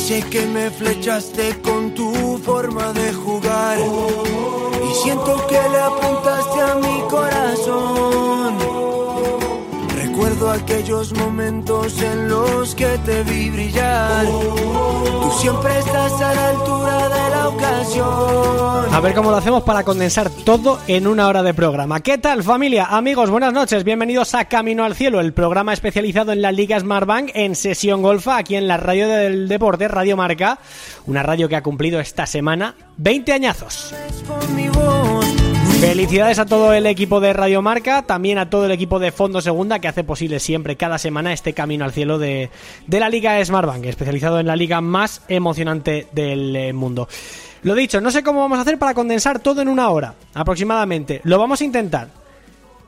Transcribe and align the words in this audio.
sé 0.00 0.22
que 0.22 0.46
me 0.46 0.70
flechaste 0.70 1.60
con 1.60 1.94
tu 1.94 2.38
forma 2.38 2.92
de 2.92 3.12
jugar. 3.12 3.78
Y 3.78 4.94
siento 5.02 5.46
que 5.46 5.60
le 5.72 5.80
apuntaste 5.80 6.60
a 6.60 6.74
mi 6.76 7.00
corazón. 7.08 8.39
Recuerdo 10.50 10.74
aquellos 10.74 11.12
momentos 11.12 12.02
en 12.02 12.28
los 12.28 12.74
que 12.74 12.98
te 13.04 13.22
vi 13.22 13.50
brillar. 13.50 14.26
Tú 14.26 15.30
siempre 15.38 15.78
estás 15.78 16.12
a 16.20 16.34
la 16.34 16.48
altura 16.48 17.08
de 17.08 17.30
la 17.30 17.48
ocasión. 17.48 18.94
A 18.94 19.00
ver 19.00 19.14
cómo 19.14 19.30
lo 19.30 19.36
hacemos 19.36 19.62
para 19.62 19.84
condensar 19.84 20.28
todo 20.30 20.80
en 20.88 21.06
una 21.06 21.28
hora 21.28 21.42
de 21.42 21.54
programa. 21.54 22.00
¿Qué 22.00 22.18
tal 22.18 22.42
familia? 22.42 22.86
Amigos, 22.86 23.30
buenas 23.30 23.52
noches. 23.52 23.84
Bienvenidos 23.84 24.34
a 24.34 24.46
Camino 24.46 24.84
al 24.84 24.96
Cielo, 24.96 25.20
el 25.20 25.32
programa 25.32 25.72
especializado 25.72 26.32
en 26.32 26.42
la 26.42 26.50
Liga 26.50 26.80
Smartbank 26.80 27.30
en 27.34 27.54
sesión 27.54 28.02
golfa 28.02 28.36
aquí 28.36 28.56
en 28.56 28.66
la 28.66 28.76
radio 28.76 29.08
del 29.08 29.46
deporte, 29.46 29.86
Radio 29.86 30.16
Marca. 30.16 30.58
Una 31.06 31.22
radio 31.22 31.48
que 31.48 31.56
ha 31.56 31.62
cumplido 31.62 32.00
esta 32.00 32.26
semana 32.26 32.74
20 32.96 33.32
añazos. 33.32 33.94
Con 34.26 34.56
mi 34.56 34.68
voz. 34.68 34.99
Felicidades 35.80 36.38
a 36.38 36.44
todo 36.44 36.74
el 36.74 36.84
equipo 36.84 37.20
de 37.20 37.32
Radio 37.32 37.62
Marca, 37.62 38.02
también 38.02 38.36
a 38.36 38.50
todo 38.50 38.66
el 38.66 38.70
equipo 38.70 38.98
de 38.98 39.12
Fondo 39.12 39.40
Segunda 39.40 39.78
que 39.78 39.88
hace 39.88 40.04
posible 40.04 40.38
siempre, 40.38 40.76
cada 40.76 40.98
semana, 40.98 41.32
este 41.32 41.54
camino 41.54 41.86
al 41.86 41.92
cielo 41.92 42.18
de, 42.18 42.50
la 42.86 43.08
Liga 43.08 43.42
Smartbank, 43.42 43.86
especializado 43.86 44.38
en 44.38 44.46
la 44.46 44.56
liga 44.56 44.82
más 44.82 45.22
emocionante 45.28 46.06
del 46.12 46.54
eh, 46.54 46.72
mundo. 46.74 47.08
Lo 47.62 47.74
dicho, 47.74 47.98
no 48.02 48.10
sé 48.10 48.22
cómo 48.22 48.40
vamos 48.40 48.58
a 48.58 48.62
hacer 48.62 48.78
para 48.78 48.92
condensar 48.92 49.38
todo 49.38 49.62
en 49.62 49.68
una 49.68 49.88
hora, 49.88 50.14
aproximadamente. 50.34 51.22
Lo 51.24 51.38
vamos 51.38 51.62
a 51.62 51.64
intentar. 51.64 52.08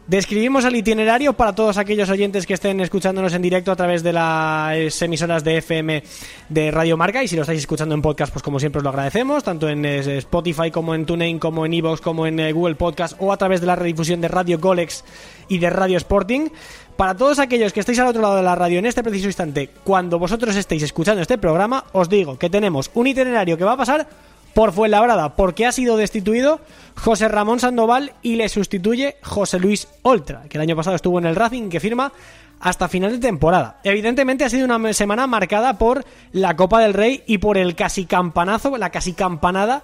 Describimos 0.09 0.65
el 0.65 0.75
itinerario 0.75 1.33
para 1.35 1.55
todos 1.55 1.79
aquellos 1.79 2.11
oyentes 2.11 2.45
que 2.45 2.55
estén 2.55 2.81
escuchándonos 2.81 3.35
en 3.35 3.41
directo 3.41 3.71
a 3.71 3.77
través 3.77 4.03
de 4.03 4.13
las 4.13 5.01
emisoras 5.01 5.45
de 5.45 5.59
FM 5.59 6.03
de 6.49 6.71
Radio 6.73 6.97
Marca 6.97 7.23
y 7.23 7.29
si 7.29 7.37
lo 7.37 7.43
estáis 7.43 7.61
escuchando 7.61 7.95
en 7.95 8.03
podcast, 8.03 8.33
pues 8.33 8.43
como 8.43 8.59
siempre 8.59 8.79
os 8.79 8.83
lo 8.83 8.91
agradecemos, 8.91 9.45
tanto 9.45 9.69
en 9.69 9.85
eh, 9.85 10.19
Spotify 10.19 10.73
como 10.73 10.97
en 10.97 11.07
TuneIn, 11.07 11.39
como 11.39 11.65
en 11.65 11.75
Evox, 11.75 12.01
como 12.01 12.27
en 12.27 12.41
eh, 12.41 12.53
Google 12.53 12.75
Podcast 12.75 13.15
o 13.21 13.33
a 13.33 13.37
través 13.37 13.61
de 13.61 13.69
la 13.69 13.77
redifusión 13.77 14.21
de 14.21 14.27
Radio 14.27 14.59
Golex 14.59 15.05
y 15.47 15.59
de 15.59 15.71
Radio 15.71 15.99
Sporting. 15.99 16.49
Para 16.97 17.17
todos 17.17 17.39
aquellos 17.39 17.73
que 17.73 17.81
estáis 17.81 18.01
al 18.01 18.09
otro 18.09 18.23
lado 18.23 18.37
de 18.37 18.43
la 18.43 18.57
radio 18.57 18.81
en 18.81 18.87
este 18.87 19.05
preciso 19.05 19.29
instante, 19.29 19.71
cuando 19.85 20.19
vosotros 20.19 20.57
estéis 20.57 20.83
escuchando 20.83 21.23
este 21.23 21.39
programa, 21.39 21.85
os 21.93 22.09
digo 22.09 22.37
que 22.39 22.51
tenemos 22.51 22.91
un 22.95 23.07
itinerario 23.07 23.57
que 23.57 23.65
va 23.65 23.75
a 23.75 23.77
pasar 23.77 24.09
por 24.55 24.73
Fuenlabrada, 24.73 25.37
porque 25.37 25.67
ha 25.67 25.73
sido 25.73 25.97
destituido 25.97 26.61
José 26.97 27.29
Ramón 27.29 27.61
Sandoval 27.61 28.13
y 28.23 28.37
le 28.37 28.49
sustituye 28.49 29.17
José 29.23 29.59
Luis 29.59 29.89
Oltra, 30.03 30.43
que 30.49 30.59
el 30.59 30.63
año 30.63 30.77
pasado 30.77 30.97
estuvo 30.97 31.19
en 31.19 31.27
el 31.27 31.37
Racing, 31.37 31.69
que 31.69 31.81
firma 31.81 32.13
hasta 32.61 32.89
final 32.89 33.13
de 33.13 33.19
temporada. 33.19 33.81
Evidentemente 33.83 34.45
ha 34.45 34.51
sido 34.51 34.65
una 34.65 34.93
semana 34.93 35.27
marcada 35.27 35.79
por 35.79 36.05
la 36.33 36.57
Copa 36.57 36.81
del 36.81 36.95
Rey 36.95 37.23
y 37.27 37.39
por 37.39 37.59
el 37.59 37.75
casi 37.75 38.07
campanazo, 38.07 38.77
la 38.79 38.91
casi 38.91 39.13
campanada 39.15 39.83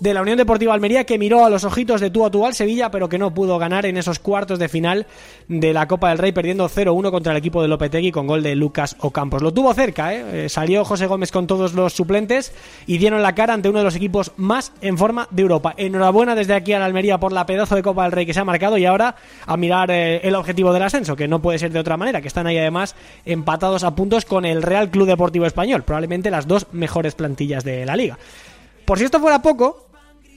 de 0.00 0.14
la 0.14 0.22
Unión 0.22 0.38
Deportiva 0.38 0.74
Almería 0.74 1.04
que 1.04 1.18
miró 1.18 1.44
a 1.44 1.50
los 1.50 1.64
ojitos 1.64 2.00
de 2.00 2.10
tú 2.10 2.24
a 2.24 2.30
al 2.46 2.54
Sevilla 2.54 2.90
pero 2.90 3.08
que 3.08 3.18
no 3.18 3.32
pudo 3.34 3.58
ganar 3.58 3.86
en 3.86 3.96
esos 3.96 4.18
cuartos 4.18 4.58
de 4.58 4.68
final 4.68 5.06
de 5.48 5.72
la 5.72 5.86
Copa 5.86 6.08
del 6.08 6.18
Rey 6.18 6.32
perdiendo 6.32 6.68
0-1 6.68 7.10
contra 7.10 7.32
el 7.32 7.38
equipo 7.38 7.60
de 7.60 7.68
Lopetegui 7.68 8.10
con 8.10 8.26
gol 8.26 8.42
de 8.42 8.56
Lucas 8.56 8.96
Ocampos. 9.00 9.42
Lo 9.42 9.52
tuvo 9.52 9.74
cerca, 9.74 10.14
¿eh? 10.14 10.44
Eh, 10.44 10.48
salió 10.48 10.84
José 10.84 11.06
Gómez 11.06 11.30
con 11.30 11.46
todos 11.46 11.74
los 11.74 11.92
suplentes 11.92 12.52
y 12.86 12.98
dieron 12.98 13.22
la 13.22 13.34
cara 13.34 13.52
ante 13.52 13.68
uno 13.68 13.78
de 13.78 13.84
los 13.84 13.96
equipos 13.96 14.32
más 14.36 14.72
en 14.80 14.96
forma 14.96 15.28
de 15.30 15.42
Europa. 15.42 15.74
Enhorabuena 15.76 16.34
desde 16.34 16.54
aquí 16.54 16.72
a 16.72 16.78
la 16.78 16.86
Almería 16.86 17.18
por 17.18 17.32
la 17.32 17.46
pedazo 17.46 17.76
de 17.76 17.82
Copa 17.82 18.04
del 18.04 18.12
Rey 18.12 18.26
que 18.26 18.34
se 18.34 18.40
ha 18.40 18.44
marcado 18.44 18.78
y 18.78 18.86
ahora 18.86 19.16
a 19.46 19.56
mirar 19.56 19.90
eh, 19.90 20.20
el 20.22 20.34
objetivo 20.34 20.72
del 20.72 20.82
ascenso, 20.82 21.14
que 21.14 21.28
no 21.28 21.42
puede 21.42 21.58
ser 21.58 21.72
de 21.72 21.78
otra 21.78 21.96
manera, 21.96 22.22
que 22.22 22.28
están 22.28 22.46
ahí 22.46 22.56
además 22.56 22.94
empatados 23.26 23.84
a 23.84 23.94
puntos 23.94 24.24
con 24.24 24.44
el 24.44 24.62
Real 24.62 24.90
Club 24.90 25.06
Deportivo 25.06 25.46
Español, 25.46 25.82
probablemente 25.82 26.30
las 26.30 26.46
dos 26.46 26.66
mejores 26.72 27.14
plantillas 27.14 27.64
de 27.64 27.84
la 27.84 27.96
liga. 27.96 28.18
Por 28.84 28.98
si 28.98 29.04
esto 29.04 29.20
fuera 29.20 29.42
poco, 29.42 29.89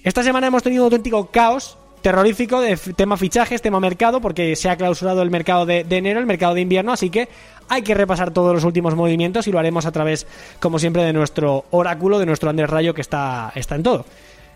esta 0.04 0.23
semana 0.23 0.48
hemos 0.48 0.64
tenido 0.64 0.84
un 0.84 0.88
auténtico 0.88 1.28
caos 1.28 1.78
terrorífico 2.02 2.59
de 2.59 2.76
tema 2.76 3.16
fichajes, 3.16 3.62
tema 3.62 3.80
mercado, 3.80 4.19
porque 4.19 4.56
se 4.58 4.69
ha 4.69 4.75
clausurado 4.75 5.22
el 5.22 5.31
mercado 5.31 5.66
de, 5.66 5.86
de 5.86 5.97
enero, 5.97 6.19
el 6.19 6.25
mercado 6.25 6.53
de 6.53 6.62
invierno, 6.62 6.91
así 6.91 7.09
que 7.09 7.30
hay 7.69 7.81
que 7.81 7.94
repasar 7.94 8.31
todos 8.31 8.53
los 8.53 8.66
últimos 8.66 8.94
movimientos 8.94 9.47
y 9.47 9.52
lo 9.52 9.59
haremos 9.59 9.86
a 9.86 9.92
través, 9.92 10.28
como 10.59 10.80
siempre, 10.80 11.03
de 11.03 11.13
nuestro 11.13 11.63
oráculo, 11.72 12.19
de 12.19 12.25
nuestro 12.25 12.50
Andrés 12.50 12.69
Rayo, 12.69 12.94
que 12.94 13.02
está, 13.02 13.53
está 13.56 13.75
en 13.75 13.84
todo. 13.84 14.06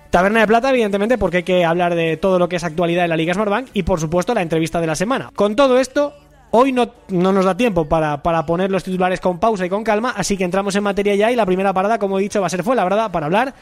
Taberna 0.10 0.42
de 0.42 0.48
Plata, 0.48 0.70
evidentemente, 0.70 1.18
porque 1.18 1.38
hay 1.38 1.44
que 1.44 1.66
hablar 1.66 1.96
de 1.96 2.18
todo 2.18 2.38
lo 2.38 2.48
que 2.48 2.58
es 2.58 2.64
actualidad 2.64 3.06
en 3.06 3.10
la 3.10 3.18
Liga 3.18 3.34
Smartbank 3.34 3.70
y, 3.74 3.84
por 3.84 4.00
supuesto, 4.00 4.34
la 4.34 4.42
entrevista 4.42 4.80
de 4.80 4.88
la 4.88 4.96
semana. 4.96 5.32
Con 5.36 5.56
todo 5.56 5.80
esto, 5.80 6.14
hoy 6.52 6.72
no, 6.72 6.92
no 7.10 7.32
nos 7.32 7.46
da 7.46 7.58
tiempo 7.58 7.86
para, 7.86 8.24
para 8.24 8.46
poner 8.46 8.72
los 8.72 8.84
titulares 8.84 9.20
con 9.20 9.40
pausa 9.40 9.66
y 9.66 9.70
con 9.70 9.84
calma, 9.84 10.14
así 10.16 10.38
que 10.38 10.44
entramos 10.44 10.76
en 10.76 10.84
materia 10.84 11.16
ya 11.16 11.32
y 11.32 11.36
la 11.36 11.46
primera 11.46 11.74
parada, 11.74 11.98
como 12.00 12.20
he 12.20 12.22
dicho, 12.22 12.40
va 12.42 12.48
a 12.48 12.50
ser 12.50 12.64
fue 12.64 12.76
la 12.76 12.84
verdad 12.84 13.12
para 13.12 13.26
hablar 13.26 13.54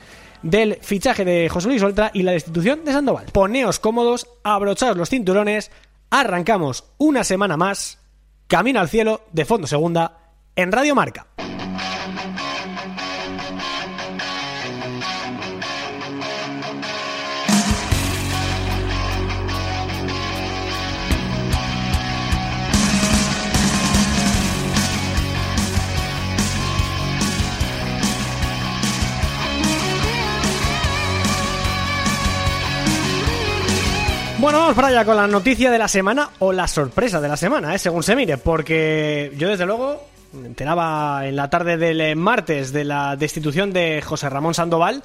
del 0.46 0.78
fichaje 0.82 1.26
de 1.26 1.50
José 1.50 1.68
Luis 1.68 1.82
Oltra 1.82 2.12
y 2.14 2.22
la 2.22 2.34
destitución 2.34 2.86
de 2.86 2.92
Sandoval. 2.92 3.26
Poneos 3.32 3.80
cómodos, 3.80 4.28
abrochaos 4.44 4.96
los 4.96 5.10
cinturones, 5.10 5.72
arrancamos 6.12 6.86
una 7.00 7.24
semana 7.24 7.58
más, 7.58 7.98
camino 8.48 8.80
al 8.80 8.88
cielo 8.88 9.22
de 9.34 9.44
fondo 9.44 9.66
segunda 9.66 10.20
en 10.56 10.72
Radio 10.72 10.94
Marca. 10.94 11.35
Bueno, 34.46 34.60
vamos 34.60 34.76
para 34.76 34.90
allá 34.90 35.06
con 35.06 35.16
la 35.16 35.26
noticia 35.26 35.72
de 35.72 35.80
la 35.80 35.88
semana 35.88 36.30
o 36.38 36.54
la 36.54 36.68
sorpresa 36.68 37.20
de 37.20 37.28
la 37.28 37.36
semana, 37.36 37.74
¿eh? 37.74 37.80
según 37.80 38.04
se 38.04 38.16
mire, 38.16 38.38
porque 38.38 39.32
yo 39.38 39.50
desde 39.50 39.66
luego 39.66 40.04
me 40.34 40.46
enteraba 40.46 41.26
en 41.26 41.36
la 41.36 41.50
tarde 41.50 41.78
del 41.78 42.00
eh, 42.00 42.14
martes 42.14 42.72
de 42.72 42.84
la 42.84 43.16
destitución 43.16 43.74
de 43.74 44.04
José 44.04 44.30
Ramón 44.30 44.54
Sandoval 44.54 45.02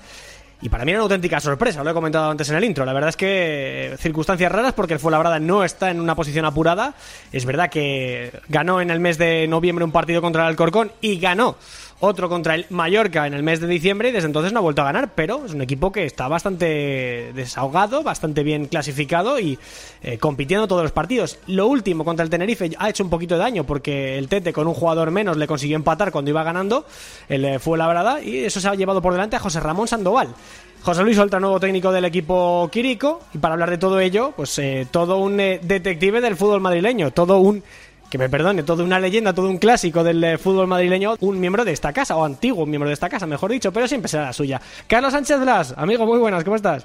y 0.61 0.69
para 0.69 0.84
mí 0.84 0.91
era 0.91 0.99
una 0.99 1.05
auténtica 1.05 1.41
sorpresa, 1.41 1.83
lo 1.83 1.91
he 1.91 1.95
comentado 1.95 2.31
antes 2.31 2.51
en 2.51 2.56
el 2.56 2.65
intro. 2.65 2.84
La 2.84 2.93
verdad 2.93 3.09
es 3.09 3.17
que 3.17 3.93
eh, 3.95 3.97
circunstancias 3.97 4.53
raras 4.53 4.75
porque 4.75 4.93
el 4.93 5.01
Fuenlabrada 5.01 5.39
no 5.39 5.65
está 5.65 5.91
en 5.91 6.01
una 6.01 6.15
posición 6.15 6.45
apurada. 6.45 6.93
Es 7.33 7.47
verdad 7.47 7.71
que 7.71 8.31
ganó 8.51 8.83
en 8.83 8.91
el 8.91 9.01
mes 9.01 9.17
de 9.17 9.49
noviembre 9.49 9.87
un 9.87 9.91
partido 9.91 10.21
contra 10.21 10.43
el 10.43 10.49
Alcorcón 10.49 10.93
y 11.01 11.19
ganó 11.19 11.57
otro 12.00 12.28
contra 12.28 12.55
el 12.55 12.66
Mallorca 12.71 13.27
en 13.27 13.34
el 13.34 13.43
mes 13.43 13.61
de 13.61 13.66
diciembre 13.66 14.09
y 14.09 14.12
desde 14.12 14.27
entonces 14.27 14.53
no 14.53 14.59
ha 14.59 14.62
vuelto 14.62 14.83
a 14.83 14.87
ganar, 14.87 15.12
pero 15.15 15.44
es 15.44 15.53
un 15.53 15.62
equipo 15.62 15.93
que 15.93 16.05
está 16.05 16.28
bastante 16.28 17.33
desahogado, 17.34 18.03
bastante 18.03 18.43
bien 18.43 18.66
clasificado 18.66 19.38
y 19.38 19.59
eh, 20.03 20.19
compitiendo 20.19 20.66
todos 20.66 20.83
los 20.83 20.93
partidos. 20.93 21.39
Lo 21.47 21.66
último 21.66 22.05
contra 22.05 22.25
el 22.25 22.31
Tenerife 22.31 22.71
ha 22.78 22.89
hecho 22.89 23.05
un 23.05 23.10
poquito 23.10 23.34
de 23.34 23.41
daño 23.41 23.65
porque 23.65 24.19
el 24.19 24.28
Tete 24.28 24.53
con 24.53 24.66
un 24.66 24.75
jugador 24.75 25.10
menos 25.10 25.37
le 25.37 25.47
consiguió 25.47 25.77
empatar 25.77 26.10
cuando 26.10 26.31
iba 26.31 26.43
ganando, 26.43 26.87
el 27.28 27.44
eh, 27.44 27.59
fue 27.59 27.77
labrada 27.77 28.22
y 28.22 28.39
eso 28.39 28.60
se 28.60 28.69
ha 28.69 28.75
llevado 28.75 29.03
por 29.03 29.12
delante 29.12 29.37
a 29.37 29.41
José 29.41 29.60
Ramón 29.60 29.87
Sandoval. 29.87 30.34
José 30.83 31.03
Luis 31.03 31.19
Oltra, 31.19 31.39
nuevo 31.39 31.60
técnico 31.60 31.93
del 31.93 32.06
equipo 32.06 32.66
Quirico, 32.72 33.21
y 33.34 33.39
para 33.39 33.53
hablar 33.53 33.69
de 33.69 33.77
todo 33.77 34.00
ello, 34.00 34.33
pues 34.34 34.59
eh, 34.59 34.87
todo 34.91 35.19
un 35.19 35.37
detective 35.37 36.22
del 36.22 36.37
fútbol 36.37 36.62
madrileño, 36.62 37.10
todo 37.10 37.39
un 37.39 37.62
que 38.10 38.19
me 38.19 38.28
perdone, 38.28 38.65
toda 38.65 38.82
una 38.82 38.98
leyenda, 38.98 39.32
todo 39.32 39.48
un 39.48 39.59
clásico 39.59 40.03
del 40.03 40.22
eh, 40.25 40.37
fútbol 40.37 40.66
madrileño, 40.66 41.15
un 41.21 41.38
miembro 41.38 41.65
de 41.65 41.72
esta 41.72 41.93
casa, 41.93 42.16
o 42.16 42.25
antiguo 42.25 42.66
miembro 42.66 42.88
de 42.88 42.94
esta 42.94 43.09
casa, 43.09 43.25
mejor 43.26 43.53
dicho, 43.53 43.72
pero 43.72 43.87
siempre 43.87 44.09
será 44.09 44.25
la 44.25 44.32
suya. 44.32 44.60
Carlos 44.88 45.12
Sánchez 45.12 45.41
Blas, 45.41 45.75
amigo, 45.76 46.04
muy 46.04 46.19
buenas, 46.19 46.43
¿cómo 46.43 46.56
estás? 46.56 46.84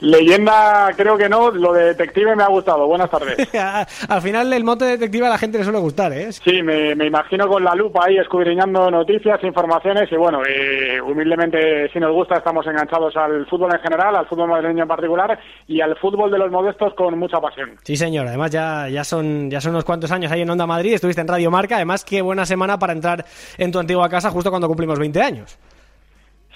Leyenda, 0.00 0.90
creo 0.96 1.16
que 1.16 1.28
no. 1.28 1.50
Lo 1.50 1.72
de 1.72 1.86
detective 1.86 2.36
me 2.36 2.42
ha 2.42 2.48
gustado. 2.48 2.86
Buenas 2.86 3.10
tardes. 3.10 3.36
Al 4.08 4.22
final 4.22 4.52
el 4.52 4.64
mote 4.64 4.84
detective 4.84 5.26
a 5.26 5.30
la 5.30 5.38
gente 5.38 5.58
le 5.58 5.64
suele 5.64 5.78
gustar, 5.78 6.12
¿eh? 6.12 6.32
Sí, 6.32 6.62
me, 6.62 6.94
me 6.94 7.06
imagino 7.06 7.48
con 7.48 7.64
la 7.64 7.74
lupa 7.74 8.06
ahí 8.06 8.16
escudriñando 8.18 8.90
noticias, 8.90 9.42
informaciones 9.42 10.10
y 10.10 10.16
bueno, 10.16 10.42
eh, 10.46 11.00
humildemente 11.00 11.88
si 11.92 11.98
nos 11.98 12.12
gusta 12.12 12.36
estamos 12.36 12.66
enganchados 12.66 13.16
al 13.16 13.46
fútbol 13.46 13.72
en 13.74 13.80
general, 13.80 14.16
al 14.16 14.26
fútbol 14.26 14.50
madrileño 14.50 14.82
en 14.82 14.88
particular 14.88 15.38
y 15.66 15.80
al 15.80 15.96
fútbol 15.96 16.30
de 16.30 16.38
los 16.38 16.50
modestos 16.50 16.94
con 16.94 17.18
mucha 17.18 17.40
pasión. 17.40 17.72
Sí, 17.82 17.96
señor. 17.96 18.26
Además 18.26 18.50
ya, 18.50 18.88
ya, 18.88 19.04
son, 19.04 19.50
ya 19.50 19.60
son 19.60 19.72
unos 19.72 19.84
cuantos 19.84 20.10
años 20.12 20.30
ahí 20.32 20.42
en 20.42 20.50
Onda 20.50 20.66
Madrid, 20.66 20.94
estuviste 20.94 21.20
en 21.20 21.28
Radio 21.28 21.50
Marca, 21.50 21.76
además 21.76 22.04
qué 22.04 22.22
buena 22.22 22.44
semana 22.46 22.78
para 22.78 22.92
entrar 22.92 23.24
en 23.58 23.72
tu 23.72 23.78
antigua 23.78 24.08
casa 24.08 24.30
justo 24.30 24.50
cuando 24.50 24.68
cumplimos 24.68 24.98
20 24.98 25.22
años. 25.22 25.58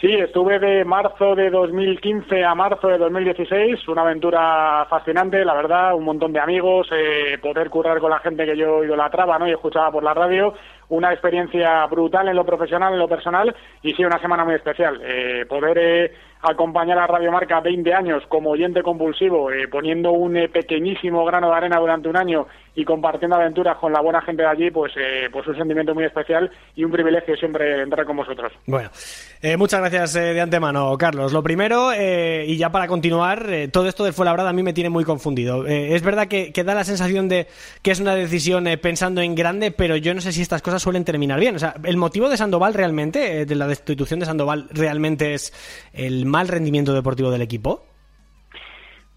Sí, 0.01 0.09
estuve 0.15 0.59
de 0.59 0.83
marzo 0.87 1.35
de 1.35 1.51
2015 1.51 2.43
a 2.43 2.55
marzo 2.55 2.89
de 2.89 2.97
2016, 2.97 3.87
una 3.89 4.01
aventura 4.01 4.87
fascinante, 4.89 5.45
la 5.45 5.53
verdad, 5.53 5.95
un 5.95 6.05
montón 6.05 6.33
de 6.33 6.41
amigos, 6.41 6.89
eh, 6.91 7.37
poder 7.43 7.69
currar 7.69 8.01
con 8.01 8.09
la 8.09 8.19
gente 8.21 8.47
que 8.47 8.57
yo 8.57 8.83
idolatraba 8.83 9.39
¿no? 9.39 9.47
y 9.47 9.51
escuchaba 9.51 9.93
por 9.93 10.03
la 10.03 10.15
radio, 10.15 10.55
una 10.89 11.13
experiencia 11.13 11.85
brutal 11.85 12.29
en 12.29 12.37
lo 12.37 12.47
profesional, 12.47 12.95
en 12.95 12.99
lo 12.99 13.09
personal 13.09 13.55
y 13.83 13.93
sí, 13.93 14.03
una 14.03 14.19
semana 14.21 14.43
muy 14.43 14.55
especial. 14.55 14.99
Eh, 15.05 15.45
poder 15.47 15.77
eh, 15.77 16.13
acompañar 16.43 16.99
a 16.99 17.07
Radio 17.07 17.31
Marca 17.31 17.61
20 17.61 17.93
años 17.93 18.23
como 18.29 18.51
oyente 18.51 18.83
compulsivo, 18.83 19.51
eh, 19.51 19.69
poniendo 19.69 20.13
un 20.13 20.37
eh, 20.37 20.49
pequeñísimo 20.49 21.25
grano 21.25 21.51
de 21.51 21.57
arena 21.57 21.79
durante 21.79 22.09
un 22.09 22.17
año 22.17 22.47
y 22.75 22.85
compartiendo 22.85 23.37
aventuras 23.37 23.77
con 23.77 23.93
la 23.93 24.01
buena 24.01 24.23
gente 24.23 24.43
de 24.43 24.49
allí, 24.49 24.71
pues, 24.71 24.93
eh, 24.97 25.29
pues 25.31 25.47
un 25.47 25.57
sentimiento 25.57 25.95
muy 25.95 26.05
especial 26.05 26.51
y 26.75 26.85
un 26.85 26.91
privilegio 26.91 27.37
siempre 27.37 27.83
entrar 27.83 28.07
con 28.07 28.17
vosotros. 28.17 28.53
Bueno, 28.67 28.91
muchas 29.59 29.81
gracias 29.81 30.15
de 30.15 30.41
antemano, 30.41 30.97
Carlos. 30.97 31.33
Lo 31.33 31.43
primero, 31.43 31.91
y 31.93 32.57
ya 32.57 32.71
para 32.71 32.87
continuar, 32.87 33.47
todo 33.73 33.89
esto 33.89 34.05
de 34.05 34.13
Fuenlabrada 34.13 34.51
a 34.51 34.53
mí 34.53 34.63
me 34.63 34.73
tiene 34.73 34.89
muy 34.89 35.05
confundido. 35.05 35.67
es 35.67 36.03
verdad 36.03 36.29
que, 36.29 36.53
que, 36.53 36.65
da 36.65 36.75
la 36.75 36.85
sensación 36.85 37.29
de 37.29 37.49
que 37.83 37.91
es 37.91 38.01
una 38.01 38.15
decisión 38.15 38.65
pensando 38.81 39.21
en 39.21 39.35
grande, 39.35 39.73
pero 39.73 39.97
yo 39.97 40.15
no 40.15 40.21
sé 40.21 40.33
si 40.33 40.41
estas 40.41 40.63
cosas 40.63 40.81
suelen 40.81 41.05
terminar 41.05 41.41
bien. 41.41 41.57
O 41.57 41.59
sea, 41.59 41.75
el 41.83 41.97
motivo 41.97 42.29
de 42.29 42.37
Sandoval 42.37 42.73
realmente, 42.73 43.45
de 43.45 43.55
la 43.57 43.67
destitución 43.67 44.21
de 44.21 44.27
Sandoval, 44.27 44.69
realmente 44.71 45.35
es 45.35 45.53
el 45.93 46.25
mal 46.31 46.49
rendimiento 46.49 46.95
deportivo 46.95 47.31
del 47.31 47.43
equipo? 47.43 47.83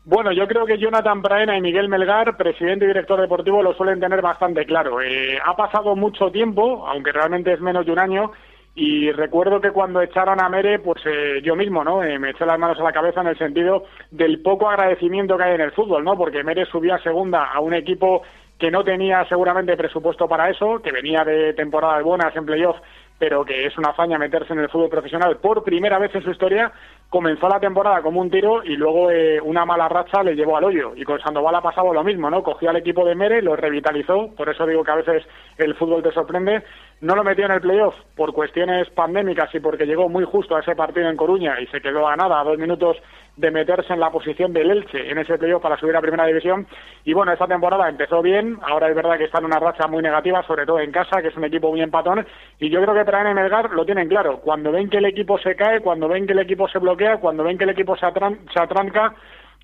Bueno, 0.05 0.33
yo 0.33 0.47
creo 0.47 0.65
que 0.65 0.77
Jonathan 0.77 1.21
Praena 1.21 1.57
y 1.57 1.61
Miguel 1.61 1.87
Melgar, 1.87 2.35
presidente 2.35 2.83
y 2.83 2.89
director 2.89 3.21
deportivo, 3.21 3.63
lo 3.63 3.73
suelen 3.73 4.01
tener 4.01 4.21
bastante 4.21 4.65
claro. 4.65 5.01
Eh, 5.01 5.39
ha 5.43 5.55
pasado 5.55 5.95
mucho 5.95 6.29
tiempo, 6.29 6.85
aunque 6.85 7.13
realmente 7.13 7.53
es 7.53 7.61
menos 7.61 7.85
de 7.85 7.93
un 7.93 7.99
año, 7.99 8.31
y 8.75 9.11
recuerdo 9.11 9.61
que 9.61 9.71
cuando 9.71 10.01
echaron 10.01 10.41
a 10.41 10.49
Mere, 10.49 10.79
pues 10.79 11.01
eh, 11.05 11.41
yo 11.41 11.55
mismo, 11.55 11.83
¿no? 11.83 12.03
Eh, 12.03 12.19
me 12.19 12.31
eché 12.31 12.45
las 12.45 12.59
manos 12.59 12.79
a 12.79 12.83
la 12.83 12.91
cabeza 12.91 13.21
en 13.21 13.27
el 13.27 13.37
sentido 13.37 13.85
del 14.11 14.41
poco 14.41 14.67
agradecimiento 14.67 15.37
que 15.37 15.43
hay 15.43 15.55
en 15.55 15.61
el 15.61 15.71
fútbol, 15.71 16.03
¿no? 16.03 16.17
Porque 16.17 16.43
Mere 16.43 16.65
subía 16.65 16.95
a 16.95 17.03
segunda 17.03 17.45
a 17.45 17.61
un 17.61 17.73
equipo 17.73 18.23
que 18.57 18.71
no 18.71 18.83
tenía 18.83 19.25
seguramente 19.29 19.77
presupuesto 19.77 20.27
para 20.27 20.49
eso, 20.49 20.81
que 20.81 20.91
venía 20.91 21.23
de 21.23 21.53
temporadas 21.53 22.03
buenas 22.03 22.35
en 22.35 22.45
playoff 22.45 22.77
pero 23.23 23.45
que 23.45 23.65
es 23.65 23.77
una 23.77 23.91
hazaña 23.91 24.17
meterse 24.17 24.51
en 24.51 24.59
el 24.59 24.69
fútbol 24.69 24.89
profesional 24.89 25.37
por 25.37 25.63
primera 25.63 25.97
vez 25.97 26.13
en 26.13 26.23
su 26.23 26.31
historia, 26.31 26.73
comenzó 27.07 27.47
la 27.47 27.57
temporada 27.57 28.01
como 28.01 28.19
un 28.19 28.29
tiro 28.29 28.61
y 28.65 28.75
luego 28.75 29.09
eh, 29.11 29.39
una 29.39 29.63
mala 29.63 29.87
racha 29.87 30.21
le 30.23 30.35
llevó 30.35 30.57
al 30.57 30.65
hoyo. 30.65 30.91
Y 30.93 31.05
con 31.05 31.21
Sandoval 31.21 31.55
ha 31.55 31.61
pasado 31.61 31.93
lo 31.93 32.03
mismo, 32.03 32.29
¿no? 32.29 32.43
Cogió 32.43 32.69
al 32.69 32.75
equipo 32.75 33.05
de 33.05 33.15
Mere, 33.15 33.41
lo 33.41 33.55
revitalizó, 33.55 34.35
por 34.35 34.49
eso 34.49 34.65
digo 34.65 34.83
que 34.83 34.91
a 34.91 34.95
veces 34.95 35.23
el 35.57 35.73
fútbol 35.75 36.03
te 36.03 36.11
sorprende. 36.11 36.63
No 37.03 37.15
lo 37.15 37.23
metió 37.25 37.43
en 37.43 37.51
el 37.51 37.59
playoff 37.59 37.95
por 38.15 38.31
cuestiones 38.31 38.89
pandémicas 38.91 39.53
y 39.53 39.59
porque 39.59 39.85
llegó 39.85 40.07
muy 40.07 40.23
justo 40.23 40.55
a 40.55 40.61
ese 40.61 40.73
partido 40.73 41.09
en 41.09 41.17
Coruña 41.17 41.59
y 41.59 41.67
se 41.67 41.81
quedó 41.81 42.07
a 42.07 42.15
nada, 42.15 42.39
a 42.39 42.45
dos 42.45 42.57
minutos 42.57 42.95
de 43.35 43.51
meterse 43.51 43.91
en 43.91 43.99
la 43.99 44.09
posición 44.09 44.53
del 44.53 44.71
Elche 44.71 45.11
en 45.11 45.17
ese 45.17 45.37
playoff 45.37 45.61
para 45.61 45.75
subir 45.75 45.97
a 45.97 45.99
Primera 45.99 46.25
División. 46.25 46.65
Y 47.03 47.11
bueno, 47.11 47.33
esta 47.33 47.45
temporada 47.45 47.89
empezó 47.89 48.21
bien, 48.21 48.57
ahora 48.61 48.87
es 48.87 48.95
verdad 48.95 49.17
que 49.17 49.25
está 49.25 49.39
en 49.39 49.45
una 49.45 49.59
racha 49.59 49.85
muy 49.89 50.01
negativa, 50.01 50.43
sobre 50.43 50.65
todo 50.65 50.79
en 50.79 50.93
casa, 50.93 51.21
que 51.21 51.27
es 51.27 51.35
un 51.35 51.43
equipo 51.43 51.71
muy 51.71 51.81
empatón, 51.81 52.25
y 52.57 52.69
yo 52.69 52.81
creo 52.81 52.93
que 52.93 53.03
traen 53.03 53.27
en 53.27 53.35
Melgar 53.35 53.71
lo 53.71 53.83
tienen 53.83 54.07
claro. 54.07 54.39
Cuando 54.39 54.71
ven 54.71 54.89
que 54.89 54.99
el 54.99 55.05
equipo 55.05 55.37
se 55.39 55.57
cae, 55.57 55.81
cuando 55.81 56.07
ven 56.07 56.25
que 56.25 56.31
el 56.31 56.39
equipo 56.39 56.69
se 56.69 56.79
bloquea, 56.79 57.17
cuando 57.17 57.43
ven 57.43 57.57
que 57.57 57.65
el 57.65 57.71
equipo 57.71 57.97
se, 57.97 58.07
se 58.53 58.61
atranca, 58.61 59.13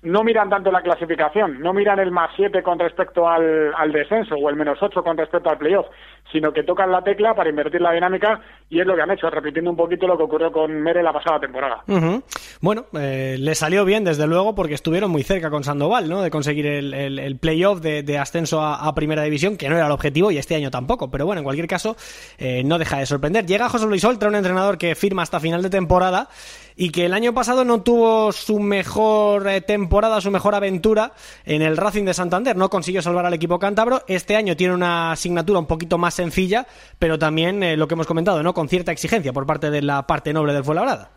no 0.02 0.24
miran 0.24 0.48
tanto 0.48 0.70
la 0.72 0.80
clasificación, 0.80 1.60
no 1.60 1.74
miran 1.74 1.98
el 1.98 2.10
más 2.10 2.30
7 2.36 2.62
con 2.62 2.78
respecto 2.78 3.28
al, 3.28 3.74
al, 3.76 3.92
descenso 3.92 4.34
o 4.34 4.48
el 4.48 4.56
menos 4.56 4.78
8 4.80 5.02
con 5.02 5.16
respecto 5.16 5.50
al 5.50 5.58
playoff, 5.58 5.86
sino 6.32 6.52
que 6.52 6.62
tocan 6.62 6.90
la 6.90 7.02
tecla 7.02 7.34
para 7.34 7.50
invertir 7.50 7.80
la 7.80 7.92
dinámica 7.92 8.40
y 8.68 8.80
es 8.80 8.86
lo 8.86 8.94
que 8.94 9.02
han 9.02 9.10
hecho, 9.10 9.28
repitiendo 9.28 9.70
un 9.70 9.76
poquito 9.76 10.06
lo 10.06 10.16
que 10.16 10.22
ocurrió 10.22 10.50
con 10.52 10.72
Mere 10.80 11.02
la 11.02 11.12
pasada 11.12 11.40
temporada. 11.40 11.82
Bueno, 12.60 12.86
eh, 12.98 13.36
le 13.38 13.54
salió 13.54 13.84
bien 13.84 14.04
desde 14.04 14.26
luego 14.26 14.54
porque 14.54 14.74
estuvieron 14.74 15.10
muy 15.10 15.22
cerca 15.22 15.50
con 15.50 15.64
Sandoval, 15.64 16.08
¿no? 16.08 16.22
De 16.22 16.30
conseguir 16.30 16.66
el, 16.66 17.38
playoff 17.38 17.80
de, 17.80 18.18
ascenso 18.18 18.62
a, 18.62 18.90
Primera 18.94 19.22
División, 19.22 19.56
que 19.56 19.68
no 19.68 19.76
era 19.76 19.86
el 19.86 19.92
objetivo 19.92 20.30
y 20.30 20.38
este 20.38 20.54
año 20.54 20.70
tampoco, 20.70 21.10
pero 21.10 21.24
bueno, 21.24 21.40
en 21.40 21.44
cualquier 21.44 21.66
caso, 21.66 21.96
eh, 22.38 22.62
no 22.64 22.78
deja 22.78 22.98
de 22.98 23.06
sorprender. 23.06 23.46
Llega 23.46 23.68
José 23.68 23.86
Luis 23.86 24.04
Oltra, 24.04 24.28
un 24.28 24.34
entrenador 24.34 24.78
que 24.78 24.94
firma 24.94 25.22
hasta 25.22 25.40
final 25.40 25.62
de 25.62 25.70
temporada 25.70 26.28
y 26.80 26.92
que 26.92 27.04
el 27.04 27.12
año 27.12 27.34
pasado 27.34 27.62
no 27.62 27.82
tuvo 27.82 28.32
su 28.32 28.58
mejor 28.58 29.46
eh, 29.46 29.60
temporada, 29.60 30.18
su 30.22 30.30
mejor 30.30 30.54
aventura 30.54 31.12
en 31.44 31.60
el 31.60 31.76
Racing 31.76 32.06
de 32.06 32.14
Santander. 32.14 32.56
No 32.56 32.70
consiguió 32.70 33.02
salvar 33.02 33.26
al 33.26 33.34
equipo 33.34 33.58
cántabro. 33.58 34.00
Este 34.08 34.34
año 34.34 34.56
tiene 34.56 34.72
una 34.72 35.12
asignatura 35.12 35.58
un 35.58 35.66
poquito 35.66 35.98
más 35.98 36.14
sencilla, 36.14 36.64
pero 36.98 37.18
también 37.18 37.62
eh, 37.62 37.76
lo 37.76 37.86
que 37.86 37.92
hemos 37.92 38.06
comentado, 38.06 38.42
¿no? 38.42 38.54
Con 38.54 38.70
cierta 38.70 38.92
exigencia 38.92 39.34
por 39.34 39.44
parte 39.44 39.70
de 39.70 39.82
la 39.82 40.06
parte 40.06 40.32
noble 40.32 40.54
del 40.54 40.64
Fuenlabrada. 40.64 41.10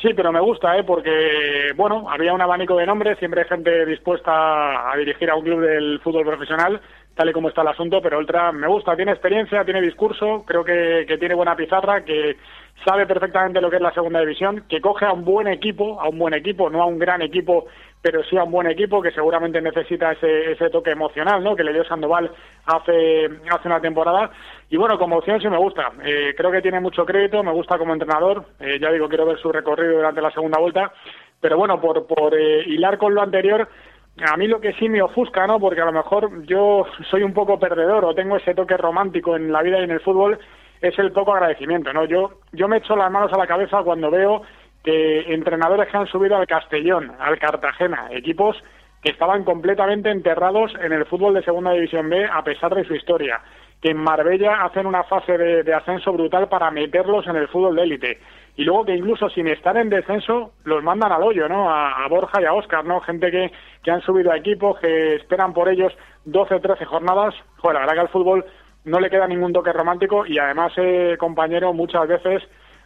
Sí, 0.00 0.10
pero 0.14 0.30
me 0.30 0.40
gusta, 0.40 0.76
¿eh? 0.76 0.84
porque, 0.84 1.72
bueno, 1.76 2.08
había 2.08 2.32
un 2.32 2.40
abanico 2.40 2.76
de 2.76 2.86
nombres, 2.86 3.18
siempre 3.18 3.42
hay 3.42 3.48
gente 3.48 3.84
dispuesta 3.86 4.92
a 4.92 4.96
dirigir 4.96 5.28
a 5.30 5.36
un 5.36 5.44
club 5.44 5.60
del 5.60 6.00
fútbol 6.00 6.24
profesional, 6.24 6.80
tal 7.22 7.44
y 7.44 7.48
está 7.48 7.62
el 7.62 7.68
asunto, 7.68 8.00
pero 8.02 8.18
Ultra 8.18 8.50
me 8.52 8.66
gusta, 8.66 8.96
tiene 8.96 9.12
experiencia, 9.12 9.64
tiene 9.64 9.80
discurso, 9.80 10.44
creo 10.46 10.64
que, 10.64 11.04
que 11.06 11.18
tiene 11.18 11.34
buena 11.34 11.54
pizarra, 11.54 12.04
que 12.04 12.36
sabe 12.84 13.06
perfectamente 13.06 13.60
lo 13.60 13.70
que 13.70 13.76
es 13.76 13.82
la 13.82 13.92
segunda 13.92 14.20
división, 14.20 14.64
que 14.68 14.80
coge 14.80 15.06
a 15.06 15.12
un 15.12 15.24
buen 15.24 15.46
equipo, 15.46 16.00
a 16.00 16.08
un 16.08 16.18
buen 16.18 16.34
equipo, 16.34 16.68
no 16.68 16.82
a 16.82 16.86
un 16.86 16.98
gran 16.98 17.22
equipo, 17.22 17.66
pero 18.00 18.24
sí 18.24 18.36
a 18.36 18.42
un 18.42 18.50
buen 18.50 18.66
equipo 18.66 19.00
que 19.00 19.12
seguramente 19.12 19.60
necesita 19.60 20.12
ese, 20.12 20.52
ese 20.52 20.68
toque 20.70 20.90
emocional, 20.90 21.44
¿no? 21.44 21.54
Que 21.54 21.62
le 21.62 21.72
dio 21.72 21.84
Sandoval 21.84 22.32
hace, 22.66 23.26
hace 23.48 23.68
una 23.68 23.80
temporada. 23.80 24.30
Y 24.68 24.76
bueno, 24.76 24.98
como 24.98 25.18
opción 25.18 25.40
sí 25.40 25.48
me 25.48 25.58
gusta. 25.58 25.92
Eh, 26.04 26.34
creo 26.36 26.50
que 26.50 26.62
tiene 26.62 26.80
mucho 26.80 27.06
crédito, 27.06 27.44
me 27.44 27.52
gusta 27.52 27.78
como 27.78 27.92
entrenador. 27.92 28.46
Eh, 28.58 28.78
ya 28.80 28.90
digo, 28.90 29.08
quiero 29.08 29.26
ver 29.26 29.38
su 29.38 29.52
recorrido 29.52 29.98
durante 29.98 30.20
la 30.20 30.32
segunda 30.32 30.58
vuelta. 30.58 30.92
Pero 31.40 31.56
bueno, 31.56 31.80
por, 31.80 32.06
por 32.06 32.34
eh, 32.34 32.64
hilar 32.66 32.98
con 32.98 33.14
lo 33.14 33.22
anterior, 33.22 33.68
a 34.18 34.36
mí 34.36 34.46
lo 34.46 34.60
que 34.60 34.74
sí 34.74 34.88
me 34.88 35.02
ofusca, 35.02 35.46
¿no? 35.46 35.58
Porque 35.58 35.80
a 35.80 35.86
lo 35.86 35.92
mejor 35.92 36.44
yo 36.44 36.86
soy 37.10 37.22
un 37.22 37.32
poco 37.32 37.58
perdedor 37.58 38.04
o 38.04 38.14
tengo 38.14 38.36
ese 38.36 38.54
toque 38.54 38.76
romántico 38.76 39.36
en 39.36 39.50
la 39.50 39.62
vida 39.62 39.80
y 39.80 39.84
en 39.84 39.90
el 39.90 40.00
fútbol 40.00 40.38
es 40.80 40.98
el 40.98 41.12
poco 41.12 41.32
agradecimiento, 41.32 41.92
¿no? 41.92 42.04
Yo, 42.04 42.40
yo 42.52 42.68
me 42.68 42.78
echo 42.78 42.96
las 42.96 43.10
manos 43.10 43.32
a 43.32 43.38
la 43.38 43.46
cabeza 43.46 43.82
cuando 43.82 44.10
veo 44.10 44.42
que 44.82 45.32
entrenadores 45.32 45.88
que 45.88 45.96
han 45.96 46.08
subido 46.08 46.36
al 46.36 46.46
Castellón, 46.46 47.12
al 47.18 47.38
Cartagena, 47.38 48.08
equipos 48.10 48.56
que 49.00 49.10
estaban 49.10 49.44
completamente 49.44 50.10
enterrados 50.10 50.72
en 50.80 50.92
el 50.92 51.06
fútbol 51.06 51.34
de 51.34 51.42
Segunda 51.42 51.72
División 51.72 52.08
B 52.08 52.24
a 52.24 52.42
pesar 52.42 52.74
de 52.74 52.84
su 52.84 52.94
historia, 52.94 53.40
que 53.82 53.90
en 53.90 53.96
Marbella 53.96 54.62
hacen 54.62 54.86
una 54.86 55.02
fase 55.02 55.36
de, 55.36 55.74
ascenso 55.74 56.12
brutal 56.12 56.48
para 56.48 56.70
meterlos 56.70 57.26
en 57.26 57.34
el 57.34 57.48
fútbol 57.48 57.74
de 57.74 57.82
élite, 57.82 58.20
y 58.54 58.62
luego 58.62 58.84
que 58.84 58.94
incluso 58.94 59.28
sin 59.28 59.48
estar 59.48 59.76
en 59.76 59.90
descenso 59.90 60.52
los 60.64 60.84
mandan 60.84 61.10
al 61.10 61.22
hoyo, 61.22 61.48
¿no? 61.48 61.68
A, 61.68 62.06
Borja 62.08 62.40
y 62.40 62.44
a 62.44 62.54
Oscar, 62.54 62.84
¿no? 62.84 63.00
Gente 63.00 63.30
que, 63.32 63.50
que 63.82 63.90
han 63.90 64.00
subido 64.02 64.30
a 64.30 64.36
equipos, 64.36 64.78
que 64.78 65.16
esperan 65.16 65.52
por 65.52 65.68
ellos 65.68 65.92
12 66.26 66.54
o 66.54 66.60
13 66.60 66.84
jornadas. 66.84 67.34
Joder, 67.56 67.74
la 67.74 67.80
verdad 67.80 67.94
que 67.94 68.00
al 68.00 68.08
fútbol 68.08 68.44
no 68.84 69.00
le 69.00 69.10
queda 69.10 69.26
ningún 69.26 69.52
toque 69.52 69.72
romántico 69.72 70.26
y 70.26 70.38
además, 70.38 70.72
eh, 70.76 71.16
compañero, 71.18 71.72
muchas 71.72 72.06
veces, 72.06 72.42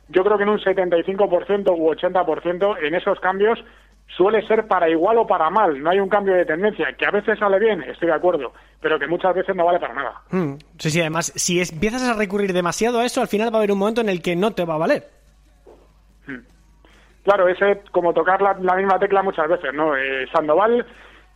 yo 0.08 0.24
creo 0.24 0.38
que 0.38 0.44
en 0.44 0.50
un 0.50 0.60
75% 0.60 1.74
u 1.76 1.90
80% 1.90 2.76
en 2.82 2.94
esos 2.94 3.20
cambios 3.20 3.62
suele 4.08 4.46
ser 4.46 4.66
para 4.66 4.88
igual 4.88 5.18
o 5.18 5.26
para 5.26 5.50
mal, 5.50 5.82
no 5.82 5.90
hay 5.90 6.00
un 6.00 6.08
cambio 6.08 6.34
de 6.34 6.46
tendencia, 6.46 6.92
que 6.96 7.06
a 7.06 7.10
veces 7.10 7.38
sale 7.38 7.58
bien, 7.58 7.82
estoy 7.82 8.08
de 8.08 8.14
acuerdo, 8.14 8.52
pero 8.80 8.98
que 8.98 9.06
muchas 9.06 9.34
veces 9.34 9.54
no 9.56 9.64
vale 9.64 9.80
para 9.80 9.94
nada. 9.94 10.20
Hmm. 10.30 10.54
Sí, 10.78 10.90
sí, 10.90 11.00
además, 11.00 11.32
si 11.36 11.60
empiezas 11.60 12.02
a 12.02 12.14
recurrir 12.14 12.52
demasiado 12.52 13.00
a 13.00 13.04
eso, 13.04 13.20
al 13.20 13.28
final 13.28 13.52
va 13.52 13.56
a 13.56 13.58
haber 13.58 13.72
un 13.72 13.78
momento 13.78 14.00
en 14.00 14.08
el 14.08 14.22
que 14.22 14.36
no 14.36 14.52
te 14.52 14.64
va 14.64 14.74
a 14.74 14.78
valer. 14.78 15.04
Hmm. 16.26 16.40
Claro, 17.24 17.48
ese 17.48 17.82
como 17.90 18.12
tocar 18.12 18.40
la, 18.42 18.54
misma 18.54 18.98
tecla 18.98 19.22
muchas 19.22 19.48
veces, 19.48 19.72
¿no? 19.74 19.96
Eh, 19.96 20.26
Sandoval 20.32 20.86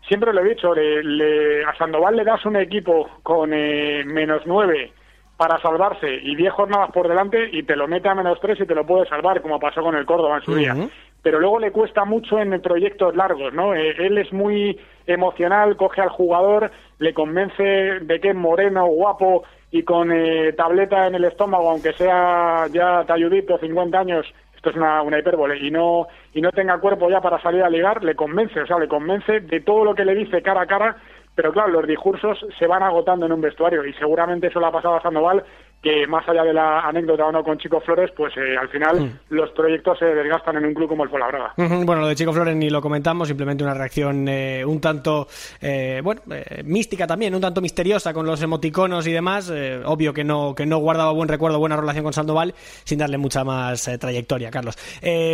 siempre 0.07 0.33
lo 0.33 0.41
he 0.41 0.49
dicho, 0.49 0.75
le, 0.75 1.65
a 1.65 1.75
Sandoval 1.77 2.17
le 2.17 2.25
das 2.25 2.45
un 2.45 2.57
equipo 2.57 3.09
con 3.23 3.53
eh, 3.53 4.03
menos 4.05 4.43
nueve 4.47 4.93
para 5.37 5.59
salvarse 5.59 6.21
y 6.23 6.37
diez 6.37 6.53
jornadas 6.53 6.91
por 6.93 7.09
delante 7.09 7.49
y 7.51 7.63
te 7.63 7.75
lo 7.75 7.89
mete 7.89 8.09
a 8.09 8.15
menos 8.15 8.39
tres 8.41 8.61
y 8.61 8.67
te 8.67 8.75
lo 8.75 8.85
puede 8.85 9.09
salvar, 9.09 9.41
como 9.41 9.59
pasó 9.59 9.83
con 9.83 9.97
el 9.97 10.05
Córdoba 10.05 10.37
en 10.37 10.43
su 10.43 10.55
día. 10.55 10.77
Pero 11.23 11.41
luego 11.41 11.59
le 11.59 11.73
cuesta 11.73 12.05
mucho 12.05 12.39
en 12.39 12.61
proyectos 12.61 13.17
largos, 13.17 13.53
¿no? 13.55 13.75
Eh, 13.75 13.95
él 13.99 14.19
es 14.19 14.33
muy 14.33 14.79
emocional, 15.07 15.77
coge 15.77 16.03
al 16.03 16.11
jugador, 16.11 16.71
le 17.01 17.15
convence 17.15 17.63
de 17.63 18.21
que 18.21 18.31
es 18.31 18.37
moreno, 18.37 18.87
guapo 18.87 19.43
y 19.73 19.83
con 19.83 20.13
eh, 20.13 20.53
tableta 20.53 21.07
en 21.07 21.15
el 21.15 21.25
estómago, 21.25 21.71
aunque 21.71 21.93
sea 21.95 22.67
ya 22.73 23.05
talludito, 23.07 23.59
50 23.59 23.99
años, 23.99 24.27
esto 24.55 24.71
es 24.71 24.77
una, 24.77 25.03
una 25.03 25.19
hipérbole, 25.19 25.59
y 25.59 25.71
no, 25.71 26.07
y 26.35 26.43
no 26.43 26.53
tenga 26.53 26.79
cuerpo 26.79 27.09
ya 27.09 27.21
para 27.21 27.41
salir 27.41 27.63
a 27.63 27.71
ligar, 27.71 28.05
le 28.05 28.15
convence, 28.15 28.61
o 28.61 28.67
sea, 28.67 28.79
le 28.79 28.89
convence 28.89 29.41
de 29.41 29.61
todo 29.61 29.85
lo 29.85 29.95
que 29.95 30.05
le 30.05 30.15
dice 30.15 30.43
cara 30.43 30.63
a 30.63 30.67
cara, 30.67 30.97
pero 31.35 31.53
claro, 31.53 31.71
los 31.71 31.87
discursos 31.87 32.39
se 32.59 32.67
van 32.67 32.83
agotando 32.83 33.25
en 33.25 33.33
un 33.33 33.41
vestuario 33.41 33.87
y 33.87 33.95
seguramente 33.95 34.49
eso 34.49 34.61
le 34.61 34.67
ha 34.67 34.73
pasado 34.73 34.97
a 34.97 35.03
Sandoval 35.03 35.43
que 35.83 36.07
más 36.07 36.29
allá 36.29 36.45
de 36.45 36.53
la 36.53 36.81
anécdota 36.81 37.25
o 37.25 37.33
no 37.33 37.43
con 37.43 37.59
Chico 37.59 37.81
Flores, 37.81 38.11
pues 38.15 38.37
eh, 38.37 38.57
al 38.57 38.69
final 38.69 39.01
mm. 39.01 39.35
los 39.35 39.51
proyectos 39.53 39.99
se 39.99 40.05
desgastan 40.05 40.57
en 40.57 40.67
un 40.67 40.75
club 40.75 40.89
como 40.89 41.05
el 41.05 41.11
Fuenlabrada. 41.11 41.55
Bueno, 41.57 42.03
lo 42.03 42.09
de 42.09 42.15
Chico 42.15 42.33
Flores 42.33 42.55
ni 42.55 42.69
lo 42.69 42.83
comentamos, 42.83 43.29
simplemente 43.29 43.65
una 43.65 43.73
reacción 43.73 44.29
eh, 44.29 44.63
un 44.65 44.81
tanto, 44.81 45.27
eh, 45.61 46.01
bueno, 46.05 46.21
mística 46.65 47.07
también, 47.07 47.35
un 47.35 47.41
tanto 47.41 47.63
misteriosa 47.63 48.13
con 48.13 48.27
los 48.27 48.43
emoticonos 48.43 49.07
y 49.07 49.13
demás. 49.13 49.51
obvio 49.85 50.13
que 50.13 50.23
no, 50.23 50.55
que 50.55 50.67
no 50.67 50.79
guardaba 50.79 51.13
buen 51.13 51.29
recuerdo, 51.29 51.59
buena 51.59 51.77
relación 51.77 52.05
con 52.05 52.13
Sandoval, 52.13 52.55
sin 52.85 52.99
darle 52.99 53.17
mucha 53.17 53.43
más 53.43 53.91
trayectoria, 53.99 54.51
Carlos. 54.51 54.77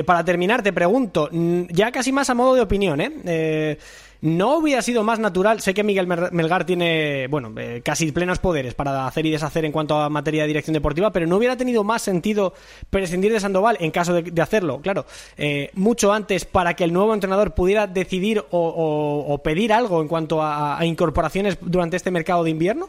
para 0.07 0.25
terminar, 0.25 0.63
te 0.63 0.73
pregunto, 0.73 1.29
mm, 1.31 1.63
ya 1.71 1.91
casi 1.91 2.13
más 2.13 2.31
a 2.31 2.35
modo 2.35 2.55
de 2.55 2.61
opinión, 2.61 3.01
¿eh? 3.01 3.79
¿No 4.21 4.59
hubiera 4.59 4.83
sido 4.83 5.03
más 5.03 5.19
natural? 5.19 5.61
Sé 5.61 5.75
que 5.75 5.83
Miguel 5.83 6.07
Melgar 6.07 6.65
tiene, 6.65 7.27
bueno, 7.29 7.53
eh, 7.59 7.83
casi 7.85 8.13
plenos 8.13 8.39
poderes 8.39 8.75
para 8.75 9.07
hacer 9.07 9.27
y 9.27 9.31
deshacer 9.31 9.65
en 9.65 9.73
cuanto 9.73 9.97
a 9.97 10.09
materia 10.09 10.43
de 10.43 10.49
dirección 10.49 10.75
deportiva, 10.75 11.11
pero 11.13 11.27
¿no 11.27 11.37
hubiera 11.37 11.57
tenido 11.57 11.85
más 11.85 12.03
sentido 12.03 12.55
prescindir 12.91 13.33
de 13.33 13.41
Sandoval 13.41 13.77
en 13.81 13.91
caso 13.91 14.15
de, 14.15 14.43
hacerlo? 14.43 14.81
Claro, 14.81 15.05
eh, 15.37 15.71
mucho 15.75 16.13
antes 16.13 16.45
para 16.45 16.75
que 16.75 16.85
el 16.85 16.93
nuevo 16.93 17.15
entrenador 17.15 17.55
pudiera 17.55 17.87
decidir 17.87 18.45
o, 18.51 19.41
pedir 19.45 19.73
algo 19.73 20.01
en 20.01 20.09
cuanto 20.09 20.43
a 20.43 20.79
incorporaciones 20.85 21.59
durante 21.61 21.97
este 21.97 22.11
mercado 22.11 22.45
de 22.45 22.51
invierno. 22.51 22.89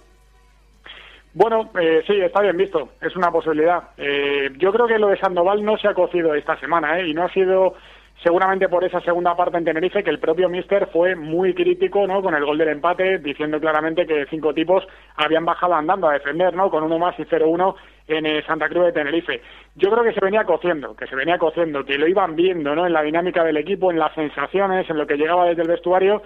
Bueno, 1.38 1.70
eh, 1.80 2.02
sí, 2.08 2.20
está 2.20 2.42
bien 2.42 2.58
visto, 2.58 2.90
es 3.00 3.16
una 3.16 3.30
posibilidad. 3.30 3.90
Eh, 3.96 4.50
yo 4.58 4.72
creo 4.74 4.88
que 4.88 4.98
lo 4.98 5.10
de 5.10 5.20
Sandoval 5.20 5.64
no 5.64 5.78
se 5.78 5.88
ha 5.88 5.94
cocido 5.94 6.34
esta 6.34 6.60
semana, 6.60 7.00
¿eh? 7.00 7.10
y 7.10 7.14
no 7.14 7.26
ha 7.26 7.32
sido 7.32 7.76
seguramente 8.24 8.68
por 8.70 8.84
esa 8.84 9.02
segunda 9.02 9.36
parte 9.36 9.58
en 9.58 9.66
Tenerife 9.66 10.04
que 10.04 10.10
el 10.10 10.20
propio 10.20 10.50
Mister 10.50 10.88
fue 10.88 11.16
muy 11.16 11.54
crítico 11.54 12.06
¿no? 12.08 12.22
con 12.22 12.34
el 12.34 12.46
gol 12.46 12.58
del 12.58 12.70
empate, 12.70 13.20
diciendo 13.20 13.60
claramente 13.60 14.06
que 14.06 14.26
cinco 14.30 14.54
tipos 14.54 14.86
habían 15.16 15.46
bajado 15.46 15.76
andando 15.76 16.08
a 16.08 16.14
defender, 16.14 16.54
¿no? 16.56 16.70
con 16.70 16.84
uno 16.84 16.98
más 16.98 17.18
y 17.20 17.24
0-1 17.24 17.76
en 18.08 18.26
eh, 18.26 18.44
Santa 18.46 18.70
Cruz 18.70 18.86
de 18.86 18.94
Tenerife. 18.94 19.42
Yo 19.76 19.92
creo 19.92 20.04
que 20.04 20.14
se 20.14 20.24
venía 20.24 20.44
cociendo, 20.46 20.96
que 20.96 21.08
se 21.08 21.16
venía 21.16 21.38
cociendo, 21.38 21.84
que 21.84 21.98
lo 21.98 22.08
iban 22.08 22.36
viendo 22.36 22.74
¿no? 22.74 22.88
en 22.88 22.94
la 22.94 23.02
dinámica 23.02 23.44
del 23.44 23.58
equipo, 23.58 23.92
en 23.92 24.00
las 24.00 24.14
sensaciones, 24.16 24.90
en 24.90 24.98
lo 24.98 25.06
que 25.06 25.18
llegaba 25.18 25.46
desde 25.46 25.64
el 25.64 25.70
vestuario. 25.70 26.24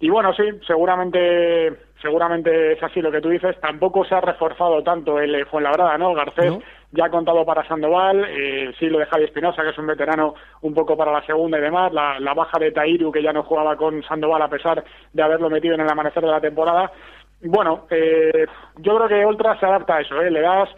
Y 0.00 0.10
bueno, 0.10 0.32
sí, 0.34 0.44
seguramente 0.66 1.72
seguramente 2.00 2.72
es 2.72 2.82
así 2.82 3.00
lo 3.00 3.10
que 3.10 3.20
tú 3.20 3.28
dices. 3.28 3.58
Tampoco 3.60 4.04
se 4.04 4.14
ha 4.14 4.20
reforzado 4.20 4.82
tanto 4.82 5.18
el 5.18 5.44
Fuenlabrada, 5.46 5.98
¿no? 5.98 6.14
Garcés 6.14 6.54
ya 6.92 7.06
ha 7.06 7.10
contado 7.10 7.44
para 7.44 7.66
Sandoval, 7.66 8.24
eh, 8.28 8.72
sí 8.78 8.86
lo 8.86 8.98
de 8.98 9.06
Javi 9.06 9.24
Espinosa, 9.24 9.62
que 9.62 9.70
es 9.70 9.78
un 9.78 9.86
veterano 9.86 10.34
un 10.62 10.74
poco 10.74 10.96
para 10.96 11.12
la 11.12 11.24
segunda 11.24 11.58
y 11.58 11.60
demás, 11.60 11.92
la, 11.92 12.34
baja 12.34 12.58
de 12.58 12.72
Tairu, 12.72 13.12
que 13.12 13.22
ya 13.22 13.32
no 13.32 13.42
jugaba 13.42 13.76
con 13.76 14.02
Sandoval 14.04 14.42
a 14.42 14.48
pesar 14.48 14.82
de 15.12 15.22
haberlo 15.22 15.50
metido 15.50 15.74
en 15.74 15.80
el 15.82 15.90
amanecer 15.90 16.22
de 16.22 16.30
la 16.30 16.40
temporada. 16.40 16.90
Bueno, 17.42 17.86
eh, 17.90 18.46
yo 18.78 18.96
creo 18.96 19.08
que 19.08 19.26
Ultra 19.26 19.58
se 19.60 19.66
adapta 19.66 19.96
a 19.96 20.00
eso, 20.00 20.20
¿eh? 20.20 20.30
Le 20.30 20.40
das 20.40 20.68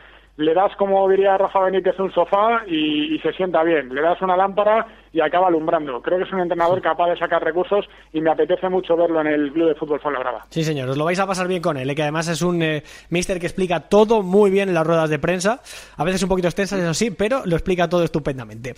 le 0.41 0.55
das, 0.55 0.75
como 0.77 1.09
diría 1.09 1.37
Rafa 1.37 1.61
Benítez, 1.61 1.99
un 1.99 2.13
sofá 2.13 2.63
y, 2.67 3.19
se 3.23 3.33
sienta 3.35 3.63
bien. 3.63 3.95
Le 3.95 4.01
das 4.01 4.21
una 4.23 4.37
lámpara 4.37 4.87
y 5.13 5.21
acaba 5.21 5.49
alumbrando. 5.49 6.01
Creo 6.01 6.19
que 6.19 6.25
es 6.25 6.33
un 6.33 6.41
entrenador 6.41 6.81
capaz 6.81 7.11
de 7.11 7.19
sacar 7.19 7.45
recursos 7.45 7.85
y 8.13 8.21
me 8.21 8.31
apetece 8.31 8.69
mucho 8.69 8.97
verlo 8.97 9.21
en 9.21 9.27
el 9.27 9.53
Club 9.53 9.69
de 9.69 9.75
Fútbol 9.75 10.01
Fuenlabrada. 10.01 10.47
Sí, 10.49 10.65
señor, 10.65 10.89
os 10.89 10.97
lo 10.97 11.05
vais 11.05 11.19
a 11.21 11.27
pasar 11.27 11.47
bien 11.47 11.61
con 11.61 11.77
él, 11.77 11.91
¿eh? 11.91 11.95
que 11.95 12.03
además 12.03 12.29
es 12.29 12.41
un 12.43 12.63
eh, 12.63 12.83
mister 13.11 13.39
que 13.39 13.47
explica 13.47 13.81
todo 13.81 14.23
muy 14.23 14.51
bien 14.51 14.69
en 14.69 14.75
las 14.75 14.87
ruedas 14.87 15.11
de 15.11 15.19
prensa. 15.19 15.61
A 15.97 16.05
veces 16.05 16.23
un 16.23 16.29
poquito 16.29 16.49
extensas, 16.49 16.81
eso 16.81 16.95
sí, 16.95 17.11
pero 17.11 17.43
lo 17.45 17.57
explica 17.57 17.89
todo 17.89 18.03
estupendamente. 18.03 18.71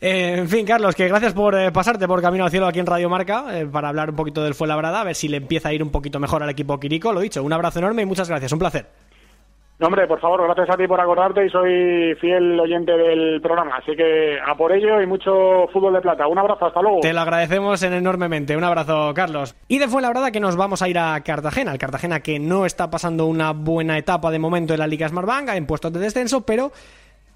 Eh, 0.00 0.36
en 0.38 0.48
fin, 0.48 0.64
Carlos, 0.64 0.94
que 0.94 1.08
gracias 1.08 1.34
por 1.34 1.72
pasarte 1.72 2.06
por 2.06 2.22
Camino 2.22 2.44
al 2.44 2.50
Cielo 2.50 2.66
aquí 2.66 2.78
en 2.78 2.86
Radio 2.86 3.08
Marca 3.08 3.46
para 3.72 3.88
hablar 3.88 4.10
un 4.10 4.16
poquito 4.16 4.44
del 4.44 4.54
Fuenlabrada, 4.54 5.00
a 5.00 5.04
ver 5.04 5.14
si 5.14 5.26
le 5.26 5.38
empieza 5.38 5.70
a 5.70 5.72
ir 5.72 5.82
un 5.82 5.90
poquito 5.90 6.20
mejor 6.20 6.42
al 6.42 6.50
equipo 6.50 6.78
Quirico. 6.78 7.12
Lo 7.12 7.20
dicho, 7.20 7.42
un 7.42 7.52
abrazo 7.52 7.80
enorme 7.80 8.02
y 8.02 8.06
muchas 8.06 8.28
gracias, 8.28 8.52
un 8.52 8.58
placer. 8.58 9.07
No, 9.78 9.86
hombre, 9.86 10.08
por 10.08 10.20
favor, 10.20 10.42
gracias 10.42 10.70
a 10.70 10.76
ti 10.76 10.88
por 10.88 11.00
acordarte 11.00 11.46
y 11.46 11.50
soy 11.50 12.16
fiel 12.20 12.58
oyente 12.58 12.90
del 12.96 13.40
programa. 13.40 13.76
Así 13.76 13.94
que 13.94 14.36
a 14.44 14.56
por 14.56 14.72
ello 14.72 15.00
y 15.00 15.06
mucho 15.06 15.68
fútbol 15.72 15.94
de 15.94 16.00
plata. 16.00 16.26
Un 16.26 16.36
abrazo, 16.36 16.66
hasta 16.66 16.82
luego. 16.82 16.98
Te 17.00 17.12
lo 17.12 17.20
agradecemos 17.20 17.80
enormemente. 17.84 18.56
Un 18.56 18.64
abrazo, 18.64 19.14
Carlos. 19.14 19.54
Y 19.68 19.78
de 19.78 19.86
fue 19.86 20.02
la 20.02 20.08
verdad 20.08 20.32
que 20.32 20.40
nos 20.40 20.56
vamos 20.56 20.82
a 20.82 20.88
ir 20.88 20.98
a 20.98 21.20
Cartagena. 21.20 21.70
El 21.70 21.78
Cartagena 21.78 22.18
que 22.18 22.40
no 22.40 22.66
está 22.66 22.90
pasando 22.90 23.26
una 23.26 23.52
buena 23.52 23.96
etapa 23.98 24.32
de 24.32 24.40
momento 24.40 24.74
en 24.74 24.80
la 24.80 24.88
Liga 24.88 25.08
Smartbank, 25.08 25.50
en 25.50 25.66
puestos 25.66 25.92
de 25.92 26.00
descenso, 26.00 26.44
pero 26.44 26.72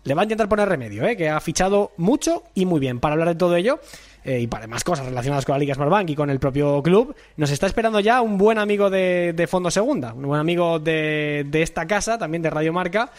le 0.04 0.14
va 0.14 0.23
a 0.23 0.25
intentar 0.25 0.49
poner 0.49 0.68
remedio, 0.68 1.06
¿eh? 1.06 1.16
que 1.16 1.28
ha 1.28 1.40
fichado 1.40 1.92
mucho 1.97 2.44
y 2.54 2.66
muy 2.66 2.80
bien. 2.80 3.00
Para 3.00 3.14
hablar 3.14 3.28
de 3.28 3.35
todo 3.35 3.56
ello 3.56 3.80
eh, 4.25 4.40
y 4.40 4.47
para 4.47 4.66
más 4.66 4.85
cosas 4.85 5.06
relacionadas 5.06 5.44
con 5.44 5.54
la 5.54 5.59
Liga 5.59 5.75
Smartbank 5.75 6.11
y 6.11 6.14
con 6.14 6.30
el 6.30 6.38
propio 6.40 6.82
club, 6.82 7.14
nos 7.37 7.50
está 7.50 7.66
esperando 7.66 8.00
ya 8.00 8.21
un 8.21 8.38
buen 8.38 8.59
amigo 8.59 8.90
de, 8.90 9.47
Fondo 9.49 9.71
Segunda, 9.71 10.12
un 10.12 10.23
buen 10.23 10.40
amigo 10.40 10.78
de, 10.78 11.49
esta 11.52 11.87
casa, 11.87 12.18
también 12.18 12.42
de 12.42 12.50
Radio 12.50 12.73
Marca. 12.73 13.11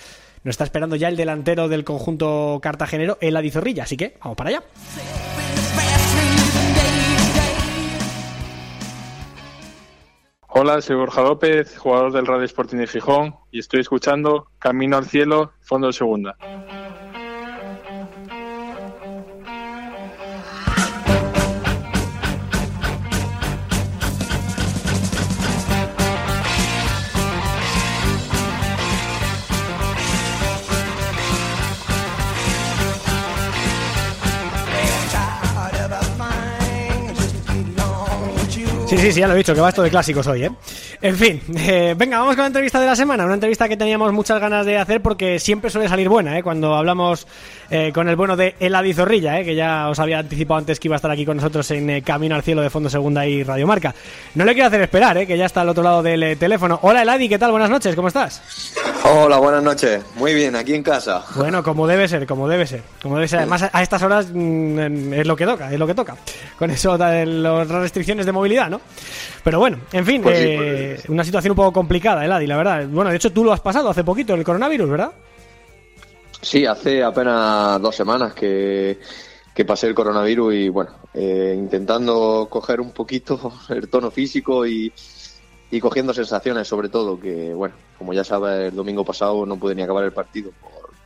Nos 0.44 0.54
está 0.54 0.66
esperando 0.66 0.98
ya 0.98 1.08
el 1.08 1.16
delantero 1.16 1.70
del 1.70 1.86
conjunto 1.86 2.60
cartagenero, 2.62 3.18
el 3.22 3.38
Adizorrilla. 3.38 3.84
Así 3.84 3.96
que 3.96 4.18
vamos 4.20 4.36
para 4.36 4.50
allá. 4.50 4.64
Hola, 10.56 10.80
soy 10.82 10.96
Borja 10.96 11.24
López, 11.24 11.76
jugador 11.80 12.12
del 12.12 12.28
Radio 12.28 12.44
Sporting 12.44 12.78
de 12.78 12.86
Gijón, 12.86 13.36
y 13.52 13.58
estoy 13.58 13.80
escuchando 13.80 14.50
Camino 14.60 14.98
al 14.98 15.06
Cielo, 15.06 15.52
Fondo 15.62 15.92
Segunda. 15.92 16.38
Sí, 38.94 39.00
sí, 39.00 39.12
sí, 39.12 39.20
ya 39.22 39.28
lo 39.28 39.34
he 39.34 39.38
dicho, 39.38 39.56
que 39.56 39.62
va 39.62 39.70
esto 39.70 39.82
de 39.82 39.90
clásicos 39.90 40.28
hoy, 40.28 40.44
¿eh? 40.44 40.52
En 41.04 41.18
fin, 41.18 41.42
eh, 41.58 41.96
venga, 41.98 42.18
vamos 42.18 42.36
con 42.36 42.44
la 42.44 42.48
entrevista 42.48 42.80
de 42.80 42.86
la 42.86 42.96
semana. 42.96 43.26
Una 43.26 43.34
entrevista 43.34 43.68
que 43.68 43.76
teníamos 43.76 44.14
muchas 44.14 44.40
ganas 44.40 44.66
de 44.66 44.78
hacer 44.78 45.02
porque 45.02 45.38
siempre 45.38 45.70
suele 45.70 45.90
salir 45.90 46.08
buena, 46.08 46.38
¿eh? 46.38 46.42
Cuando 46.42 46.76
hablamos 46.76 47.28
eh, 47.70 47.92
con 47.94 48.08
el 48.08 48.16
bueno 48.16 48.38
de 48.38 48.56
Eladi 48.58 48.94
Zorrilla, 48.94 49.38
¿eh? 49.38 49.44
Que 49.44 49.54
ya 49.54 49.90
os 49.90 50.00
había 50.00 50.20
anticipado 50.20 50.60
antes 50.60 50.80
que 50.80 50.88
iba 50.88 50.96
a 50.96 50.98
estar 50.98 51.12
aquí 51.12 51.26
con 51.26 51.36
nosotros 51.36 51.70
en 51.72 51.90
eh, 51.90 52.02
Camino 52.04 52.36
al 52.36 52.42
Cielo 52.42 52.62
de 52.62 52.70
Fondo 52.70 52.90
Segunda 52.90 53.28
y 53.28 53.44
Radio 53.44 53.68
Marca. 53.68 53.94
No 54.36 54.46
le 54.46 54.54
quiero 54.54 54.68
hacer 54.68 54.80
esperar, 54.80 55.18
¿eh? 55.18 55.28
Que 55.28 55.38
ya 55.38 55.46
está 55.46 55.60
al 55.60 55.70
otro 55.70 55.84
lado 55.84 56.02
del 56.02 56.38
teléfono. 56.38 56.80
Hola 56.84 57.02
Eladi, 57.02 57.28
¿qué 57.28 57.38
tal? 57.38 57.52
Buenas 57.52 57.70
noches, 57.70 57.98
¿cómo 57.98 58.08
estás? 58.08 58.42
Hola, 59.04 59.40
buenas 59.40 59.62
noches. 59.62 60.02
Muy 60.16 60.34
bien, 60.34 60.56
aquí 60.56 60.74
en 60.74 60.84
casa. 60.84 61.26
Bueno, 61.36 61.64
como 61.64 61.86
debe 61.86 62.08
ser, 62.08 62.26
como 62.26 62.48
debe 62.48 62.66
ser. 62.66 62.82
Como 63.02 63.16
debe 63.16 63.28
ser. 63.28 63.40
Además, 63.40 63.70
a 63.74 63.84
estas 63.84 64.02
horas 64.04 64.28
mm, 64.34 65.14
es 65.16 65.28
lo 65.28 65.36
que 65.36 65.46
toca, 65.46 65.70
es 65.70 65.78
lo 65.78 65.86
que 65.86 65.96
toca. 65.96 66.16
Con 66.58 66.72
eso, 66.72 66.98
las 66.98 67.68
restricciones 67.68 68.26
de 68.26 68.32
movilidad, 68.32 68.70
¿no? 68.70 68.80
Pero 69.44 69.60
bueno, 69.60 69.80
en 69.92 70.06
fin, 70.06 70.22
pues 70.22 70.40
eh, 70.40 70.94
pues 70.96 71.10
una 71.10 71.24
situación 71.24 71.52
un 71.52 71.58
poco 71.58 71.74
complicada, 71.74 72.24
Eladi, 72.24 72.48
la 72.48 72.58
verdad. 72.58 72.88
Bueno, 72.88 73.10
de 73.10 73.18
hecho 73.18 73.34
tú 73.34 73.44
lo 73.44 73.52
has 73.52 73.60
pasado 73.60 73.90
hace 73.90 74.04
poquito, 74.04 74.34
el 74.34 74.44
coronavirus, 74.44 74.90
¿verdad? 74.90 75.12
Sí, 76.42 76.66
hace 76.66 77.04
apenas 77.04 77.82
dos 77.82 77.96
semanas 77.96 78.34
que, 78.34 79.00
pasé 79.68 79.88
el 79.88 79.96
coronavirus 79.96 80.54
y 80.54 80.70
bueno, 80.70 80.92
eh, 81.14 81.54
intentando 81.58 82.48
coger 82.50 82.80
un 82.80 82.92
poquito 82.92 83.54
el 83.70 83.90
tono 83.90 84.12
físico 84.12 84.66
y, 84.66 84.92
y 85.72 85.80
cogiendo 85.80 86.14
sensaciones 86.14 86.68
sobre 86.68 86.88
todo, 86.88 87.20
que 87.20 87.54
bueno, 87.54 87.76
como 87.98 88.14
ya 88.14 88.24
sabes, 88.24 88.72
el 88.72 88.76
domingo 88.76 89.04
pasado 89.04 89.46
no 89.46 89.58
pude 89.58 89.76
ni 89.76 89.82
acabar 89.82 90.06
el 90.06 90.14
partido 90.14 90.52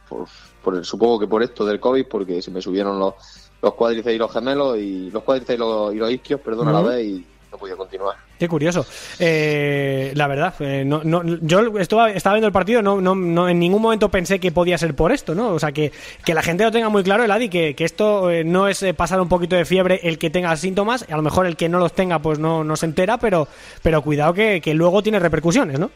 por, 0.07 0.27
por, 0.63 0.85
supongo 0.85 1.19
que 1.19 1.27
por 1.27 1.41
esto 1.41 1.65
del 1.65 1.79
COVID, 1.79 2.05
porque 2.07 2.41
se 2.41 2.51
me 2.51 2.61
subieron 2.61 2.99
los, 2.99 3.15
los 3.61 3.73
cuádriceps 3.73 4.15
y 4.15 4.19
los 4.19 4.31
gemelos 4.31 4.77
y 4.77 5.09
los 5.09 5.23
cuádriceps 5.23 5.55
y 5.55 5.59
los, 5.59 5.93
y 5.95 5.97
los 5.97 6.11
isquios, 6.11 6.41
perdón, 6.41 6.67
a 6.67 6.73
la 6.73 6.81
vez 6.81 7.05
y 7.05 7.25
no 7.51 7.57
podía 7.57 7.75
continuar. 7.75 8.15
Qué 8.37 8.47
curioso. 8.47 8.85
Eh, 9.19 10.11
la 10.15 10.27
verdad, 10.27 10.53
eh, 10.59 10.83
no, 10.85 11.01
no, 11.03 11.23
yo 11.23 11.77
estaba, 11.79 12.11
estaba 12.11 12.35
viendo 12.35 12.47
el 12.47 12.53
partido, 12.53 12.81
no, 12.81 12.99
no, 13.01 13.15
no, 13.15 13.49
en 13.49 13.59
ningún 13.59 13.81
momento 13.81 14.09
pensé 14.09 14.39
que 14.39 14.51
podía 14.51 14.77
ser 14.77 14.95
por 14.95 15.11
esto, 15.11 15.33
¿no? 15.33 15.49
O 15.49 15.59
sea, 15.59 15.71
que, 15.71 15.91
que 16.25 16.33
la 16.33 16.43
gente 16.43 16.63
lo 16.63 16.71
tenga 16.71 16.89
muy 16.89 17.03
claro, 17.03 17.23
el 17.23 17.31
Adi, 17.31 17.49
que, 17.49 17.75
que 17.75 17.85
esto 17.85 18.29
eh, 18.29 18.43
no 18.43 18.67
es 18.67 18.85
pasar 18.95 19.21
un 19.21 19.29
poquito 19.29 19.55
de 19.55 19.65
fiebre 19.65 19.99
el 20.03 20.17
que 20.17 20.29
tenga 20.29 20.55
síntomas, 20.55 21.05
a 21.09 21.15
lo 21.15 21.21
mejor 21.21 21.45
el 21.45 21.55
que 21.55 21.69
no 21.69 21.79
los 21.79 21.93
tenga, 21.93 22.19
pues 22.19 22.39
no, 22.39 22.63
no 22.63 22.75
se 22.75 22.85
entera, 22.85 23.17
pero, 23.17 23.47
pero 23.81 24.01
cuidado 24.01 24.33
que, 24.33 24.61
que 24.61 24.73
luego 24.73 25.01
tiene 25.01 25.19
repercusiones, 25.19 25.79
¿no? 25.79 25.89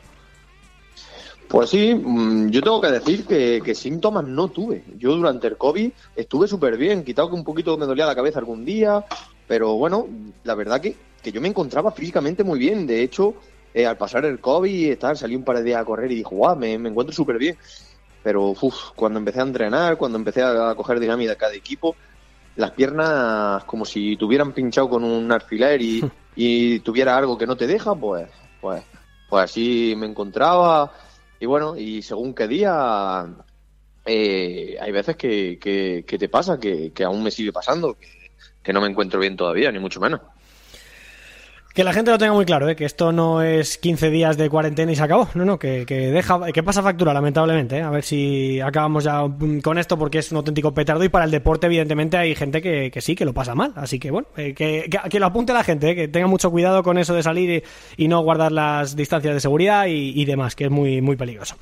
Pues 1.51 1.69
sí, 1.69 1.93
mm, 1.93 2.49
yo 2.49 2.61
tengo 2.61 2.79
que 2.79 2.91
decir 2.91 3.25
que, 3.25 3.61
que, 3.61 3.75
síntomas 3.75 4.23
no 4.23 4.47
tuve. 4.47 4.85
Yo 4.97 5.17
durante 5.17 5.47
el 5.47 5.57
COVID 5.57 5.91
estuve 6.15 6.47
súper 6.47 6.77
bien, 6.77 7.03
quitado 7.03 7.27
que 7.27 7.35
un 7.35 7.43
poquito 7.43 7.77
me 7.77 7.85
dolía 7.85 8.05
la 8.05 8.15
cabeza 8.15 8.39
algún 8.39 8.63
día, 8.63 9.03
pero 9.49 9.75
bueno, 9.75 10.07
la 10.45 10.55
verdad 10.55 10.79
que 10.79 10.95
que 11.21 11.31
yo 11.31 11.41
me 11.41 11.47
encontraba 11.47 11.91
físicamente 11.91 12.43
muy 12.43 12.59
bien. 12.59 12.85
De 12.87 13.01
hecho, 13.01 13.35
eh, 13.73 13.85
al 13.85 13.97
pasar 13.97 14.25
el 14.25 14.39
COVID, 14.39 14.97
tal, 14.97 15.17
salí 15.17 15.35
un 15.35 15.43
par 15.43 15.57
de 15.57 15.63
días 15.63 15.81
a 15.81 15.85
correr 15.85 16.11
y 16.11 16.15
dije, 16.15 16.29
guau, 16.35 16.55
me, 16.55 16.73
encuentro 16.73 17.13
súper 17.13 17.37
bien. 17.37 17.57
Pero 18.23 18.53
cuando 18.95 19.19
empecé 19.19 19.39
a 19.39 19.43
entrenar, 19.43 19.97
cuando 19.97 20.17
empecé 20.17 20.43
a 20.43 20.75
coger 20.75 20.99
dinámica 20.99 21.35
cada 21.35 21.53
equipo, 21.53 21.95
las 22.55 22.71
piernas 22.71 23.63
como 23.63 23.85
si 23.85 24.17
tuvieran 24.17 24.53
pinchado 24.53 24.89
con 24.89 25.03
un 25.03 25.31
alfiler 25.31 25.81
y, 25.81 26.03
y 26.35 26.79
tuviera 26.79 27.17
algo 27.17 27.37
que 27.37 27.47
no 27.47 27.55
te 27.55 27.67
deja, 27.67 27.95
pues, 27.95 28.29
pues, 28.59 28.83
pues 29.29 29.43
así 29.43 29.93
me 29.97 30.05
encontraba. 30.05 30.91
Y 31.39 31.45
bueno, 31.47 31.75
y 31.75 32.03
según 32.03 32.35
qué 32.35 32.47
día, 32.47 33.25
eh, 34.05 34.77
hay 34.79 34.91
veces 34.91 35.15
que, 35.15 35.57
que, 35.59 36.17
te 36.17 36.29
pasa, 36.29 36.59
que, 36.59 36.91
que, 36.91 37.03
aún 37.03 37.23
me 37.23 37.31
sigue 37.31 37.51
pasando, 37.51 37.97
que 38.61 38.73
no 38.73 38.81
me 38.81 38.87
encuentro 38.87 39.19
bien 39.19 39.35
todavía, 39.35 39.71
ni 39.71 39.79
mucho 39.79 39.99
menos. 39.99 40.21
Que 41.73 41.85
la 41.85 41.93
gente 41.93 42.11
lo 42.11 42.17
tenga 42.17 42.33
muy 42.33 42.43
claro, 42.43 42.67
¿eh? 42.67 42.75
que 42.75 42.83
esto 42.83 43.13
no 43.13 43.41
es 43.41 43.77
15 43.77 44.09
días 44.09 44.35
de 44.35 44.49
cuarentena 44.49 44.91
y 44.91 44.95
se 44.97 45.03
acabó. 45.03 45.29
No, 45.35 45.45
no, 45.45 45.57
que, 45.57 45.85
que 45.85 46.11
deja, 46.11 46.51
que 46.51 46.63
pasa 46.63 46.83
factura, 46.83 47.13
lamentablemente. 47.13 47.77
¿eh? 47.77 47.81
A 47.81 47.89
ver 47.89 48.03
si 48.03 48.59
acabamos 48.59 49.05
ya 49.05 49.23
con 49.63 49.77
esto 49.77 49.97
porque 49.97 50.19
es 50.19 50.31
un 50.31 50.37
auténtico 50.37 50.73
petardo 50.73 51.03
y 51.05 51.09
para 51.09 51.23
el 51.23 51.31
deporte, 51.31 51.67
evidentemente, 51.67 52.17
hay 52.17 52.35
gente 52.35 52.61
que, 52.61 52.91
que 52.91 52.99
sí, 52.99 53.15
que 53.15 53.23
lo 53.23 53.33
pasa 53.33 53.55
mal. 53.55 53.71
Así 53.77 53.99
que 53.99 54.11
bueno, 54.11 54.27
eh, 54.35 54.53
que, 54.53 54.89
que, 55.09 55.19
lo 55.19 55.25
apunte 55.25 55.53
la 55.53 55.63
gente, 55.63 55.91
¿eh? 55.91 55.95
que 55.95 56.07
tenga 56.09 56.27
mucho 56.27 56.51
cuidado 56.51 56.83
con 56.83 56.97
eso 56.97 57.13
de 57.13 57.23
salir 57.23 57.63
y, 57.95 58.07
no 58.09 58.19
guardar 58.19 58.51
las 58.51 58.97
distancias 58.97 59.33
de 59.33 59.39
seguridad 59.39 59.85
y, 59.87 60.25
demás, 60.25 60.57
que 60.57 60.65
es 60.65 60.69
muy, 60.69 61.01
muy 61.01 61.15
peligroso. 61.15 61.55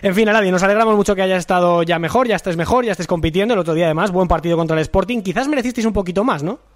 En 0.00 0.14
fin, 0.14 0.26
Aladio, 0.30 0.50
nos 0.50 0.62
alegramos 0.62 0.96
mucho 0.96 1.14
que 1.14 1.20
hayas 1.20 1.40
estado 1.40 1.82
ya 1.82 1.98
mejor, 1.98 2.26
ya 2.26 2.36
estés 2.36 2.56
mejor, 2.56 2.86
ya 2.86 2.92
estés 2.92 3.06
compitiendo. 3.06 3.52
El 3.52 3.60
otro 3.60 3.74
día, 3.74 3.84
además, 3.84 4.10
buen 4.10 4.28
partido 4.28 4.56
contra 4.56 4.76
el 4.76 4.80
Sporting. 4.80 5.20
Quizás 5.20 5.46
merecisteis 5.46 5.86
un 5.86 5.92
poquito 5.92 6.24
más, 6.24 6.42
¿no? 6.42 6.71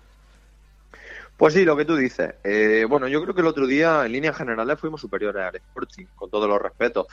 Pues 1.37 1.52
sí, 1.52 1.64
lo 1.64 1.76
que 1.76 1.85
tú 1.85 1.97
dices. 1.97 2.35
Eh, 2.43 2.87
bueno, 2.88 3.09
yo 3.09 3.23
creo 3.23 3.35
que 3.35 3.43
el 3.43 3.47
otro 3.47 3.66
día, 3.66 4.07
en 4.07 4.12
líneas 4.12 4.37
generales, 4.37 4.78
fuimos 4.81 5.00
superiores 5.00 5.43
al 5.43 5.57
Sporting, 5.57 6.07
con 6.14 6.31
todos 6.31 6.49
los 6.49 6.61
respetos. 6.61 7.07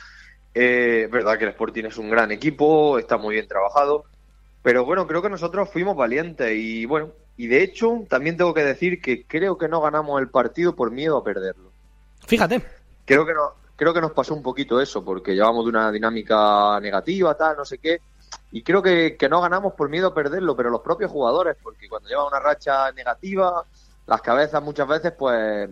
Eh, 0.54 1.02
es 1.04 1.10
verdad 1.10 1.36
que 1.36 1.44
el 1.44 1.50
Sporting 1.50 1.84
es 1.84 1.98
un 1.98 2.08
gran 2.08 2.30
equipo, 2.30 2.98
está 2.98 3.18
muy 3.18 3.34
bien 3.34 3.48
trabajado, 3.48 4.04
pero 4.62 4.84
bueno, 4.84 5.06
creo 5.06 5.20
que 5.20 5.28
nosotros 5.28 5.68
fuimos 5.68 5.96
valientes 5.96 6.52
y 6.54 6.86
bueno, 6.86 7.10
y 7.36 7.48
de 7.48 7.62
hecho, 7.62 8.04
también 8.08 8.36
tengo 8.36 8.54
que 8.54 8.64
decir 8.64 9.02
que 9.02 9.26
creo 9.26 9.58
que 9.58 9.68
no 9.68 9.80
ganamos 9.80 10.20
el 10.20 10.28
partido 10.28 10.76
por 10.76 10.92
miedo 10.92 11.18
a 11.18 11.24
perderlo. 11.24 11.72
Fíjate. 12.26 12.62
Creo 13.04 13.26
que 13.26 13.34
no, 13.34 13.52
creo 13.76 13.92
que 13.92 14.00
nos 14.00 14.12
pasó 14.12 14.32
un 14.32 14.42
poquito 14.42 14.80
eso, 14.80 15.04
porque 15.04 15.34
llevamos 15.34 15.64
de 15.64 15.70
una 15.70 15.90
dinámica 15.90 16.78
negativa, 16.80 17.36
tal, 17.36 17.56
no 17.56 17.64
sé 17.64 17.78
qué, 17.78 17.98
y 18.52 18.62
creo 18.62 18.80
que, 18.80 19.16
que 19.18 19.28
no 19.28 19.40
ganamos 19.40 19.74
por 19.74 19.88
miedo 19.88 20.06
a 20.06 20.14
perderlo, 20.14 20.56
pero 20.56 20.70
los 20.70 20.80
propios 20.80 21.10
jugadores, 21.10 21.56
porque 21.60 21.88
cuando 21.88 22.08
lleva 22.08 22.26
una 22.26 22.38
racha 22.38 22.92
negativa 22.92 23.64
las 24.06 24.22
cabezas 24.22 24.62
muchas 24.62 24.86
veces 24.86 25.12
pues 25.12 25.68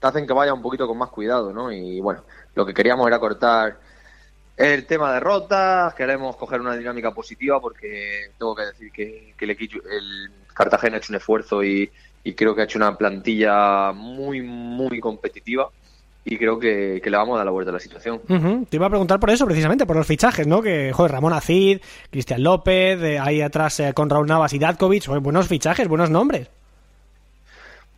te 0.00 0.06
hacen 0.06 0.26
que 0.26 0.32
vaya 0.32 0.54
un 0.54 0.62
poquito 0.62 0.86
con 0.86 0.98
más 0.98 1.10
cuidado, 1.10 1.52
¿no? 1.52 1.70
Y 1.72 2.00
bueno, 2.00 2.24
lo 2.54 2.66
que 2.66 2.74
queríamos 2.74 3.06
era 3.06 3.18
cortar 3.18 3.78
el 4.56 4.86
tema 4.86 5.08
de 5.08 5.14
derrotas, 5.14 5.94
queremos 5.94 6.36
coger 6.36 6.60
una 6.60 6.76
dinámica 6.76 7.12
positiva 7.12 7.60
porque 7.60 8.30
tengo 8.38 8.54
que 8.54 8.62
decir 8.62 8.90
que, 8.90 9.34
que 9.36 9.44
el, 9.44 9.50
el 9.50 10.30
Cartagena 10.54 10.96
ha 10.96 10.98
hecho 10.98 11.12
un 11.12 11.16
esfuerzo 11.16 11.62
y, 11.62 11.90
y, 12.24 12.34
creo 12.34 12.54
que 12.54 12.62
ha 12.62 12.64
hecho 12.64 12.78
una 12.78 12.96
plantilla 12.96 13.92
muy, 13.92 14.40
muy 14.40 14.98
competitiva 15.00 15.70
y 16.24 16.38
creo 16.38 16.58
que, 16.58 17.00
le 17.04 17.16
vamos 17.16 17.34
a 17.34 17.38
dar 17.38 17.46
la 17.46 17.52
vuelta 17.52 17.70
a 17.70 17.74
la 17.74 17.78
situación. 17.78 18.20
Te 18.68 18.76
iba 18.76 18.86
a 18.86 18.90
preguntar 18.90 19.20
por 19.20 19.30
eso, 19.30 19.46
precisamente, 19.46 19.86
por 19.86 19.94
los 19.94 20.06
fichajes, 20.06 20.44
¿no? 20.46 20.60
Que, 20.60 20.90
joder, 20.92 21.12
Ramón 21.12 21.32
Acid, 21.32 21.80
Cristian 22.10 22.42
López, 22.42 23.00
eh, 23.00 23.18
ahí 23.20 23.42
atrás 23.42 23.78
eh, 23.78 23.92
con 23.94 24.10
Raúl 24.10 24.26
Navas 24.26 24.52
y 24.52 24.58
Datkovic, 24.58 25.06
buenos 25.20 25.46
fichajes, 25.46 25.86
buenos 25.86 26.10
nombres. 26.10 26.48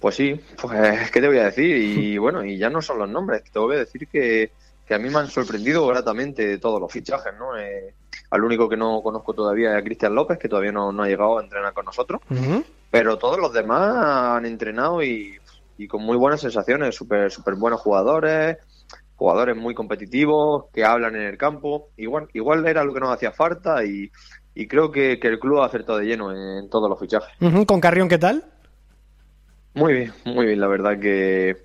Pues 0.01 0.15
sí, 0.15 0.41
pues 0.61 1.11
qué 1.11 1.21
te 1.21 1.29
voy 1.29 1.39
a 1.39 1.45
decir 1.45 1.77
y 1.77 2.19
bueno, 2.19 2.45
y 2.45 2.57
ya 2.59 2.71
no 2.71 2.81
son 2.83 2.99
los 2.99 3.09
nombres, 3.09 3.43
tengo 3.53 3.69
que 3.69 3.77
decir 3.77 4.07
que, 4.09 4.53
que 4.87 4.95
a 4.95 4.99
mí 4.99 5.11
me 5.11 5.19
han 5.19 5.29
sorprendido 5.29 5.87
gratamente 5.87 6.59
todos 6.59 6.81
los 6.81 6.91
fichajes, 6.93 7.33
¿no? 7.39 7.59
Eh, 7.59 7.95
al 8.31 8.45
único 8.45 8.69
que 8.69 8.77
no 8.77 9.01
conozco 9.03 9.35
todavía 9.35 9.73
es 9.73 9.79
a 9.79 9.85
Cristian 9.85 10.15
López, 10.15 10.39
que 10.39 10.49
todavía 10.49 10.73
no, 10.73 10.93
no, 10.93 11.03
ha 11.03 11.09
llegado 11.09 11.39
a 11.39 11.43
entrenar 11.43 11.73
con 11.73 11.85
nosotros, 11.85 12.21
uh 12.31 12.35
-huh. 12.35 12.65
pero 12.91 13.19
todos 13.19 13.39
los 13.39 13.53
demás 13.53 14.37
han 14.37 14.47
entrenado 14.47 15.03
y, 15.03 15.39
y 15.79 15.89
con 15.89 16.03
muy 16.03 16.17
buenas 16.17 16.41
sensaciones, 16.41 16.95
súper 16.95 17.31
super 17.31 17.55
buenos 17.55 17.81
jugadores, 17.81 18.59
jugadores 19.17 19.57
muy 19.57 19.75
competitivos, 19.75 20.67
que 20.73 20.85
hablan 20.85 21.17
en 21.17 21.23
el 21.23 21.39
campo, 21.39 21.89
igual, 21.97 22.29
igual 22.35 22.67
era 22.67 22.85
lo 22.85 22.95
que 22.95 23.01
nos 23.01 23.13
hacía 23.13 23.33
falta 23.33 23.85
y, 23.85 24.11
y 24.55 24.69
creo 24.69 24.93
que, 24.93 25.19
que, 25.19 25.29
el 25.29 25.39
club 25.39 25.61
ha 25.61 25.67
acertado 25.67 25.99
de 25.99 26.07
lleno 26.07 26.31
en, 26.31 26.65
en 26.65 26.71
todos 26.71 26.89
los 26.89 27.01
fichajes. 27.01 27.31
Uh 27.41 27.47
-huh. 27.47 27.67
¿Con 27.67 27.81
Carrión 27.81 28.09
qué 28.09 28.19
tal? 28.19 28.45
Muy 29.75 29.93
bien, 29.95 30.13
muy 30.25 30.47
bien. 30.47 30.61
La 30.61 30.67
verdad 30.67 30.99
que, 30.99 31.57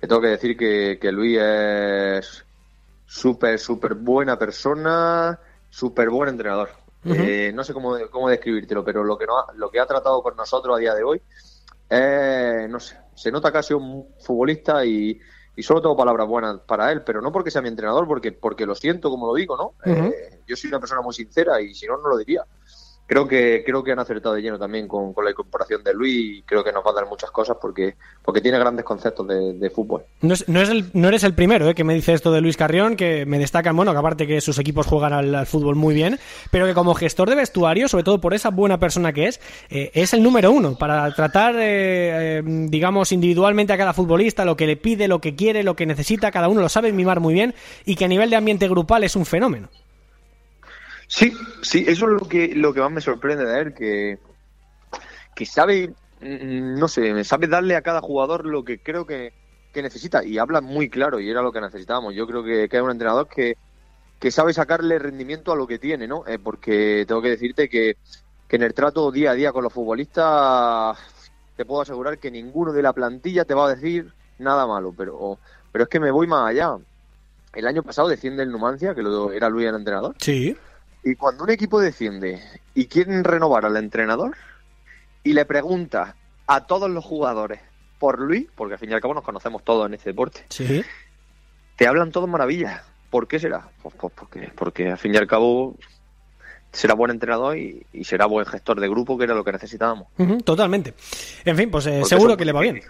que 0.00 0.06
tengo 0.06 0.20
que 0.20 0.28
decir 0.28 0.56
que, 0.56 0.98
que 1.00 1.12
Luis 1.12 1.38
es 1.40 2.44
súper, 3.06 3.58
súper 3.58 3.94
buena 3.94 4.38
persona, 4.38 5.38
súper 5.68 6.10
buen 6.10 6.28
entrenador. 6.30 6.70
Uh 7.04 7.10
-huh. 7.10 7.16
eh, 7.18 7.52
no 7.52 7.62
sé 7.64 7.72
cómo, 7.72 7.96
cómo 8.10 8.28
describírtelo, 8.28 8.84
pero 8.84 9.04
lo 9.04 9.16
que, 9.16 9.26
no 9.26 9.38
ha, 9.38 9.52
lo 9.54 9.70
que 9.70 9.78
ha 9.80 9.86
tratado 9.86 10.22
con 10.22 10.36
nosotros 10.36 10.76
a 10.76 10.80
día 10.80 10.94
de 10.94 11.04
hoy, 11.04 11.22
eh, 11.88 12.66
no 12.68 12.80
sé, 12.80 12.96
se 13.14 13.30
nota 13.30 13.62
sido 13.62 13.78
un 13.78 14.08
futbolista 14.20 14.84
y, 14.84 15.18
y 15.54 15.62
solo 15.62 15.80
tengo 15.80 15.96
palabras 15.96 16.26
buenas 16.26 16.58
para 16.66 16.90
él, 16.90 17.02
pero 17.02 17.20
no 17.20 17.30
porque 17.30 17.50
sea 17.50 17.62
mi 17.62 17.68
entrenador, 17.68 18.06
porque, 18.08 18.32
porque 18.32 18.66
lo 18.66 18.74
siento 18.74 19.08
como 19.08 19.26
lo 19.28 19.34
digo, 19.34 19.56
¿no? 19.56 19.66
Uh 19.84 19.96
-huh. 19.96 20.12
eh, 20.12 20.40
yo 20.46 20.56
soy 20.56 20.68
una 20.68 20.80
persona 20.80 21.00
muy 21.00 21.14
sincera 21.14 21.60
y 21.60 21.74
si 21.74 21.86
no, 21.86 21.96
no 21.98 22.08
lo 22.08 22.16
diría 22.16 22.44
creo 23.06 23.26
que 23.28 23.62
creo 23.64 23.82
que 23.82 23.92
han 23.92 23.98
acertado 23.98 24.34
de 24.34 24.42
lleno 24.42 24.58
también 24.58 24.88
con, 24.88 25.12
con, 25.12 25.24
la 25.24 25.30
incorporación 25.30 25.82
de 25.82 25.94
Luis 25.94 26.38
y 26.38 26.42
creo 26.42 26.64
que 26.64 26.72
nos 26.72 26.84
va 26.84 26.90
a 26.90 26.94
dar 26.94 27.06
muchas 27.06 27.30
cosas 27.30 27.56
porque 27.60 27.94
porque 28.24 28.40
tiene 28.40 28.58
grandes 28.58 28.84
conceptos 28.84 29.26
de, 29.28 29.54
de 29.54 29.70
fútbol. 29.70 30.02
No, 30.22 30.34
es, 30.34 30.48
no, 30.48 30.60
es 30.60 30.68
el, 30.68 30.90
no, 30.92 31.08
eres 31.08 31.22
el 31.24 31.34
primero 31.34 31.68
¿eh? 31.68 31.74
que 31.74 31.84
me 31.84 31.94
dice 31.94 32.12
esto 32.12 32.32
de 32.32 32.40
Luis 32.40 32.56
Carrión, 32.56 32.96
que 32.96 33.24
me 33.24 33.38
destacan, 33.38 33.76
bueno, 33.76 33.92
que 33.92 33.98
aparte 33.98 34.26
que 34.26 34.40
sus 34.40 34.58
equipos 34.58 34.86
juegan 34.86 35.12
al, 35.12 35.46
fútbol 35.46 35.76
muy 35.76 35.94
bien, 35.94 36.18
pero 36.50 36.66
que 36.66 36.74
como 36.74 36.94
gestor 36.94 37.28
de 37.28 37.36
vestuario, 37.36 37.88
sobre 37.88 38.04
todo 38.04 38.20
por 38.20 38.34
esa 38.34 38.50
buena 38.50 38.78
persona 38.78 39.12
que 39.12 39.28
es, 39.28 39.40
eh, 39.70 39.90
es 39.94 40.12
el 40.12 40.22
número 40.22 40.50
uno 40.50 40.76
para 40.76 41.12
tratar, 41.14 41.54
eh, 41.58 42.42
digamos, 42.44 43.12
individualmente 43.12 43.72
a 43.72 43.78
cada 43.78 43.92
futbolista, 43.92 44.44
lo 44.44 44.56
que 44.56 44.66
le 44.66 44.76
pide, 44.76 45.06
lo 45.06 45.20
que 45.20 45.36
quiere, 45.36 45.62
lo 45.62 45.76
que 45.76 45.86
necesita, 45.86 46.32
cada 46.32 46.48
uno 46.48 46.60
lo 46.60 46.68
sabe 46.68 46.92
mimar 46.92 47.20
muy 47.20 47.34
bien 47.34 47.54
y 47.84 47.94
que 47.94 48.06
a 48.06 48.08
nivel 48.08 48.30
de 48.30 48.36
ambiente 48.36 48.68
grupal 48.68 49.04
es 49.04 49.14
un 49.14 49.26
fenómeno. 49.26 49.68
Sí, 51.06 51.32
sí, 51.62 51.84
eso 51.86 52.06
es 52.06 52.20
lo 52.20 52.28
que, 52.28 52.54
lo 52.54 52.74
que 52.74 52.80
más 52.80 52.90
me 52.90 53.00
sorprende 53.00 53.44
de 53.44 53.60
él, 53.60 53.74
que, 53.74 54.18
que 55.34 55.46
sabe, 55.46 55.94
mm, 56.20 56.78
no 56.78 56.88
sé, 56.88 57.22
sabe 57.24 57.46
darle 57.46 57.76
a 57.76 57.82
cada 57.82 58.00
jugador 58.00 58.46
lo 58.46 58.64
que 58.64 58.78
creo 58.78 59.06
que, 59.06 59.32
que 59.72 59.82
necesita 59.82 60.24
y 60.24 60.38
habla 60.38 60.60
muy 60.60 60.88
claro 60.88 61.20
y 61.20 61.30
era 61.30 61.42
lo 61.42 61.52
que 61.52 61.60
necesitábamos. 61.60 62.14
Yo 62.14 62.26
creo 62.26 62.42
que, 62.42 62.68
que 62.68 62.76
es 62.76 62.82
un 62.82 62.90
entrenador 62.90 63.28
que, 63.28 63.56
que 64.18 64.30
sabe 64.30 64.52
sacarle 64.52 64.98
rendimiento 64.98 65.52
a 65.52 65.56
lo 65.56 65.66
que 65.66 65.78
tiene, 65.78 66.08
¿no? 66.08 66.26
Eh, 66.26 66.38
porque 66.38 67.04
tengo 67.06 67.22
que 67.22 67.30
decirte 67.30 67.68
que, 67.68 67.96
que 68.48 68.56
en 68.56 68.62
el 68.62 68.74
trato 68.74 69.10
día 69.12 69.32
a 69.32 69.34
día 69.34 69.52
con 69.52 69.64
los 69.64 69.72
futbolistas 69.72 70.98
te 71.56 71.64
puedo 71.64 71.82
asegurar 71.82 72.18
que 72.18 72.30
ninguno 72.30 72.72
de 72.72 72.82
la 72.82 72.92
plantilla 72.92 73.44
te 73.44 73.54
va 73.54 73.66
a 73.66 73.74
decir 73.74 74.12
nada 74.38 74.66
malo, 74.66 74.94
pero, 74.96 75.38
pero 75.72 75.84
es 75.84 75.88
que 75.88 76.00
me 76.00 76.10
voy 76.10 76.26
más 76.26 76.50
allá. 76.50 76.76
El 77.54 77.66
año 77.66 77.82
pasado 77.82 78.08
desciende 78.08 78.42
el 78.42 78.50
Numancia, 78.50 78.94
que 78.94 79.02
lo, 79.02 79.32
era 79.32 79.48
Luis 79.48 79.66
el 79.66 79.74
entrenador. 79.74 80.14
Sí. 80.18 80.56
Y 81.06 81.14
cuando 81.14 81.44
un 81.44 81.50
equipo 81.50 81.80
desciende 81.80 82.42
y 82.74 82.86
quieren 82.86 83.22
renovar 83.22 83.64
al 83.64 83.76
entrenador 83.76 84.36
y 85.22 85.34
le 85.34 85.44
pregunta 85.44 86.16
a 86.48 86.66
todos 86.66 86.90
los 86.90 87.04
jugadores 87.04 87.60
por 88.00 88.18
Luis, 88.18 88.48
porque 88.56 88.74
al 88.74 88.80
fin 88.80 88.90
y 88.90 88.94
al 88.94 89.00
cabo 89.00 89.14
nos 89.14 89.22
conocemos 89.22 89.62
todos 89.62 89.86
en 89.86 89.94
este 89.94 90.10
deporte, 90.10 90.44
sí. 90.48 90.82
te 91.76 91.86
hablan 91.86 92.10
todos 92.10 92.28
maravillas. 92.28 92.82
¿Por 93.08 93.28
qué 93.28 93.38
será? 93.38 93.68
Pues, 93.84 93.94
pues 93.94 94.12
porque, 94.16 94.50
porque 94.56 94.90
al 94.90 94.98
fin 94.98 95.14
y 95.14 95.16
al 95.16 95.28
cabo 95.28 95.76
será 96.72 96.94
buen 96.94 97.12
entrenador 97.12 97.56
y, 97.56 97.86
y, 97.92 98.02
será 98.02 98.26
buen 98.26 98.44
gestor 98.44 98.80
de 98.80 98.88
grupo, 98.88 99.16
que 99.16 99.24
era 99.24 99.34
lo 99.34 99.44
que 99.44 99.52
necesitábamos. 99.52 100.08
Uh 100.18 100.24
-huh, 100.24 100.44
totalmente. 100.44 100.92
En 101.44 101.56
fin, 101.56 101.70
pues 101.70 101.86
eh, 101.86 102.04
seguro 102.04 102.36
que 102.36 102.44
le 102.44 102.52
va 102.52 102.62
bien. 102.62 102.82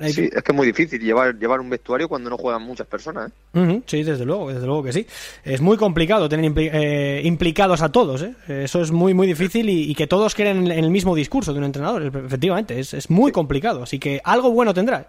Sí, 0.00 0.28
es 0.32 0.42
que 0.42 0.52
es 0.52 0.54
muy 0.54 0.66
difícil 0.66 1.00
llevar, 1.00 1.36
llevar 1.38 1.60
un 1.60 1.68
vestuario 1.68 2.08
cuando 2.08 2.30
no 2.30 2.38
juegan 2.38 2.62
muchas 2.62 2.86
personas. 2.86 3.30
¿eh? 3.30 3.58
Uh 3.58 3.62
-huh, 3.62 3.82
sí, 3.86 4.04
desde 4.04 4.24
luego, 4.24 4.52
desde 4.52 4.64
luego 4.66 4.84
que 4.84 4.92
sí. 4.92 5.06
Es 5.44 5.60
muy 5.60 5.76
complicado 5.76 6.28
tener 6.28 6.44
impli 6.44 6.70
eh, 6.72 7.20
implicados 7.24 7.82
a 7.82 7.90
todos. 7.90 8.22
¿eh? 8.22 8.34
Eso 8.48 8.80
es 8.80 8.92
muy, 8.92 9.12
muy 9.12 9.26
difícil 9.26 9.68
y, 9.68 9.90
y, 9.90 9.94
que 9.94 10.06
todos 10.06 10.34
creen 10.34 10.70
en 10.70 10.84
el 10.84 10.90
mismo 10.90 11.16
discurso 11.16 11.52
de 11.52 11.58
un 11.58 11.64
entrenador. 11.64 12.02
Efectivamente, 12.04 12.78
es, 12.78 12.94
es 12.94 13.10
muy 13.10 13.30
sí. 13.30 13.32
complicado. 13.32 13.82
Así 13.82 13.98
que 13.98 14.20
algo 14.24 14.52
bueno 14.52 14.72
tendrá. 14.72 15.06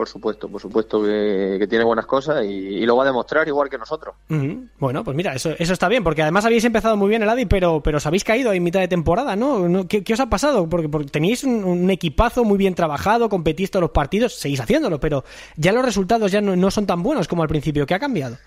Por 0.00 0.08
supuesto, 0.08 0.48
por 0.48 0.62
supuesto 0.62 1.02
que, 1.02 1.56
que 1.58 1.66
tiene 1.66 1.84
buenas 1.84 2.06
cosas 2.06 2.42
y, 2.42 2.48
y, 2.48 2.86
lo 2.86 2.96
va 2.96 3.02
a 3.02 3.06
demostrar 3.08 3.46
igual 3.46 3.68
que 3.68 3.76
nosotros. 3.76 4.14
Uh 4.30 4.34
-huh. 4.34 4.68
Bueno, 4.78 5.04
pues 5.04 5.14
mira, 5.14 5.34
eso, 5.34 5.50
eso 5.58 5.74
está 5.74 5.88
bien, 5.88 6.02
porque 6.02 6.22
además 6.22 6.46
habéis 6.46 6.64
empezado 6.64 6.96
muy 6.96 7.10
bien 7.10 7.22
el 7.22 7.28
Adi, 7.28 7.44
pero, 7.44 7.82
pero 7.82 7.98
os 7.98 8.06
habéis 8.06 8.24
caído 8.24 8.50
en 8.50 8.62
mitad 8.62 8.80
de 8.80 8.88
temporada, 8.88 9.36
¿no? 9.36 9.86
¿Qué, 9.86 10.02
¿Qué, 10.02 10.14
os 10.14 10.20
ha 10.20 10.30
pasado? 10.30 10.66
Porque, 10.70 10.88
porque 10.88 11.10
teníais 11.10 11.44
un, 11.44 11.64
un, 11.64 11.90
equipazo 11.90 12.44
muy 12.44 12.56
bien 12.56 12.74
trabajado, 12.74 13.28
competís 13.28 13.70
todos 13.70 13.82
los 13.82 13.90
partidos, 13.90 14.36
seguís 14.36 14.60
haciéndolo, 14.60 14.98
pero 14.98 15.22
ya 15.58 15.70
los 15.70 15.84
resultados 15.84 16.32
ya 16.32 16.40
no, 16.40 16.56
no 16.56 16.70
son 16.70 16.86
tan 16.86 17.02
buenos 17.02 17.28
como 17.28 17.42
al 17.42 17.48
principio. 17.50 17.84
¿Qué 17.84 17.92
ha 17.92 17.98
cambiado? 17.98 18.38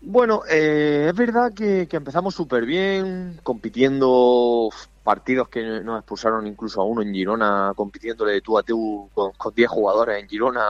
Bueno, 0.00 0.42
eh, 0.50 1.06
es 1.08 1.14
verdad 1.14 1.52
que, 1.54 1.86
que 1.86 1.98
empezamos 1.98 2.34
súper 2.34 2.66
bien, 2.66 3.38
compitiendo 3.44 4.70
partidos 5.08 5.48
que 5.48 5.62
nos 5.62 6.00
expulsaron 6.00 6.46
incluso 6.46 6.82
a 6.82 6.84
uno 6.84 7.00
en 7.00 7.14
Girona, 7.14 7.72
compitiéndole 7.74 8.32
de 8.32 8.40
tú 8.42 8.58
a 8.58 8.62
tú 8.62 9.08
con 9.14 9.54
10 9.54 9.66
jugadores 9.66 10.20
en 10.20 10.28
Girona, 10.28 10.62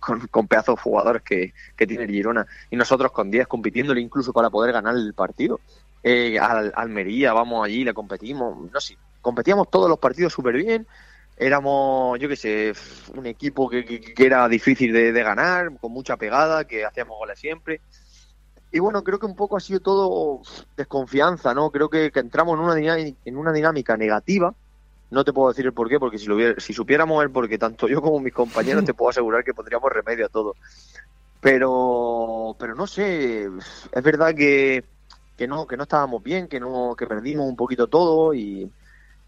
con, 0.00 0.26
con 0.28 0.48
pedazos 0.48 0.76
de 0.76 0.80
jugadores 0.80 1.20
que, 1.20 1.52
que 1.76 1.86
tiene 1.86 2.06
Girona, 2.06 2.46
y 2.70 2.76
nosotros 2.76 3.12
con 3.12 3.30
10 3.30 3.46
compitiéndole 3.46 4.00
incluso 4.00 4.32
para 4.32 4.48
poder 4.48 4.72
ganar 4.72 4.94
el 4.94 5.12
partido. 5.12 5.60
Eh, 6.02 6.38
al, 6.38 6.72
Almería, 6.74 7.34
vamos 7.34 7.62
allí, 7.62 7.84
le 7.84 7.92
competimos, 7.92 8.72
no 8.72 8.80
sé, 8.80 8.96
competíamos 9.20 9.68
todos 9.68 9.90
los 9.90 9.98
partidos 9.98 10.32
súper 10.32 10.54
bien, 10.54 10.86
éramos, 11.36 12.18
yo 12.18 12.26
qué 12.26 12.36
sé, 12.36 12.72
un 13.14 13.26
equipo 13.26 13.68
que, 13.68 13.84
que, 13.84 14.00
que 14.00 14.24
era 14.24 14.48
difícil 14.48 14.94
de, 14.94 15.12
de 15.12 15.22
ganar, 15.22 15.76
con 15.78 15.92
mucha 15.92 16.16
pegada, 16.16 16.64
que 16.64 16.86
hacíamos 16.86 17.18
goles 17.18 17.38
siempre 17.38 17.82
y 18.74 18.80
bueno, 18.80 19.04
creo 19.04 19.20
que 19.20 19.26
un 19.26 19.36
poco 19.36 19.56
ha 19.56 19.60
sido 19.60 19.78
todo 19.78 20.42
desconfianza, 20.76 21.54
¿no? 21.54 21.70
Creo 21.70 21.88
que, 21.88 22.10
que 22.10 22.18
entramos 22.18 22.58
en 22.58 22.64
una, 22.64 22.74
dinámica, 22.74 23.18
en 23.24 23.36
una 23.36 23.52
dinámica 23.52 23.96
negativa, 23.96 24.52
No 25.12 25.24
te 25.24 25.32
puedo 25.32 25.50
decir 25.50 25.64
el 25.64 25.72
por 25.72 25.88
qué, 25.88 26.00
porque 26.00 26.18
si, 26.18 26.26
lo 26.26 26.34
hubiera, 26.34 26.60
si 26.60 26.72
supiéramos 26.72 27.22
el 27.22 27.30
por 27.30 27.48
qué, 27.48 27.56
tanto 27.56 27.86
yo 27.86 28.02
como 28.02 28.18
mis 28.18 28.32
compañeros, 28.32 28.84
te 28.84 28.92
puedo 28.92 29.10
asegurar 29.10 29.44
que 29.44 29.54
pondríamos 29.54 29.92
remedio 29.92 30.26
a 30.26 30.28
todo. 30.28 30.56
Pero, 31.40 32.56
pero 32.58 32.74
no 32.74 32.88
sé, 32.88 33.44
es 33.44 34.02
verdad 34.02 34.34
que, 34.34 34.82
que 35.36 35.46
no, 35.46 35.68
que 35.68 35.76
no 35.76 35.84
estábamos 35.84 36.20
bien, 36.20 36.48
que 36.48 36.58
no, 36.58 36.96
que 36.98 37.06
perdimos 37.06 37.46
un 37.46 37.54
poquito 37.54 37.86
todo 37.86 38.34
y, 38.34 38.68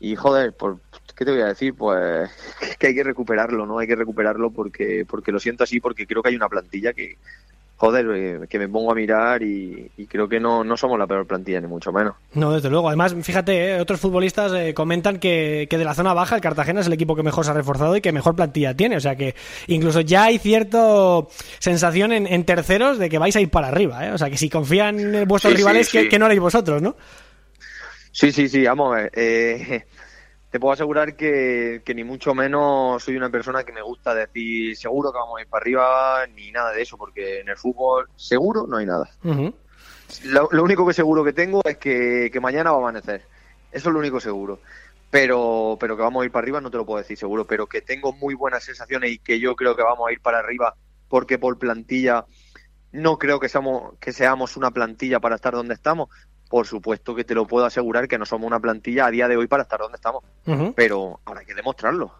y 0.00 0.16
joder, 0.16 0.54
por, 0.54 0.80
¿qué 1.14 1.24
te 1.24 1.30
voy 1.30 1.42
a 1.42 1.46
decir? 1.46 1.72
Pues 1.72 2.28
que 2.80 2.88
hay 2.88 2.96
que 2.96 3.04
recuperarlo, 3.04 3.64
¿no? 3.64 3.78
Hay 3.78 3.86
que 3.86 3.94
recuperarlo 3.94 4.50
porque, 4.50 5.06
porque 5.08 5.30
lo 5.30 5.38
siento 5.38 5.62
así, 5.62 5.78
porque 5.78 6.04
creo 6.04 6.20
que 6.20 6.30
hay 6.30 6.36
una 6.36 6.48
plantilla 6.48 6.92
que, 6.92 7.16
joder, 7.76 8.06
eh, 8.14 8.46
que 8.48 8.58
me 8.58 8.68
pongo 8.68 8.90
a 8.90 8.94
mirar 8.94 9.42
y, 9.42 9.90
creo 10.08 10.28
que 10.28 10.40
no, 10.40 10.64
no 10.64 10.76
somos 10.76 10.98
la 10.98 11.06
peor 11.06 11.26
plantilla, 11.26 11.60
ni 11.60 11.66
mucho 11.66 11.92
menos. 11.92 12.14
No, 12.32 12.52
desde 12.52 12.70
luego. 12.70 12.88
Además, 12.88 13.14
fíjate, 13.22 13.76
eh, 13.76 13.80
otros 13.80 14.00
futbolistas 14.00 14.52
eh, 14.52 14.72
comentan 14.72 15.18
que, 15.18 15.66
que, 15.68 15.76
de 15.76 15.84
la 15.84 15.94
zona 15.94 16.14
baja 16.14 16.36
el 16.36 16.40
Cartagena 16.40 16.80
es 16.80 16.86
el 16.86 16.94
equipo 16.94 17.14
que 17.14 17.22
mejor 17.22 17.44
se 17.44 17.50
ha 17.50 17.54
reforzado 17.54 17.96
y 17.96 18.00
que 18.00 18.12
mejor 18.12 18.34
plantilla 18.34 18.74
tiene. 18.74 18.96
O 18.96 19.00
sea 19.00 19.16
que 19.16 19.34
incluso 19.66 20.00
ya 20.00 20.24
hay 20.24 20.38
cierta 20.38 20.78
sensación 21.58 22.12
en, 22.12 22.44
terceros 22.44 22.98
de 22.98 23.10
que 23.10 23.18
vais 23.18 23.36
a 23.36 23.40
ir 23.40 23.50
para 23.50 23.68
arriba. 23.68 24.10
O 24.12 24.18
sea 24.18 24.30
que 24.30 24.38
si 24.38 24.48
confían 24.48 24.98
en 24.98 25.28
vuestros 25.28 25.54
rivales, 25.54 25.90
Que, 25.90 26.18
no 26.18 26.26
haréis 26.26 26.40
vosotros, 26.40 26.80
¿no? 26.80 26.96
Sí, 28.12 28.32
sí, 28.32 28.48
sí, 28.48 28.64
vamos 28.64 28.94
a 28.94 29.00
ver. 29.02 29.86
Te 30.56 30.60
puedo 30.60 30.72
asegurar 30.72 31.16
que, 31.16 31.82
ni 31.94 32.02
mucho 32.02 32.34
menos 32.34 33.04
soy 33.04 33.14
una 33.14 33.28
persona 33.28 33.62
que 33.62 33.74
me 33.74 33.82
gusta 33.82 34.14
decir 34.14 34.74
seguro 34.74 35.12
que 35.12 35.18
vamos 35.18 35.36
a 35.36 35.42
ir 35.42 35.48
para 35.48 35.60
arriba, 35.60 36.26
ni 36.34 36.50
nada 36.50 36.72
de 36.72 36.80
eso, 36.80 36.96
porque 36.96 37.40
en 37.40 37.50
el 37.50 37.58
fútbol 37.58 38.08
seguro 38.16 38.66
no 38.66 38.78
hay 38.78 38.86
nada. 38.86 39.06
lo, 40.24 40.62
único 40.64 40.86
que 40.86 40.94
seguro 40.94 41.22
que 41.22 41.34
tengo 41.34 41.60
es 41.62 41.76
que, 41.76 42.38
mañana 42.40 42.70
va 42.70 42.78
a 42.78 42.80
amanecer. 42.80 43.26
Eso 43.70 43.90
es 43.90 43.92
lo 43.92 43.98
único 43.98 44.18
seguro. 44.18 44.60
Pero, 45.10 45.76
pero 45.78 45.94
que 45.94 46.02
vamos 46.02 46.22
a 46.22 46.24
ir 46.24 46.32
para 46.32 46.44
arriba 46.44 46.62
no 46.62 46.70
te 46.70 46.78
lo 46.78 46.86
puedo 46.86 47.02
decir 47.02 47.18
seguro, 47.18 47.46
pero 47.46 47.66
que 47.66 47.82
tengo 47.82 48.14
muy 48.14 48.32
buenas 48.32 48.64
sensaciones 48.64 49.10
y 49.10 49.18
que 49.18 49.38
yo 49.38 49.56
creo 49.56 49.76
que 49.76 49.82
vamos 49.82 50.08
a 50.08 50.12
ir 50.12 50.22
para 50.22 50.38
arriba 50.38 50.74
porque 51.10 51.38
por 51.38 51.58
plantilla 51.58 52.24
no 52.92 53.18
creo 53.18 53.40
que 53.40 53.50
seamos, 53.50 53.98
que 54.00 54.14
seamos 54.14 54.56
una 54.56 54.70
plantilla 54.70 55.20
para 55.20 55.34
estar 55.34 55.52
donde 55.52 55.74
estamos, 55.74 56.08
por 56.48 56.66
supuesto 56.66 57.14
que 57.14 57.24
te 57.24 57.34
lo 57.34 57.46
puedo 57.46 57.66
asegurar 57.66 58.08
que 58.08 58.18
no 58.18 58.26
somos 58.26 58.46
una 58.46 58.60
plantilla 58.60 59.06
a 59.06 59.10
día 59.10 59.28
de 59.28 59.36
hoy 59.36 59.46
para 59.46 59.64
estar 59.64 59.80
donde 59.80 59.96
estamos. 59.96 60.24
Pero 60.74 61.20
ahora 61.24 61.40
hay 61.40 61.46
que 61.46 61.54
demostrarlo. 61.54 62.12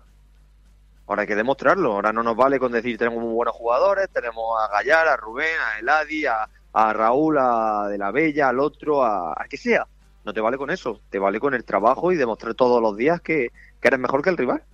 Ahora 1.07 1.23
hay 1.23 1.29
que 1.29 1.37
demostrarlo. 1.37 1.93
Ahora 1.93 2.13
no 2.13 2.23
nos 2.23 2.37
vale 2.37 2.59
con 2.59 2.73
decir 2.73 2.99
tenemos 2.99 3.23
muy 3.23 3.33
buenos 3.33 3.55
jugadores, 3.55 4.09
tenemos 4.11 4.61
a 4.61 4.69
Gallar, 4.73 5.07
a 5.09 5.17
Rubén, 5.17 5.57
a 5.65 5.79
Eladi, 5.79 6.27
a, 6.27 6.93
Raúl, 6.93 7.39
a 7.39 7.89
De 7.89 7.99
la 7.99 8.11
Bella, 8.11 8.49
al 8.49 8.61
otro, 8.61 9.05
a, 9.05 9.33
a 9.33 9.47
que 9.49 9.57
sea. 9.57 9.87
No 10.25 10.35
te 10.35 10.41
vale 10.41 10.59
con 10.59 10.71
eso. 10.71 11.01
Te 11.09 11.21
vale 11.21 11.39
con 11.39 11.55
el 11.55 11.65
trabajo 11.65 12.11
y 12.11 12.17
demostrar 12.17 12.55
todos 12.55 12.83
los 12.83 12.97
días 12.97 13.21
que, 13.21 13.53
eres 13.81 14.01
mejor 14.01 14.23
que 14.23 14.31
el 14.31 14.37
rival. 14.37 14.65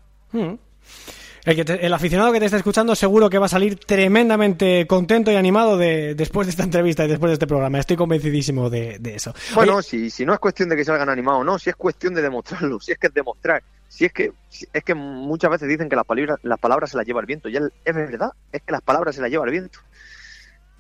El, 1.44 1.92
aficionado 1.92 2.33
que 2.33 2.38
te 2.38 2.44
está 2.44 2.57
escuchando 2.57 2.94
seguro 2.94 3.28
que 3.28 3.38
va 3.38 3.46
a 3.46 3.48
salir 3.48 3.76
tremendamente 3.76 4.87
contento 4.87 5.33
y 5.33 5.35
animado 5.35 5.76
de, 5.76 6.14
después 6.14 6.46
de 6.46 6.52
esta 6.52 6.62
entrevista 6.62 7.05
y 7.05 7.09
después 7.09 7.31
de 7.31 7.35
este 7.35 7.48
programa. 7.48 7.78
Estoy 7.78 7.96
convencidísimo 7.96 8.70
de, 8.70 9.00
eso. 9.05 9.35
Bueno, 9.55 9.83
si, 9.83 10.09
si 10.11 10.24
no 10.24 10.35
es 10.35 10.38
cuestión 10.38 10.68
de 10.68 10.76
que 10.76 10.85
salgan 10.85 11.09
animados, 11.09 11.44
no, 11.44 11.59
si 11.59 11.70
es 11.70 11.76
cuestión 11.76 12.14
de 12.14 12.22
demostrarlo, 12.22 12.78
si 12.78 12.92
es 12.92 12.98
que 12.98 13.09
es 13.09 13.14
demostrar, 13.14 13.62
si 13.88 14.05
es 14.05 14.12
que 14.12 14.33
es 14.72 14.85
que 14.85 14.94
muchas 14.94 15.50
veces 15.50 15.68
dicen 15.68 15.88
que 15.88 15.96
las 15.96 16.05
palabras, 16.05 16.38
las 16.42 16.61
palabras 16.61 16.90
se 16.90 16.96
las 16.96 17.07
lleva 17.07 17.20
el 17.20 17.26
viento, 17.26 17.48
y 17.48 17.57
es 17.57 17.94
verdad, 17.94 18.31
es 18.52 18.62
que 18.62 18.72
las 18.72 18.83
palabras 18.83 19.16
se 19.16 19.20
las 19.20 19.31
lleva 19.31 19.44
el 19.44 19.50
viento. 19.50 19.81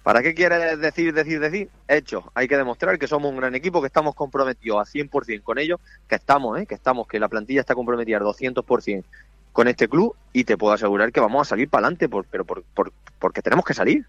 ¿Para 0.02 0.22
qué 0.22 0.34
quieres 0.34 0.80
decir, 0.80 1.12
decir, 1.14 1.38
decir? 1.38 1.68
Hecho, 1.86 2.30
hay 2.34 2.48
que 2.48 2.56
demostrar 2.56 2.98
que 2.98 3.06
somos 3.06 3.30
un 3.30 3.36
gran 3.36 3.54
equipo, 3.54 3.80
que 3.80 3.86
estamos 3.86 4.16
comprometidos 4.16 4.78
a 4.80 4.90
100% 4.90 5.42
con 5.42 5.58
ellos, 5.58 5.78
que 6.08 6.16
estamos, 6.16 6.60
¿eh? 6.60 6.66
que 6.66 6.74
estamos, 6.74 7.06
que 7.06 7.20
la 7.20 7.28
plantilla 7.28 7.60
está 7.60 7.74
comprometida 7.74 8.16
al 8.16 8.24
200%, 8.24 9.04
con 9.52 9.68
este 9.68 9.88
club 9.88 10.14
y 10.32 10.44
te 10.44 10.56
puedo 10.56 10.72
asegurar 10.72 11.12
que 11.12 11.20
vamos 11.20 11.46
a 11.46 11.50
salir 11.50 11.68
para 11.68 11.86
adelante, 11.86 12.08
por, 12.08 12.24
pero 12.24 12.44
por, 12.44 12.64
porque 13.18 13.42
tenemos 13.42 13.64
que 13.64 13.74
salir. 13.74 14.06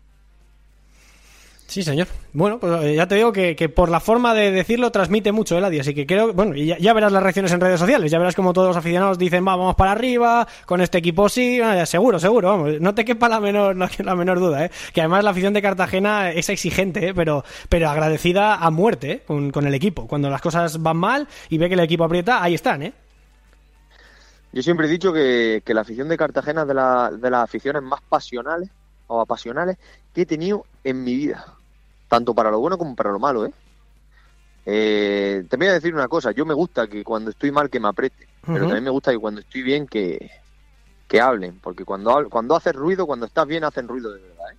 Sí, 1.68 1.82
señor. 1.82 2.08
Bueno, 2.34 2.60
pues 2.60 2.84
eh, 2.84 2.96
ya 2.96 3.08
te 3.08 3.16
digo 3.16 3.32
que, 3.32 3.56
por 3.74 3.90
la 3.90 4.00
forma 4.00 4.36
de 4.36 4.52
decirlo 4.52 4.92
transmite 4.92 5.32
mucho 5.32 5.58
el 5.58 5.64
así 5.64 5.96
que 5.96 6.06
creo, 6.06 6.32
bueno, 6.32 6.56
y 6.56 6.68
ya, 6.68 6.94
verás 6.94 7.12
las 7.12 7.24
reacciones 7.24 7.52
en 7.52 7.62
redes 7.62 7.80
sociales, 7.80 8.12
ya 8.12 8.20
verás 8.20 8.36
como 8.36 8.54
todos 8.54 8.68
los 8.68 8.78
aficionados 8.78 9.18
dicen, 9.18 9.44
vamos 9.44 9.74
para 9.74 9.92
arriba, 9.92 10.48
con 10.68 10.82
este 10.82 11.00
equipo 11.00 11.30
sí, 11.30 11.60
seguro, 11.86 12.20
seguro, 12.20 12.50
vamos, 12.50 12.80
no 12.80 12.94
te 12.94 13.04
quepa 13.04 13.28
la 13.28 13.40
menor, 13.40 13.76
no, 13.78 13.88
la 14.04 14.16
menor 14.16 14.40
duda, 14.40 14.66
¿eh? 14.66 14.72
que 14.94 15.02
además 15.02 15.24
la 15.24 15.32
afición 15.32 15.54
de 15.54 15.64
Cartagena 15.64 16.32
es 16.32 16.50
exigente, 16.50 17.08
¿eh? 17.08 17.14
pero, 17.16 17.44
pero 17.70 17.90
agradecida 17.90 18.56
a 18.56 18.70
muerte 18.70 19.12
¿eh? 19.12 19.24
con, 19.26 19.50
con 19.50 19.66
el 19.66 19.74
equipo, 19.74 20.08
cuando 20.08 20.30
las 20.30 20.42
cosas 20.42 20.80
van 20.80 20.98
mal 20.98 21.28
y 21.50 21.58
ve 21.58 21.70
que 21.70 21.74
el 21.74 21.80
equipo 21.80 22.04
aprieta, 22.04 22.44
ahí 22.44 22.54
están, 22.54 22.84
¿eh? 22.84 22.94
Yo 24.54 24.62
siempre 24.62 24.86
he 24.86 24.90
dicho 24.90 25.12
que, 25.12 25.62
la 25.66 25.82
afición 25.82 26.08
de 26.08 26.18
Cartagena 26.18 26.62
es 26.62 26.68
de, 26.68 26.74
de 27.18 27.30
las 27.32 27.44
aficiones 27.44 27.82
más 27.82 28.02
pasionales 28.08 28.70
o 29.08 29.20
apasionales 29.20 29.78
que 30.14 30.22
he 30.22 30.26
tenido 30.28 30.66
en 30.84 31.04
mi 31.04 31.16
vida, 31.16 31.44
tanto 32.08 32.36
para 32.36 32.52
lo 32.52 32.60
bueno 32.60 32.78
como 32.78 32.96
para 32.96 33.12
lo 33.12 33.20
malo, 33.20 33.48
¿eh? 33.48 33.54
Eh, 34.66 35.44
te 35.50 35.58
voy 35.58 35.68
a 35.68 35.74
decir 35.74 35.94
una 35.94 36.08
cosa, 36.08 36.32
yo 36.32 36.46
me 36.46 36.54
gusta 36.54 36.88
que 36.88 37.04
cuando 37.04 37.32
estoy 37.32 37.52
mal 37.52 37.70
que 37.70 37.80
me 37.80 37.90
apriete, 37.90 38.28
pero 38.46 38.60
también 38.60 38.84
me 38.84 38.92
gusta 38.92 39.12
que 39.12 39.18
cuando 39.18 39.42
estoy 39.42 39.62
bien 39.62 39.88
que, 39.88 40.30
que 41.08 41.20
hablen, 41.20 41.60
porque 41.60 41.84
cuando, 41.84 42.30
cuando 42.30 42.56
haces 42.56 42.74
ruido, 42.74 43.06
cuando 43.06 43.26
estás 43.26 43.46
bien, 43.48 43.64
hacen 43.64 43.88
ruido 43.88 44.14
de 44.14 44.22
verdad. 44.22 44.52
¿eh? 44.52 44.58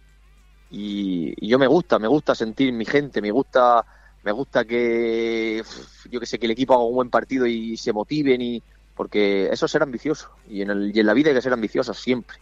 Y, 0.73 1.49
yo 1.49 1.59
me 1.59 1.69
gusta, 1.69 1.99
me 1.99 2.09
gusta 2.09 2.35
sentir 2.35 2.73
mi 2.73 2.85
gente, 2.85 3.23
me 3.23 3.31
gusta, 3.31 3.87
me 4.25 4.33
gusta 4.33 4.65
que, 4.65 5.63
yo 6.11 6.21
que 6.21 6.27
sé, 6.27 6.39
que 6.39 6.47
el 6.47 6.53
equipo 6.53 6.75
haga 6.75 6.83
un 6.83 6.97
buen 6.97 7.11
partido 7.11 7.47
y 7.47 7.77
se 7.77 7.93
motiven 7.93 8.43
y, 8.43 8.63
porque 8.95 9.49
eso 9.51 9.67
es 9.67 9.73
ser 9.73 9.83
ambicioso 9.83 10.31
y 10.49 10.63
en, 10.63 10.71
el, 10.71 10.97
y 10.97 11.01
en 11.01 11.07
la 11.07 11.15
vida 11.15 11.31
hay 11.31 11.35
que 11.35 11.43
ser 11.43 11.53
ambicioso 11.53 11.93
siempre. 11.95 12.39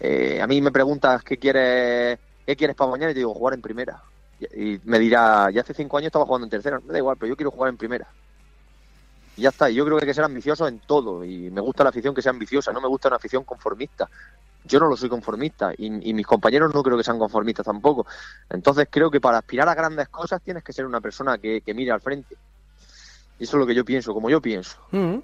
Eh, 0.00 0.40
a 0.42 0.46
mí 0.46 0.60
me 0.60 0.72
preguntas 0.72 1.22
qué 1.22 1.38
quieres, 1.38 2.18
qué 2.44 2.56
quieres 2.56 2.76
para 2.76 2.90
mañana 2.90 3.12
y 3.12 3.14
te 3.14 3.20
digo 3.20 3.34
jugar 3.34 3.54
en 3.54 3.62
primera. 3.62 4.02
Y, 4.40 4.80
me 4.84 4.98
dirá, 4.98 5.50
ya 5.50 5.60
hace 5.60 5.74
cinco 5.74 5.98
años 5.98 6.06
estaba 6.06 6.26
jugando 6.26 6.46
en 6.46 6.50
tercera, 6.50 6.80
me 6.80 6.92
da 6.92 6.98
igual, 6.98 7.16
pero 7.16 7.30
yo 7.30 7.36
quiero 7.36 7.52
jugar 7.52 7.70
en 7.70 7.76
primera. 7.76 8.08
Y 9.36 9.42
ya 9.42 9.50
está, 9.50 9.70
y 9.70 9.74
yo 9.74 9.84
creo 9.84 9.96
que 9.96 10.04
hay 10.04 10.08
que 10.08 10.14
ser 10.14 10.24
ambicioso 10.24 10.66
en 10.66 10.80
todo 10.80 11.24
y 11.24 11.50
me 11.50 11.60
gusta 11.60 11.84
la 11.84 11.90
afición 11.90 12.14
que 12.14 12.20
sea 12.20 12.30
ambiciosa, 12.30 12.72
no 12.72 12.80
me 12.80 12.88
gusta 12.88 13.08
una 13.08 13.16
afición 13.16 13.44
conformista. 13.44 14.08
Yo 14.64 14.78
no 14.78 14.88
lo 14.88 14.96
soy 14.96 15.08
conformista 15.08 15.72
y, 15.76 15.90
mis 15.90 16.26
compañeros 16.26 16.74
no 16.74 16.82
creo 16.82 16.96
que 16.96 17.04
sean 17.04 17.18
conformistas 17.18 17.66
tampoco. 17.66 18.06
Entonces 18.50 18.88
creo 18.90 19.10
que 19.10 19.20
para 19.20 19.38
aspirar 19.38 19.68
a 19.68 19.74
grandes 19.74 20.08
cosas 20.08 20.42
tienes 20.42 20.62
que 20.62 20.72
ser 20.72 20.84
una 20.84 21.00
persona 21.00 21.38
que, 21.38 21.62
que 21.62 21.74
mire 21.74 21.92
al 21.92 22.00
frente. 22.00 22.36
Y 23.38 23.44
eso 23.44 23.56
es 23.56 23.60
lo 23.60 23.66
que 23.66 23.74
yo 23.74 23.84
pienso, 23.84 24.12
como 24.12 24.30
yo 24.30 24.40
pienso. 24.40 24.78
Mm. 24.90 25.18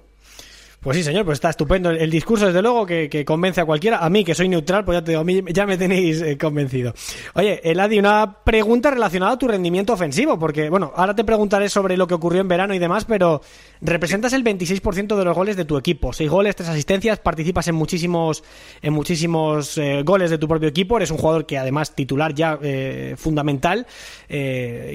Pues 0.81 0.95
sí, 0.95 1.03
señor, 1.03 1.25
pues 1.25 1.35
está 1.35 1.49
estupendo. 1.49 1.89
El, 1.89 2.09
discurso, 2.09 2.45
desde 2.45 2.61
luego, 2.61 2.85
que, 2.85 3.25
convence 3.25 3.59
a 3.59 3.65
cualquiera. 3.65 3.97
A 3.97 4.09
mí, 4.09 4.23
que 4.23 4.33
soy 4.33 4.47
neutral, 4.47 4.85
pues 4.85 4.97
ya 4.97 5.03
te 5.03 5.11
digo, 5.11 5.21
a 5.21 5.25
mí 5.25 5.43
ya 5.49 5.65
me 5.65 5.77
tenéis 5.77 6.21
eh, 6.21 6.37
convencido. 6.37 6.93
Oye, 7.33 7.59
Eladi, 7.69 7.99
una 7.99 8.37
pregunta 8.45 8.89
relacionada 8.89 9.33
a 9.33 9.37
tu 9.37 9.49
rendimiento 9.49 9.91
ofensivo, 9.91 10.39
porque, 10.39 10.69
bueno, 10.69 10.93
ahora 10.95 11.13
te 11.13 11.25
preguntaré 11.25 11.67
sobre 11.67 11.97
lo 11.97 12.07
que 12.07 12.13
ocurrió 12.13 12.39
en 12.39 12.47
verano 12.47 12.73
y 12.73 12.79
demás, 12.79 13.03
pero 13.03 13.41
representas 13.81 14.31
el 14.31 14.45
26% 14.45 15.17
de 15.17 15.25
los 15.25 15.35
goles 15.35 15.57
de 15.57 15.65
tu 15.65 15.77
equipo. 15.77 16.13
Seis 16.13 16.29
goles, 16.29 16.55
tres 16.55 16.69
asistencias, 16.69 17.19
participas 17.19 17.67
en 17.67 17.75
muchísimos, 17.75 18.41
en 18.81 18.93
muchísimos 18.93 19.77
eh, 19.77 20.03
goles 20.03 20.29
de 20.29 20.37
tu 20.37 20.47
propio 20.47 20.69
equipo. 20.69 20.95
Eres 20.95 21.11
un 21.11 21.17
jugador 21.17 21.45
que, 21.45 21.57
además, 21.57 21.93
titular 21.93 22.33
ya 22.33 22.57
eh, 22.61 23.15
fundamental, 23.17 23.85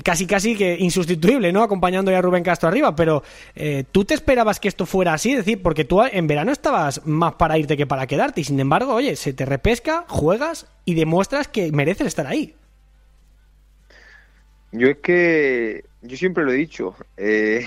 casi, 0.03 0.27
casi 0.27 0.57
que 0.57 0.79
insustituible, 0.79 1.53
¿no? 1.53 1.63
Acompañando 1.63 2.11
ya 2.11 2.21
a 2.21 2.23
Rubén 2.23 2.43
Castro 2.43 2.71
arriba, 2.71 2.97
pero 2.97 3.23
¿tú 3.93 4.05
te 4.07 4.15
esperabas 4.15 4.61
que 4.61 4.69
esto 4.69 4.87
fuera 4.87 5.13
así? 5.13 5.33
Es 5.33 5.39
decir, 5.39 5.61
tú 5.83 6.01
en 6.05 6.29
verano 6.29 6.53
estabas 6.53 7.05
más 7.05 7.35
para 7.35 7.59
irte 7.59 7.77
que 7.77 7.89
para 7.89 8.07
quedarte 8.07 8.43
y 8.43 8.45
sin 8.45 8.61
embargo, 8.61 8.95
oye, 8.95 9.17
se 9.17 9.33
te 9.33 9.45
repesca, 9.45 10.05
juegas 10.09 10.69
y 10.85 10.95
demuestras 10.95 11.49
que 11.49 11.73
mereces 11.73 12.07
estar 12.07 12.29
ahí. 12.29 12.55
Yo 14.71 14.89
es 14.89 14.99
que, 14.99 15.85
yo 16.03 16.17
siempre 16.17 16.45
lo 16.45 16.53
he 16.53 16.57
dicho, 16.57 16.95
eh, 17.17 17.67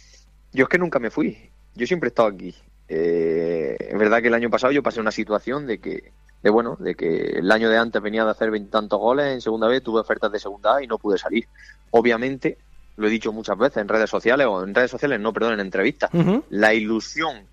yo 0.52 0.64
es 0.64 0.68
que 0.68 0.78
nunca 0.78 1.00
me 1.00 1.10
fui, 1.10 1.50
yo 1.74 1.86
siempre 1.86 2.06
he 2.06 2.10
estado 2.10 2.28
aquí. 2.28 2.54
Eh, 2.88 3.76
es 3.78 3.98
verdad 3.98 4.22
que 4.22 4.28
el 4.28 4.34
año 4.34 4.50
pasado 4.50 4.72
yo 4.72 4.82
pasé 4.82 5.00
una 5.00 5.10
situación 5.10 5.66
de 5.66 5.78
que, 5.78 6.12
de 6.42 6.50
bueno, 6.50 6.76
de 6.78 6.94
que 6.94 7.38
el 7.38 7.50
año 7.50 7.68
de 7.68 7.78
antes 7.78 8.00
venía 8.00 8.24
de 8.24 8.30
hacer 8.30 8.50
veintitantos 8.50 8.98
goles 8.98 9.26
en 9.26 9.40
segunda 9.40 9.68
vez, 9.68 9.82
tuve 9.82 10.00
ofertas 10.00 10.30
de 10.30 10.38
segunda 10.38 10.82
y 10.82 10.86
no 10.86 10.98
pude 10.98 11.18
salir. 11.18 11.46
Obviamente, 11.90 12.58
lo 12.98 13.06
he 13.06 13.10
dicho 13.10 13.32
muchas 13.32 13.56
veces 13.56 13.78
en 13.78 13.88
redes 13.88 14.10
sociales, 14.10 14.46
o 14.48 14.64
en 14.64 14.74
redes 14.74 14.90
sociales, 14.90 15.20
no, 15.20 15.32
perdón, 15.32 15.54
en 15.54 15.60
entrevistas, 15.60 16.10
la 16.50 16.74
ilusión 16.74 17.46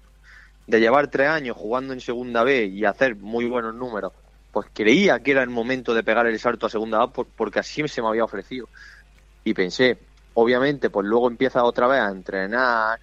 de 0.65 0.79
llevar 0.79 1.07
tres 1.09 1.29
años 1.29 1.55
jugando 1.55 1.93
en 1.93 2.01
segunda 2.01 2.43
B 2.43 2.65
y 2.65 2.83
hacer 2.83 3.15
muy 3.15 3.45
buenos 3.45 3.75
números, 3.75 4.11
pues 4.51 4.67
creía 4.73 5.19
que 5.19 5.31
era 5.31 5.43
el 5.43 5.51
momento 5.51 5.93
de 5.93 6.01
pegar 6.01 6.25
el 6.25 6.39
salto 6.39 6.65
a 6.65 6.69
segunda 6.69 7.03
A 7.03 7.07
porque 7.07 7.59
así 7.59 7.87
se 7.87 8.01
me 8.01 8.07
había 8.07 8.23
ofrecido. 8.23 8.67
Y 9.43 9.53
pensé, 9.53 9.99
obviamente, 10.33 10.89
pues 10.89 11.05
luego 11.05 11.27
empieza 11.27 11.63
otra 11.63 11.87
vez 11.87 12.01
a 12.01 12.09
entrenar, 12.09 12.99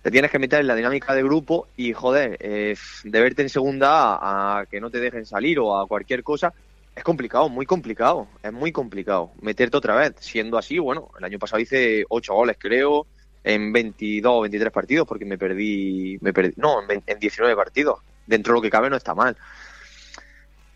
te 0.00 0.10
tienes 0.10 0.30
que 0.30 0.38
meter 0.38 0.60
en 0.60 0.68
la 0.68 0.74
dinámica 0.74 1.14
de 1.14 1.22
grupo 1.22 1.68
y, 1.76 1.92
joder, 1.92 2.38
eh, 2.40 2.74
de 3.04 3.20
verte 3.20 3.42
en 3.42 3.50
segunda 3.50 4.14
A 4.14 4.60
a 4.60 4.66
que 4.66 4.80
no 4.80 4.90
te 4.90 5.00
dejen 5.00 5.26
salir 5.26 5.58
o 5.58 5.78
a 5.78 5.86
cualquier 5.86 6.22
cosa, 6.22 6.54
es 6.94 7.04
complicado, 7.04 7.48
muy 7.48 7.64
complicado, 7.66 8.28
es 8.42 8.52
muy 8.52 8.72
complicado 8.72 9.32
meterte 9.40 9.76
otra 9.76 9.96
vez. 9.96 10.14
Siendo 10.20 10.58
así, 10.58 10.78
bueno, 10.78 11.10
el 11.18 11.24
año 11.24 11.38
pasado 11.38 11.60
hice 11.60 12.04
ocho 12.08 12.34
goles, 12.34 12.56
creo, 12.58 13.06
en 13.44 13.72
22 13.72 14.32
o 14.32 14.40
23 14.42 14.72
partidos 14.72 15.06
porque 15.08 15.24
me 15.24 15.38
perdí, 15.38 16.18
me 16.20 16.32
perdí 16.32 16.52
no, 16.56 16.82
en, 16.88 17.02
en 17.06 17.18
19 17.18 17.56
partidos. 17.56 18.00
Dentro 18.26 18.52
de 18.52 18.58
lo 18.58 18.62
que 18.62 18.70
cabe 18.70 18.88
no 18.90 18.96
está 18.96 19.14
mal. 19.14 19.36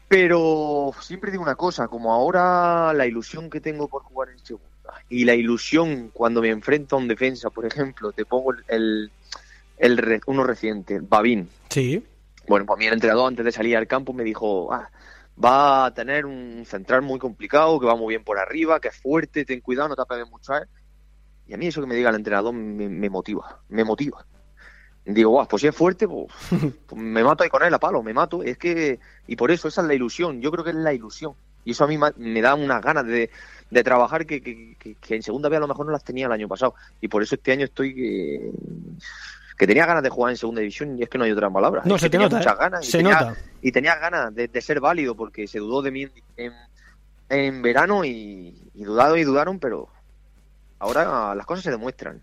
Pero 0.08 0.92
siempre 1.00 1.30
digo 1.32 1.42
una 1.42 1.56
cosa, 1.56 1.88
como 1.88 2.12
ahora 2.12 2.92
la 2.92 3.06
ilusión 3.06 3.50
que 3.50 3.60
tengo 3.60 3.88
por 3.88 4.02
jugar 4.02 4.28
en 4.30 4.38
segunda 4.38 4.66
y 5.08 5.24
la 5.24 5.34
ilusión 5.34 6.10
cuando 6.12 6.40
me 6.40 6.48
enfrento 6.50 6.94
a 6.94 7.00
un 7.00 7.08
defensa, 7.08 7.50
por 7.50 7.66
ejemplo, 7.66 8.12
te 8.12 8.24
pongo 8.24 8.54
el, 8.68 9.10
el, 9.78 9.96
re- 9.98 10.20
uno 10.26 10.44
reciente, 10.44 11.00
Babín. 11.00 11.48
Sí. 11.70 12.04
Bueno, 12.46 12.66
pues 12.66 12.78
mi 12.78 12.86
entrenador 12.86 13.26
antes 13.26 13.44
de 13.44 13.50
salir 13.50 13.76
al 13.76 13.88
campo 13.88 14.12
me 14.12 14.22
dijo, 14.22 14.72
ah, 14.72 14.88
va 15.42 15.86
a 15.86 15.94
tener 15.94 16.26
un 16.26 16.64
central 16.66 17.02
muy 17.02 17.18
complicado, 17.18 17.78
que 17.80 17.86
va 17.86 17.96
muy 17.96 18.12
bien 18.12 18.24
por 18.24 18.38
arriba, 18.38 18.80
que 18.80 18.88
es 18.88 18.96
fuerte, 18.96 19.44
ten 19.44 19.60
cuidado, 19.60 19.88
no 19.88 19.96
te 19.96 20.02
apegues 20.02 20.30
mucho 20.30 20.52
a 20.54 20.58
él. 20.58 20.68
Y 21.46 21.54
a 21.54 21.56
mí 21.56 21.66
eso 21.66 21.80
que 21.80 21.86
me 21.86 21.94
diga 21.94 22.10
el 22.10 22.16
entrenador 22.16 22.52
me, 22.54 22.88
me 22.88 23.10
motiva, 23.10 23.60
me 23.68 23.84
motiva. 23.84 24.26
Digo, 25.04 25.30
guau, 25.30 25.46
pues 25.46 25.60
si 25.60 25.68
es 25.68 25.76
fuerte, 25.76 26.08
pues, 26.08 26.26
pues 26.86 27.00
me 27.00 27.22
mato 27.22 27.44
ahí 27.44 27.50
con 27.50 27.62
él 27.62 27.72
a 27.72 27.78
palo, 27.78 28.02
me 28.02 28.12
mato. 28.12 28.42
Es 28.42 28.58
que, 28.58 28.98
y 29.26 29.36
por 29.36 29.50
eso, 29.52 29.68
esa 29.68 29.82
es 29.82 29.86
la 29.86 29.94
ilusión, 29.94 30.40
yo 30.40 30.50
creo 30.50 30.64
que 30.64 30.70
es 30.70 30.76
la 30.76 30.92
ilusión. 30.92 31.34
Y 31.64 31.72
eso 31.72 31.84
a 31.84 31.88
mí 31.88 31.98
me 32.16 32.40
da 32.42 32.54
unas 32.54 32.80
ganas 32.82 33.06
de, 33.06 33.30
de 33.70 33.84
trabajar 33.84 34.24
que, 34.26 34.40
que, 34.40 34.76
que- 34.78 34.94
que 34.96 35.16
en 35.16 35.22
segunda 35.22 35.48
vez 35.48 35.56
a 35.58 35.60
lo 35.60 35.68
mejor 35.68 35.86
no 35.86 35.92
las 35.92 36.04
tenía 36.04 36.26
el 36.26 36.32
año 36.32 36.48
pasado. 36.48 36.74
Y 37.00 37.08
por 37.08 37.22
eso 37.22 37.34
este 37.36 37.52
año 37.52 37.64
estoy 37.64 37.94
que, 37.94 38.52
que 39.56 39.66
tenía 39.66 39.86
ganas 39.86 40.02
de 40.02 40.10
jugar 40.10 40.30
en 40.32 40.36
segunda 40.36 40.60
división 40.60 40.98
y 40.98 41.02
es 41.02 41.08
que 41.08 41.18
no 41.18 41.24
hay 41.24 41.30
otra 41.32 41.48
palabra. 41.50 41.82
No, 41.84 41.94
Es 41.96 42.00
se 42.02 42.06
que 42.06 42.10
te 42.10 42.12
tenía 42.18 42.26
nota, 42.26 42.36
muchas 42.38 42.52
¿eh? 42.52 42.56
ganas 42.60 42.88
y 42.88 42.90
Se 42.90 42.98
tenía- 42.98 43.20
nota. 43.20 43.36
y 43.62 43.72
tenía 43.72 43.94
ganas 43.96 44.34
de, 44.34 44.48
de 44.48 44.60
ser 44.60 44.80
válido 44.80 45.14
porque 45.14 45.46
se 45.48 45.58
dudó 45.58 45.80
de 45.82 45.90
mí 45.90 46.02
en, 46.02 46.12
en, 46.36 46.52
en 47.28 47.62
verano 47.62 48.04
y, 48.04 48.70
y 48.74 48.84
dudaron 48.84 49.18
y 49.18 49.24
dudaron, 49.24 49.58
pero 49.58 49.88
ahora 50.78 51.34
las 51.34 51.46
cosas 51.46 51.64
se 51.64 51.70
demuestran. 51.70 52.20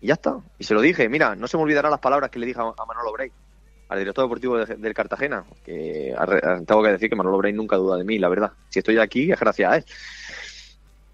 Y 0.00 0.08
ya 0.08 0.14
está. 0.14 0.36
Y 0.58 0.64
se 0.64 0.74
lo 0.74 0.80
dije, 0.80 1.08
mira, 1.08 1.36
no 1.36 1.46
se 1.46 1.56
me 1.56 1.62
olvidarán 1.62 1.90
las 1.90 2.00
palabras 2.00 2.30
que 2.30 2.38
le 2.38 2.46
dije 2.46 2.58
a, 2.60 2.64
a 2.64 2.86
Manolo 2.86 3.12
Bray, 3.12 3.30
al 3.88 3.98
director 3.98 4.24
deportivo 4.24 4.56
de- 4.58 4.76
del 4.76 4.94
Cartagena, 4.94 5.44
que 5.64 6.14
a 6.16 6.26
tengo 6.64 6.82
que 6.82 6.90
decir 6.92 7.08
que 7.10 7.14
Manolo 7.16 7.38
Bray 7.38 7.52
nunca 7.52 7.76
duda 7.76 7.96
de 7.98 8.04
mí, 8.04 8.18
la 8.18 8.28
verdad. 8.28 8.52
Si 8.70 8.78
estoy 8.78 8.98
aquí 8.98 9.30
es 9.30 9.38
gracias 9.38 9.70
a 9.72 9.76
él. 9.76 9.84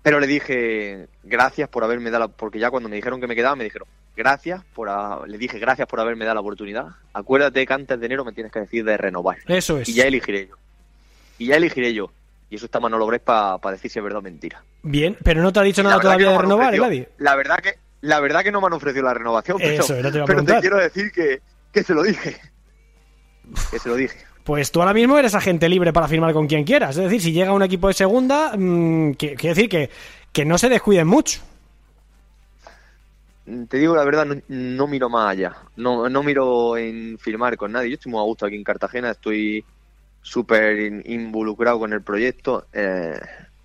Pero 0.02 0.20
le 0.20 0.26
dije, 0.26 1.08
gracias 1.24 1.68
por 1.68 1.84
haberme 1.84 2.10
dado 2.10 2.24
la... 2.26 2.28
Porque 2.28 2.58
ya 2.58 2.70
cuando 2.70 2.88
me 2.88 2.96
dijeron 2.96 3.20
que 3.20 3.26
me 3.26 3.34
quedaba, 3.34 3.56
me 3.56 3.64
dijeron, 3.64 3.88
gracias 4.18 4.62
por... 4.74 4.90
ha- 4.90 5.20
Le 5.26 5.38
dije, 5.38 5.58
gracias 5.58 5.88
por 5.88 5.98
haberme 6.00 6.24
dado 6.26 6.34
la 6.34 6.40
oportunidad. 6.42 6.86
Acuérdate 7.14 7.66
que 7.66 7.72
antes 7.72 7.98
de 7.98 8.04
enero 8.06 8.24
me 8.24 8.32
tienes 8.32 8.52
que 8.52 8.60
decir 8.60 8.84
de 8.84 8.96
renovar. 8.98 9.38
Eso 9.46 9.78
es. 9.78 9.88
Y 9.88 9.94
ya 9.94 10.04
elegiré 10.04 10.48
yo. 10.48 10.56
Y 11.38 11.46
ya 11.46 11.56
elegiré 11.56 11.94
yo. 11.94 12.10
Y 12.50 12.56
eso 12.56 12.66
está 12.66 12.80
Manolo 12.80 13.06
Bray 13.06 13.20
para 13.24 13.58
decir 13.72 13.90
si 13.90 13.98
es 13.98 14.02
verdad 14.02 14.18
o 14.18 14.22
mentira. 14.22 14.62
Bien, 14.82 15.16
pero 15.22 15.40
no 15.42 15.52
te 15.52 15.60
ha 15.60 15.62
dicho 15.62 15.82
nada 15.82 16.00
todavía 16.00 16.26
no 16.26 16.32
de 16.32 16.38
renovar, 16.38 16.74
Eladi. 16.74 17.06
La 17.18 17.34
verdad 17.36 17.58
que 17.58 17.74
la 18.00 18.20
verdad 18.20 18.42
que 18.42 18.52
no 18.52 18.60
me 18.60 18.66
han 18.68 18.72
ofrecido 18.74 19.04
la 19.04 19.14
renovación, 19.14 19.58
pero, 19.58 19.82
Eso, 19.82 19.94
era 19.94 20.10
te 20.10 20.16
iba 20.18 20.24
a 20.24 20.26
pero 20.26 20.44
te 20.44 20.60
quiero 20.60 20.76
decir 20.78 21.10
que, 21.12 21.40
que 21.72 21.82
se 21.82 21.94
lo 21.94 22.02
dije. 22.02 22.36
Que 23.70 23.78
se 23.78 23.88
lo 23.88 23.94
dije. 23.96 24.16
Pues 24.44 24.70
tú 24.72 24.80
ahora 24.80 24.94
mismo 24.94 25.18
eres 25.18 25.34
agente 25.34 25.68
libre 25.68 25.92
para 25.92 26.08
firmar 26.08 26.32
con 26.32 26.46
quien 26.46 26.64
quieras. 26.64 26.96
Es 26.96 27.04
decir, 27.04 27.20
si 27.20 27.32
llega 27.32 27.52
un 27.52 27.62
equipo 27.62 27.88
de 27.88 27.94
segunda, 27.94 28.52
mm, 28.56 29.12
que- 29.14 29.34
quiere 29.34 29.54
decir 29.54 29.68
que, 29.68 29.90
que 30.32 30.44
no 30.44 30.56
se 30.58 30.68
descuiden 30.68 31.06
mucho. 31.06 31.40
Te 33.68 33.78
digo 33.78 33.94
la 33.96 34.04
verdad, 34.04 34.26
no, 34.48 34.86
miro 34.88 35.08
más 35.08 35.30
allá. 35.30 35.56
No, 35.76 36.08
no 36.10 36.22
miro 36.22 36.76
en 36.76 37.18
firmar 37.18 37.56
con 37.56 37.72
nadie. 37.72 37.88
Yo 37.90 37.94
estoy 37.94 38.12
muy 38.12 38.20
a 38.20 38.24
gusto 38.24 38.44
aquí 38.44 38.56
en 38.56 38.64
Cartagena, 38.64 39.10
estoy 39.12 39.66
súper 40.20 40.78
in- 40.80 41.02
involucrado 41.06 41.78
con 41.78 41.92
el 41.94 42.02
proyecto. 42.02 42.68
Eh, 42.72 43.18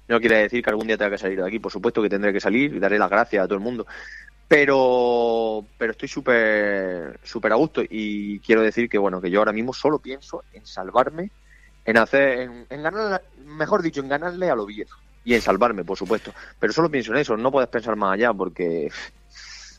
no 0.08 0.20
quiere 0.22 0.38
decir 0.44 0.64
que 0.64 0.70
algún 0.70 0.88
día 0.88 0.98
tenga 0.98 1.12
que 1.12 1.18
salir 1.18 1.40
de 1.42 1.48
aquí. 1.48 1.60
Por 1.60 1.72
supuesto 1.72 2.02
que 2.02 2.10
tendré 2.10 2.32
que 2.32 2.40
salir 2.40 2.74
y 2.76 2.80
daré 2.80 2.98
las 3.00 3.10
gracias 3.10 3.44
a 3.44 3.48
todo 3.48 3.56
el 3.58 3.64
mundo. 3.64 3.86
Pero, 4.48 5.70
pero 5.78 5.92
estoy 5.94 6.10
súper 6.10 7.20
súper 7.24 7.54
a 7.54 7.56
gusto 7.56 7.82
y 7.90 8.42
quiero 8.42 8.62
decir 8.62 8.90
que 8.90 8.98
bueno 9.00 9.22
que 9.22 9.32
yo 9.32 9.40
ahora 9.40 9.54
mismo 9.54 9.74
solo 9.74 10.00
pienso 10.02 10.46
en 10.52 10.66
salvarme, 10.66 11.34
en 11.86 11.98
hacer, 11.98 12.40
en, 12.42 12.68
en 12.70 12.84
ganar, 12.84 13.24
mejor 13.38 13.82
dicho, 13.84 14.02
en 14.02 14.10
ganarle 14.10 14.50
al 14.50 14.60
Oviedo 14.60 14.96
y 15.24 15.36
en 15.36 15.42
salvarme, 15.42 15.86
por 15.86 15.98
supuesto. 15.98 16.34
Pero 16.60 16.74
solo 16.74 16.92
pienso 16.92 17.14
en 17.14 17.20
eso. 17.20 17.38
No 17.38 17.52
puedes 17.52 17.70
pensar 17.70 17.96
más 17.98 18.14
allá 18.14 18.34
porque 18.34 18.90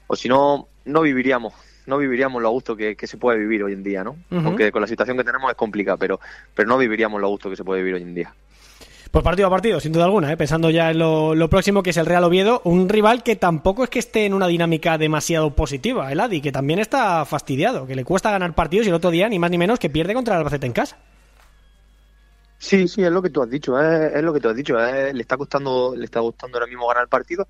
o 0.07 0.17
si 0.17 0.29
no, 0.29 0.69
no 0.85 1.01
viviríamos, 1.03 1.53
no 1.87 1.99
viviríamos 1.99 2.41
lo 2.43 2.49
a 2.49 2.51
gusto 2.51 2.77
que, 2.77 2.97
que 2.97 3.07
se 3.07 3.17
puede 3.17 3.39
vivir 3.39 3.63
hoy 3.65 3.73
en 3.73 3.83
día, 3.83 4.05
¿no? 4.05 4.17
Aunque 4.31 4.71
con 4.73 4.81
la 4.83 4.89
situación 4.89 5.17
que 5.17 5.25
tenemos 5.25 5.51
es 5.51 5.57
complicada, 5.57 5.97
pero, 5.97 6.21
pero 6.55 6.69
no 6.69 6.79
viviríamos 6.79 7.21
lo 7.21 7.27
a 7.27 7.31
gusto 7.31 7.51
que 7.51 7.57
se 7.57 7.65
puede 7.65 7.81
vivir 7.83 7.95
hoy 7.97 8.03
en 8.03 8.15
día. 8.15 8.35
Pues 9.11 9.23
partido 9.23 9.47
a 9.47 9.51
partido, 9.51 9.79
sin 9.79 9.93
duda 9.93 10.07
alguna, 10.07 10.33
¿eh? 10.33 10.37
pensando 10.37 10.71
ya 10.71 10.91
en 10.91 10.99
lo, 10.99 11.37
lo 11.37 11.49
próximo 11.49 11.85
que 11.85 11.91
es 11.91 11.97
el 11.99 12.07
Real 12.07 12.25
Oviedo, 12.25 12.61
un 12.65 12.89
rival 12.89 13.23
que 13.23 13.37
tampoco 13.37 13.85
es 13.85 13.91
que 13.91 14.01
esté 14.01 14.27
en 14.27 14.35
una 14.35 14.49
dinámica 14.49 14.99
demasiado 14.99 15.55
positiva, 15.55 16.11
el 16.11 16.19
Adi, 16.19 16.41
que 16.41 16.51
también 16.51 16.81
está 16.81 17.25
fastidiado, 17.25 17.87
que 17.87 17.95
le 17.95 18.05
cuesta 18.05 18.33
ganar 18.33 18.55
partidos 18.57 18.87
y 18.87 18.89
el 18.89 18.95
otro 18.97 19.11
día 19.13 19.29
ni 19.29 19.39
más 19.39 19.53
ni 19.53 19.59
menos 19.59 19.79
que 19.79 19.89
pierde 19.89 20.15
contra 20.15 20.35
el 20.35 20.39
Albacete 20.39 20.67
en 20.67 20.73
casa. 20.73 20.97
Sí, 22.59 22.89
sí, 22.89 23.03
es 23.05 23.13
lo 23.13 23.21
que 23.23 23.31
tú 23.31 23.43
has 23.43 23.51
dicho, 23.51 23.79
es, 23.81 24.15
es 24.15 24.23
lo 24.23 24.33
que 24.33 24.41
tú 24.41 24.49
has 24.49 24.57
dicho, 24.57 24.83
es- 24.83 25.15
le 25.15 25.21
está 25.21 25.37
costando, 25.37 25.95
le 25.97 26.05
está 26.07 26.21
costando 26.21 26.57
ahora 26.59 26.67
mismo 26.69 26.87
ganar 26.89 27.03
el 27.05 27.09
partido, 27.09 27.47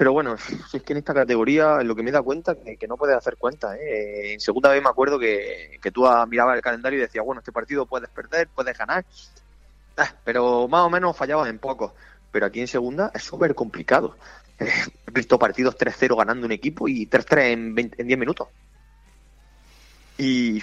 pero 0.00 0.14
bueno, 0.14 0.38
si 0.38 0.78
es 0.78 0.82
que 0.82 0.94
en 0.94 1.00
esta 1.00 1.12
categoría, 1.12 1.82
lo 1.82 1.94
que 1.94 2.02
me 2.02 2.10
da 2.10 2.22
cuenta, 2.22 2.54
que, 2.54 2.78
que 2.78 2.88
no 2.88 2.96
puedes 2.96 3.14
hacer 3.14 3.36
cuenta, 3.36 3.76
¿eh? 3.76 4.32
En 4.32 4.40
segunda 4.40 4.70
vez 4.70 4.82
me 4.82 4.88
acuerdo 4.88 5.18
que, 5.18 5.78
que 5.82 5.90
tú 5.90 6.06
mirabas 6.26 6.56
el 6.56 6.62
calendario 6.62 6.98
y 6.98 7.02
decías, 7.02 7.22
bueno, 7.22 7.40
este 7.40 7.52
partido 7.52 7.84
puedes 7.84 8.08
perder, 8.08 8.48
puedes 8.48 8.78
ganar, 8.78 9.04
Ah, 10.00 10.14
pero 10.24 10.66
más 10.66 10.86
o 10.86 10.88
menos 10.88 11.14
fallabas 11.14 11.50
en 11.50 11.58
poco. 11.58 11.94
Pero 12.32 12.46
aquí 12.46 12.60
en 12.60 12.68
segunda 12.68 13.10
es 13.14 13.22
súper 13.22 13.54
complicado. 13.54 14.16
Eh, 14.58 14.66
He 15.06 15.10
visto 15.10 15.38
partidos 15.38 15.76
3-0 15.76 16.16
ganando 16.16 16.46
un 16.46 16.52
equipo 16.52 16.88
y 16.88 17.06
3-3 17.06 17.52
en, 17.52 17.74
20 17.74 18.00
en 18.00 18.06
10 18.06 18.18
minutos. 18.18 18.48
Y, 20.20 20.62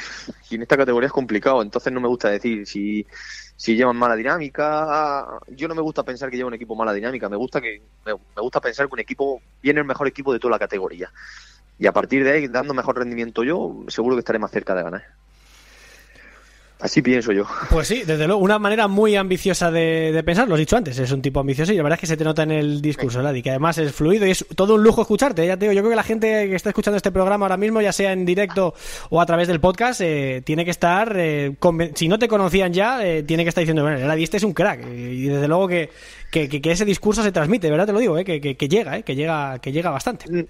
en 0.51 0.61
esta 0.61 0.77
categoría 0.77 1.07
es 1.07 1.13
complicado, 1.13 1.63
entonces 1.63 1.91
no 1.91 1.99
me 1.99 2.07
gusta 2.07 2.29
decir 2.29 2.67
si, 2.67 3.07
si 3.55 3.75
llevan 3.75 3.97
mala 3.97 4.15
dinámica. 4.15 5.39
Yo 5.47 5.67
no 5.67 5.73
me 5.73 5.81
gusta 5.81 6.03
pensar 6.03 6.29
que 6.29 6.37
lleva 6.37 6.47
un 6.47 6.53
equipo 6.53 6.75
mala 6.75 6.93
dinámica, 6.93 7.27
me 7.27 7.37
gusta 7.37 7.59
que 7.59 7.81
me, 8.05 8.13
me 8.13 8.41
gusta 8.41 8.61
pensar 8.61 8.87
que 8.87 8.93
un 8.93 8.99
equipo 8.99 9.41
viene 9.63 9.79
el 9.79 9.87
mejor 9.87 10.07
equipo 10.07 10.31
de 10.31 10.37
toda 10.39 10.51
la 10.51 10.59
categoría. 10.59 11.11
Y 11.79 11.87
a 11.87 11.91
partir 11.91 12.23
de 12.23 12.31
ahí, 12.33 12.47
dando 12.47 12.75
mejor 12.75 12.97
rendimiento 12.97 13.43
yo, 13.43 13.83
seguro 13.87 14.15
que 14.15 14.19
estaré 14.19 14.37
más 14.37 14.51
cerca 14.51 14.75
de 14.75 14.83
ganar. 14.83 15.05
Así 16.79 17.01
pienso 17.01 17.31
yo. 17.31 17.43
Pues 17.71 17.87
sí, 17.87 18.03
desde 18.05 18.27
luego, 18.27 18.39
una 18.39 18.59
manera 18.59 18.87
muy 18.87 19.15
ambiciosa 19.15 19.71
de, 19.71 20.11
de 20.13 20.23
pensar, 20.23 20.47
lo 20.47 20.53
has 20.53 20.59
dicho 20.59 20.77
antes, 20.77 20.99
es 20.99 21.11
un 21.11 21.23
tipo 21.23 21.39
ambicioso 21.39 21.73
y 21.73 21.77
la 21.77 21.81
verdad 21.81 21.95
es 21.97 22.01
que 22.01 22.05
se 22.05 22.17
te 22.17 22.23
nota 22.23 22.43
en 22.43 22.51
el 22.51 22.83
discurso, 22.83 23.19
Ladi, 23.23 23.41
que 23.41 23.49
además 23.49 23.79
es 23.79 23.91
fluido 23.93 24.27
y 24.27 24.29
es 24.29 24.45
todo 24.55 24.75
un 24.75 24.83
lujo 24.83 25.01
escucharte. 25.01 25.43
Ya 25.47 25.57
te 25.57 25.65
digo, 25.65 25.73
yo 25.73 25.81
creo 25.81 25.89
que 25.89 25.95
la 25.95 26.03
gente 26.03 26.27
que 26.47 26.55
está 26.55 26.69
escuchando 26.69 26.97
este 26.97 27.11
programa 27.11 27.45
ahora 27.45 27.57
mismo, 27.57 27.81
ya 27.81 27.91
sea 27.91 28.11
en 28.11 28.25
directo 28.25 28.75
o 29.09 29.19
a 29.19 29.25
través 29.25 29.47
del 29.47 29.59
podcast, 29.59 30.01
eh, 30.01 30.43
tiene 30.45 30.65
que 30.65 30.69
estar, 30.71 31.15
eh, 31.17 31.55
conven- 31.59 31.93
si 31.95 32.07
no 32.07 32.19
te 32.19 32.27
conocían 32.27 32.71
ya, 32.71 33.03
eh, 33.03 33.23
tiene 33.23 33.43
que 33.43 33.49
estar 33.49 33.63
diciendo, 33.63 33.81
bueno, 33.81 33.97
Ladi, 34.05 34.23
este 34.23 34.37
es 34.37 34.43
un 34.43 34.53
crack. 34.53 34.81
eh, 34.85 35.13
Y 35.15 35.23
desde 35.29 35.47
luego 35.47 35.67
que, 35.67 35.89
que, 36.29 36.47
que- 36.47 36.61
que 36.61 36.71
ese 36.71 36.85
discurso 36.85 37.23
se 37.23 37.31
transmite, 37.31 37.71
¿verdad? 37.71 37.87
Te 37.87 37.93
lo 37.93 37.99
digo, 37.99 38.19
eh, 38.19 38.23
que, 38.23 38.39
que, 38.39 38.55
que 38.55 38.69
llega, 38.69 38.97
eh, 38.99 39.01
que 39.03 39.15
llega, 39.15 39.57
que 39.57 39.71
llega 39.71 39.89
bastante. 39.89 40.47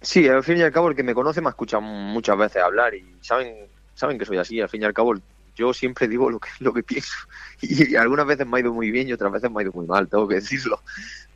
Sí, 0.00 0.28
al 0.28 0.44
fin 0.44 0.58
y 0.58 0.62
al 0.62 0.70
cabo 0.70 0.88
el 0.88 0.94
que 0.94 1.02
me 1.02 1.14
conoce 1.14 1.40
me 1.40 1.48
ha 1.48 1.50
escuchado 1.50 1.80
muchas 1.82 2.38
veces 2.38 2.62
hablar 2.62 2.94
y 2.94 3.04
saben, 3.22 3.56
saben 3.94 4.16
que 4.16 4.24
soy 4.24 4.36
así. 4.38 4.60
Al 4.60 4.68
fin 4.68 4.82
y 4.82 4.84
al 4.84 4.92
cabo 4.94 5.14
yo 5.58 5.74
siempre 5.74 6.08
digo 6.08 6.30
lo 6.30 6.38
que, 6.38 6.48
lo 6.60 6.72
que 6.72 6.82
pienso 6.82 7.14
y 7.60 7.96
algunas 7.96 8.26
veces 8.26 8.46
me 8.46 8.56
ha 8.56 8.60
ido 8.60 8.72
muy 8.72 8.90
bien 8.90 9.08
y 9.08 9.12
otras 9.12 9.32
veces 9.32 9.50
me 9.50 9.60
ha 9.60 9.62
ido 9.62 9.72
muy 9.72 9.86
mal, 9.86 10.08
tengo 10.08 10.28
que 10.28 10.36
decirlo. 10.36 10.80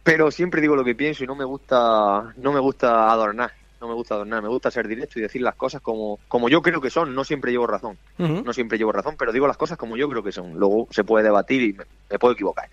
Pero 0.03 0.31
siempre 0.31 0.61
digo 0.61 0.77
lo 0.77 0.85
que 0.85 0.95
pienso 0.95 1.23
y 1.23 1.27
no 1.27 1.35
me 1.35 1.45
gusta, 1.45 2.33
no 2.37 2.53
me 2.53 2.61
gusta 2.61 3.11
adornar, 3.11 3.53
no 3.81 3.89
me 3.89 3.95
gusta 3.95 4.15
adornar, 4.15 4.43
me 4.43 4.49
gusta 4.49 4.71
ser 4.71 4.89
directo 4.89 5.19
y 5.19 5.23
decir 5.23 5.43
las 5.43 5.55
cosas 5.55 5.81
como, 5.81 6.19
como 6.29 6.49
yo 6.49 6.63
creo 6.63 6.81
que 6.81 6.91
son. 6.91 7.15
No 7.15 7.25
siempre 7.25 7.53
llevo 7.53 7.67
razón, 7.67 7.99
no 8.19 8.53
siempre 8.53 8.79
llevo 8.79 8.93
razón, 8.93 9.17
pero 9.19 9.33
digo 9.33 9.47
las 9.47 9.57
cosas 9.57 9.77
como 9.77 9.97
yo 9.97 10.09
creo 10.09 10.23
que 10.23 10.33
son. 10.33 10.55
Luego 10.55 10.89
se 10.91 11.05
puede 11.05 11.25
debatir 11.25 11.63
y 11.63 11.73
me, 11.73 11.85
me 12.11 12.19
puedo 12.19 12.35
equivocar. 12.35 12.69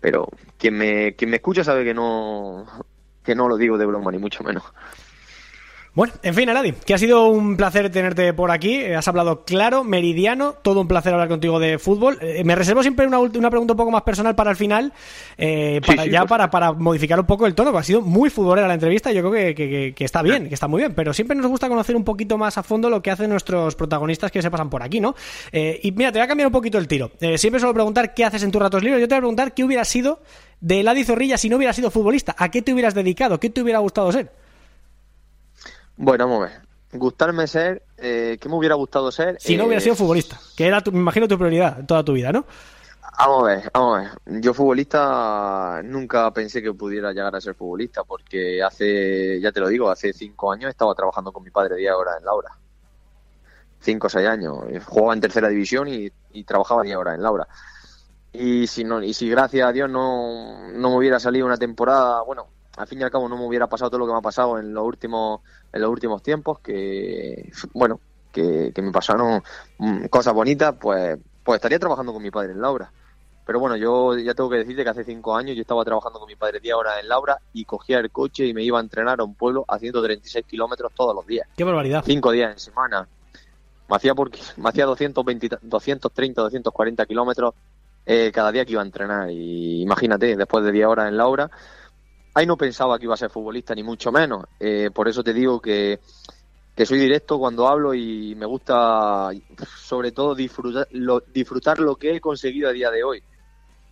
Pero 0.00 0.28
quien 0.58 0.76
me, 0.76 1.14
quien 1.14 1.30
me 1.30 1.36
escucha 1.36 1.62
sabe 1.62 1.84
que 1.84 1.94
no, 1.94 2.66
que 3.24 3.34
no 3.34 3.48
lo 3.48 3.56
digo 3.56 3.76
de 3.76 3.86
broma 3.86 4.10
ni 4.12 4.18
mucho 4.18 4.44
menos. 4.44 4.62
Bueno, 5.96 6.12
en 6.22 6.34
fin, 6.34 6.46
Aladi, 6.50 6.72
que 6.72 6.92
ha 6.92 6.98
sido 6.98 7.28
un 7.28 7.56
placer 7.56 7.90
tenerte 7.90 8.34
por 8.34 8.50
aquí. 8.50 8.74
Eh, 8.74 8.94
Has 8.96 9.08
hablado 9.08 9.46
claro, 9.46 9.82
meridiano, 9.82 10.52
todo 10.60 10.82
un 10.82 10.88
placer 10.88 11.14
hablar 11.14 11.28
contigo 11.28 11.58
de 11.58 11.78
fútbol. 11.78 12.18
Eh, 12.20 12.44
me 12.44 12.54
reservo 12.54 12.82
siempre 12.82 13.06
una, 13.06 13.18
una 13.18 13.48
pregunta 13.48 13.72
un 13.72 13.78
poco 13.78 13.90
más 13.90 14.02
personal 14.02 14.34
para 14.34 14.50
el 14.50 14.56
final, 14.58 14.92
eh, 15.38 15.80
para, 15.86 16.02
sí, 16.04 16.10
ya 16.10 16.26
para, 16.26 16.50
para 16.50 16.72
modificar 16.74 17.18
un 17.18 17.24
poco 17.24 17.46
el 17.46 17.54
tono, 17.54 17.72
que 17.72 17.78
ha 17.78 17.82
sido 17.82 18.02
muy 18.02 18.28
futbolera 18.28 18.68
la 18.68 18.74
entrevista. 18.74 19.10
Yo 19.10 19.22
creo 19.30 19.54
que, 19.54 19.94
que- 19.94 20.04
está 20.04 20.20
bien, 20.20 20.48
que 20.48 20.54
está 20.54 20.68
muy 20.68 20.82
bien, 20.82 20.92
pero 20.94 21.14
siempre 21.14 21.34
nos 21.34 21.46
gusta 21.46 21.66
conocer 21.66 21.96
un 21.96 22.04
poquito 22.04 22.36
más 22.36 22.58
a 22.58 22.62
fondo 22.62 22.90
lo 22.90 23.00
que 23.00 23.10
hacen 23.10 23.30
nuestros 23.30 23.74
protagonistas 23.74 24.30
que 24.30 24.42
se 24.42 24.50
pasan 24.50 24.68
por 24.68 24.82
aquí, 24.82 25.00
¿no? 25.00 25.14
Eh, 25.50 25.80
y 25.82 25.92
mira, 25.92 26.12
te 26.12 26.18
voy 26.18 26.24
a 26.26 26.28
cambiar 26.28 26.48
un 26.48 26.52
poquito 26.52 26.76
el 26.76 26.86
tiro. 26.88 27.10
Eh, 27.22 27.38
siempre 27.38 27.58
suelo 27.58 27.72
preguntar 27.72 28.12
qué 28.12 28.22
haces 28.26 28.42
en 28.42 28.50
tus 28.50 28.60
ratos 28.60 28.82
libres. 28.82 29.00
Yo 29.00 29.08
te 29.08 29.14
voy 29.14 29.18
a 29.18 29.20
preguntar 29.22 29.54
qué 29.54 29.64
hubiera 29.64 29.86
sido 29.86 30.20
de 30.60 30.80
Eladi 30.80 31.04
Zorrilla 31.04 31.38
si 31.38 31.48
no 31.48 31.56
hubiera 31.56 31.72
sido 31.72 31.90
futbolista. 31.90 32.34
¿A 32.36 32.50
qué 32.50 32.60
te 32.60 32.74
hubieras 32.74 32.94
dedicado? 32.94 33.40
¿Qué 33.40 33.48
te 33.48 33.62
hubiera 33.62 33.78
gustado 33.78 34.12
ser? 34.12 34.30
Bueno, 35.96 36.28
vamos 36.28 36.44
a 36.44 36.50
ver. 36.50 36.60
Gustarme 36.92 37.46
ser, 37.46 37.82
eh, 37.98 38.38
¿qué 38.40 38.48
me 38.48 38.54
hubiera 38.56 38.74
gustado 38.74 39.10
ser? 39.10 39.36
Si 39.40 39.56
no 39.56 39.64
Eh, 39.64 39.66
hubiera 39.66 39.80
sido 39.80 39.96
futbolista, 39.96 40.38
que 40.56 40.66
era, 40.66 40.80
tu- 40.80 40.92
me 40.92 40.98
imagino, 40.98 41.26
tu 41.28 41.36
prioridad 41.36 41.80
en 41.80 41.86
toda 41.86 42.04
tu 42.04 42.12
vida, 42.12 42.32
¿no? 42.32 42.44
Vamos 43.18 43.44
a 43.44 43.46
ver, 43.46 43.70
vamos 43.72 43.98
a 43.98 44.00
ver. 44.00 44.40
Yo 44.42 44.52
futbolista 44.54 45.80
nunca 45.84 46.30
pensé 46.32 46.62
que 46.62 46.72
pudiera 46.74 47.12
llegar 47.12 47.34
a 47.34 47.40
ser 47.40 47.54
futbolista 47.54 48.04
porque 48.04 48.62
hace, 48.62 49.40
ya 49.40 49.52
te 49.52 49.60
lo 49.60 49.68
digo, 49.68 49.88
hace 49.90 50.12
cinco 50.12 50.52
años 50.52 50.68
estaba 50.70 50.94
trabajando 50.94 51.32
con 51.32 51.42
mi 51.42 51.50
padre 51.50 51.76
día 51.76 51.96
horas 51.96 52.16
en 52.18 52.24
Laura. 52.26 52.50
Cinco 53.80 54.06
o 54.08 54.10
seis 54.10 54.26
años. 54.28 54.58
Jugaba 54.84 55.14
en 55.14 55.20
tercera 55.20 55.48
división 55.48 55.88
y, 55.88 56.10
y 56.32 56.44
trabajaba 56.44 56.82
día 56.82 56.98
horas 56.98 57.14
en 57.14 57.22
Laura. 57.22 57.46
Y 58.32 58.66
si, 58.66 58.84
no, 58.84 59.02
y 59.02 59.14
si 59.14 59.30
gracias 59.30 59.66
a 59.66 59.72
Dios 59.72 59.88
no, 59.88 60.70
no 60.72 60.90
me 60.90 60.96
hubiera 60.96 61.18
salido 61.18 61.46
una 61.46 61.56
temporada, 61.56 62.20
bueno, 62.22 62.48
al 62.76 62.86
fin 62.86 63.00
y 63.00 63.02
al 63.02 63.10
cabo 63.10 63.28
no 63.28 63.36
me 63.36 63.46
hubiera 63.46 63.66
pasado 63.66 63.90
todo 63.90 64.00
lo 64.00 64.06
que 64.06 64.12
me 64.12 64.18
ha 64.18 64.22
pasado 64.22 64.58
en 64.58 64.72
los 64.72 64.84
últimos, 64.84 65.40
en 65.72 65.80
los 65.80 65.90
últimos 65.90 66.22
tiempos, 66.22 66.60
que 66.60 67.50
bueno, 67.72 68.00
que, 68.32 68.72
que 68.74 68.82
me 68.82 68.92
pasaron 68.92 69.42
mm, 69.78 70.06
cosas 70.06 70.34
bonitas, 70.34 70.74
pues, 70.78 71.18
pues 71.42 71.56
estaría 71.56 71.78
trabajando 71.78 72.12
con 72.12 72.22
mi 72.22 72.30
padre 72.30 72.52
en 72.52 72.60
Laura. 72.60 72.90
Pero 73.46 73.60
bueno, 73.60 73.76
yo 73.76 74.18
ya 74.18 74.34
tengo 74.34 74.50
que 74.50 74.56
decirte 74.56 74.82
que 74.82 74.90
hace 74.90 75.04
cinco 75.04 75.36
años 75.36 75.54
yo 75.54 75.62
estaba 75.62 75.84
trabajando 75.84 76.18
con 76.18 76.26
mi 76.26 76.34
padre 76.34 76.58
día 76.58 76.76
horas 76.76 76.94
en 77.00 77.08
Laura 77.08 77.38
y 77.52 77.64
cogía 77.64 78.00
el 78.00 78.10
coche 78.10 78.44
y 78.44 78.52
me 78.52 78.64
iba 78.64 78.78
a 78.78 78.82
entrenar 78.82 79.20
a 79.20 79.24
un 79.24 79.36
pueblo 79.36 79.64
a 79.68 79.78
136 79.78 80.44
kilómetros 80.46 80.92
todos 80.94 81.14
los 81.14 81.24
días. 81.24 81.48
Qué 81.56 81.62
barbaridad. 81.62 82.02
Cinco 82.04 82.32
días 82.32 82.52
en 82.52 82.58
semana. 82.58 83.06
Me 83.88 83.96
hacía, 83.96 84.16
por, 84.16 84.32
me 84.56 84.68
hacía 84.68 84.84
220, 84.84 85.58
230, 85.62 86.42
240 86.42 87.06
kilómetros 87.06 87.54
eh, 88.04 88.32
cada 88.34 88.50
día 88.50 88.64
que 88.64 88.72
iba 88.72 88.82
a 88.82 88.84
entrenar. 88.84 89.30
Y 89.30 89.80
imagínate, 89.82 90.36
después 90.36 90.64
de 90.64 90.72
10 90.72 90.86
horas 90.86 91.08
en 91.08 91.16
Laura, 91.16 91.48
ahí 92.36 92.44
no 92.44 92.58
pensaba 92.58 92.98
que 92.98 93.06
iba 93.06 93.14
a 93.14 93.16
ser 93.16 93.30
futbolista, 93.30 93.74
ni 93.74 93.82
mucho 93.82 94.12
menos. 94.12 94.44
Eh, 94.60 94.90
por 94.92 95.08
eso 95.08 95.24
te 95.24 95.32
digo 95.32 95.58
que, 95.58 96.00
que 96.74 96.84
soy 96.84 96.98
directo 96.98 97.38
cuando 97.38 97.66
hablo 97.66 97.94
y 97.94 98.34
me 98.34 98.44
gusta, 98.44 99.30
sobre 99.78 100.12
todo, 100.12 100.34
disfrutar 100.34 100.86
lo, 100.90 101.20
disfrutar 101.20 101.78
lo 101.78 101.96
que 101.96 102.16
he 102.16 102.20
conseguido 102.20 102.68
a 102.68 102.72
día 102.72 102.90
de 102.90 103.02
hoy. 103.02 103.22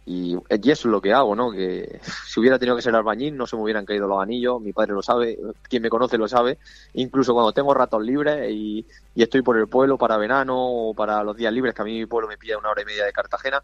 Y, 0.04 0.35
y 0.35 0.70
eso 0.70 0.88
es 0.88 0.92
lo 0.92 1.00
que 1.00 1.14
hago, 1.14 1.35
¿no? 1.35 1.52
Que 1.52 1.98
si 2.26 2.38
hubiera 2.38 2.59
tenido 2.59 2.76
que 2.76 2.83
ser 2.83 2.94
albañil 2.94 3.35
no 3.35 3.46
se 3.46 3.57
me 3.57 3.62
hubieran 3.62 3.87
caído 3.87 4.07
los 4.07 4.22
anillos, 4.22 4.61
mi 4.61 4.74
padre 4.74 4.92
lo 4.92 5.00
sabe, 5.00 5.38
quien 5.62 5.83
me 5.83 5.88
conoce 5.88 6.18
lo 6.18 6.28
sabe, 6.28 6.59
incluso 6.92 7.33
cuando 7.33 7.54
tengo 7.54 7.72
ratos 7.72 8.02
libres 8.02 8.50
y, 8.50 8.87
y 9.14 9.22
estoy 9.22 9.40
por 9.40 9.57
el 9.57 9.68
pueblo 9.68 9.96
para 9.96 10.18
verano 10.18 10.54
o 10.59 10.92
para 10.92 11.24
los 11.24 11.35
días 11.35 11.54
libres, 11.54 11.74
que 11.74 11.80
a 11.80 11.87
mí 11.87 11.98
mi 11.98 12.04
pueblo 12.04 12.28
me 12.28 12.37
pilla 12.37 12.59
una 12.59 12.68
hora 12.68 12.83
y 12.83 12.85
media 12.85 13.07
de 13.07 13.12
Cartagena, 13.14 13.62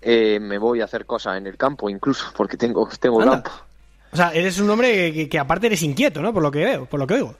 eh, 0.00 0.40
me 0.40 0.56
voy 0.56 0.80
a 0.80 0.84
hacer 0.84 1.04
cosas 1.04 1.36
en 1.36 1.46
el 1.46 1.58
campo, 1.58 1.90
incluso, 1.90 2.24
porque 2.34 2.56
tengo, 2.56 2.88
tengo 2.98 3.20
Anda. 3.20 3.42
campo. 3.42 3.66
O 4.12 4.16
sea, 4.16 4.32
eres 4.32 4.58
un 4.58 4.70
hombre 4.70 5.28
que, 5.28 5.38
aparte 5.38 5.66
eres 5.66 5.82
inquieto, 5.82 6.22
¿no? 6.22 6.32
Por 6.32 6.42
lo 6.42 6.50
que 6.50 6.64
veo, 6.64 6.86
por 6.86 6.98
lo 7.00 7.06
que 7.06 7.14
oigo. 7.14 7.34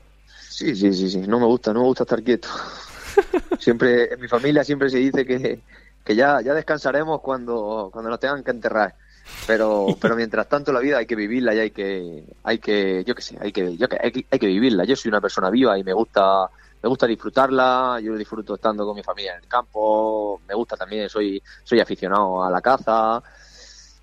Sí, 0.49 0.75
sí, 0.75 0.93
sí, 0.93 1.11
sí, 1.11 1.19
no 1.21 1.39
me 1.39 1.47
gusta, 1.47 1.73
no 1.73 1.81
me 1.81 1.87
gusta 1.87 2.05
estar 2.05 2.23
quieto. 2.23 2.49
Siempre, 3.59 4.13
en 4.13 4.21
mi 4.21 4.29
familia 4.29 4.63
siempre 4.65 4.91
se 4.91 4.99
dice 4.99 5.25
que, 5.25 5.61
que 6.05 6.15
ya, 6.15 6.41
ya 6.43 6.55
descansaremos 6.55 7.21
cuando, 7.21 7.89
cuando 7.93 8.11
nos 8.11 8.21
tengan 8.21 8.43
que 8.45 8.51
enterrar. 8.51 8.95
Pero, 9.47 9.87
pero 10.01 10.17
mientras 10.17 10.49
tanto 10.49 10.73
la 10.73 10.81
vida 10.81 10.99
hay 10.99 11.07
que 11.07 11.17
vivirla 11.17 11.55
y 11.55 11.59
hay 11.59 11.71
que, 11.71 12.25
hay 12.45 12.59
que, 12.59 13.05
yo 13.05 13.15
qué 13.15 13.23
sé, 13.23 13.39
hay 13.41 13.53
que, 13.53 13.77
yo 13.77 13.89
que- 13.89 13.99
hay 14.03 14.13
que, 14.13 14.27
hay 14.31 14.39
que 14.39 14.47
vivirla. 14.47 14.85
Yo 14.85 14.97
soy 14.97 15.09
una 15.09 15.21
persona 15.21 15.51
viva 15.51 15.79
y 15.79 15.85
me 15.85 15.93
gusta, 15.93 16.49
me 16.83 16.89
gusta 16.89 17.07
disfrutarla. 17.07 17.99
Yo 18.03 18.15
disfruto 18.17 18.55
estando 18.55 18.85
con 18.87 18.95
mi 18.97 19.03
familia 19.03 19.33
en 19.37 19.43
el 19.43 19.49
campo. 19.49 20.41
Me 20.47 20.55
gusta 20.55 20.77
también, 20.77 21.09
soy, 21.09 21.43
soy 21.65 21.81
aficionado 21.81 22.45
a 22.45 22.51
la 22.51 22.61
caza. 22.61 23.23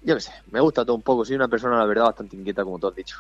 Yo 0.04 0.16
qué 0.16 0.22
sé, 0.22 0.32
me 0.52 0.60
gusta 0.60 0.84
todo 0.84 0.96
un 0.96 1.02
poco. 1.02 1.24
Soy 1.26 1.36
una 1.36 1.48
persona, 1.48 1.78
la 1.78 1.86
verdad, 1.86 2.06
bastante 2.06 2.36
inquieta, 2.36 2.64
como 2.64 2.80
tú 2.80 2.88
has 2.88 2.96
dicho. 2.96 3.16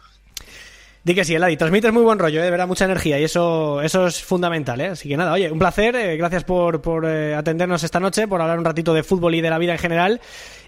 Di 1.05 1.13
que 1.13 1.25
sí, 1.25 1.35
Eladi, 1.35 1.57
transmites 1.57 1.91
muy 1.91 2.01
buen 2.03 2.17
rollo, 2.17 2.39
¿eh? 2.39 2.43
de 2.45 2.49
verdad, 2.49 2.65
mucha 2.65 2.85
energía 2.85 3.19
y 3.19 3.25
eso, 3.25 3.81
eso 3.81 4.07
es 4.07 4.23
fundamental, 4.23 4.79
¿eh? 4.79 4.87
Así 4.87 5.09
que 5.09 5.17
nada, 5.17 5.33
oye, 5.33 5.51
un 5.51 5.59
placer, 5.59 5.93
eh, 5.97 6.15
gracias 6.15 6.45
por, 6.45 6.81
por 6.81 7.05
eh, 7.05 7.35
atendernos 7.35 7.83
esta 7.83 7.99
noche, 7.99 8.25
por 8.25 8.39
hablar 8.39 8.57
un 8.57 8.63
ratito 8.63 8.93
de 8.93 9.03
fútbol 9.03 9.35
y 9.35 9.41
de 9.41 9.49
la 9.49 9.57
vida 9.57 9.73
en 9.73 9.79
general 9.79 10.21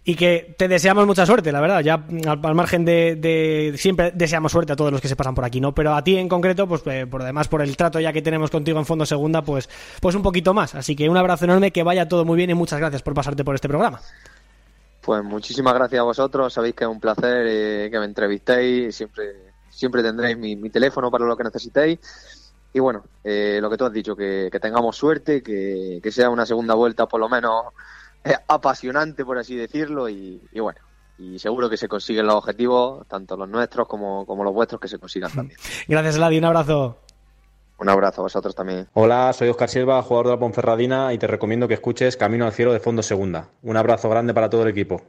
y 0.04 0.16
que 0.16 0.54
te 0.58 0.68
deseamos 0.68 1.08
mucha 1.08 1.26
suerte, 1.26 1.54
la 1.54 1.62
verdad, 1.62 1.80
ya 1.80 2.06
al, 2.28 2.40
al 2.44 2.54
margen 2.54 2.84
de, 2.84 3.16
de- 3.16 3.78
siempre 3.78 4.12
deseamos 4.14 4.52
suerte 4.52 4.74
a 4.74 4.76
todos 4.76 4.92
los 4.92 5.00
que 5.00 5.08
se 5.08 5.16
pasan 5.16 5.36
por 5.36 5.46
aquí, 5.46 5.62
¿no? 5.62 5.74
Pero 5.74 5.96
a 5.96 6.04
ti 6.04 6.18
en 6.18 6.28
concreto, 6.28 6.68
pues 6.68 6.82
eh, 6.88 7.08
por 7.10 7.22
además 7.22 7.48
por 7.48 7.62
el 7.62 7.78
trato 7.78 8.02
ya 8.02 8.12
que 8.12 8.22
tenemos 8.22 8.52
contigo 8.52 8.78
en 8.78 8.86
Fondo 8.86 9.06
Segunda, 9.06 9.42
pues, 9.42 9.70
pues 10.02 10.16
un 10.16 10.22
poquito 10.22 10.54
más. 10.54 10.76
Así 10.76 10.98
que 10.98 11.08
un 11.08 11.16
abrazo 11.16 11.46
enorme, 11.46 11.72
que 11.72 11.82
vaya 11.84 12.10
todo 12.10 12.26
muy 12.26 12.36
bien 12.36 12.50
y 12.50 12.56
muchas 12.56 12.80
gracias 12.80 13.02
por 13.02 13.14
pasarte 13.14 13.46
por 13.46 13.56
este 13.56 13.70
programa. 13.70 14.02
Pues 15.06 15.24
muchísimas 15.24 15.76
gracias 15.76 16.00
a 16.00 16.04
vosotros. 16.04 16.52
Sabéis 16.52 16.74
que 16.74 16.84
es 16.84 16.90
un 16.90 17.00
placer 17.00 17.46
eh, 17.48 17.90
que 17.92 18.00
me 18.00 18.06
entrevistéis. 18.06 18.96
Siempre, 18.96 19.54
siempre 19.70 20.02
tendréis 20.02 20.36
mi, 20.36 20.70
teléfono 20.72 21.12
para 21.12 21.26
lo 21.26 21.38
que 21.38 21.44
necesitéis. 21.44 22.00
Y 22.74 22.80
bueno, 22.80 23.04
eh, 23.24 23.60
lo 23.62 23.70
que 23.70 23.78
tú 23.78 23.86
has 23.86 23.94
dicho, 23.94 24.16
que, 24.16 24.50
tengamos 24.60 24.98
suerte, 24.98 25.44
que, 25.44 26.00
que 26.02 26.12
sea 26.12 26.32
una 26.32 26.48
segunda 26.48 26.74
vuelta 26.74 27.06
por 27.06 27.20
lo 27.20 27.30
menos 27.30 27.66
eh, 28.24 28.34
apasionante, 28.48 29.24
por 29.24 29.38
así 29.38 29.56
decirlo. 29.56 30.10
Y, 30.10 30.42
y 30.52 30.60
bueno, 30.60 30.80
y 31.20 31.38
seguro 31.38 31.70
que 31.70 31.78
se 31.78 31.88
consiguen 31.88 32.26
los 32.26 32.36
objetivos, 32.38 33.08
tanto 33.08 33.38
los 33.38 33.48
nuestros 33.48 33.88
como, 33.88 34.26
como 34.26 34.44
los 34.44 34.56
vuestros, 34.56 34.82
que 34.82 34.88
se 34.88 34.98
consigan 34.98 35.32
también. 35.32 35.60
Gracias, 35.88 36.16
Eladi, 36.16 36.40
un 36.40 36.46
abrazo. 36.46 37.05
Un 37.78 37.90
abrazo 37.90 38.22
a 38.22 38.24
vosotros 38.24 38.56
también. 38.56 38.88
Hola, 38.94 39.34
soy 39.34 39.50
Oscar 39.50 39.70
Silva, 39.70 40.02
jugador 40.02 40.28
de 40.28 40.34
la 40.34 40.40
Ponferradina 40.40 41.14
y 41.14 41.18
te 41.18 41.28
recomiendo 41.28 41.68
que 41.68 41.74
escuches 41.74 42.16
Camino 42.16 42.46
al 42.46 42.54
Cielo 42.54 42.72
de 42.72 42.80
Fondo 42.80 43.04
Segunda. 43.04 43.50
Un 43.64 43.76
abrazo 43.76 44.10
grande 44.10 44.34
para 44.34 44.50
todo 44.50 44.64
el 44.64 44.70
equipo. 44.70 45.02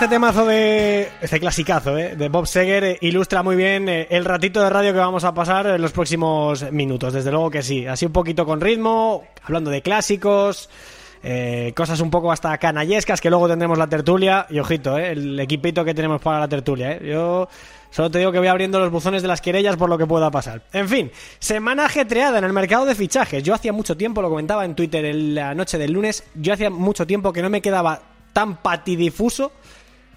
Este 0.00 0.14
temazo 0.14 0.46
de. 0.46 1.10
Este 1.20 1.38
clasicazo, 1.38 1.98
¿eh? 1.98 2.16
De 2.16 2.30
Bob 2.30 2.46
Seger 2.46 2.84
eh, 2.84 2.98
ilustra 3.02 3.42
muy 3.42 3.54
bien 3.54 3.86
eh, 3.86 4.06
el 4.08 4.24
ratito 4.24 4.62
de 4.62 4.70
radio 4.70 4.94
que 4.94 4.98
vamos 4.98 5.24
a 5.24 5.34
pasar 5.34 5.66
en 5.66 5.82
los 5.82 5.92
próximos 5.92 6.72
minutos. 6.72 7.12
Desde 7.12 7.30
luego 7.30 7.50
que 7.50 7.62
sí. 7.62 7.86
Así 7.86 8.06
un 8.06 8.12
poquito 8.12 8.46
con 8.46 8.62
ritmo, 8.62 9.24
hablando 9.44 9.70
de 9.70 9.82
clásicos. 9.82 10.70
eh, 11.22 11.74
cosas 11.76 12.00
un 12.00 12.10
poco 12.10 12.32
hasta 12.32 12.56
canallescas 12.56 13.20
que 13.20 13.28
luego 13.28 13.46
tendremos 13.46 13.76
la 13.76 13.88
tertulia 13.88 14.46
y 14.48 14.58
ojito, 14.58 14.96
¿eh? 14.96 15.12
el 15.12 15.38
equipito 15.38 15.84
que 15.84 15.92
tenemos 15.92 16.22
para 16.22 16.40
la 16.40 16.48
tertulia. 16.48 16.92
¿eh? 16.92 17.00
Yo 17.04 17.46
solo 17.90 18.10
te 18.10 18.20
digo 18.20 18.32
que 18.32 18.38
voy 18.38 18.48
abriendo 18.48 18.80
los 18.80 18.90
buzones 18.90 19.20
de 19.20 19.28
las 19.28 19.42
querellas 19.42 19.76
por 19.76 19.90
lo 19.90 19.98
que 19.98 20.06
pueda 20.06 20.30
pasar. 20.30 20.62
En 20.72 20.88
fin, 20.88 21.10
semana 21.38 21.84
ajetreada 21.84 22.38
en 22.38 22.44
el 22.44 22.54
mercado 22.54 22.86
de 22.86 22.94
fichajes. 22.94 23.42
Yo 23.42 23.52
hacía 23.52 23.74
mucho 23.74 23.98
tiempo, 23.98 24.22
lo 24.22 24.30
comentaba 24.30 24.64
en 24.64 24.74
Twitter 24.74 25.04
en 25.04 25.34
la 25.34 25.54
noche 25.54 25.76
del 25.76 25.92
lunes, 25.92 26.24
yo 26.36 26.54
hacía 26.54 26.70
mucho 26.70 27.06
tiempo 27.06 27.34
que 27.34 27.42
no 27.42 27.50
me 27.50 27.60
quedaba 27.60 28.00
tan 28.32 28.56
patidifuso 28.56 29.52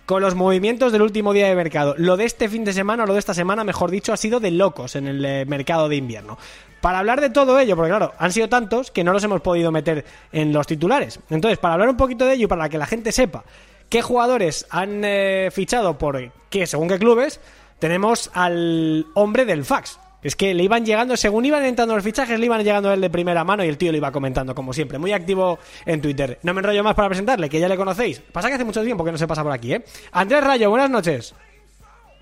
con 0.05 0.21
los 0.21 0.35
movimientos 0.35 0.91
del 0.91 1.01
último 1.01 1.33
día 1.33 1.47
de 1.47 1.55
mercado. 1.55 1.95
Lo 1.97 2.17
de 2.17 2.25
este 2.25 2.49
fin 2.49 2.63
de 2.65 2.73
semana, 2.73 3.03
o 3.03 3.07
lo 3.07 3.13
de 3.13 3.19
esta 3.19 3.33
semana, 3.33 3.63
mejor 3.63 3.91
dicho, 3.91 4.13
ha 4.13 4.17
sido 4.17 4.39
de 4.39 4.51
locos 4.51 4.95
en 4.95 5.07
el 5.07 5.23
eh, 5.23 5.45
mercado 5.45 5.87
de 5.89 5.95
invierno. 5.95 6.37
Para 6.81 6.99
hablar 6.99 7.21
de 7.21 7.29
todo 7.29 7.57
ello, 7.59 7.75
porque 7.75 7.91
claro, 7.91 8.13
han 8.17 8.33
sido 8.33 8.49
tantos 8.49 8.91
que 8.91 9.05
no 9.05 9.13
los 9.13 9.23
hemos 9.23 9.41
podido 9.41 9.71
meter 9.71 10.03
en 10.33 10.51
los 10.51 10.67
titulares. 10.67 11.19
Entonces, 11.29 11.57
para 11.57 11.75
hablar 11.75 11.89
un 11.89 11.97
poquito 11.97 12.25
de 12.25 12.33
ello 12.33 12.45
y 12.45 12.47
para 12.47 12.67
que 12.67 12.77
la 12.77 12.85
gente 12.85 13.13
sepa 13.13 13.45
qué 13.87 14.01
jugadores 14.01 14.65
han 14.69 15.01
eh, 15.05 15.49
fichado 15.51 15.97
por 15.97 16.31
qué, 16.49 16.67
según 16.67 16.89
qué 16.89 16.99
clubes, 16.99 17.39
tenemos 17.79 18.31
al 18.33 19.05
hombre 19.13 19.45
del 19.45 19.63
fax. 19.63 19.99
Es 20.23 20.35
que 20.35 20.53
le 20.53 20.63
iban 20.63 20.85
llegando, 20.85 21.17
según 21.17 21.45
iban 21.45 21.63
entrando 21.65 21.95
los 21.95 22.03
fichajes, 22.03 22.39
le 22.39 22.45
iban 22.45 22.63
llegando 22.63 22.89
a 22.89 22.93
él 22.93 23.01
de 23.01 23.09
primera 23.09 23.43
mano 23.43 23.63
y 23.63 23.67
el 23.67 23.77
tío 23.77 23.91
lo 23.91 23.97
iba 23.97 24.11
comentando, 24.11 24.55
como 24.55 24.73
siempre. 24.73 24.97
Muy 24.97 25.11
activo 25.11 25.59
en 25.85 26.01
Twitter. 26.01 26.39
No 26.43 26.53
me 26.53 26.61
enrollo 26.61 26.83
más 26.83 26.95
para 26.95 27.09
presentarle, 27.09 27.49
que 27.49 27.59
ya 27.59 27.67
le 27.67 27.75
conocéis. 27.75 28.19
Pasa 28.19 28.47
que 28.47 28.55
hace 28.55 28.63
mucho 28.63 28.83
tiempo 28.83 29.03
que 29.03 29.11
no 29.11 29.17
se 29.17 29.27
pasa 29.27 29.43
por 29.43 29.51
aquí, 29.51 29.73
¿eh? 29.73 29.83
Andrés 30.11 30.43
Rayo, 30.43 30.69
buenas 30.69 30.89
noches. 30.89 31.35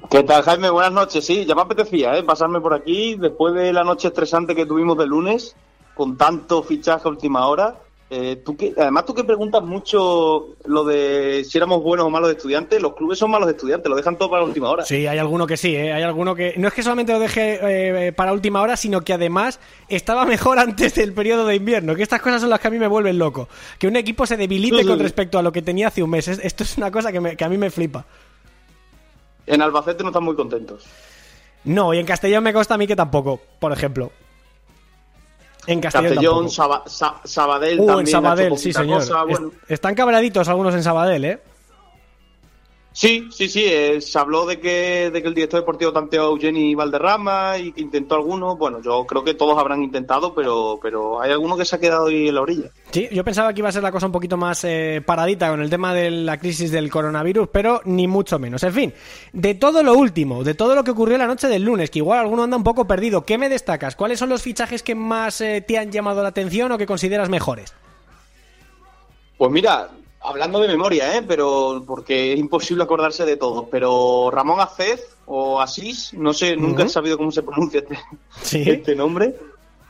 ¿Qué 0.10 0.24
tal, 0.24 0.42
Jaime? 0.44 0.70
Buenas 0.70 0.92
noches. 0.92 1.26
Sí, 1.26 1.46
ya 1.46 1.56
me 1.56 1.62
apetecía 1.62 2.18
¿eh? 2.18 2.24
pasarme 2.24 2.60
por 2.60 2.74
aquí 2.74 3.16
después 3.16 3.54
de 3.54 3.72
la 3.72 3.84
noche 3.84 4.08
estresante 4.08 4.56
que 4.56 4.66
tuvimos 4.66 4.98
de 4.98 5.06
lunes, 5.06 5.56
con 5.94 6.18
tanto 6.18 6.64
fichaje 6.64 7.08
a 7.08 7.12
última 7.12 7.46
hora. 7.48 7.76
Eh, 8.14 8.42
tú 8.44 8.58
que, 8.58 8.74
además, 8.78 9.06
tú 9.06 9.14
que 9.14 9.24
preguntas 9.24 9.64
mucho 9.64 10.58
lo 10.66 10.84
de 10.84 11.46
si 11.48 11.58
éramos 11.58 11.82
buenos 11.82 12.06
o 12.06 12.10
malos 12.10 12.30
estudiantes, 12.30 12.82
los 12.82 12.94
clubes 12.94 13.18
son 13.18 13.32
malos 13.32 13.48
estudiantes, 13.50 13.90
lo 13.90 13.96
dejan 13.96 14.18
todo 14.18 14.30
para 14.30 14.42
la 14.42 14.50
última 14.50 14.70
hora. 14.70 14.84
Sí, 14.84 15.08
hay 15.08 15.18
alguno 15.18 15.48
que 15.48 15.56
sí, 15.56 15.74
¿eh? 15.78 15.94
Hay 15.94 16.04
alguno 16.04 16.36
que... 16.36 16.54
No 16.58 16.68
es 16.68 16.74
que 16.74 16.84
solamente 16.84 17.14
lo 17.14 17.20
deje 17.20 17.60
eh, 18.08 18.12
para 18.12 18.34
última 18.34 18.62
hora, 18.62 18.76
sino 18.76 19.00
que 19.00 19.14
además 19.14 19.62
estaba 19.88 20.26
mejor 20.26 20.60
antes 20.60 20.94
del 20.96 21.14
periodo 21.14 21.46
de 21.46 21.56
invierno. 21.56 21.96
Que 21.96 22.04
estas 22.04 22.22
cosas 22.22 22.42
son 22.42 22.50
las 22.50 22.60
que 22.60 22.68
a 22.68 22.72
mí 22.72 22.80
me 22.80 22.88
vuelven 22.88 23.18
loco. 23.18 23.48
Que 23.80 23.88
un 23.88 23.96
equipo 23.96 24.26
se 24.26 24.36
debilite 24.36 24.76
Sí, 24.76 24.82
sí, 24.82 24.88
con 24.90 24.98
sí. 24.98 25.04
respecto 25.04 25.40
a 25.40 25.42
lo 25.42 25.54
que 25.54 25.62
tenía 25.62 25.88
hace 25.88 26.04
un 26.04 26.10
mes. 26.10 26.28
Es- 26.28 26.40
Esto 26.44 26.64
es 26.66 26.78
una 26.78 26.92
cosa 26.92 27.14
que, 27.14 27.22
me- 27.22 27.38
que 27.38 27.46
a 27.46 27.50
mí 27.50 27.58
me 27.58 27.70
flipa. 27.72 28.06
En 29.48 29.62
Albacete 29.62 30.04
no 30.04 30.10
están 30.10 30.26
muy 30.26 30.36
contentos. 30.36 30.86
No, 31.64 31.94
y 31.94 32.00
en 32.00 32.06
Castellón 32.06 32.44
me 32.44 32.52
consta 32.52 32.74
a 32.74 32.78
mí 32.78 32.88
que 32.88 32.96
tampoco, 32.98 33.40
por 33.60 33.72
ejemplo. 33.72 34.12
En 35.68 35.80
Castellón, 35.80 36.10
Castellón, 36.10 36.34
tampoco. 36.34 36.50
Saba- 36.50 36.84
Sa- 36.88 37.16
Sabadell 37.24 37.80
Uh, 37.80 37.86
también. 37.86 37.92
en 37.92 37.98
ha 37.98 38.02
hecho 38.02 38.12
Sabadell, 38.12 38.58
sí, 38.58 38.74
señor. 38.74 39.00
cosa, 39.00 39.22
Es- 39.22 39.28
bueno. 39.40 39.52
están 39.68 39.96
cabraditos 39.96 40.48
algunos 40.50 40.74
en 40.76 40.84
Sabadell, 40.84 41.26
¿eh? 41.26 41.40
Sí, 42.94 43.30
sí, 43.32 43.48
sí. 43.48 43.64
eh, 43.66 44.02
se 44.02 44.20
habló 44.20 44.46
de 44.46 44.60
que, 44.60 45.10
de 45.12 45.22
que 45.22 45.28
el 45.30 45.34
director 45.34 45.62
deportivo 45.62 45.94
tanteó 45.94 46.24
a 46.24 46.26
Eugeni 46.32 46.76
Valderrama 46.76 47.58
y 47.58 47.72
que 47.72 47.82
intentó 47.82 48.16
algunos. 48.16 48.58
Bueno, 48.58 48.82
yo 48.82 49.06
creo 49.06 49.24
que 49.24 49.34
todos 49.34 49.58
habrán 49.58 49.82
intentado, 49.82 50.36
pero, 50.36 50.78
pero 50.82 51.22
hay 51.22 51.32
alguno 51.32 51.56
que 51.56 51.64
se 51.64 51.78
ha 51.78 51.80
quedado 51.80 52.08
ahí 52.08 52.28
en 52.28 52.36
la 52.36 52.42
orilla. 52.42 52.70
Sí, 52.92 53.08
yo 53.10 53.24
pensaba 53.24 53.54
que 53.54 53.62
iba 53.62 53.70
a 53.70 53.72
ser 53.72 53.84
la 53.84 53.94
cosa 53.94 54.08
un 54.08 54.12
poquito 54.12 54.36
más 54.36 54.66
eh, 54.66 55.02
paradita 55.06 55.50
con 55.50 55.62
el 55.62 55.70
tema 55.70 55.94
de 55.94 56.12
la 56.12 56.38
crisis 56.38 56.70
del 56.70 56.92
coronavirus, 56.92 57.48
pero 57.50 57.82
ni 57.86 58.08
mucho 58.08 58.38
menos. 58.40 58.62
En 58.64 58.74
fin, 58.74 58.94
de 59.32 59.56
todo 59.56 59.84
lo 59.84 59.94
último, 59.94 60.44
de 60.44 60.54
todo 60.54 60.76
lo 60.76 60.84
que 60.84 60.92
ocurrió 60.92 61.18
la 61.18 61.28
noche 61.28 61.48
del 61.48 61.64
lunes, 61.64 61.90
que 61.90 62.00
igual 62.00 62.20
alguno 62.20 62.44
anda 62.44 62.58
un 62.58 62.64
poco 62.66 62.86
perdido, 62.86 63.24
¿qué 63.26 63.38
me 63.38 63.48
destacas? 63.48 63.96
¿Cuáles 63.96 64.20
son 64.20 64.28
los 64.28 64.42
fichajes 64.42 64.84
que 64.84 64.96
más 64.96 65.40
eh, 65.40 65.64
te 65.66 65.78
han 65.78 65.92
llamado 65.92 66.22
la 66.22 66.30
atención 66.30 66.74
o 66.74 66.78
que 66.78 66.86
consideras 66.86 67.30
mejores? 67.30 67.74
Pues 69.38 69.50
mira, 69.50 69.90
hablando 70.24 70.60
de 70.60 70.68
memoria, 70.68 71.18
¿eh? 71.18 71.24
pero 71.28 71.84
porque 71.86 72.34
es 72.34 72.40
imposible 72.40 72.84
acordarse 72.84 73.26
de 73.26 73.38
todos, 73.38 73.66
pero 73.72 74.30
Ramón 74.32 74.60
Acez 74.60 75.16
o 75.26 75.62
Asís, 75.62 76.14
no 76.14 76.34
sé, 76.34 76.56
nunca 76.56 76.84
he 76.84 76.90
sabido 76.90 77.18
cómo 77.18 77.32
se 77.32 77.44
pronuncia 77.44 77.80
este, 77.80 78.00
Sí. 78.42 78.64
este 78.68 78.96
nombre. 78.96 79.36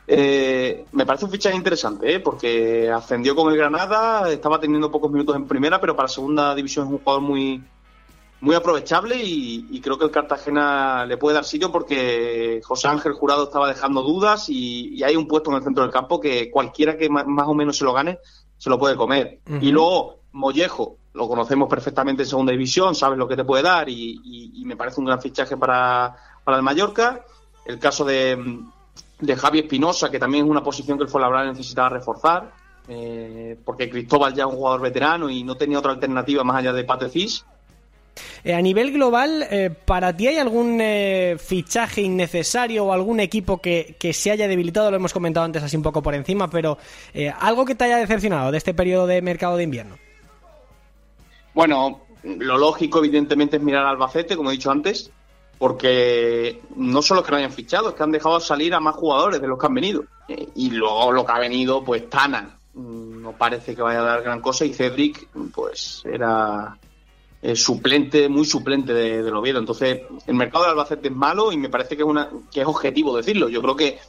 Eh, 0.07 0.85
me 0.91 1.05
parece 1.05 1.25
un 1.25 1.31
fichaje 1.31 1.55
interesante, 1.55 2.15
¿eh? 2.15 2.19
porque 2.19 2.89
ascendió 2.89 3.35
con 3.35 3.51
el 3.51 3.57
Granada, 3.57 4.29
estaba 4.31 4.59
teniendo 4.59 4.91
pocos 4.91 5.11
minutos 5.11 5.35
en 5.35 5.47
primera, 5.47 5.79
pero 5.79 5.95
para 5.95 6.07
segunda 6.07 6.53
división 6.55 6.87
es 6.87 6.91
un 6.91 6.99
jugador 6.99 7.21
muy, 7.21 7.63
muy 8.41 8.55
aprovechable 8.55 9.15
y, 9.23 9.67
y 9.69 9.79
creo 9.79 9.97
que 9.97 10.05
el 10.05 10.11
Cartagena 10.11 11.05
le 11.05 11.17
puede 11.17 11.35
dar 11.35 11.45
sitio 11.45 11.71
porque 11.71 12.59
José 12.63 12.87
Ángel 12.89 13.13
Jurado 13.13 13.45
estaba 13.45 13.69
dejando 13.69 14.01
dudas 14.01 14.49
y, 14.49 14.95
y 14.95 15.03
hay 15.03 15.15
un 15.15 15.27
puesto 15.27 15.51
en 15.51 15.57
el 15.57 15.63
centro 15.63 15.83
del 15.83 15.93
campo 15.93 16.19
que 16.19 16.51
cualquiera 16.51 16.97
que 16.97 17.09
más 17.09 17.47
o 17.47 17.53
menos 17.53 17.77
se 17.77 17.85
lo 17.85 17.93
gane 17.93 18.19
se 18.61 18.69
lo 18.69 18.77
puede 18.77 18.95
comer. 18.95 19.39
Y 19.59 19.71
luego 19.71 20.20
Mollejo, 20.33 20.97
lo 21.13 21.27
conocemos 21.27 21.69
perfectamente 21.69 22.23
en 22.23 22.29
segunda 22.29 22.51
división, 22.51 22.95
sabes 22.95 23.17
lo 23.17 23.27
que 23.27 23.35
te 23.35 23.43
puede 23.43 23.63
dar 23.63 23.89
y, 23.89 24.63
me 24.65 24.77
parece 24.77 24.99
un 25.01 25.07
gran 25.07 25.21
fichaje 25.21 25.57
para, 25.57 26.15
para 26.43 26.57
el 26.57 26.63
Mallorca. 26.63 27.21
El 27.65 27.77
caso 27.77 28.05
de, 28.05 28.59
de 29.19 29.35
Javi 29.35 29.59
Espinosa, 29.59 30.09
que 30.09 30.19
también 30.19 30.45
es 30.45 30.51
una 30.51 30.63
posición 30.63 30.97
que 30.97 31.03
el 31.03 31.09
Fuenlabrada 31.09 31.51
necesitaba 31.51 31.89
reforzar, 31.89 32.51
eh, 32.87 33.59
porque 33.65 33.89
Cristóbal 33.89 34.33
ya 34.33 34.43
es 34.43 34.49
un 34.49 34.55
jugador 34.55 34.81
veterano 34.81 35.29
y 35.29 35.43
no 35.43 35.55
tenía 35.55 35.79
otra 35.79 35.91
alternativa 35.91 36.43
más 36.43 36.57
allá 36.57 36.73
de 36.73 36.83
Patecis. 36.83 37.45
Eh, 38.43 38.53
a 38.53 38.61
nivel 38.61 38.91
global, 38.91 39.45
eh, 39.49 39.69
¿para 39.69 40.15
ti 40.15 40.27
hay 40.27 40.37
algún 40.37 40.79
eh, 40.81 41.37
fichaje 41.39 42.01
innecesario 42.01 42.85
o 42.85 42.93
algún 42.93 43.19
equipo 43.19 43.59
que, 43.59 43.95
que 43.99 44.13
se 44.13 44.31
haya 44.31 44.47
debilitado? 44.47 44.89
Lo 44.89 44.97
hemos 44.97 45.13
comentado 45.13 45.45
antes 45.45 45.63
así 45.63 45.77
un 45.77 45.83
poco 45.83 46.01
por 46.01 46.15
encima, 46.15 46.49
pero 46.49 46.77
eh, 47.13 47.31
algo 47.39 47.65
que 47.65 47.75
te 47.75 47.85
haya 47.85 47.97
decepcionado 47.97 48.51
de 48.51 48.57
este 48.57 48.73
periodo 48.73 49.07
de 49.07 49.21
mercado 49.21 49.57
de 49.57 49.63
invierno. 49.63 49.97
Bueno, 51.53 52.01
lo 52.23 52.57
lógico, 52.57 52.99
evidentemente, 52.99 53.57
es 53.57 53.63
mirar 53.63 53.83
al 53.83 53.91
Albacete, 53.91 54.35
como 54.37 54.49
he 54.49 54.53
dicho 54.53 54.71
antes, 54.71 55.11
porque 55.57 56.61
no 56.75 57.01
solo 57.01 57.23
que 57.23 57.31
no 57.31 57.37
hayan 57.37 57.51
fichado, 57.51 57.89
es 57.89 57.95
que 57.95 58.03
han 58.03 58.11
dejado 58.11 58.39
salir 58.39 58.73
a 58.73 58.79
más 58.79 58.95
jugadores 58.95 59.41
de 59.41 59.47
los 59.47 59.59
que 59.59 59.65
han 59.67 59.73
venido. 59.75 60.03
Eh, 60.27 60.49
y 60.55 60.71
luego 60.71 61.11
lo 61.11 61.25
que 61.25 61.31
ha 61.31 61.39
venido, 61.39 61.83
pues 61.83 62.09
Tana, 62.09 62.57
mm, 62.73 63.21
no 63.21 63.31
parece 63.33 63.75
que 63.75 63.81
vaya 63.81 63.99
a 63.99 64.03
dar 64.03 64.23
gran 64.23 64.41
cosa, 64.41 64.65
y 64.65 64.73
Cedric, 64.73 65.27
pues 65.53 66.01
era 66.05 66.77
eh, 67.43 67.55
suplente, 67.55 68.29
muy 68.29 68.45
suplente 68.45 68.93
de, 68.93 69.23
del 69.23 69.35
Oviedo. 69.35 69.59
Entonces, 69.59 70.01
el 70.27 70.33
mercado 70.35 70.63
del 70.63 70.71
Albacete 70.71 71.07
es 71.09 71.13
malo 71.15 71.51
y 71.51 71.57
me 71.57 71.69
parece 71.69 71.95
que 71.95 72.03
es, 72.03 72.07
una, 72.09 72.29
que 72.51 72.61
es 72.61 72.67
objetivo 72.67 73.15
decirlo. 73.17 73.49
Yo 73.49 73.61
creo 73.61 73.75
que 73.75 73.99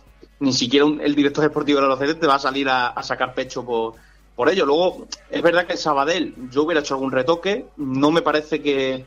ni 0.40 0.53
siquiera 0.53 0.84
un- 0.86 1.01
el 1.01 1.14
director 1.14 1.43
deportivo 1.45 1.80
del 1.80 1.90
Albacete 1.90 2.14
te 2.20 2.26
va 2.26 2.34
a 2.36 2.38
salir 2.38 2.68
a, 2.68 2.88
a 2.88 3.03
sacar 3.03 3.34
pecho 3.34 3.64
por, 3.64 3.95
por 4.43 4.51
ello. 4.51 4.66
Luego, 4.66 5.07
es 5.30 5.40
verdad 5.40 5.68
que 5.68 5.74
el 5.74 5.78
Sabadell, 5.78 6.34
yo 6.51 6.64
hubiera 6.64 6.80
hecho 6.80 6.95
algún 6.95 7.12
retoque, 7.12 7.66
no 7.76 8.11
me 8.11 8.22
parece 8.22 8.61
que. 8.61 9.07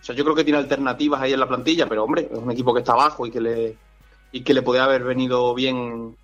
O 0.00 0.04
sea, 0.04 0.14
yo 0.14 0.22
creo 0.22 0.36
que 0.36 0.44
tiene 0.44 0.60
alternativas 0.60 1.20
ahí 1.20 1.32
en 1.32 1.40
la 1.40 1.48
plantilla, 1.48 1.88
pero 1.88 2.04
hombre, 2.04 2.28
es 2.30 2.38
un 2.38 2.52
equipo 2.52 2.72
que 2.72 2.78
está 2.78 2.92
abajo 2.92 3.26
y 3.26 3.32
que 3.32 3.40
le, 3.40 3.76
y 4.30 4.42
que 4.42 4.54
le 4.54 4.62
podría 4.62 4.84
haber 4.84 5.02
venido 5.02 5.52
bien 5.54 6.16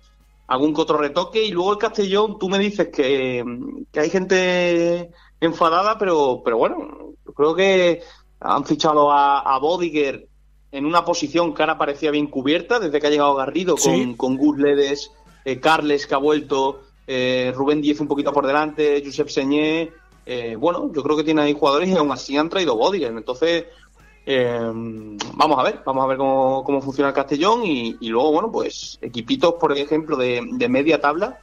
algún 0.47 0.73
que 0.73 0.79
otro 0.79 0.97
retoque. 0.97 1.43
Y 1.43 1.51
luego 1.51 1.73
el 1.73 1.77
Castellón, 1.77 2.39
tú 2.39 2.47
me 2.47 2.57
dices 2.57 2.87
que, 2.87 3.43
que 3.91 3.99
hay 3.99 4.09
gente 4.09 5.11
enfadada, 5.41 5.97
pero, 5.97 6.41
pero 6.45 6.57
bueno, 6.57 7.15
yo 7.25 7.33
creo 7.33 7.55
que 7.55 8.01
han 8.39 8.63
fichado 8.63 9.11
a, 9.11 9.41
a 9.41 9.59
Bodiger 9.59 10.25
en 10.71 10.85
una 10.85 11.03
posición 11.03 11.53
que 11.53 11.63
ahora 11.63 11.77
parecía 11.77 12.11
bien 12.11 12.27
cubierta 12.27 12.79
desde 12.79 13.01
que 13.01 13.07
ha 13.07 13.09
llegado 13.09 13.35
Garrido 13.35 13.75
con, 13.75 14.13
con 14.13 14.37
Gus 14.37 14.57
Ledes, 14.57 15.11
eh, 15.43 15.59
Carles 15.59 16.07
que 16.07 16.15
ha 16.15 16.19
vuelto, 16.19 16.83
eh, 17.07 17.51
Rubén 17.55 17.81
Díez 17.81 17.99
un 17.99 18.07
poquito 18.07 18.31
por 18.33 18.45
delante, 18.47 19.01
Josep 19.05 19.29
Señé. 19.29 19.91
eh, 20.25 20.55
bueno, 20.57 20.89
yo 20.93 21.03
creo 21.03 21.17
que 21.17 21.23
tiene 21.23 21.41
ahí 21.41 21.53
jugadores 21.53 21.89
y 21.89 21.95
aún 21.97 22.11
así 22.11 22.37
han 22.37 22.49
traído 22.49 22.75
Bodiger. 22.77 23.11
Entonces, 23.11 23.65
eh, 24.25 24.57
vamos 25.33 25.59
a 25.59 25.63
ver, 25.63 25.79
vamos 25.85 26.03
a 26.03 26.07
ver 26.07 26.17
cómo, 26.17 26.63
cómo 26.63 26.81
funciona 26.81 27.09
el 27.09 27.13
Castellón 27.15 27.65
y, 27.65 27.97
y 27.99 28.07
luego, 28.09 28.31
bueno, 28.31 28.51
pues 28.51 28.97
equipitos, 29.01 29.55
por 29.59 29.77
ejemplo, 29.77 30.15
de, 30.15 30.41
de 30.53 30.69
media 30.69 31.01
tabla 31.01 31.39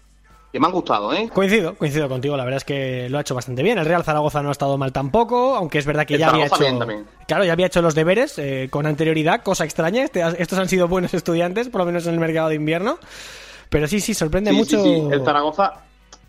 que 0.52 0.58
me 0.58 0.66
han 0.66 0.72
gustado, 0.72 1.12
¿eh? 1.12 1.30
Coincido, 1.32 1.76
coincido 1.76 2.08
contigo, 2.08 2.36
la 2.36 2.42
verdad 2.44 2.56
es 2.56 2.64
que 2.64 3.08
lo 3.08 3.18
ha 3.18 3.20
hecho 3.20 3.36
bastante 3.36 3.62
bien. 3.62 3.78
El 3.78 3.84
Real 3.84 4.02
Zaragoza 4.02 4.42
no 4.42 4.48
ha 4.48 4.52
estado 4.52 4.76
mal 4.78 4.92
tampoco, 4.92 5.54
aunque 5.54 5.78
es 5.78 5.86
verdad 5.86 6.06
que 6.06 6.14
El 6.14 6.20
ya 6.20 6.30
había 6.30 6.46
hecho. 6.46 6.56
también. 6.78 7.06
Claro, 7.28 7.44
ya 7.44 7.52
había 7.52 7.66
hecho 7.66 7.82
los 7.82 7.94
deberes 7.94 8.36
eh, 8.38 8.66
con 8.68 8.84
anterioridad, 8.86 9.42
cosa 9.44 9.64
extraña. 9.64 10.02
Este- 10.02 10.24
estos 10.42 10.58
han 10.58 10.68
sido 10.68 10.88
buenos 10.88 11.14
estudiantes, 11.14 11.68
por 11.68 11.82
lo 11.82 11.84
menos 11.86 12.04
en 12.08 12.14
el 12.14 12.18
mercado 12.20 12.48
de 12.48 12.56
invierno. 12.56 12.98
Pero 13.70 13.86
sí, 13.88 14.00
sí, 14.00 14.12
sorprende 14.12 14.50
Sí, 14.50 14.56
mucho. 14.56 14.82
sí, 14.82 14.94
sí. 15.00 15.08
El 15.12 15.24
Zaragoza, 15.24 15.84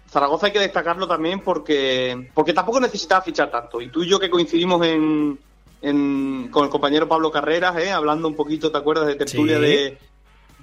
Zaragoza 0.09 0.45
hay 0.45 0.51
que 0.53 0.59
destacarlo 0.59 1.07
también 1.07 1.41
porque, 1.41 2.29
porque 2.33 2.53
tampoco 2.53 2.79
necesitaba 2.79 3.21
fichar 3.21 3.51
tanto. 3.51 3.81
Y 3.81 3.89
tú 3.89 4.03
y 4.03 4.09
yo 4.09 4.19
que 4.19 4.29
coincidimos 4.29 4.85
en, 4.85 5.37
en- 5.81 6.47
con 6.51 6.63
el 6.65 6.69
compañero 6.69 7.07
Pablo 7.07 7.31
Carreras, 7.31 7.75
¿eh? 7.77 7.91
hablando 7.91 8.27
un 8.27 8.35
poquito, 8.35 8.71
¿te 8.71 8.77
acuerdas? 8.77 9.07
De 9.07 9.15
tertulia 9.15 9.59
de, 9.59 9.97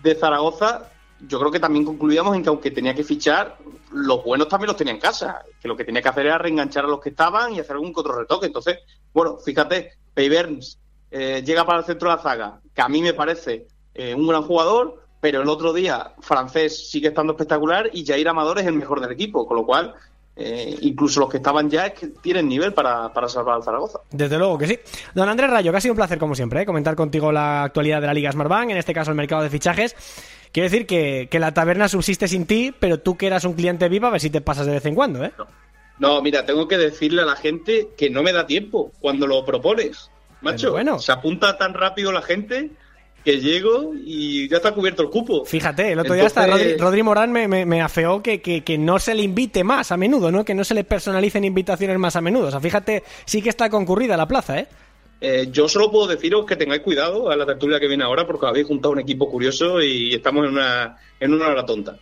de 0.03 0.15
Zaragoza. 0.15 0.91
Yo 1.27 1.41
creo 1.41 1.51
que 1.51 1.59
también 1.59 1.85
concluíamos 1.85 2.37
en 2.37 2.43
que 2.45 2.49
aunque 2.49 2.71
tenía 2.71 2.95
que 2.95 3.03
fichar, 3.03 3.57
los 3.93 4.23
buenos 4.23 4.47
también 4.47 4.69
los 4.69 4.77
tenía 4.77 4.93
en 4.95 5.01
casa. 5.01 5.43
Que 5.61 5.67
lo 5.67 5.77
que 5.77 5.85
tenía 5.85 6.01
que 6.01 6.09
hacer 6.11 6.27
era 6.27 6.39
reenganchar 6.39 6.85
a 6.85 6.89
los 6.89 7.01
que 7.01 7.09
estaban 7.09 7.53
y 7.55 7.59
hacer 7.59 7.73
algún 7.73 7.93
otro 7.97 8.17
retoque. 8.17 8.47
Entonces, 8.47 8.79
bueno, 9.13 9.37
fíjate, 9.39 9.95
Pei 10.15 10.29
Burns, 10.29 10.79
eh, 11.11 11.43
llega 11.45 11.67
para 11.67 11.81
el 11.81 11.85
centro 11.85 12.09
de 12.09 12.17
la 12.17 12.23
zaga, 12.23 12.61
que 12.73 12.83
a 12.83 12.89
mí 12.89 13.03
me 13.03 13.15
parece 13.15 13.67
eh, 13.95 14.15
un 14.15 14.29
gran 14.29 14.43
jugador, 14.45 15.03
pero 15.21 15.43
el 15.43 15.49
otro 15.49 15.73
día 15.73 16.13
francés 16.21 16.91
sigue 16.91 17.09
estando 17.09 17.33
espectacular 17.33 17.91
y 17.93 18.05
Jair 18.07 18.29
Amador 18.29 18.59
es 18.59 18.67
el 18.67 18.75
mejor 18.75 19.01
del 19.01 19.13
equipo, 19.13 19.47
con 19.47 19.57
lo 19.57 19.67
cual 19.67 19.95
eh, 20.37 20.77
incluso 20.83 21.19
los 21.19 21.29
que 21.29 21.39
estaban 21.39 21.69
ya 21.69 21.87
es 21.87 21.95
que 21.95 22.07
tienen 22.07 22.49
nivel 22.49 22.73
para, 22.73 23.13
para 23.13 23.29
salvar 23.29 23.57
al 23.57 23.65
Zaragoza. 23.65 23.99
Desde 24.11 24.39
luego 24.39 24.57
que 24.57 24.67
sí. 24.69 24.79
Don 25.15 25.29
Andrés 25.29 25.51
Rayo, 25.51 25.73
que 25.73 25.79
ha 25.79 25.81
sido 25.81 25.95
un 25.95 25.97
placer 25.97 26.19
como 26.19 26.37
siempre, 26.37 26.63
¿eh? 26.63 26.67
comentar 26.67 26.95
contigo 26.95 27.33
la 27.33 27.65
actualidad 27.65 28.01
de 28.01 28.07
la 28.07 28.15
Liga 28.15 28.31
Smartbank, 28.31 28.71
en 28.71 28.77
este 28.77 28.95
caso 28.95 29.11
el 29.11 29.17
mercado 29.17 29.43
de 29.43 29.51
fichajes. 29.51 29.97
Quiero 30.53 30.71
decir 30.71 30.87
que, 30.87 31.29
que 31.31 31.41
la 31.41 31.53
taberna 31.53 31.89
subsiste 31.89 32.29
sin 32.29 32.47
ti, 32.47 32.73
pero 32.79 33.01
tú 33.01 33.17
que 33.17 33.27
eras 33.27 33.45
un 33.45 33.55
cliente 33.55 33.89
vivo, 33.89 34.07
a 34.07 34.11
ver 34.11 34.21
si 34.21 34.31
te 34.31 34.41
pasas 34.41 34.67
de 34.67 34.73
vez 34.73 34.87
en 34.87 34.95
cuando, 34.95 35.25
¿eh? 35.25 35.33
No, 35.99 36.23
mira, 36.23 36.47
tengo 36.47 36.69
que 36.69 36.79
decirle 36.79 37.23
a 37.23 37.27
la 37.27 37.35
gente 37.35 37.89
que 37.97 38.09
no 38.09 38.23
me 38.23 38.33
da 38.33 38.47
tiempo 38.47 38.93
cuando 39.01 39.27
lo 39.27 39.45
propones. 39.45 40.11
Macho, 40.41 40.71
bueno. 40.71 41.01
se 41.01 41.11
apunta 41.11 41.59
tan 41.59 41.75
rápido 41.75 42.13
la 42.13 42.23
gente 42.23 42.71
que 43.25 43.41
llego 43.41 43.93
y 44.05 44.49
ya 44.49 44.57
está 44.59 44.73
cubierto 44.73 45.03
el 45.03 45.11
cupo. 45.11 45.45
Fíjate, 45.45 45.93
el 45.93 45.99
otro 45.99 46.15
día 46.15 46.27
hasta 46.27 46.47
Rodri, 46.47 46.77
Rodri 46.77 47.03
Morán 47.03 47.31
me, 47.33 47.47
me- 47.49 47.67
me 47.67 47.83
afeó 47.83 48.23
que, 48.23 48.41
que- 48.41 48.63
que 48.65 48.79
no 48.79 48.99
se 48.99 49.15
le 49.15 49.23
invite 49.23 49.65
más 49.65 49.93
a 49.93 49.97
menudo, 49.97 50.31
¿no? 50.33 50.45
Que 50.45 50.55
no 50.55 50.65
se 50.65 50.75
le 50.75 50.85
personalicen 50.85 51.45
invitaciones 51.45 51.99
más 51.99 52.17
a 52.17 52.21
menudo. 52.21 52.47
O 52.49 52.51
sea, 52.51 52.61
fíjate, 52.61 53.03
sí 53.27 53.43
que 53.43 53.49
está 53.51 53.69
concurrida 53.69 54.17
la 54.17 54.27
plaza, 54.29 54.59
¿eh? 54.59 54.67
Eh, 55.21 55.49
yo 55.51 55.69
solo 55.69 55.91
puedo 55.91 56.07
deciros 56.07 56.47
que 56.47 56.55
tengáis 56.57 56.81
cuidado 56.81 57.29
a 57.31 57.35
la 57.37 57.45
tertulia 57.45 57.81
que 57.81 57.89
viene 57.89 58.05
ahora 58.05 58.25
porque 58.27 58.47
habéis 58.47 58.67
juntado 58.69 58.93
un 58.93 59.01
equipo 59.01 59.29
curioso 59.29 59.83
y 59.83 60.15
estamos 60.15 60.45
en 60.47 60.53
una, 60.53 60.97
en 61.19 61.35
una 61.35 61.49
hora 61.49 61.67
tonta. 61.67 61.97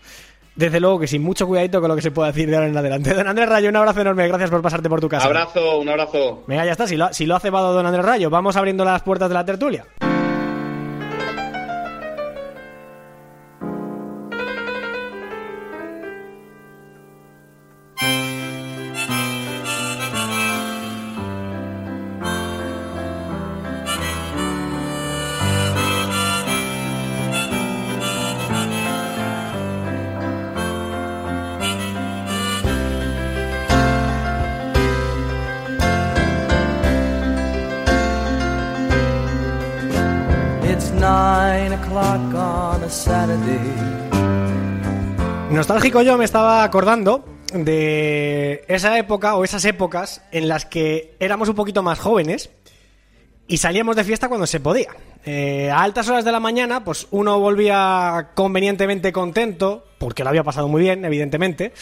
Desde 0.55 0.81
luego 0.81 0.99
que 1.01 1.07
sin 1.07 1.23
mucho 1.23 1.47
cuidadito 1.47 1.81
con 1.81 1.89
lo 1.89 1.97
que 1.97 2.03
se 2.03 2.11
pueda 2.11 2.29
decir 2.31 2.49
de 2.49 2.57
ahora 2.57 2.69
en 2.69 2.77
adelante. 2.77 3.15
Don 3.15 3.27
Andrés 3.27 3.49
Rayo, 3.49 3.69
un 3.71 3.77
abrazo 3.77 4.01
enorme. 4.03 4.29
Gracias 4.29 4.51
por 4.51 4.63
pasarte 4.63 4.89
por 4.89 5.01
tu 5.01 5.09
casa. 5.09 5.27
Abrazo, 5.27 5.79
un 5.81 5.89
abrazo. 5.89 6.45
Venga, 6.47 6.65
ya 6.67 6.73
está. 6.73 6.87
Si 6.87 6.97
lo, 6.97 7.13
si 7.13 7.27
lo 7.27 7.37
ha 7.37 7.41
cebado 7.41 7.73
Don 7.75 7.85
Andrés 7.87 8.05
Rayo, 8.05 8.31
vamos 8.31 8.57
abriendo 8.57 8.85
las 8.85 9.03
puertas 9.03 9.29
de 9.29 9.35
la 9.35 9.45
tertulia. 9.45 9.85
Yo 45.87 46.19
me 46.19 46.25
estaba 46.25 46.65
acordando 46.65 47.25
de 47.55 48.65
esa 48.67 48.99
época 48.99 49.37
o 49.37 49.45
esas 49.45 49.65
épocas 49.65 50.21
en 50.33 50.49
las 50.49 50.67
que 50.67 51.15
éramos 51.21 51.49
un 51.49 51.55
poquito 51.55 51.81
más 51.85 52.01
jóvenes 52.01 52.51
y 53.47 53.59
salíamos 53.59 53.95
de 53.95 54.03
fiesta 54.03 54.29
cuando 54.29 54.49
se 54.49 54.59
podía. 54.59 54.89
Eh, 55.25 55.71
a 55.71 55.83
altas 55.83 56.09
horas 56.09 56.25
de 56.25 56.33
la 56.33 56.41
mañana, 56.41 56.83
pues 56.83 57.07
uno 57.13 57.39
volvía 57.39 58.31
convenientemente 58.35 59.13
contento, 59.13 59.87
porque 59.99 60.25
lo 60.25 60.31
había 60.31 60.43
pasado 60.43 60.67
muy 60.67 60.83
bien, 60.83 61.05
evidentemente. 61.05 61.73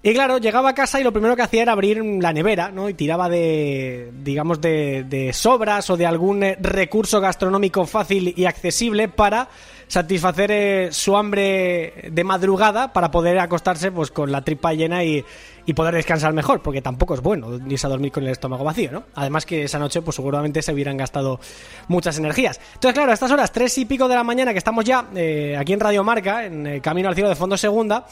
Y 0.00 0.12
claro, 0.14 0.38
llegaba 0.38 0.70
a 0.70 0.74
casa 0.74 1.00
y 1.00 1.04
lo 1.04 1.12
primero 1.12 1.34
que 1.34 1.42
hacía 1.42 1.62
era 1.62 1.72
abrir 1.72 2.02
la 2.04 2.32
nevera, 2.32 2.70
¿no? 2.70 2.88
Y 2.88 2.94
tiraba 2.94 3.28
de, 3.28 4.12
digamos, 4.22 4.60
de, 4.60 5.04
de 5.08 5.32
sobras 5.32 5.90
o 5.90 5.96
de 5.96 6.06
algún 6.06 6.44
eh, 6.44 6.56
recurso 6.60 7.20
gastronómico 7.20 7.84
fácil 7.84 8.32
y 8.36 8.44
accesible 8.44 9.08
para 9.08 9.48
satisfacer 9.86 10.50
eh, 10.50 10.88
su 10.92 11.16
hambre 11.16 12.10
de 12.10 12.24
madrugada 12.24 12.92
para 12.92 13.10
poder 13.10 13.38
acostarse 13.38 13.92
pues 13.92 14.10
con 14.10 14.32
la 14.32 14.42
tripa 14.42 14.72
llena 14.72 15.04
y, 15.04 15.24
y 15.66 15.74
poder 15.74 15.94
descansar 15.94 16.32
mejor, 16.32 16.62
porque 16.62 16.82
tampoco 16.82 17.14
es 17.14 17.20
bueno 17.20 17.58
irse 17.68 17.86
a 17.86 17.90
dormir 17.90 18.12
con 18.12 18.24
el 18.24 18.30
estómago 18.30 18.64
vacío, 18.64 18.92
¿no? 18.92 19.04
Además 19.14 19.46
que 19.46 19.64
esa 19.64 19.78
noche 19.78 20.02
pues 20.02 20.16
seguramente 20.16 20.62
se 20.62 20.72
hubieran 20.72 20.96
gastado 20.96 21.40
muchas 21.88 22.18
energías. 22.18 22.60
Entonces, 22.74 22.94
claro, 22.94 23.10
a 23.10 23.14
estas 23.14 23.30
horas, 23.30 23.52
tres 23.52 23.76
y 23.78 23.84
pico 23.84 24.08
de 24.08 24.14
la 24.14 24.24
mañana 24.24 24.52
que 24.52 24.58
estamos 24.58 24.84
ya 24.84 25.06
eh, 25.14 25.56
aquí 25.58 25.72
en 25.72 25.80
Radio 25.80 26.04
Marca, 26.04 26.44
en 26.44 26.66
eh, 26.66 26.80
Camino 26.80 27.08
al 27.08 27.14
Cielo 27.14 27.28
de 27.28 27.36
Fondo 27.36 27.56
Segunda, 27.56 28.06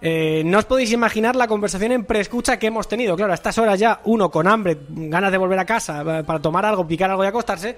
eh, 0.00 0.42
no 0.44 0.58
os 0.58 0.64
podéis 0.66 0.92
imaginar 0.92 1.36
la 1.36 1.48
conversación 1.48 1.92
en 1.92 2.04
preescucha 2.04 2.58
que 2.58 2.66
hemos 2.66 2.86
tenido. 2.86 3.16
Claro, 3.16 3.32
a 3.32 3.34
estas 3.34 3.56
horas 3.58 3.78
ya 3.78 4.00
uno 4.04 4.30
con 4.30 4.46
hambre, 4.46 4.78
ganas 4.88 5.32
de 5.32 5.38
volver 5.38 5.58
a 5.58 5.64
casa 5.64 6.02
eh, 6.02 6.24
para 6.24 6.38
tomar 6.40 6.64
algo, 6.64 6.86
picar 6.86 7.10
algo 7.10 7.24
y 7.24 7.26
acostarse. 7.26 7.76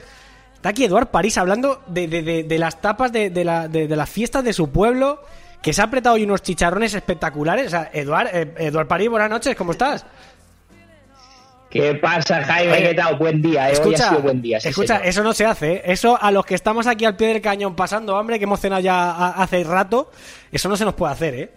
Está 0.59 0.69
aquí 0.71 0.85
Eduard 0.85 1.07
París 1.09 1.39
hablando 1.39 1.83
de, 1.87 2.07
de- 2.09 2.23
de- 2.23 2.43
de 2.45 2.59
las 2.59 2.81
tapas 2.81 3.11
de, 3.13 3.31
de 3.31 3.45
la- 3.45 3.67
de- 3.69 3.89
de 3.89 3.97
las 3.97 4.11
fiestas 4.11 4.45
de 4.45 4.53
su 4.53 4.71
pueblo, 4.71 5.23
que 5.63 5.73
se 5.73 5.81
ha 5.81 5.85
apretado 5.85 6.17
hoy 6.17 6.25
unos 6.25 6.43
chicharrones 6.43 6.95
espectaculares. 6.95 7.69
O 7.69 7.71
sea, 7.71 7.91
Eduard, 7.93 8.29
eh, 8.33 8.55
Eduard 8.59 8.87
París, 8.89 9.09
buenas 9.09 9.31
noches, 9.31 9.55
¿cómo 9.57 9.73
estás? 9.73 10.05
¿Qué 11.71 11.95
pasa, 11.97 12.43
Jaime? 12.45 12.73
Oye, 12.73 12.83
¿Qué 12.89 12.95
tal? 12.95 13.17
Buen 13.17 13.43
día, 13.43 13.71
eh. 13.71 13.75
Hoy 13.85 13.95
ha 13.95 13.99
sido 13.99 14.21
buen 14.23 14.41
día. 14.41 14.59
sí, 14.59 14.69
escucha, 14.71 14.95
señor. 14.97 15.09
eso 15.09 15.23
no 15.23 15.33
se 15.35 15.45
hace, 15.45 15.73
¿eh? 15.75 15.83
Eso 15.85 16.19
a 16.21 16.31
los 16.31 16.47
que 16.47 16.55
estamos 16.55 16.87
aquí 16.87 17.05
al 17.05 17.15
pie 17.15 17.29
del 17.29 17.43
cañón 17.43 17.77
pasando 17.77 18.17
hambre, 18.17 18.39
que 18.39 18.45
hemos 18.45 18.59
cenado 18.59 18.81
ya 18.81 19.29
hace 19.29 19.63
rato, 19.65 20.11
eso 20.51 20.69
no 20.69 20.77
se 20.77 20.85
nos 20.87 20.95
puede 20.95 21.13
hacer, 21.13 21.35
¿eh? 21.35 21.51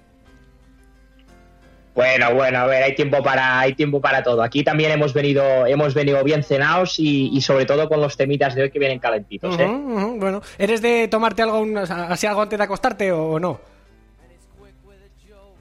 Bueno, 1.94 2.34
bueno, 2.34 2.60
a 2.60 2.66
ver, 2.68 2.84
hay 2.84 2.96
tiempo 2.96 3.22
para, 3.22 3.60
hay 3.60 3.74
tiempo 3.74 4.00
para 4.00 4.24
todo. 4.24 4.42
Aquí 4.42 4.64
también 4.64 4.92
hemos 4.92 5.14
venido, 5.14 5.66
hemos 5.68 5.94
venido 5.94 6.24
bien 6.24 6.42
cenados 6.42 7.00
y, 7.00 7.30
y 7.34 7.42
sobre 7.42 7.66
todo 7.66 7.90
con 7.90 8.00
los 8.00 8.16
temitas 8.16 8.56
de 8.56 8.64
hoy 8.64 8.72
que 8.72 8.80
vienen 8.80 9.00
calentitos, 9.00 9.60
¿eh? 9.60 9.68
Bueno, 9.68 10.42
¿eres 10.58 10.82
de 10.82 11.10
tomarte 11.10 11.42
algo, 11.42 11.66
así 11.78 12.28
algo 12.28 12.42
antes 12.42 12.58
de 12.58 12.64
acostarte 12.64 13.12
o 13.12 13.40
no? 13.40 13.60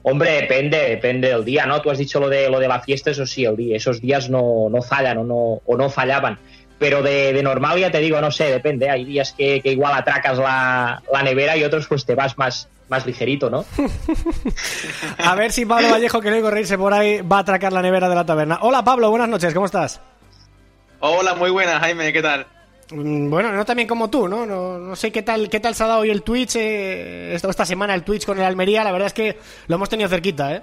Hombre, 0.03 0.31
depende, 0.31 0.77
depende 0.77 1.27
del 1.27 1.45
día, 1.45 1.65
¿no? 1.65 1.81
Tú 1.81 1.91
has 1.91 1.97
dicho 1.97 2.19
lo 2.19 2.27
de 2.27 2.49
lo 2.49 2.59
de 2.59 2.67
la 2.67 2.79
fiesta, 2.79 3.11
eso 3.11 3.25
sí, 3.25 3.45
el 3.45 3.55
día, 3.55 3.77
esos 3.77 4.01
días 4.01 4.29
no, 4.29 4.67
no 4.69 4.81
fallan 4.81 5.19
o 5.19 5.23
no, 5.23 5.61
o 5.65 5.77
no 5.77 5.89
fallaban. 5.89 6.39
Pero 6.81 7.03
de, 7.03 7.31
de 7.31 7.43
normal 7.43 7.77
ya 7.79 7.91
te 7.91 7.99
digo, 7.99 8.19
no 8.19 8.31
sé, 8.31 8.45
depende. 8.45 8.89
Hay 8.89 9.05
días 9.05 9.33
que, 9.37 9.61
que 9.61 9.71
igual 9.71 9.93
atracas 9.93 10.39
la, 10.39 10.99
la 11.13 11.21
nevera 11.21 11.55
y 11.55 11.63
otros 11.63 11.85
pues 11.85 12.07
te 12.07 12.15
vas 12.15 12.35
más, 12.39 12.69
más 12.89 13.05
ligerito, 13.05 13.51
¿no? 13.51 13.63
A 15.19 15.35
ver 15.35 15.51
si 15.51 15.63
Pablo 15.63 15.89
Vallejo, 15.91 16.19
que 16.21 16.31
no 16.31 16.37
hay 16.37 16.41
que 16.41 16.49
reírse 16.49 16.79
por 16.79 16.91
ahí, 16.91 17.21
va 17.21 17.37
a 17.37 17.41
atracar 17.41 17.71
la 17.71 17.83
nevera 17.83 18.09
de 18.09 18.15
la 18.15 18.25
taberna. 18.25 18.57
Hola 18.63 18.83
Pablo, 18.83 19.11
buenas 19.11 19.29
noches, 19.29 19.53
¿cómo 19.53 19.67
estás? 19.67 20.01
Hola, 21.01 21.35
muy 21.35 21.51
buenas, 21.51 21.79
Jaime, 21.81 22.11
¿qué 22.11 22.21
tal? 22.23 22.47
Mm, 22.91 23.29
Bueno, 23.29 23.51
no 23.51 23.63
también 23.63 23.87
como 23.87 24.09
tú, 24.09 24.27
¿no? 24.27 24.47
No, 24.47 24.79
no 24.79 24.95
sé 24.95 25.11
qué 25.11 25.21
tal, 25.21 25.49
qué 25.49 25.59
tal 25.59 25.75
se 25.75 25.83
ha 25.83 25.87
dado 25.87 25.99
hoy 25.99 26.09
el 26.09 26.23
Twitch, 26.23 26.55
eh, 26.55 27.35
esta, 27.35 27.47
esta 27.51 27.63
semana 27.65 27.93
el 27.93 28.01
Twitch 28.03 28.25
con 28.25 28.39
el 28.39 28.43
Almería, 28.43 28.83
la 28.83 28.91
verdad 28.91 29.05
es 29.05 29.13
que 29.13 29.37
lo 29.67 29.75
hemos 29.75 29.87
tenido 29.87 30.09
cerquita, 30.09 30.55
¿eh? 30.55 30.61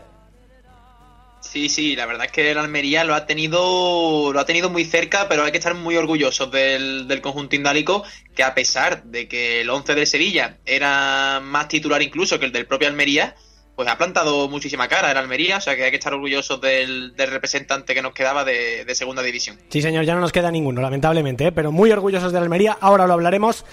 Sí, 1.51 1.71
sí, 1.71 1.97
la 1.97 2.05
verdad 2.05 2.27
es 2.27 2.33
que 2.33 2.51
el 2.51 2.59
Almería 2.59 3.05
lo 3.05 3.15
ha 3.15 3.25
tenido 3.25 4.33
lo 4.33 4.39
ha 4.39 4.45
tenido 4.45 4.69
muy 4.69 4.85
cerca, 4.85 5.29
pero 5.29 5.45
hay 5.45 5.51
que 5.51 5.59
estar 5.59 5.75
muy 5.75 5.97
orgullosos 5.97 6.51
del, 6.51 7.09
del 7.09 7.23
conjunto 7.23 7.57
indálico, 7.57 8.05
que 8.35 8.43
a 8.43 8.55
pesar 8.55 9.05
de 9.05 9.29
que 9.29 9.63
el 9.63 9.71
11 9.71 9.95
de 9.95 10.07
Sevilla 10.07 10.59
era 10.67 11.41
más 11.43 11.69
titular 11.69 12.03
incluso 12.03 12.39
que 12.39 12.45
el 12.45 12.53
del 12.53 12.67
propio 12.67 12.89
Almería, 12.89 13.35
pues 13.77 13.89
ha 13.89 13.97
plantado 13.97 14.49
muchísima 14.49 14.89
cara 14.89 15.11
el 15.11 15.17
Almería, 15.17 15.57
o 15.57 15.61
sea 15.61 15.75
que 15.75 15.85
hay 15.85 15.91
que 15.91 15.97
estar 15.97 16.13
orgullosos 16.13 16.61
del, 16.61 17.15
del 17.17 17.31
representante 17.31 17.95
que 17.95 18.03
nos 18.03 18.13
quedaba 18.13 18.45
de, 18.45 18.85
de 18.85 18.95
segunda 18.95 19.23
división. 19.23 19.57
Sí, 19.71 19.81
señor, 19.81 20.05
ya 20.05 20.15
no 20.15 20.21
nos 20.21 20.33
queda 20.33 20.51
ninguno, 20.51 20.83
lamentablemente, 20.83 21.47
¿eh? 21.47 21.53
pero 21.53 21.73
muy 21.73 21.91
orgullosos 21.93 22.31
de 22.33 22.41
la 22.41 22.45
Almería, 22.45 22.77
ahora 22.81 23.07
lo 23.07 23.15
hablaremos. 23.15 23.65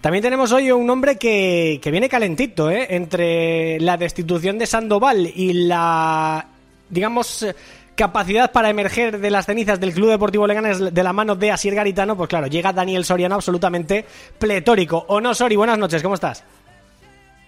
También 0.00 0.22
tenemos 0.22 0.52
hoy 0.52 0.70
un 0.70 0.88
hombre 0.90 1.16
que, 1.16 1.80
que 1.82 1.90
viene 1.90 2.10
calentito, 2.10 2.70
¿eh? 2.70 2.88
entre 2.90 3.80
la 3.80 3.96
destitución 3.96 4.58
de 4.58 4.66
Sandoval 4.66 5.32
y 5.34 5.54
la, 5.66 6.46
digamos, 6.94 7.42
eh, 7.42 7.54
capacidad 7.94 8.50
para 8.52 8.70
emerger 8.70 9.18
de 9.18 9.30
las 9.30 9.46
cenizas 9.46 9.78
del 9.80 9.92
Club 9.92 10.10
Deportivo 10.10 10.46
Leganés 10.46 10.94
de 10.94 11.02
la 11.02 11.12
mano 11.12 11.34
de 11.34 11.50
Asier 11.50 11.74
Garitano, 11.74 12.16
pues 12.16 12.28
claro, 12.28 12.46
llega 12.46 12.72
Daniel 12.72 13.04
Soriano 13.04 13.34
absolutamente 13.34 14.04
pletórico. 14.38 15.04
¿O 15.08 15.20
no, 15.20 15.34
Sori? 15.34 15.56
Buenas 15.56 15.78
noches, 15.78 16.02
¿cómo 16.02 16.14
estás? 16.14 16.44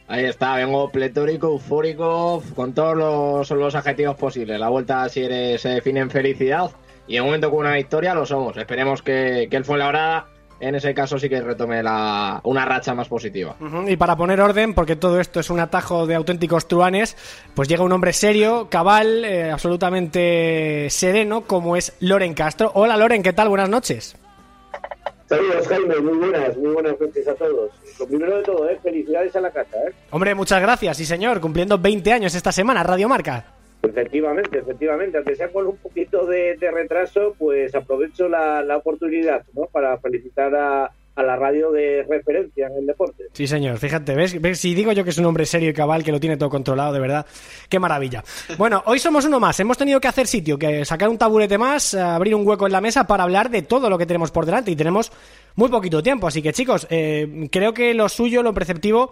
Ahí 0.09 0.24
está, 0.24 0.55
vengo 0.55 0.90
pletórico, 0.90 1.49
eufórico, 1.49 2.42
con 2.55 2.74
todos 2.74 2.97
los, 2.97 3.51
los 3.51 3.74
adjetivos 3.74 4.16
posibles. 4.16 4.59
La 4.59 4.68
vuelta 4.68 5.09
si 5.09 5.24
eres, 5.24 5.61
se 5.61 5.70
define 5.70 6.01
en 6.01 6.11
felicidad 6.11 6.70
y 7.09 7.16
en 7.16 7.22
un 7.22 7.28
momento 7.28 7.51
con 7.51 7.61
una 7.61 7.72
victoria 7.72 8.14
lo 8.14 8.24
somos. 8.24 8.57
Esperemos 8.57 9.03
que, 9.03 9.49
que 9.51 9.57
el 9.57 9.64
Fuenlabrada 9.64 10.28
en 10.61 10.75
ese 10.75 10.95
caso 10.95 11.19
sí 11.19 11.29
que 11.29 11.41
retome 11.41 11.83
la, 11.83 12.41
una 12.45 12.65
racha 12.65 12.95
más 12.95 13.09
positiva. 13.09 13.57
Y 13.87 13.97
para 13.97 14.17
poner 14.17 14.41
orden, 14.41 14.75
porque 14.75 14.97
todo 14.97 15.21
esto 15.21 15.41
es 15.41 15.51
un 15.51 15.61
atajo 15.61 16.07
de 16.07 16.15
auténticos 16.15 16.69
truanes, 16.69 17.17
pues 17.55 17.69
llega 17.69 17.83
un 17.83 17.93
hombre 17.93 18.13
serio, 18.13 18.69
cabal, 18.71 19.25
eh, 19.25 19.51
absolutamente 19.51 20.89
sereno, 20.91 21.43
como 21.43 21.77
es 21.77 21.95
Loren 22.01 22.35
Castro. 22.35 22.71
Hola 22.75 22.97
Loren, 22.97 23.23
¿qué 23.23 23.33
tal? 23.33 23.49
Buenas 23.49 23.69
noches. 23.69 24.17
Saludos, 25.29 25.67
Jaime, 25.67 25.99
muy 25.99 26.19
buenas, 26.19 26.57
muy 26.57 26.73
buenas 26.73 27.01
noches 27.01 27.27
a 27.27 27.35
todos. 27.35 27.73
Lo 27.99 28.07
primero 28.07 28.37
de 28.37 28.43
todo, 28.45 28.69
¿eh? 28.71 28.79
felicidades 28.81 29.35
a 29.35 29.41
la 29.41 29.51
casa. 29.51 29.77
¿eh? 29.89 29.93
Hombre, 30.11 30.35
muchas 30.37 30.63
gracias, 30.63 30.97
sí 30.97 31.05
señor, 31.05 31.41
cumpliendo 31.41 31.79
20 31.79 32.13
años 32.13 32.35
esta 32.35 32.53
semana, 32.53 32.85
Radio 32.85 33.09
Marca. 33.09 33.56
Efectivamente, 33.89 34.59
efectivamente, 34.59 35.18
aunque 35.18 35.37
sea 35.37 35.49
con 35.49 35.66
un 35.66 35.76
poquito 35.76 36.26
de, 36.26 36.57
de 36.57 36.70
retraso, 36.70 37.34
pues 37.39 37.74
aprovecho 37.74 38.28
la, 38.28 38.62
la 38.62 38.76
oportunidad 38.76 39.45
¿no? 39.55 39.66
para 39.66 39.99
felicitar 39.99 40.55
a, 40.55 40.91
a 41.16 41.22
la 41.22 41.34
radio 41.37 41.72
de 41.72 42.05
referencia 42.09 42.66
en 42.66 42.76
el 42.76 42.87
deporte. 42.87 43.24
Sí 43.32 43.47
señor, 43.47 43.78
fíjate, 43.78 44.14
¿ves? 44.14 44.41
¿ves? 44.41 44.61
Si 44.61 44.74
digo 44.74 44.93
yo 44.93 45.03
que 45.03 45.11
es 45.11 45.18
un 45.18 45.24
hombre 45.24 45.47
serio 45.47 45.70
y 45.70 45.72
cabal, 45.72 46.05
que 46.05 46.12
lo 46.12 46.20
tiene 46.20 46.37
todo 46.37 46.51
controlado, 46.51 46.93
de 46.93 47.01
verdad, 47.01 47.26
qué 47.68 47.78
maravilla. 47.78 48.22
Bueno, 48.59 48.82
hoy 48.87 48.99
somos 48.99 49.24
uno 49.24 49.39
más, 49.41 49.59
hemos 49.61 49.76
tenido 49.76 50.01
que 50.01 50.09
hacer 50.09 50.26
sitio, 50.26 50.59
que 50.59 50.84
sacar 50.84 51.09
un 51.09 51.18
taburete 51.18 51.59
más, 51.59 51.95
abrir 51.95 52.34
un 52.34 52.47
hueco 52.47 52.66
en 52.66 52.72
la 52.72 52.80
mesa 52.80 53.07
para 53.07 53.24
hablar 53.24 53.51
de 53.51 53.62
todo 53.62 53.91
lo 53.91 53.99
que 53.99 54.07
tenemos 54.07 54.30
por 54.30 54.47
delante 54.47 54.70
y 54.70 54.76
tenemos 54.76 55.12
muy 55.57 55.68
poquito 55.68 56.03
tiempo, 56.03 56.26
así 56.26 56.43
que 56.43 56.53
chicos, 56.53 56.87
eh, 56.91 57.49
creo 57.51 57.72
que 57.72 57.95
lo 57.95 58.09
suyo, 58.09 58.43
lo 58.43 58.53
preceptivo 58.53 59.11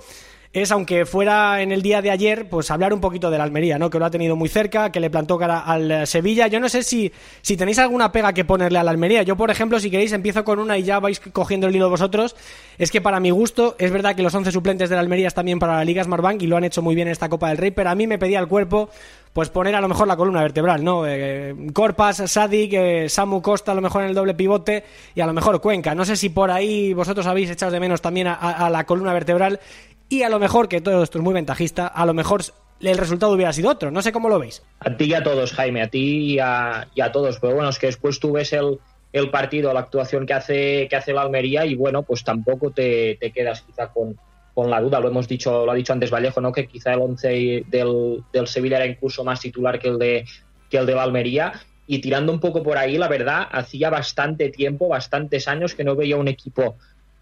es, 0.55 0.73
aunque 0.73 1.05
fuera 1.05 1.61
en 1.63 1.73
el 1.73 1.83
día 1.83 2.01
de 2.01 2.11
ayer, 2.11 2.49
pues 2.49 2.71
hablar 2.71 2.95
un 2.95 3.01
poquito 3.01 3.31
de 3.31 3.39
la 3.39 3.45
Almería, 3.45 3.79
¿no? 3.79 3.91
Que 3.91 3.99
lo 3.99 4.07
ha 4.07 4.11
tenido 4.11 4.37
muy 4.37 4.49
cerca, 4.49 4.91
que 4.91 5.01
le 5.01 5.11
plantó 5.11 5.37
cara 5.39 5.61
al 5.61 5.91
eh, 5.91 6.07
Sevilla. 6.07 6.47
Yo 6.47 6.61
no 6.61 6.69
sé 6.69 6.83
si, 6.83 7.13
si 7.43 7.57
tenéis 7.57 7.79
alguna 7.79 8.13
pega 8.13 8.33
que 8.33 8.45
ponerle 8.45 8.79
a 8.79 8.85
la 8.85 8.91
Almería. 8.91 9.23
Yo, 9.23 9.37
por 9.37 9.51
ejemplo, 9.51 9.79
si 9.79 9.91
queréis, 9.91 10.13
empiezo 10.13 10.45
con 10.45 10.59
una 10.59 10.79
y 10.79 10.85
ya 10.85 11.01
vais 11.01 11.21
cogiendo 11.21 11.67
el 11.67 11.77
hilo 11.77 11.91
vosotros. 11.91 12.37
Es 12.79 12.91
que 12.91 13.01
para 13.01 13.21
mi 13.21 13.31
gusto, 13.31 13.77
es 13.79 13.91
verdad 13.91 14.15
que 14.15 14.23
los 14.23 14.35
11 14.35 14.53
suplentes 14.53 14.89
de 14.89 14.95
la 14.95 15.01
Almería 15.01 15.29
están 15.29 15.45
también 15.45 15.59
para 15.59 15.77
la 15.77 15.85
Liga 15.85 16.03
Smartbank 16.03 16.41
y 16.41 16.47
lo 16.47 16.57
han 16.57 16.65
hecho 16.65 16.81
muy 16.81 16.95
bien 16.95 17.09
en 17.09 17.13
esta 17.13 17.29
Copa 17.29 17.51
del 17.51 17.59
Rey, 17.59 17.71
pero 17.71 17.91
a 17.91 17.95
mí 17.95 18.07
me 18.07 18.19
pedía 18.19 18.39
el 18.39 18.49
cuerpo 18.49 18.89
pues 19.35 19.51
poner 19.51 19.75
a 19.75 19.81
lo 19.81 19.89
mejor 19.89 20.07
la 20.07 20.17
columna 20.17 20.41
vertebral, 20.41 20.83
¿no? 20.83 21.07
Eh, 21.07 21.55
Corpas, 21.75 22.23
Sadik, 22.31 22.73
eh, 22.73 23.09
Samu 23.11 23.43
Costa 23.43 23.73
a 23.73 23.75
lo 23.75 23.83
mejor 23.83 24.05
en 24.05 24.11
el 24.11 24.15
doble 24.15 24.33
pivote 24.33 24.85
y 25.15 25.21
a 25.21 25.27
lo 25.27 25.35
mejor 25.35 25.61
Cuenca. 25.61 25.95
No 25.95 26.07
sé 26.07 26.17
si 26.17 26.31
por 26.31 26.51
ahí 26.51 26.95
vosotros 26.95 27.27
habéis 27.27 27.51
echado 27.51 27.73
de 27.73 27.81
menos 27.81 28.01
también 28.01 28.29
a 28.29 28.71
la 28.71 28.87
columna 28.87 29.13
vertebral 29.13 29.61
y 30.19 30.23
a 30.23 30.29
lo 30.29 30.39
mejor, 30.39 30.69
que 30.69 30.81
todo 30.81 31.03
esto 31.03 31.19
es 31.19 31.25
muy 31.25 31.35
ventajista, 31.35 31.87
a 31.87 32.07
lo 32.07 32.15
mejor 32.15 32.43
el 32.81 32.99
resultado 32.99 33.33
hubiera 33.33 33.53
sido 33.53 33.71
otro. 33.71 33.91
No 33.91 34.03
sé 34.03 34.12
cómo 34.12 34.29
lo 34.29 34.39
veis. 34.39 34.62
A 34.81 34.97
ti 34.97 35.05
y 35.05 35.15
a 35.15 35.23
todos, 35.23 35.53
Jaime, 35.53 35.83
a 35.83 35.89
ti 35.89 36.35
y 36.35 36.39
a, 36.39 36.89
y 36.95 37.01
a 37.01 37.12
todos. 37.12 37.39
Pero 37.39 37.55
bueno, 37.55 37.69
es 37.71 37.79
que 37.79 37.87
después 37.87 38.21
tú 38.21 38.33
ves 38.33 38.53
el, 38.53 38.79
el 39.12 39.31
partido, 39.31 39.73
la 39.73 39.81
actuación 39.81 40.27
que 40.27 40.35
hace, 40.35 40.89
que 40.89 40.97
hace 40.97 41.12
la 41.12 41.23
Almería 41.23 41.65
y 41.67 41.75
bueno, 41.75 42.03
pues 42.03 42.25
tampoco 42.25 42.71
te, 42.71 43.17
te 43.21 43.31
quedas 43.31 43.62
quizá 43.62 43.89
con, 43.89 44.19
con 44.55 44.71
la 44.71 44.81
duda. 44.81 45.01
Lo 45.01 45.09
hemos 45.09 45.29
dicho, 45.29 45.65
lo 45.65 45.73
ha 45.73 45.75
dicho 45.75 45.93
antes 45.93 46.11
Vallejo, 46.11 46.41
¿no? 46.41 46.53
Que 46.53 46.67
quizá 46.67 46.95
el 46.95 47.01
11 47.01 47.65
del, 47.69 48.25
del 48.33 48.47
Sevilla 48.47 48.77
era 48.77 48.87
incluso 48.87 49.25
más 49.25 49.41
titular 49.41 49.79
que 49.79 49.89
el 49.89 49.99
de 49.99 50.25
que 50.71 50.79
el 50.79 50.87
de 50.87 50.95
la 50.95 51.03
Almería. 51.03 51.53
Y 51.87 51.99
tirando 51.99 52.33
un 52.33 52.41
poco 52.41 52.62
por 52.62 52.79
ahí, 52.79 52.97
la 52.97 53.09
verdad, 53.09 53.47
hacía 53.51 53.91
bastante 53.91 54.49
tiempo, 54.49 54.89
bastantes 54.89 55.49
años 55.49 55.75
que 55.75 55.85
no 55.85 55.97
veía 55.97 56.17
un 56.17 56.29
equipo 56.29 56.77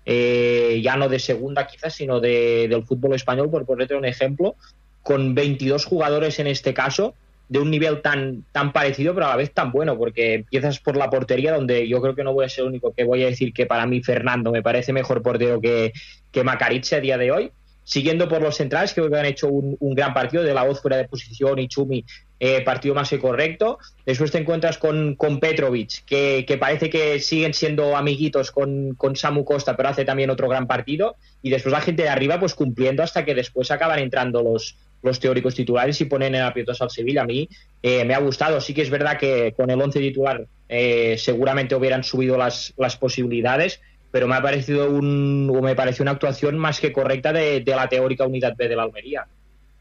eh, 0.04 0.80
ya 0.82 0.96
no 0.96 1.08
de 1.08 1.18
segunda 1.18 1.66
quizás, 1.66 1.94
sino 1.94 2.20
de, 2.20 2.66
del 2.68 2.84
fútbol 2.84 3.14
español, 3.14 3.50
por 3.50 3.64
ponerte 3.64 3.94
un 3.94 4.04
ejemplo, 4.04 4.56
con 5.02 5.34
22 5.34 5.84
jugadores 5.84 6.38
en 6.38 6.46
este 6.46 6.74
caso, 6.74 7.14
de 7.48 7.58
un 7.58 7.70
nivel 7.70 8.00
tan, 8.00 8.44
tan 8.50 8.72
parecido, 8.72 9.14
pero 9.14 9.26
a 9.26 9.30
la 9.30 9.36
vez 9.36 9.52
tan 9.52 9.72
bueno, 9.72 9.98
porque 9.98 10.34
empiezas 10.34 10.80
por 10.80 10.96
la 10.96 11.10
portería, 11.10 11.54
donde 11.54 11.86
yo 11.86 12.00
creo 12.00 12.14
que 12.14 12.24
no 12.24 12.32
voy 12.32 12.46
a 12.46 12.48
ser 12.48 12.62
el 12.62 12.70
único 12.70 12.94
que 12.94 13.04
voy 13.04 13.22
a 13.24 13.26
decir 13.26 13.52
que 13.52 13.66
para 13.66 13.86
mí 13.86 14.02
Fernando 14.02 14.50
me 14.50 14.62
parece 14.62 14.92
mejor 14.92 15.22
portero 15.22 15.60
que, 15.60 15.92
que 16.30 16.40
a 16.40 17.00
día 17.00 17.18
de 17.18 17.30
hoy. 17.30 17.52
Siguiendo 17.84 18.28
por 18.28 18.40
los 18.40 18.56
centrales, 18.56 18.94
creo 18.94 19.10
que 19.10 19.18
han 19.18 19.26
hecho 19.26 19.48
un, 19.48 19.76
gran 19.94 20.14
partido, 20.14 20.44
de 20.44 20.54
la 20.54 20.62
voz 20.62 20.80
fuera 20.80 20.96
de 20.96 21.08
posición 21.08 21.58
y 21.58 21.68
Chumi, 21.68 22.04
eh, 22.44 22.60
partido 22.62 22.92
más 22.92 23.08
que 23.08 23.20
correcto. 23.20 23.78
Después 24.04 24.32
te 24.32 24.38
encuentras 24.38 24.76
con, 24.76 25.14
con 25.14 25.38
Petrovic, 25.38 26.04
que, 26.04 26.56
parece 26.58 26.90
que 26.90 27.20
siguen 27.20 27.54
siendo 27.54 27.96
amiguitos 27.96 28.50
con, 28.50 28.96
Samu 29.14 29.44
Costa, 29.44 29.76
pero 29.76 29.90
hace 29.90 30.04
también 30.04 30.28
otro 30.28 30.48
gran 30.48 30.66
partido. 30.66 31.14
Y 31.40 31.50
después 31.50 31.70
la 31.70 31.80
gente 31.80 32.02
de 32.02 32.08
arriba, 32.08 32.40
pues 32.40 32.56
cumpliendo 32.56 33.04
hasta 33.04 33.24
que 33.24 33.36
después 33.36 33.70
acaban 33.70 34.00
entrando 34.00 34.42
los, 34.42 34.76
teóricos 35.20 35.54
titulares 35.54 36.00
y 36.00 36.06
ponen 36.06 36.34
en 36.34 36.42
aprietos 36.42 36.82
al 36.82 36.90
Sevilla. 36.90 37.22
A 37.22 37.26
mí 37.26 37.48
eh, 37.80 38.04
me 38.04 38.12
ha 38.12 38.18
gustado. 38.18 38.60
Sí 38.60 38.74
que 38.74 38.82
es 38.82 38.90
verdad 38.90 39.18
que 39.18 39.52
con 39.56 39.70
el 39.70 39.80
11 39.80 40.00
titular 40.00 40.44
eh, 40.68 41.14
seguramente 41.18 41.76
hubieran 41.76 42.02
subido 42.02 42.36
las, 42.36 42.74
posibilidades, 42.98 43.80
pero 44.10 44.26
me 44.26 44.34
ha 44.34 44.42
parecido 44.42 44.90
un, 44.90 45.46
me 45.62 45.76
pareció 45.76 46.02
una 46.02 46.10
actuación 46.10 46.58
más 46.58 46.80
que 46.80 46.90
correcta 46.90 47.32
de, 47.32 47.62
la 47.64 47.88
teórica 47.88 48.26
unidad 48.26 48.56
B 48.56 48.66
de 48.66 48.74
la 48.74 48.82
Almería. 48.82 49.28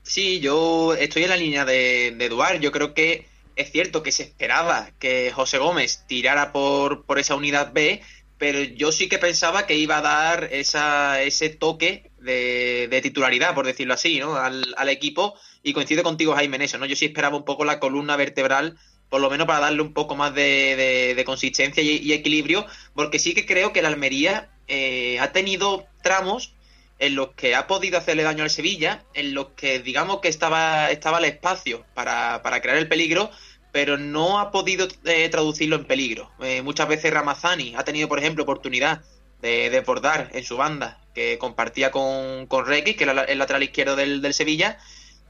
Sí, 0.03 0.39
yo 0.39 0.93
estoy 0.95 1.23
en 1.23 1.29
la 1.29 1.37
línea 1.37 1.65
de, 1.65 2.13
de. 2.17 2.59
Yo 2.59 2.71
creo 2.71 2.93
que 2.93 3.27
es 3.55 3.71
cierto 3.71 4.03
que 4.03 4.11
se 4.11 4.23
esperaba 4.23 4.91
que 4.99 5.31
José 5.31 5.57
Gómez 5.57 6.05
tirara 6.07 6.51
por, 6.51 7.05
por 7.05 7.19
esa 7.19 7.35
unidad 7.35 7.73
B, 7.73 8.01
pero 8.41 8.59
yo 8.63 8.91
sí 8.91 9.07
que 9.07 9.19
pensaba 9.19 9.67
que 9.67 9.77
iba 9.77 9.99
a 9.99 10.01
dar 10.01 10.49
esa, 10.51 11.21
ese 11.21 11.49
toque 11.49 12.09
de, 12.17 12.99
titularidad, 13.03 13.53
por 13.53 13.67
decirlo 13.67 13.93
así, 13.93 14.19
¿no? 14.19 14.35
Al, 14.35 14.89
equipo. 14.89 15.35
Y 15.61 15.73
coincido 15.73 16.01
contigo, 16.01 16.33
Jaime, 16.33 16.55
en 16.55 16.63
eso, 16.63 16.79
¿no? 16.79 16.87
Yo 16.87 16.95
sí 16.95 17.05
esperaba 17.05 17.37
un 17.37 17.45
poco 17.45 17.65
la 17.65 17.79
columna 17.79 18.15
vertebral, 18.15 18.79
por 19.09 19.21
lo 19.21 19.29
menos 19.29 19.45
para 19.45 19.59
darle 19.59 19.83
un 19.83 19.93
poco 19.93 20.15
más 20.15 20.33
de, 20.33 21.21
consistencia 21.23 21.83
y, 21.83 22.11
equilibrio, 22.13 22.65
porque 22.95 23.19
sí 23.19 23.35
que 23.35 23.45
creo 23.45 23.73
que 23.73 23.83
la 23.83 23.89
Almería 23.89 24.49
eh, 24.67 25.19
ha 25.19 25.31
tenido 25.31 25.85
tramos 26.01 26.55
en 27.01 27.15
los 27.15 27.29
que 27.33 27.55
ha 27.55 27.65
podido 27.65 27.97
hacerle 27.97 28.21
daño 28.21 28.43
al 28.43 28.51
Sevilla, 28.51 29.03
en 29.15 29.33
los 29.33 29.47
que 29.55 29.79
digamos 29.79 30.19
que 30.21 30.27
estaba, 30.27 30.91
estaba 30.91 31.17
el 31.17 31.25
espacio 31.25 31.83
para, 31.95 32.43
para 32.43 32.61
crear 32.61 32.77
el 32.77 32.87
peligro, 32.87 33.31
pero 33.71 33.97
no 33.97 34.39
ha 34.39 34.51
podido 34.51 34.87
eh, 35.05 35.27
traducirlo 35.29 35.77
en 35.77 35.85
peligro. 35.85 36.29
Eh, 36.41 36.61
muchas 36.61 36.87
veces 36.87 37.11
Ramazani 37.11 37.73
ha 37.75 37.83
tenido, 37.83 38.07
por 38.07 38.19
ejemplo, 38.19 38.43
oportunidad 38.43 39.01
de 39.41 39.71
desbordar 39.71 40.29
en 40.33 40.43
su 40.43 40.57
banda, 40.57 40.99
que 41.15 41.39
compartía 41.39 41.89
con, 41.89 42.45
con 42.45 42.65
que 42.65 42.95
era 42.99 43.23
el 43.23 43.39
lateral 43.39 43.63
izquierdo 43.63 43.95
del, 43.95 44.21
del, 44.21 44.35
Sevilla, 44.35 44.77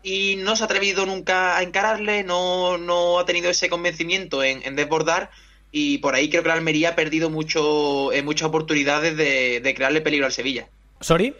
y 0.03 0.35
no 0.39 0.57
se 0.57 0.63
ha 0.63 0.65
atrevido 0.65 1.05
nunca 1.05 1.55
a 1.55 1.63
encararle, 1.63 2.25
no, 2.25 2.77
no 2.77 3.17
ha 3.17 3.25
tenido 3.25 3.49
ese 3.49 3.69
convencimiento 3.69 4.43
en, 4.43 4.75
desbordar, 4.75 5.31
y 5.71 5.99
por 5.99 6.15
ahí 6.15 6.29
creo 6.29 6.43
que 6.43 6.49
la 6.49 6.55
Almería 6.55 6.89
ha 6.89 6.95
perdido 6.95 7.29
mucho, 7.29 8.11
eh, 8.11 8.23
muchas 8.23 8.49
oportunidades 8.49 9.15
de, 9.15 9.61
de 9.61 9.73
crearle 9.73 10.01
peligro 10.01 10.25
al 10.25 10.33
Sevilla. 10.33 10.67
¿Sorry? 10.99 11.33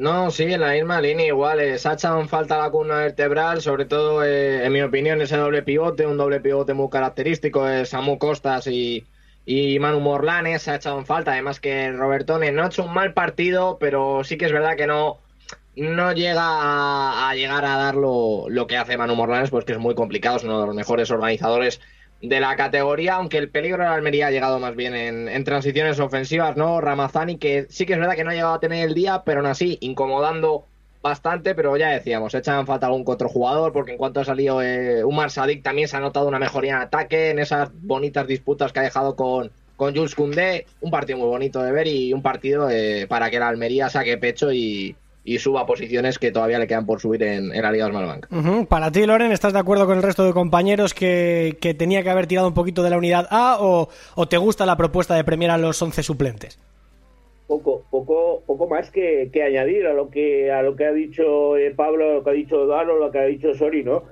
No, 0.00 0.30
sí, 0.30 0.44
en 0.44 0.60
la 0.62 0.72
misma 0.72 0.98
línea 1.02 1.26
igual. 1.26 1.60
Eh, 1.60 1.78
Sacha 1.78 2.26
falta 2.26 2.56
la 2.56 2.70
columna 2.70 2.96
vertebral, 3.00 3.60
sobre 3.60 3.84
todo, 3.84 4.24
eh, 4.24 4.64
en 4.64 4.72
mi 4.72 4.80
opinión, 4.80 5.20
ese 5.20 5.36
doble 5.36 5.62
pivote, 5.62 6.06
un 6.06 6.16
doble 6.16 6.40
pivote 6.40 6.72
muy 6.72 6.88
característico 6.88 7.66
de 7.66 7.84
Samu 7.84 8.18
Costas 8.18 8.66
y, 8.66 9.06
y 9.44 9.78
Manu 9.78 10.00
Morlanes 10.00 10.62
se 10.62 10.70
ha 10.70 10.76
echado 10.76 10.98
en 10.98 11.04
falta. 11.04 11.32
Además 11.32 11.60
que 11.60 11.92
Robertone 11.92 12.50
no 12.50 12.62
ha 12.62 12.68
hecho 12.68 12.84
un 12.84 12.94
mal 12.94 13.12
partido, 13.12 13.76
pero 13.78 14.24
sí 14.24 14.38
que 14.38 14.46
es 14.46 14.52
verdad 14.52 14.74
que 14.74 14.86
no, 14.86 15.18
no 15.76 16.12
llega 16.12 17.28
a, 17.28 17.34
llegar 17.34 17.66
a 17.66 17.76
dar 17.76 17.94
lo, 17.94 18.48
lo, 18.48 18.66
que 18.66 18.78
hace 18.78 18.96
Manu 18.96 19.16
Morlanes, 19.16 19.50
pues 19.50 19.66
que 19.66 19.72
es 19.72 19.78
muy 19.78 19.94
complicado, 19.94 20.38
es 20.38 20.44
uno 20.44 20.62
de 20.62 20.66
los 20.66 20.74
mejores 20.74 21.10
organizadores 21.10 21.78
de 22.22 22.40
la 22.40 22.54
categoría, 22.56 23.14
aunque 23.14 23.38
el 23.38 23.48
peligro 23.48 23.82
de 23.82 23.88
la 23.88 23.94
Almería 23.94 24.26
ha 24.26 24.30
llegado 24.30 24.58
más 24.58 24.76
bien 24.76 24.94
en, 24.94 25.44
transiciones 25.44 25.98
ofensivas, 26.00 26.56
¿no? 26.56 26.80
Ramazani, 26.80 27.38
que 27.38 27.66
sí 27.70 27.86
que 27.86 27.94
es 27.94 27.98
verdad 27.98 28.14
que 28.14 28.24
no 28.24 28.30
ha 28.30 28.34
llegado 28.34 28.54
a 28.54 28.60
tener 28.60 28.86
el 28.86 28.94
día, 28.94 29.22
pero 29.24 29.40
aún 29.40 29.48
así, 29.48 29.78
incomodando 29.80 30.66
bastante, 31.02 31.54
pero 31.54 31.76
ya 31.78 31.88
decíamos, 31.88 32.34
echan 32.34 32.66
falta 32.66 32.86
algún 32.86 33.04
otro 33.06 33.28
jugador, 33.28 33.72
porque 33.72 33.92
en 33.92 33.98
cuanto 33.98 34.20
ha 34.20 34.24
salido 34.24 34.60
eh, 34.62 35.02
Umar 35.02 35.30
Sadik 35.30 35.62
también 35.62 35.88
se 35.88 35.96
ha 35.96 36.00
notado 36.00 36.28
una 36.28 36.38
mejoría 36.38 36.72
en 36.72 36.82
ataque, 36.82 37.30
en 37.30 37.38
esas 37.38 37.70
bonitas 37.72 38.26
disputas 38.26 38.70
que 38.70 38.80
ha 38.80 38.82
dejado 38.82 39.16
con, 39.16 39.50
con 39.76 39.96
Jules 39.96 40.14
Koundé, 40.14 40.66
un 40.82 40.90
partido 40.90 41.18
muy 41.18 41.28
bonito 41.28 41.62
de 41.62 41.72
ver 41.72 41.86
y 41.86 42.12
un 42.12 42.20
partido 42.20 42.68
eh, 42.68 43.06
para 43.08 43.30
que 43.30 43.38
la 43.38 43.48
Almería 43.48 43.88
saque 43.88 44.18
pecho 44.18 44.52
y, 44.52 44.94
y 45.24 45.38
suba 45.38 45.66
posiciones 45.66 46.18
que 46.18 46.32
todavía 46.32 46.58
le 46.58 46.66
quedan 46.66 46.86
por 46.86 47.00
subir 47.00 47.22
en, 47.22 47.48
la 47.50 47.72
Liga. 47.72 47.90
Uh 48.30 48.64
Para 48.66 48.90
ti, 48.90 49.04
Loren, 49.06 49.32
¿estás 49.32 49.52
de 49.52 49.58
acuerdo 49.58 49.86
con 49.86 49.96
el 49.96 50.02
resto 50.02 50.24
de 50.24 50.32
compañeros 50.32 50.94
que, 50.94 51.56
tenía 51.78 52.02
que 52.02 52.10
haber 52.10 52.26
tirado 52.26 52.48
un 52.48 52.54
poquito 52.54 52.82
de 52.82 52.90
la 52.90 52.98
unidad 52.98 53.26
A 53.30 53.58
o, 53.60 53.88
te 54.28 54.38
gusta 54.38 54.66
la 54.66 54.76
propuesta 54.76 55.14
de 55.14 55.24
premiar 55.24 55.50
a 55.50 55.58
los 55.58 55.80
11 55.80 56.02
suplentes? 56.02 56.58
Poco, 57.46 57.82
poco, 57.90 58.42
poco 58.46 58.68
más 58.68 58.90
que, 58.90 59.30
añadir 59.44 59.86
a 59.86 59.92
lo 59.92 60.08
que 60.08 60.52
a 60.52 60.62
lo 60.62 60.76
que 60.76 60.86
ha 60.86 60.92
dicho 60.92 61.56
eh, 61.56 61.72
Pablo, 61.74 62.08
a 62.08 62.14
lo 62.14 62.24
que 62.24 62.30
ha 62.30 62.34
dicho 62.34 62.66
Dano, 62.66 62.94
lo 62.94 63.10
que 63.10 63.18
ha 63.18 63.24
dicho 63.24 63.54
Sori, 63.54 63.82
¿no? 63.82 64.04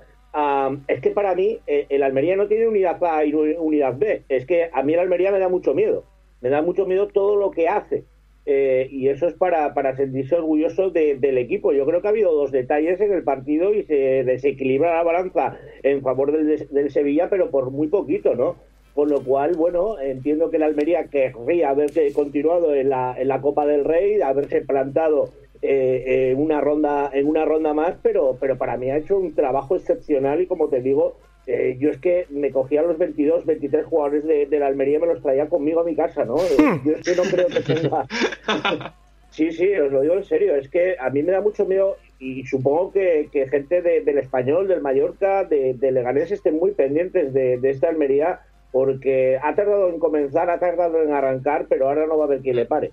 es 0.87 1.01
que 1.01 1.11
para 1.11 1.35
mí 1.35 1.59
eh, 1.67 1.87
el 1.89 2.03
Almería 2.03 2.37
no 2.37 2.47
tiene 2.47 2.69
unidad 2.69 3.03
A 3.03 3.25
y 3.25 3.33
unidad 3.33 3.97
B. 3.97 4.23
Es 4.29 4.47
que 4.47 4.71
a 4.73 4.83
mí 4.83 4.95
el 4.95 5.01
Almería 5.01 5.33
me 5.33 5.39
da 5.39 5.49
mucho 5.49 5.75
miedo. 5.75 6.05
Me 6.41 6.51
da 6.51 6.63
mucho 6.63 6.87
miedo 6.87 7.09
todo 7.09 7.37
lo 7.37 7.51
que 7.51 7.69
hace. 7.69 8.05
Eh, 8.51 8.89
y 8.91 9.09
eso 9.11 9.29
es 9.29 9.35
para, 9.35 9.75
para 9.75 9.95
sentirse 9.95 10.35
orgulloso 10.35 10.89
del 10.89 11.37
equipo. 11.37 11.75
Yo 11.75 11.85
creo 11.85 12.01
que 12.01 12.09
ha 12.09 12.11
habido 12.13 12.35
dos 12.35 12.51
detalles 12.51 12.99
en 12.99 13.13
el 13.13 13.23
partido 13.23 13.75
y 13.75 13.83
se 13.83 14.25
desequilibra 14.25 14.97
la 14.97 15.03
balanza 15.03 15.59
en 15.83 16.01
favor 16.01 16.33
del, 16.33 16.67
del 16.71 16.91
Sevilla, 16.91 17.29
pero 17.29 17.51
por 17.51 17.71
muy 17.71 17.89
poquito, 17.89 18.35
¿no? 18.35 18.57
Con 18.95 19.11
lo 19.11 19.23
cual, 19.23 19.53
bueno, 19.55 20.01
entiendo 20.01 20.51
que 20.51 20.59
la 20.59 20.65
Almería 20.65 21.09
querría 21.09 21.69
haberse 21.69 22.11
continuado 22.15 22.75
en 22.75 22.89
la, 22.89 23.15
en 23.19 23.29
la 23.29 23.43
Copa 23.43 23.67
del 23.67 23.85
Rey, 23.85 24.19
haberse 24.23 24.63
plantado 24.63 25.29
eh, 25.63 26.31
en 26.33 26.41
una 26.41 26.61
ronda 26.61 27.11
en 27.13 27.27
una 27.27 27.45
ronda 27.45 27.75
más, 27.75 27.97
pero, 28.03 28.37
pero 28.41 28.57
para 28.57 28.77
mí 28.77 28.91
ha 28.91 28.99
hecho 28.99 29.19
un 29.19 29.35
trabajo 29.35 29.77
excepcional 29.77 30.41
y 30.41 30.47
como 30.47 30.69
te 30.69 30.81
digo, 30.81 31.17
eh, 31.51 31.79
yo 31.81 31.89
es 31.89 31.97
que 31.97 32.27
me 32.29 32.51
cogía 32.51 32.83
los 32.83 32.99
22, 32.99 33.47
23 33.47 33.87
jugadores 33.87 34.23
de, 34.27 34.59
la 34.59 34.67
Almería 34.67 34.99
y 34.99 35.01
me 35.01 35.07
los 35.07 35.23
traía 35.23 35.49
conmigo 35.49 35.81
a 35.81 35.85
mi 35.85 35.97
casa, 35.97 36.27
¿no? 36.27 36.37
Eh, 36.37 36.57
hmm. 36.59 36.87
yo 36.87 36.93
es 36.93 37.03
que 37.03 37.17
no 37.17 37.23
creo 37.23 37.47
que 37.47 37.61
tenga... 37.61 38.07
sí, 39.31 39.51
sí, 39.53 39.73
os 39.75 39.91
lo 39.91 40.03
digo 40.03 40.15
en 40.15 40.25
serio, 40.25 40.55
es 40.57 40.69
que 40.69 40.97
a 41.01 41.09
mí 41.09 41.23
me 41.23 41.33
da 41.33 41.41
mucho 41.41 41.65
miedo 41.65 41.97
y 42.19 42.45
supongo 42.45 42.93
que, 42.93 43.31
gente 43.51 43.81
del 43.81 44.19
Español, 44.19 44.69
del 44.69 44.83
Mallorca, 44.83 45.45
de, 45.45 45.75
Leganés 45.81 46.31
estén 46.33 46.59
muy 46.59 46.73
pendientes 46.73 47.33
de, 47.33 47.59
esta 47.63 47.89
Almería 47.89 48.41
porque 48.71 49.39
ha 49.43 49.55
tardado 49.55 49.89
en 49.89 49.99
comenzar, 49.99 50.51
ha 50.51 50.59
tardado 50.59 51.03
en 51.03 51.15
arrancar, 51.15 51.65
pero 51.67 51.89
ahora 51.89 52.07
no 52.07 52.19
va 52.19 52.25
a 52.25 52.27
haber 52.27 52.41
quien 52.41 52.57
le 52.57 52.67
pare. 52.67 52.93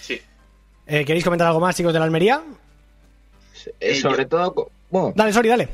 Sí. 0.00 0.20
Eh, 0.92 1.04
¿Queréis 1.04 1.22
comentar 1.22 1.46
algo 1.46 1.60
más, 1.60 1.76
chicos, 1.76 1.92
de 1.92 2.00
la 2.00 2.04
Almería? 2.04 2.42
sobre 3.94 4.26
todo... 4.26 4.70
Dale, 5.14 5.32
sorry, 5.32 5.48
dale. 5.48 5.68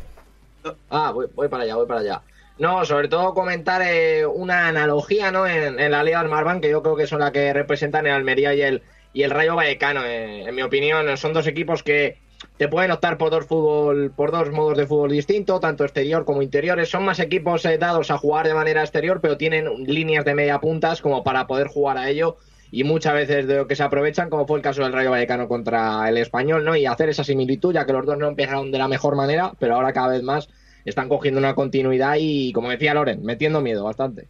Ah, 0.91 1.11
voy, 1.11 1.49
para 1.49 1.63
allá, 1.63 1.77
voy 1.77 1.87
para 1.87 2.01
allá. 2.01 2.23
No, 2.59 2.85
sobre 2.85 3.09
todo 3.09 3.33
comentar 3.33 3.81
eh, 3.81 4.27
una 4.27 4.69
analogía 4.69 5.31
¿no? 5.31 5.47
en, 5.47 5.91
la 5.91 6.05
Liga 6.05 6.23
Marban, 6.25 6.61
que 6.61 6.69
yo 6.69 6.83
creo 6.83 6.97
que 6.97 7.07
son 7.07 7.21
la 7.21 7.33
que 7.33 7.55
representan 7.55 8.07
el 8.07 8.13
Almería 8.13 8.53
y 8.53 8.61
el, 8.61 8.83
y 9.15 9.23
el 9.23 9.31
Rayo 9.31 9.57
Vallecano. 9.57 10.05
Eh, 10.05 10.43
en 10.47 10.55
mi 10.55 10.61
opinión, 10.61 11.17
son 11.17 11.33
dos 11.33 11.47
equipos 11.47 11.83
que 11.83 12.19
te 12.59 12.69
pueden 12.69 12.91
optar 12.91 13.17
por 13.17 13.31
dos 13.31 13.47
fútbol, 13.47 14.13
por 14.15 14.33
dos 14.33 14.51
modos 14.51 14.77
de 14.77 14.87
fútbol 14.87 15.13
distintos, 15.13 15.63
tanto 15.63 15.85
exterior 15.85 16.27
como 16.27 16.43
interiores. 16.43 16.91
Son 16.91 17.03
más 17.07 17.21
equipos 17.21 17.65
eh, 17.65 17.79
dados 17.79 18.11
a 18.11 18.19
jugar 18.19 18.47
de 18.47 18.53
manera 18.53 18.83
exterior, 18.83 19.23
pero 19.23 19.39
tienen 19.39 19.85
líneas 19.87 20.27
de 20.27 20.35
media 20.35 20.61
puntas 20.61 21.01
como 21.01 21.25
para 21.25 21.47
poder 21.47 21.69
jugar 21.69 21.97
a 21.97 22.11
ello 22.11 22.37
y 22.71 22.85
muchas 22.85 23.15
veces 23.15 23.47
de 23.47 23.57
lo 23.57 23.67
que 23.67 23.77
se 23.77 23.83
aprovechan, 23.83 24.31
como 24.31 24.47
fue 24.47 24.59
el 24.59 24.63
caso 24.63 24.83
del 24.83 24.93
Rayo 24.93 25.11
Vallecano 25.11 25.49
contra 25.49 26.09
el 26.09 26.19
Español, 26.19 26.65
¿no? 26.65 26.77
Y 26.77 26.87
hacer 26.87 27.09
esa 27.09 27.25
similitud, 27.25 27.73
ya 27.75 27.87
que 27.87 27.93
los 27.93 28.07
dos 28.07 28.19
no 28.19 28.29
empezaron 28.29 28.71
de 28.71 28.79
la 28.79 28.89
mejor 28.89 29.17
manera, 29.17 29.53
pero 29.59 29.75
ahora 29.75 29.93
cada 29.93 30.09
vez 30.09 30.23
más 30.23 30.49
están 30.85 31.09
cogiendo 31.09 31.39
una 31.39 31.55
continuidad 31.55 32.17
y, 32.19 32.53
como 32.53 32.71
decía 32.71 32.95
Loren, 32.95 33.25
metiendo 33.25 33.61
miedo 33.61 33.85
bastante. 33.85 34.29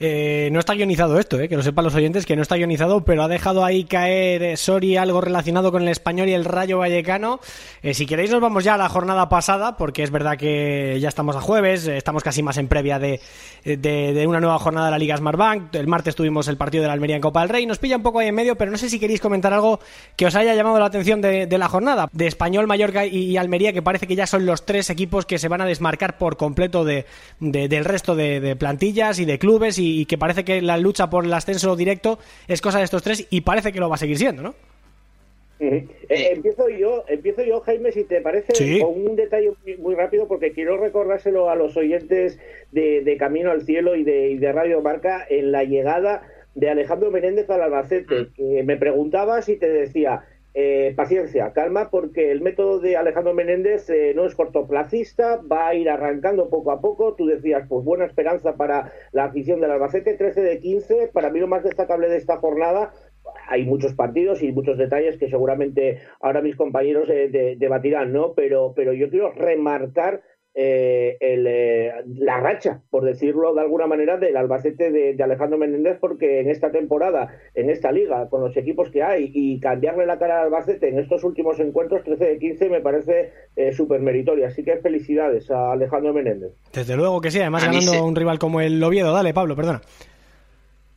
Eh, 0.00 0.48
no 0.52 0.60
está 0.60 0.74
guionizado 0.74 1.18
esto, 1.18 1.38
eh, 1.40 1.48
que 1.48 1.56
lo 1.56 1.62
sepan 1.62 1.84
los 1.84 1.94
oyentes, 1.94 2.26
que 2.26 2.36
no 2.36 2.42
está 2.42 2.56
guionizado, 2.56 3.04
pero 3.04 3.22
ha 3.22 3.28
dejado 3.28 3.64
ahí 3.64 3.84
caer 3.84 4.42
eh, 4.42 4.56
Sori 4.56 4.96
algo 4.96 5.20
relacionado 5.20 5.70
con 5.70 5.82
el 5.82 5.88
español 5.88 6.28
y 6.28 6.32
el 6.32 6.44
Rayo 6.44 6.78
Vallecano. 6.78 7.40
si 7.92 8.06
queréis 8.06 8.30
nos 8.30 8.40
vamos 8.40 8.64
ya 8.64 8.74
a 8.74 8.78
la 8.78 8.88
jornada 8.88 9.28
pasada, 9.28 9.76
porque 9.76 10.02
es 10.02 10.10
verdad 10.10 10.36
que 10.36 10.98
ya 11.00 11.08
estamos 11.08 11.36
a 11.36 11.40
jueves, 11.40 11.86
estamos 11.86 12.22
casi 12.22 12.42
más 12.42 12.56
en 12.58 12.68
previa 12.68 12.98
de, 12.98 13.20
de, 13.64 14.24
una 14.26 14.40
nueva 14.40 14.58
jornada 14.58 14.86
de 14.86 14.90
la 14.92 14.98
Liga 14.98 15.16
Smartbank. 15.16 15.74
El 15.74 15.86
martes 15.86 16.14
tuvimos 16.14 16.48
el 16.48 16.56
partido 16.56 16.82
de 16.82 16.88
la 16.88 16.94
Almería 16.94 17.16
en 17.16 17.22
Copa 17.22 17.40
del 17.40 17.48
Rey, 17.48 17.66
nos 17.66 17.78
pilla 17.78 17.96
un 17.96 18.02
poco 18.02 18.18
ahí 18.18 18.28
en 18.28 18.34
medio, 18.34 18.56
pero 18.56 18.70
no 18.70 18.78
sé 18.78 18.88
si 18.88 18.98
queréis 18.98 19.20
comentar 19.20 19.52
algo 19.52 19.80
que 20.16 20.26
os 20.26 20.34
haya 20.34 20.54
llamado 20.54 20.78
la 20.78 20.86
atención 20.86 21.20
de, 21.20 21.46
la 21.54 21.68
jornada. 21.68 22.08
De 22.12 22.26
Español, 22.26 22.66
Mallorca 22.66 23.06
y, 23.06 23.36
Almería, 23.36 23.72
que 23.72 23.82
parece 23.82 24.06
que 24.06 24.16
ya 24.16 24.26
son 24.26 24.46
los 24.46 24.66
tres 24.66 24.90
equipos 24.90 25.26
que 25.26 25.38
se 25.38 25.48
van 25.48 25.60
a 25.60 25.66
desmarcar 25.66 26.18
por 26.18 26.36
completo 26.36 26.84
de, 26.84 27.06
del 27.38 27.84
resto 27.84 28.14
de, 28.14 28.56
plantillas 28.56 29.18
y 29.18 29.24
de 29.24 29.38
clubes 29.38 29.78
que 30.06 30.18
parece 30.18 30.44
que 30.44 30.62
la 30.62 30.76
lucha 30.76 31.10
por 31.10 31.24
el 31.24 31.32
ascenso 31.32 31.76
directo 31.76 32.18
es 32.48 32.60
cosa 32.60 32.78
de 32.78 32.84
estos 32.84 33.02
tres 33.02 33.26
y 33.30 33.40
parece 33.42 33.72
que 33.72 33.80
lo 33.80 33.88
va 33.88 33.96
a 33.96 33.98
seguir 33.98 34.18
siendo, 34.18 34.42
¿no? 34.42 34.54
Eh, 35.60 35.86
empiezo 36.08 36.68
yo, 36.68 37.04
empiezo 37.08 37.42
yo, 37.42 37.60
Jaime, 37.60 37.92
si 37.92 38.04
te 38.04 38.20
parece, 38.20 38.80
con 38.80 39.06
un 39.06 39.16
detalle 39.16 39.52
muy, 39.78 39.94
rápido, 39.94 40.26
porque 40.26 40.52
quiero 40.52 40.76
recordárselo 40.76 41.48
a 41.48 41.54
los 41.54 41.76
oyentes 41.76 42.38
de, 42.72 43.16
Camino 43.18 43.50
al 43.50 43.62
Cielo 43.62 43.94
y 43.94 44.02
de, 44.02 44.52
Radio 44.52 44.82
Marca 44.82 45.24
en 45.28 45.52
la 45.52 45.64
llegada 45.64 46.22
de 46.54 46.70
Alejandro 46.70 47.10
Menéndez 47.10 47.48
al 47.50 47.62
Albacete, 47.62 48.28
que 48.36 48.62
me 48.64 48.76
preguntabas 48.76 49.48
y 49.48 49.56
te 49.56 49.68
decía, 49.68 50.24
eh, 50.54 50.94
paciencia, 50.96 51.52
calma, 51.52 51.90
porque 51.90 52.30
el 52.30 52.40
método 52.40 52.78
de 52.78 52.96
Alejandro 52.96 53.34
Menéndez 53.34 53.90
eh, 53.90 54.12
no 54.14 54.24
es 54.24 54.36
cortoplacista, 54.36 55.40
va 55.42 55.68
a 55.68 55.74
ir 55.74 55.90
arrancando 55.90 56.48
poco 56.48 56.70
a 56.70 56.80
poco. 56.80 57.14
Tú 57.14 57.26
decías, 57.26 57.66
pues 57.68 57.84
buena 57.84 58.04
esperanza 58.04 58.56
para 58.56 58.92
la 59.10 59.24
afición 59.24 59.60
del 59.60 59.72
Albacete, 59.72 60.14
13 60.14 60.42
de 60.42 60.60
15. 60.60 61.10
Para 61.12 61.30
mí 61.30 61.40
lo 61.40 61.48
más 61.48 61.64
destacable 61.64 62.08
de 62.08 62.18
esta 62.18 62.36
jornada 62.36 62.92
hay 63.48 63.64
muchos 63.64 63.94
partidos 63.94 64.42
y 64.42 64.52
muchos 64.52 64.78
detalles 64.78 65.18
que 65.18 65.28
seguramente 65.28 66.00
ahora 66.20 66.42
mis 66.42 66.56
compañeros 66.56 67.08
eh, 67.10 67.56
debatirán, 67.58 68.12
¿no? 68.12 68.34
Pero, 68.34 68.72
pero 68.74 68.92
yo 68.92 69.10
quiero 69.10 69.32
remarcar 69.32 70.22
eh, 70.56 71.16
el, 71.20 71.46
eh, 71.48 71.92
la 72.06 72.38
racha, 72.38 72.80
por 72.90 73.04
decirlo 73.04 73.54
de 73.54 73.60
alguna 73.60 73.88
manera, 73.88 74.18
del 74.18 74.36
Albacete 74.36 74.92
de, 74.92 75.22
Alejandro 75.22 75.58
Menéndez, 75.58 75.98
porque 76.00 76.40
en 76.40 76.48
esta 76.48 76.70
temporada, 76.70 77.36
en 77.54 77.70
esta 77.70 77.90
liga, 77.90 78.28
con 78.28 78.40
los 78.40 78.56
equipos 78.56 78.90
que 78.90 79.02
hay, 79.02 79.30
y 79.34 79.58
cambiarle 79.58 80.06
la 80.06 80.18
cara 80.18 80.40
al 80.40 80.46
Albacete 80.46 80.88
en 80.88 80.98
estos 81.00 81.24
últimos 81.24 81.58
encuentros, 81.58 82.04
13 82.04 82.24
de 82.24 82.38
15, 82.38 82.68
me 82.68 82.80
parece 82.80 83.32
eh, 83.56 83.72
súper 83.72 84.00
meritorio. 84.00 84.46
Así 84.46 84.62
que 84.62 84.76
felicidades 84.76 85.50
a 85.50 85.72
Alejandro 85.72 86.12
Menéndez. 86.12 86.52
Desde 86.72 86.96
luego 86.96 87.20
que 87.20 87.30
sí, 87.30 87.40
además 87.40 87.64
ganando 87.64 87.92
a 87.92 88.04
un 88.04 88.14
rival 88.14 88.38
como 88.38 88.60
el 88.60 88.82
Oviedo. 88.82 89.12
Dale, 89.12 89.34
Pablo, 89.34 89.56
perdona. 89.56 89.80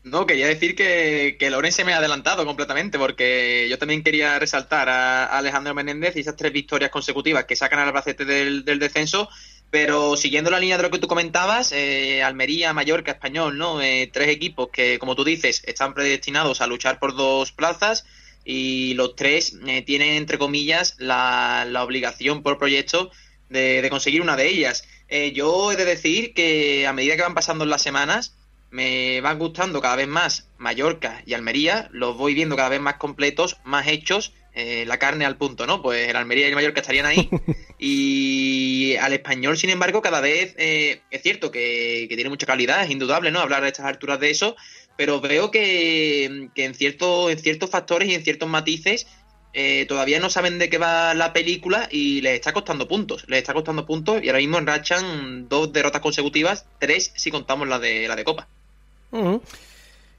No, 0.10 0.26
quería 0.26 0.48
decir 0.48 0.76
que, 0.76 1.38
que 1.40 1.72
se 1.72 1.84
me 1.84 1.94
ha 1.94 1.98
adelantado 1.98 2.46
completamente, 2.46 2.98
porque 2.98 3.68
yo 3.70 3.78
también 3.78 4.04
quería 4.04 4.40
resaltar 4.40 4.88
a, 4.90 5.26
Alejandro 5.26 5.74
Menéndez 5.74 6.16
y 6.16 6.22
esas 6.22 6.36
tres 6.36 6.54
victorias 6.54 6.92
consecutivas 6.92 7.46
que 7.46 7.56
sacan 7.56 7.80
al 7.80 7.90
Albacete 7.90 8.24
del, 8.24 8.64
descenso, 8.80 9.30
pero 9.70 10.16
siguiendo 10.16 10.50
la 10.50 10.60
línea 10.60 10.78
de 10.78 10.84
lo 10.84 10.92
que 10.92 11.00
tú 11.00 11.08
comentabas, 11.08 11.72
eh, 11.74 12.24
Almería, 12.24 12.74
Mallorca, 12.74 13.12
Español, 13.12 13.58
¿no? 13.58 13.82
Eh, 13.82 14.10
tres 14.12 14.30
equipos 14.30 14.70
que, 14.72 14.98
como 14.98 15.16
tú 15.16 15.26
dices, 15.26 15.62
están 15.66 15.94
predestinados 15.94 16.62
a 16.62 16.68
luchar 16.68 17.00
por 17.00 17.16
dos 17.16 17.52
plazas 17.52 18.06
y 18.46 18.94
los 18.94 19.16
tres 19.16 19.58
eh, 19.68 19.82
tienen, 19.82 20.16
entre 20.16 20.38
comillas, 20.38 20.96
la, 21.00 21.66
la 21.70 21.84
obligación 21.84 22.44
por 22.44 22.58
proyecto 22.58 23.12
de, 23.50 23.82
de, 23.82 23.90
conseguir 23.90 24.22
una 24.22 24.38
de 24.38 24.48
ellas. 24.48 24.86
yo 25.34 25.72
he 25.72 25.76
de 25.76 25.86
decir 25.86 26.34
que 26.34 26.88
a 26.88 26.94
medida 26.94 27.16
que 27.16 27.24
van 27.24 27.34
pasando 27.34 27.66
las 27.66 27.82
semanas, 27.82 28.37
me 28.70 29.22
van 29.22 29.40
gustando 29.40 29.82
cada 29.82 29.96
vez 29.96 30.08
más 30.08 30.50
Mallorca 30.58 31.22
y 31.26 31.34
Almería, 31.34 31.90
los 31.92 32.18
voy 32.18 32.34
viendo 32.34 32.56
cada 32.56 32.70
vez 32.70 32.82
más 32.82 32.96
completos, 32.96 33.58
más 33.64 33.88
hechos, 33.88 34.34
eh, 34.54 34.86
la 34.88 34.98
carne 34.98 35.26
al 35.26 35.38
punto, 35.38 35.68
¿no? 35.68 35.84
Pues 35.84 36.10
el 36.10 36.16
Almería 36.16 36.48
y 36.48 36.50
el 36.50 36.56
Mallorca 36.56 36.82
estarían 36.82 37.06
ahí. 37.06 37.30
y 37.80 38.96
al 38.96 39.14
español, 39.14 39.56
sin 39.56 39.70
embargo, 39.70 40.02
cada 40.02 40.20
vez 40.20 40.56
eh, 40.58 41.02
es 41.12 41.22
cierto 41.22 41.52
que, 41.52 42.08
tiene 42.10 42.30
mucha 42.30 42.48
calidad, 42.48 42.84
es 42.84 42.90
indudable, 42.90 43.30
¿no? 43.30 43.40
Hablar 43.40 43.64
a 43.64 43.68
estas 43.68 43.86
alturas 43.86 44.20
de 44.20 44.32
eso, 44.32 44.56
pero 44.98 45.22
veo 45.22 45.52
que, 45.52 46.26
en, 46.26 46.74
cierto, 46.74 47.30
en 47.30 47.38
ciertos 47.38 47.70
factores 47.70 48.10
y 48.10 48.16
en 48.16 48.24
ciertos 48.24 48.50
matices 48.50 49.06
eh, 49.54 49.86
todavía 49.88 50.20
no 50.20 50.32
saben 50.32 50.58
de 50.58 50.70
qué 50.70 50.80
va 50.80 51.14
la 51.14 51.34
película 51.34 51.88
y 51.92 52.22
les 52.22 52.34
está 52.34 52.52
costando 52.52 52.88
puntos. 52.88 53.26
Les 53.28 53.40
está 53.40 53.54
costando 53.54 53.86
puntos 53.86 54.24
y 54.24 54.30
ahora 54.30 54.40
mismo 54.40 54.58
enrachan 54.58 55.48
dos 55.48 55.72
derrotas 55.72 56.02
consecutivas, 56.02 56.66
tres 56.80 57.12
si 57.16 57.30
contamos 57.30 57.68
la 57.68 57.78
de 57.78 58.08
la 58.08 58.16
de 58.16 58.24
Copa. 58.24 58.48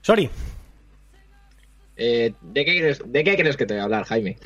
Sorry. 0.02 0.30
Eh, 2.00 2.32
¿de, 2.40 2.64
qué 2.64 2.78
crees, 2.78 3.02
¿De 3.04 3.24
qué 3.24 3.36
crees 3.36 3.56
que 3.56 3.66
te 3.66 3.74
voy 3.74 3.80
a 3.80 3.84
hablar, 3.84 4.04
Jaime? 4.04 4.36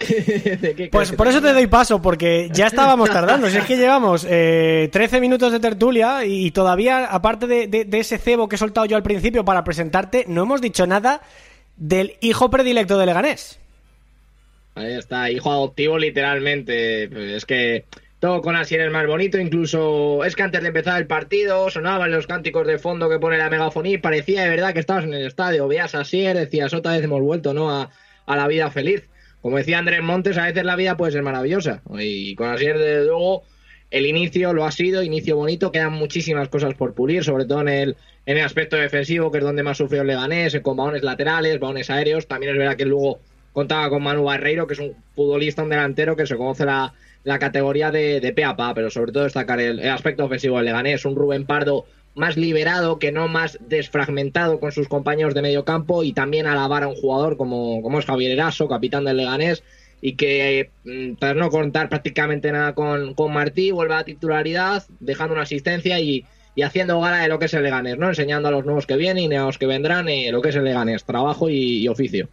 pues 0.91 1.13
por 1.13 1.29
eso 1.29 1.43
te 1.43 1.53
doy 1.53 1.67
paso, 1.67 2.01
porque 2.01 2.49
ya 2.51 2.67
estábamos 2.67 3.11
tardando. 3.13 3.51
si 3.51 3.59
es 3.59 3.67
que 3.67 3.77
llevamos 3.77 4.23
13 4.23 4.91
eh, 4.91 5.21
minutos 5.21 5.53
de 5.53 5.61
tertulia 5.61 6.25
y 6.25 6.51
todavía, 6.51 7.05
aparte 7.05 7.47
de, 7.47 7.87
ese 7.93 8.17
cebo 8.17 8.49
que 8.49 8.57
he 8.57 8.59
soltado 8.59 8.87
yo 8.87 8.97
al 8.97 9.03
principio 9.03 9.45
para 9.45 9.65
presentarte, 9.65 10.25
no 10.29 10.45
hemos 10.45 10.63
dicho 10.63 10.87
nada 10.87 11.21
del 11.77 12.17
hijo 12.23 12.49
predilecto 12.49 12.97
de 12.97 13.05
Leganés. 13.05 13.61
Ahí 14.75 14.95
está, 14.95 15.31
hijo 15.31 15.53
adoptivo 15.53 15.99
literalmente. 15.99 17.07
Pues 17.09 17.33
es 17.33 17.45
que 17.45 17.85
todo 18.23 18.41
con 18.41 18.55
Asier 18.55 18.83
es 18.83 18.93
más 18.93 19.05
bonito, 19.05 19.37
incluso 19.37 20.23
es 20.23 20.37
que 20.37 20.45
antes 20.45 20.63
de 20.63 20.69
empezar 20.69 20.97
el 21.01 21.09
partido 21.09 21.69
sonaban 21.71 22.13
los 22.13 22.29
cánticos 22.29 22.65
de 22.69 22.79
fondo 22.79 23.11
que 23.11 23.19
pone 23.19 23.37
la 23.37 23.51
megafonía 23.51 23.95
y 23.95 23.99
parecía 23.99 24.45
de 24.45 24.49
verdad 24.49 24.73
que 24.73 24.79
estabas 24.79 25.03
en 25.03 25.13
el 25.13 25.27
estadio, 25.27 25.67
veías 25.67 25.97
a 25.97 26.03
Asier, 26.03 26.37
decías 26.37 26.73
otra 26.73 26.93
vez 26.93 27.03
hemos 27.03 27.21
vuelto 27.21 27.53
¿no? 27.53 27.69
a, 27.73 27.91
la 28.29 28.47
vida 28.47 28.71
feliz. 28.71 29.09
Como 29.41 29.57
decía 29.57 29.81
Andrés 29.81 30.05
Montes, 30.05 30.39
a 30.39 30.45
veces 30.45 30.63
la 30.65 30.77
vida 30.77 30.97
puede 30.97 31.11
ser 31.11 31.23
maravillosa 31.23 31.83
y 31.99 32.37
con 32.37 32.49
Asier 32.51 32.79
desde 32.79 33.07
luego 33.07 33.43
el 33.91 34.07
inicio 34.07 34.53
lo 34.53 34.67
ha 34.67 34.71
sido, 34.71 35.03
inicio 35.03 35.35
bonito, 35.35 35.73
quedan 35.73 35.95
muchísimas 35.95 36.49
cosas 36.49 36.75
por 36.75 36.95
pulir, 36.95 37.25
sobre 37.25 37.45
todo 37.47 37.63
en 37.63 37.69
el, 37.71 37.97
en 38.27 38.39
el 38.39 38.45
aspecto 38.45 38.77
defensivo, 38.77 39.33
que 39.33 39.39
es 39.39 39.45
donde 39.45 39.65
más 39.65 39.79
sufrió 39.79 40.03
el 40.03 40.07
Leganés, 40.07 40.61
con 40.61 40.77
balones 40.77 41.03
laterales, 41.03 41.59
balones 41.59 41.91
aéreos, 41.91 42.29
también 42.29 42.53
es 42.53 42.59
verdad 42.59 42.77
que 42.77 42.85
luego 42.85 43.19
contaba 43.53 43.91
con 43.91 44.05
Manu 44.05 44.23
Barreiro, 44.23 44.69
que 44.69 44.75
es 44.75 44.81
un 44.81 44.95
futbolista, 45.17 45.65
un 45.65 45.71
delantero 45.71 46.15
que 46.15 46.25
se 46.25 46.37
conoce 46.37 46.65
la 46.65 46.95
la 47.25 47.39
categoría 47.39 47.91
de, 47.91 48.21
de 48.21 48.33
pe 48.33 48.45
pero 48.75 48.91
sobre 48.91 49.13
todo 49.13 49.25
destacar 49.25 49.61
el, 49.61 49.89
aspecto 49.89 50.25
ofensivo 50.25 50.57
del 50.57 50.67
Leganés, 50.67 51.05
un 51.05 51.17
Rubén 51.17 51.47
Pardo 51.47 51.85
más 52.15 52.37
liberado, 52.37 52.99
que 52.99 53.13
no 53.13 53.29
más 53.29 53.59
desfragmentado 53.61 54.61
con 54.61 54.73
sus 54.73 54.89
compañeros 54.89 55.35
de 55.35 55.43
medio 55.43 55.65
campo 55.65 56.05
y 56.05 56.13
también 56.13 56.47
alabar 56.47 56.83
a 56.83 56.89
un 56.89 56.95
jugador 56.95 57.37
como, 57.37 57.81
como 57.83 57.99
es 57.99 58.05
Javier 58.05 58.33
Eraso, 58.33 58.69
capitán 58.69 59.05
del 59.05 59.17
Leganés, 59.17 59.63
y 60.01 60.15
que 60.17 60.71
mm, 60.85 61.15
tras 61.15 61.37
no 61.37 61.49
contar 61.49 61.89
prácticamente 61.89 62.53
nada 62.53 62.75
con, 62.75 63.15
con 63.15 63.33
Martí, 63.33 63.71
vuelve 63.71 63.95
a 63.95 63.99
la 63.99 64.05
titularidad, 64.05 64.85
dejando 65.01 65.35
una 65.35 65.45
asistencia 65.45 66.01
y, 66.01 66.27
haciendo 66.63 67.01
gala 67.01 67.19
de 67.19 67.29
lo 67.29 67.39
que 67.39 67.47
es 67.47 67.55
el 67.55 67.63
Leganés, 67.63 67.97
¿no? 67.97 68.09
Enseñando 68.09 68.49
a 68.49 68.51
los 68.51 68.67
nuevos 68.67 68.87
que 68.87 68.97
vienen 68.97 69.33
y 69.33 69.37
a 69.37 69.45
los 69.45 69.57
que 69.57 69.67
vendrán 69.67 70.09
eh, 70.11 70.31
lo 70.31 70.43
que 70.43 70.51
es 70.51 70.57
el 70.57 70.65
Leganés, 70.65 71.05
trabajo 71.05 71.49
y, 71.49 71.89
oficio. 71.89 72.29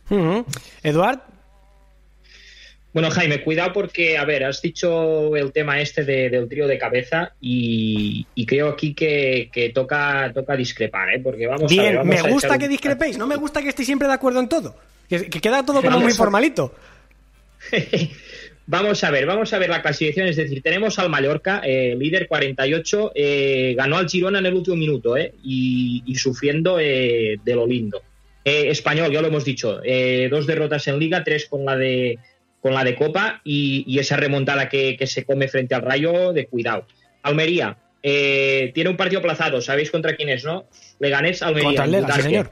Eduard, 0.83 1.19
bueno, 2.91 3.11
Jaime, 3.11 3.43
cuidado 3.43 3.71
porque, 3.71 4.17
a 4.17 4.25
ver, 4.25 4.43
has 4.43 4.61
dicho 4.61 5.35
el 5.35 5.51
tema 5.51 5.79
este 5.79 6.03
del 6.03 6.49
trío 6.49 6.67
de 6.67 6.79
cabeza 6.79 7.33
y, 7.39 8.25
creo 8.47 8.69
aquí 8.69 8.95
que, 8.95 9.71
toca, 9.75 10.31
toca 10.33 10.55
discrepar, 10.55 11.13
¿eh? 11.13 11.19
Porque 11.19 11.45
vamos 11.45 11.71
Bien, 11.71 11.97
a 11.97 12.03
ver, 12.03 12.23
me 12.23 12.31
gusta 12.31 12.57
que 12.57 12.67
discrepéis, 12.67 13.17
no 13.17 13.27
me 13.27 13.35
gusta 13.35 13.61
que 13.61 13.69
estéis 13.69 13.85
siempre 13.85 14.07
de 14.07 14.15
acuerdo 14.15 14.39
en 14.39 14.49
todo, 14.49 14.75
que, 15.07 15.29
queda 15.29 15.63
todo 15.63 15.83
como 15.83 15.99
muy 15.99 16.13
formalito. 16.13 16.73
vamos 18.65 19.03
a 19.03 19.11
ver, 19.11 19.27
vamos 19.27 19.53
a 19.53 19.59
ver 19.59 19.69
la 19.69 19.83
clasificación, 19.83 20.27
es 20.27 20.37
decir, 20.37 20.63
tenemos 20.63 20.97
al 20.97 21.09
Mallorca, 21.09 21.61
eh, 21.63 21.95
líder 21.95 22.27
48, 22.27 23.11
eh, 23.13 23.75
ganó 23.77 23.97
al 23.97 24.09
Girona 24.09 24.39
en 24.39 24.47
el 24.47 24.55
último 24.55 24.77
minuto, 24.77 25.15
¿eh? 25.15 25.35
Y, 25.43 26.15
sufriendo 26.15 26.79
eh, 26.79 27.39
de 27.43 27.55
lo 27.55 27.67
lindo. 27.67 28.01
español, 28.43 29.11
ya 29.11 29.21
lo 29.21 29.27
hemos 29.27 29.45
dicho, 29.45 29.79
dos 30.31 30.47
derrotas 30.47 30.87
en 30.87 30.97
liga, 30.97 31.23
tres 31.23 31.45
con 31.45 31.65
la 31.65 31.75
de 31.77 32.17
con 32.61 32.73
la 32.73 32.83
de 32.83 32.95
Copa 32.95 33.41
y, 33.43 33.97
esa 33.99 34.17
remontada 34.17 34.69
que, 34.69 34.97
se 35.05 35.25
come 35.25 35.47
frente 35.47 35.75
al 35.75 35.81
Rayo 35.81 36.33
de 36.33 36.47
cuidado. 36.47 36.85
Almería 37.23 37.77
eh, 38.03 38.71
tiene 38.73 38.89
un 38.89 38.97
partido 38.97 39.19
aplazado, 39.19 39.61
¿sabéis 39.61 39.91
contra 39.91 40.15
quién 40.15 40.29
es, 40.29 40.43
no? 40.45 40.65
Leganés, 40.99 41.41
Almería. 41.41 41.85
señor. 42.21 42.51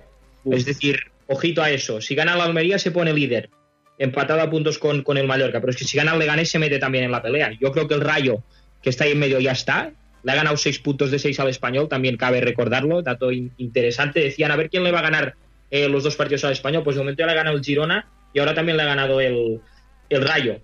Es 0.49 0.65
decir, 0.65 0.99
ojito 1.27 1.61
a 1.61 1.71
eso. 1.71 2.01
Si 2.01 2.15
gana 2.15 2.35
la 2.35 2.45
Almería 2.45 2.79
se 2.79 2.91
pone 2.91 3.13
líder, 3.13 3.49
empatado 3.97 4.41
a 4.41 4.49
puntos 4.49 4.77
con, 4.77 5.03
con, 5.03 5.17
el 5.17 5.27
Mallorca, 5.27 5.59
pero 5.59 5.71
es 5.71 5.77
que 5.77 5.85
si 5.85 5.97
gana 5.97 6.13
el 6.13 6.19
Leganés 6.19 6.49
se 6.49 6.59
mete 6.59 6.79
también 6.79 7.03
en 7.03 7.11
la 7.11 7.21
pelea. 7.21 7.51
Yo 7.59 7.71
creo 7.71 7.87
que 7.87 7.95
el 7.95 8.01
Rayo, 8.01 8.43
que 8.81 8.89
está 8.89 9.03
ahí 9.03 9.11
en 9.11 9.19
medio, 9.19 9.39
ya 9.39 9.51
está. 9.51 9.91
Le 10.23 10.31
ha 10.31 10.35
ganado 10.35 10.57
seis 10.57 10.79
puntos 10.79 11.11
de 11.11 11.19
seis 11.19 11.39
al 11.39 11.49
español, 11.49 11.87
también 11.87 12.17
cabe 12.17 12.41
recordarlo, 12.41 13.01
dato 13.01 13.31
interesante. 13.31 14.19
Decían 14.19 14.51
a 14.51 14.55
ver 14.55 14.69
quién 14.69 14.83
le 14.83 14.91
va 14.91 14.99
a 14.99 15.03
ganar 15.03 15.35
eh, 15.69 15.87
los 15.89 16.03
dos 16.03 16.15
partidos 16.15 16.43
al 16.45 16.53
español, 16.53 16.83
pues 16.83 16.95
de 16.95 17.01
momento 17.01 17.19
ya 17.19 17.25
le 17.27 17.33
ha 17.33 17.35
ganado 17.35 17.57
el 17.57 17.63
Girona 17.63 18.07
y 18.33 18.39
ahora 18.39 18.53
también 18.53 18.77
le 18.77 18.83
ha 18.83 18.87
ganado 18.87 19.21
el, 19.21 19.61
el 20.09 20.21
Rayo. 20.21 20.59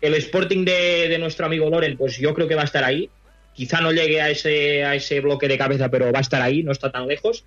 El 0.00 0.14
Sporting 0.14 0.64
de, 0.64 1.16
nuestro 1.18 1.46
amigo 1.46 1.68
Loren, 1.70 1.96
pues 1.96 2.18
yo 2.18 2.34
creo 2.34 2.48
que 2.48 2.54
va 2.54 2.62
a 2.62 2.66
estar 2.66 2.84
ahí. 2.84 3.08
Quizá 3.54 3.80
no 3.80 3.92
llegue 3.92 4.20
a 4.20 4.30
ese, 4.30 4.84
a 4.84 4.94
ese 4.94 5.20
bloque 5.20 5.48
de 5.48 5.56
cabeza, 5.56 5.88
pero 5.88 6.12
va 6.12 6.18
a 6.18 6.22
estar 6.22 6.42
ahí, 6.42 6.62
no 6.62 6.72
está 6.72 6.92
tan 6.92 7.06
lejos. 7.06 7.44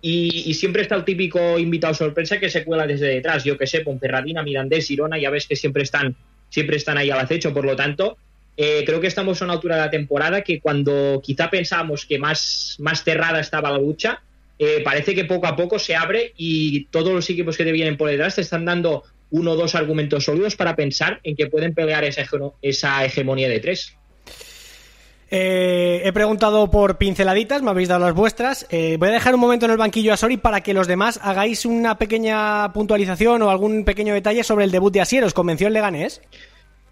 Y, 0.00 0.52
siempre 0.54 0.82
está 0.82 0.96
el 0.96 1.04
típico 1.04 1.58
invitado 1.58 1.94
sorpresa 1.94 2.40
que 2.40 2.50
se 2.50 2.64
cuela 2.64 2.86
desde 2.86 3.06
detrás. 3.06 3.44
Yo 3.44 3.56
que 3.56 3.68
sé, 3.68 3.80
Ponferradina, 3.82 4.42
Mirandés, 4.42 4.88
Girona, 4.88 5.18
ya 5.18 5.30
ves 5.30 5.46
que 5.46 5.54
siempre 5.54 5.84
están, 5.84 6.16
siempre 6.48 6.76
están 6.76 6.98
ahí 6.98 7.10
al 7.10 7.20
acecho. 7.20 7.54
Por 7.54 7.64
lo 7.64 7.76
tanto, 7.76 8.16
eh, 8.56 8.82
creo 8.84 9.00
que 9.00 9.06
estamos 9.06 9.40
a 9.40 9.44
una 9.44 9.54
altura 9.54 9.76
de 9.76 9.82
la 9.82 9.90
temporada 9.90 10.42
que 10.42 10.58
cuando 10.58 11.20
quizá 11.22 11.50
pensábamos 11.50 12.04
que 12.04 12.18
más, 12.18 12.76
más 12.80 13.04
cerrada 13.04 13.38
estaba 13.38 13.70
la 13.70 13.78
lucha, 13.78 14.20
eh, 14.58 14.82
parece 14.84 15.14
que 15.14 15.24
poco 15.24 15.46
a 15.46 15.56
poco 15.56 15.78
se 15.78 15.94
abre 15.94 16.32
y 16.36 16.84
todos 16.86 17.12
los 17.12 17.28
equipos 17.30 17.56
que 17.56 17.64
te 17.64 17.72
vienen 17.72 17.96
por 17.96 18.10
detrás 18.10 18.34
te 18.34 18.42
están 18.42 18.64
dando 18.64 19.04
uno 19.32 19.52
o 19.52 19.56
dos 19.56 19.74
argumentos 19.74 20.24
sólidos 20.24 20.54
para 20.54 20.76
pensar 20.76 21.20
en 21.24 21.34
que 21.34 21.48
pueden 21.48 21.74
pelear 21.74 22.04
esa, 22.04 22.22
esa 22.62 23.04
hegemonía 23.04 23.48
de 23.48 23.60
tres. 23.60 23.96
Eh, 25.34 26.02
he 26.04 26.12
preguntado 26.12 26.70
por 26.70 26.98
pinceladitas, 26.98 27.62
me 27.62 27.70
habéis 27.70 27.88
dado 27.88 28.04
las 28.04 28.14
vuestras. 28.14 28.66
Eh, 28.70 28.96
voy 28.98 29.08
a 29.08 29.12
dejar 29.12 29.34
un 29.34 29.40
momento 29.40 29.64
en 29.64 29.72
el 29.72 29.78
banquillo 29.78 30.12
a 30.12 30.18
Sori 30.18 30.36
para 30.36 30.60
que 30.60 30.74
los 30.74 30.86
demás 30.86 31.18
hagáis 31.22 31.64
una 31.64 31.96
pequeña 31.96 32.70
puntualización 32.74 33.40
o 33.40 33.50
algún 33.50 33.86
pequeño 33.86 34.12
detalle 34.12 34.44
sobre 34.44 34.66
el 34.66 34.70
debut 34.70 34.92
de 34.92 35.00
Asier. 35.00 35.24
¿Os 35.24 35.32
convenció 35.32 35.68
el 35.68 35.72
Leganés? 35.72 36.20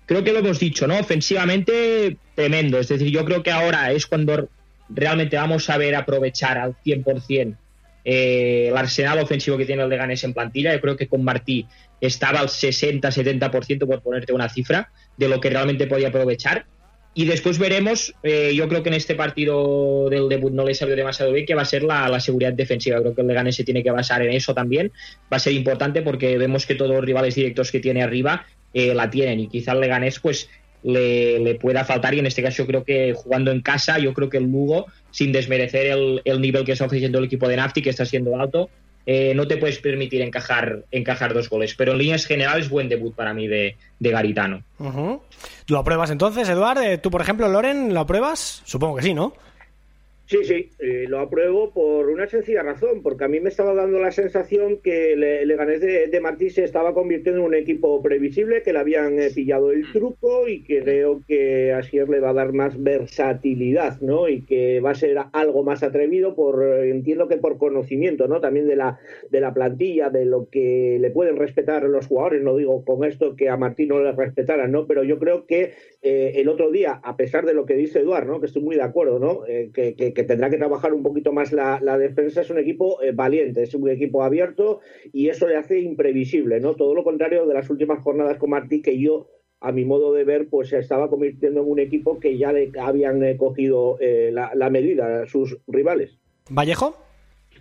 Creo 0.07 0.25
que 0.25 0.33
lo 0.33 0.39
hemos 0.39 0.59
dicho, 0.59 0.87
¿no? 0.87 0.99
Ofensivamente, 0.99 2.17
tremendo. 2.35 2.79
Es 2.79 2.89
decir, 2.89 3.11
yo 3.11 3.27
creo 3.27 3.43
que 3.43 3.51
ahora 3.51 3.93
es 3.93 4.07
cuando 4.07 4.49
realmente 4.89 5.37
vamos 5.37 5.69
a 5.69 5.77
ver 5.77 5.95
aprovechar 5.95 6.57
al 6.57 6.75
100% 6.83 7.57
eh, 8.05 8.69
el 8.71 8.77
arsenal 8.77 9.19
ofensivo 9.19 9.59
que 9.59 9.67
tiene 9.67 9.83
el 9.83 9.89
Leganés 9.91 10.25
en 10.25 10.33
plantilla. 10.33 10.73
Yo 10.73 10.81
creo 10.81 10.97
que 10.97 11.09
con 11.09 11.23
Martí 11.23 11.67
estaba 12.01 12.41
al 12.41 12.49
60-70% 12.49 13.87
por 13.87 14.03
ponerte 14.03 14.33
una 14.33 14.49
cifra 14.49 14.91
de 15.17 15.29
lo 15.29 15.41
que 15.41 15.51
realmente 15.51 15.87
podía 15.87 16.09
aprovechar. 16.09 16.67
Y 17.13 17.25
después 17.25 17.59
veremos, 17.59 18.15
eh, 18.23 18.53
yo 18.55 18.69
creo 18.69 18.85
que 18.85 18.89
en 18.89 18.95
este 18.95 19.17
partido 19.17 20.09
del 20.09 20.29
debut 20.29 20.53
no 20.53 20.65
le 20.65 20.75
salió 20.75 20.95
demasiado 20.95 21.33
bien, 21.33 21.45
que 21.45 21.55
va 21.55 21.63
a 21.63 21.67
ser 21.67 21.83
la, 21.83 22.21
seguridad 22.21 22.53
defensiva. 22.53 23.01
Creo 23.01 23.15
que 23.15 23.23
el 23.23 23.27
Leganés 23.27 23.57
se 23.57 23.65
tiene 23.65 23.83
que 23.83 23.91
basar 23.91 24.23
en 24.23 24.31
eso 24.31 24.55
también. 24.55 24.93
Va 25.33 25.39
a 25.39 25.41
ser 25.41 25.53
importante 25.55 26.03
porque 26.03 26.39
vemos 26.39 26.67
que 26.67 26.77
todos 26.77 26.93
los 26.93 27.05
rivales 27.05 27.35
directos 27.35 27.73
que 27.73 27.81
tiene 27.81 28.03
arriba 28.03 28.47
eh, 28.73 28.95
la 28.95 29.11
tienen 29.11 29.41
y 29.41 29.49
quizá 29.49 29.73
el 29.73 29.81
Leganés 29.81 30.21
pues 30.21 30.49
le, 30.85 31.41
le, 31.41 31.57
pueda 31.57 31.85
faltar 31.85 32.15
y 32.15 32.21
en 32.21 32.27
este 32.27 32.43
caso 32.43 32.59
yo 32.59 32.67
creo 32.67 32.85
que 32.85 33.13
jugando 33.13 33.51
en 33.51 33.61
casa, 33.61 33.99
yo 33.99 34.15
creo 34.15 34.31
que 34.31 34.39
el 34.39 34.45
Lugo, 34.45 34.87
sin 35.11 35.33
desmerecer 35.33 35.87
el, 35.87 36.23
el 36.25 36.41
nivel 36.41 36.65
que 36.65 36.73
está 36.73 36.87
ofreciendo 36.87 37.19
el 37.19 37.25
equipo 37.25 37.49
de 37.49 37.57
Nafti, 37.57 37.83
que 37.83 37.91
está 37.91 38.07
siendo 38.07 38.41
alto, 38.41 38.71
eh, 39.07 39.35
no 39.35 39.47
te 39.47 39.57
puedes 39.57 39.79
permitir 39.79 40.23
encajar, 40.23 40.85
encajar 40.91 41.35
dos 41.35 41.49
goles. 41.49 41.75
Pero 41.77 41.93
en 41.93 41.99
líneas 41.99 42.27
generales, 42.27 42.69
buen 42.69 42.89
debut 42.89 43.15
para 43.15 43.35
mí 43.35 43.49
de, 43.49 43.77
de 43.99 44.11
Garitano. 44.11 44.63
Uh. 44.79 45.19
¿Lo 45.69 45.79
apruebas 45.79 46.11
entonces, 46.11 46.49
Eduard? 46.49 46.83
Eh, 46.83 46.99
¿Tú, 46.99 47.11
por 47.11 47.21
ejemplo, 47.21 47.49
Loren, 47.49 47.95
lo 47.95 48.01
apruebas? 48.01 48.63
Supongo 48.65 48.97
que 48.97 49.03
sí, 49.03 49.15
¿no? 49.15 49.35
Sí, 50.31 50.45
sí, 50.45 50.71
eh, 50.79 51.07
lo 51.09 51.19
apruebo 51.19 51.73
por 51.73 52.09
una 52.09 52.29
sencilla 52.29 52.63
razón, 52.63 53.03
porque 53.03 53.25
a 53.25 53.29
mí 53.29 53.41
me 53.41 53.49
estaba 53.49 53.75
dando 53.75 53.99
la 53.99 54.13
sensación 54.13 54.81
que 54.81 55.17
le, 55.17 55.45
Leganés 55.45 55.81
de, 55.81 56.07
de 56.07 56.21
Martí 56.21 56.51
se 56.51 56.63
estaba 56.63 56.95
convirtiendo 56.95 57.41
en 57.41 57.47
un 57.49 57.55
equipo 57.57 58.01
previsible, 58.01 58.63
que 58.63 58.73
le 58.73 58.79
habían 58.79 59.19
eh, 59.19 59.31
pillado 59.35 59.73
el 59.73 59.91
truco 59.91 60.47
y 60.47 60.63
que 60.63 60.85
creo 60.85 61.21
que 61.27 61.73
Asier 61.73 62.09
le 62.09 62.21
va 62.21 62.31
a 62.31 62.35
dar 62.35 62.53
más 62.53 62.81
versatilidad, 62.81 64.01
¿no? 64.03 64.29
Y 64.29 64.43
que 64.43 64.79
va 64.79 64.93
a 64.93 64.95
ser 64.95 65.19
algo 65.33 65.65
más 65.65 65.83
atrevido 65.83 66.37
por, 66.37 66.63
entiendo 66.85 67.27
que 67.27 67.37
por 67.37 67.59
conocimiento, 67.59 68.29
¿no? 68.29 68.41
También 68.41 68.69
de 68.69 68.77
la, 68.77 69.01
de 69.31 69.41
la 69.41 69.53
plantilla, 69.53 70.11
de 70.11 70.27
lo 70.27 70.49
que 70.49 70.99
le 71.01 71.11
pueden 71.11 71.39
respetar 71.39 71.83
los 71.83 72.07
jugadores, 72.07 72.41
no 72.41 72.57
digo 72.57 72.85
con 72.85 73.03
esto 73.03 73.35
que 73.35 73.49
a 73.49 73.57
Martí 73.57 73.87
no 73.87 73.99
le 74.01 74.13
respetaran, 74.13 74.71
¿no? 74.71 74.87
Pero 74.87 75.03
yo 75.03 75.19
creo 75.19 75.45
que 75.47 75.73
eh, 76.03 76.35
el 76.37 76.49
otro 76.49 76.71
día, 76.71 77.01
a 77.03 77.17
pesar 77.17 77.47
de 77.47 77.55
lo 77.55 77.67
que 77.67 77.75
dice 77.75 77.99
Eduard, 77.99 78.29
¿no? 78.29 78.39
Que 78.39 78.47
estoy 78.47 78.63
muy 78.63 78.77
de 78.77 78.83
acuerdo, 78.83 79.19
¿no? 79.19 79.41
que, 79.75 79.95
que 79.97 80.20
que 80.21 80.27
tendrá 80.27 80.51
que 80.51 80.59
trabajar 80.59 80.93
un 80.93 81.03
poquito 81.03 81.33
más 81.33 81.51
la, 81.53 81.81
la 81.81 81.97
defensa, 81.97 82.43
es 82.43 82.51
un 82.51 82.59
equipo 82.59 83.03
eh, 83.03 83.13
valiente, 83.13 83.63
es 83.63 83.75
un 83.75 83.89
equipo 83.89 84.23
abierto 84.23 84.81
y 85.13 85.29
eso 85.29 85.49
le 85.49 85.57
hace 85.57 85.81
imprevisible, 85.81 86.61
¿no? 86.61 86.75
Todo 86.75 86.95
lo 86.95 87.05
contrario 87.05 87.47
de 87.47 87.55
las 87.55 87.71
últimas 87.71 88.03
jornadas 88.03 88.37
con 88.39 88.51
Martí, 88.51 88.83
que 88.83 88.99
yo, 88.99 89.29
a 89.61 89.73
mi 89.73 89.85
modo 89.85 90.13
de 90.13 90.25
ver, 90.25 90.49
pues 90.49 90.69
se 90.69 90.79
estaba 90.79 91.09
convirtiendo 91.09 91.61
en 91.63 91.71
un 91.71 91.79
equipo 91.79 92.21
que 92.21 92.37
ya 92.37 92.53
le 92.53 92.71
habían 92.79 93.23
eh, 93.25 93.37
cogido 93.39 93.97
eh, 94.01 94.31
la, 94.33 94.53
la 94.55 94.69
medida 94.69 95.23
a 95.23 95.27
sus 95.27 95.57
rivales. 95.67 96.19
¿Vallejo? 96.51 96.97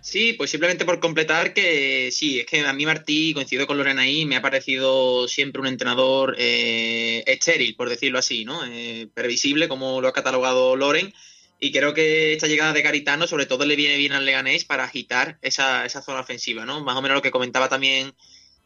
Sí, 0.02 0.32
pues 0.32 0.50
simplemente 0.50 0.84
por 0.84 0.98
completar 0.98 1.52
que 1.52 2.10
sí, 2.10 2.40
es 2.40 2.46
que 2.46 2.60
a 2.60 2.72
mí 2.72 2.86
Martí, 2.86 3.34
coincido 3.34 3.66
con 3.66 3.76
Lorena 3.76 4.02
ahí, 4.02 4.24
me 4.24 4.36
ha 4.36 4.42
parecido 4.42 5.28
siempre 5.28 5.60
un 5.60 5.66
entrenador 5.66 6.36
eh, 6.38 7.22
estéril, 7.26 7.74
por 7.76 7.90
decirlo 7.90 8.18
así, 8.18 8.44
¿no? 8.44 8.64
Eh, 8.64 9.08
previsible, 9.12 9.68
como 9.68 10.00
lo 10.00 10.08
ha 10.08 10.12
catalogado 10.12 10.74
Loren. 10.74 11.12
Y 11.60 11.72
creo 11.72 11.92
que 11.92 12.32
esta 12.32 12.46
llegada 12.46 12.72
de 12.72 12.80
Garitano, 12.80 13.26
sobre 13.26 13.44
todo, 13.44 13.66
le 13.66 13.76
viene 13.76 13.98
bien 13.98 14.12
al 14.12 14.24
Leganés 14.24 14.64
para 14.64 14.84
agitar 14.84 15.38
esa, 15.42 15.84
esa 15.84 16.00
zona 16.00 16.20
ofensiva, 16.20 16.64
¿no? 16.64 16.82
Más 16.82 16.96
o 16.96 17.02
menos 17.02 17.16
lo 17.16 17.22
que 17.22 17.30
comentaba 17.30 17.68
también 17.68 18.14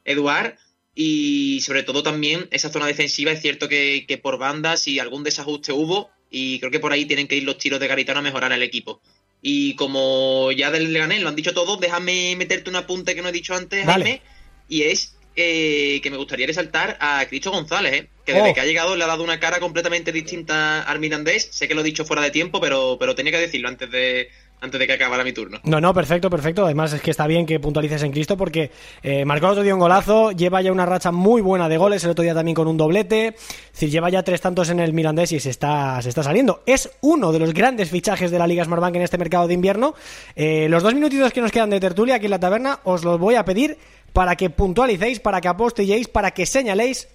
Eduard. 0.05 0.57
Y 0.95 1.61
sobre 1.63 1.83
todo 1.83 2.05
también 2.05 2.47
esa 2.53 2.71
zona 2.71 2.87
defensiva, 2.87 3.33
es 3.33 3.43
cierto 3.43 3.69
que, 3.69 4.05
que 4.07 4.17
por 4.17 4.39
bandas 4.39 4.81
si 4.83 5.01
algún 5.01 5.25
desajuste 5.25 5.73
hubo, 5.73 6.09
y 6.31 6.61
creo 6.61 6.71
que 6.71 6.79
por 6.79 6.93
ahí 6.93 7.05
tienen 7.05 7.27
que 7.27 7.35
ir 7.35 7.43
los 7.43 7.59
tiros 7.59 7.81
de 7.81 7.89
Garitano 7.89 8.21
a 8.21 8.23
mejorar 8.23 8.53
el 8.53 8.63
equipo. 8.63 9.01
Y 9.43 9.75
como 9.75 10.53
ya 10.53 10.71
del 10.71 10.93
Leganés 10.93 11.21
lo 11.21 11.29
han 11.29 11.37
dicho 11.37 11.53
todos, 11.53 11.81
déjame 11.81 12.37
meterte 12.37 12.71
un 12.71 12.77
apunte 12.77 13.17
que 13.17 13.23
no 13.23 13.29
he 13.29 13.33
dicho 13.33 13.55
antes, 13.55 13.85
Vale. 13.85 14.05
Jaime, 14.05 14.23
y 14.69 14.83
es 14.83 15.14
eh, 15.37 16.01
que 16.03 16.11
me 16.11 16.17
gustaría 16.17 16.47
resaltar 16.47 16.97
a 17.01 17.25
Cristo 17.29 17.51
González, 17.51 17.93
¿eh? 17.93 18.09
que 18.25 18.33
desde 18.33 18.51
Oh. 18.51 18.55
que 18.55 18.61
ha 18.61 18.65
llegado 18.65 18.97
le 18.97 19.05
ha 19.05 19.07
dado 19.07 19.23
una 19.25 19.41
cara 19.41 19.61
completamente 19.61 20.13
distinta 20.13 20.83
al 20.83 20.99
Mirandés. 20.99 21.49
Sé 21.51 21.69
que 21.69 21.75
lo 21.75 21.81
he 21.81 21.85
dicho 21.85 22.05
fuera 22.05 22.23
de 22.23 22.31
tiempo, 22.31 22.61
pero, 22.61 22.97
pero 22.99 23.15
tenía 23.15 23.33
que 23.33 23.39
decirlo 23.39 23.69
antes 23.69 23.91
de, 23.91 24.29
antes 24.61 24.81
de 24.81 24.87
que 24.87 24.93
acabara 24.95 25.25
mi 25.25 25.33
turno. 25.33 25.61
No, 25.65 25.81
no, 25.81 25.93
perfecto, 25.93 26.31
perfecto. 26.31 26.65
Además 26.65 26.93
es 26.95 27.03
que 27.03 27.11
está 27.11 27.27
bien 27.27 27.45
que 27.45 27.61
puntualices 27.61 28.03
en 28.03 28.13
Cristo 28.13 28.37
porque 28.37 28.71
eh, 29.03 29.25
marcó 29.27 29.47
el 29.47 29.53
otro 29.53 29.63
día 29.63 29.75
un 29.75 29.81
golazo, 29.81 30.33
lleva 30.33 30.63
ya 30.63 30.73
una 30.73 30.87
racha 30.87 31.13
muy 31.13 31.43
buena 31.43 31.69
de 31.69 31.77
goles, 31.77 32.03
el 32.05 32.11
otro 32.11 32.23
día 32.23 32.33
también 32.33 32.55
con 32.55 32.67
un 32.67 32.79
doblete, 32.79 33.29
es 33.29 33.73
decir, 33.73 33.91
lleva 33.91 34.09
ya 34.09 34.23
tres 34.23 34.41
tantos 34.41 34.71
en 34.71 34.81
el 34.81 34.95
Mirandés 34.95 35.33
y 35.33 35.41
se 35.41 35.51
está, 35.51 36.01
se 36.01 36.09
está 36.09 36.23
saliendo. 36.23 36.63
Es 36.65 36.91
uno 37.03 37.31
de 37.33 37.41
los 37.41 37.53
grandes 37.53 37.91
fichajes 37.91 38.31
de 38.31 38.39
la 38.39 38.47
Liga 38.47 38.65
Smartbank 38.65 38.97
en 38.97 39.03
este 39.03 39.19
mercado 39.19 39.47
de 39.49 39.55
invierno. 39.55 39.95
Eh, 40.35 40.69
los 40.71 40.83
dos 40.83 40.95
minutitos 40.95 41.33
que 41.33 41.43
nos 41.43 41.53
quedan 41.53 41.69
de 41.71 41.81
tertulia 41.81 42.15
aquí 42.15 42.27
en 42.27 42.31
la 42.31 42.41
taberna 42.41 42.81
os 42.85 43.05
los 43.05 43.19
voy 43.19 43.35
a 43.35 43.45
pedir 43.45 43.77
para 44.15 44.37
que 44.37 44.49
puntualicéis, 44.49 45.19
para 45.19 45.41
que 45.41 45.49
apostilléis, 45.49 46.07
para 46.07 46.31
que 46.31 46.47
señaléis 46.47 47.09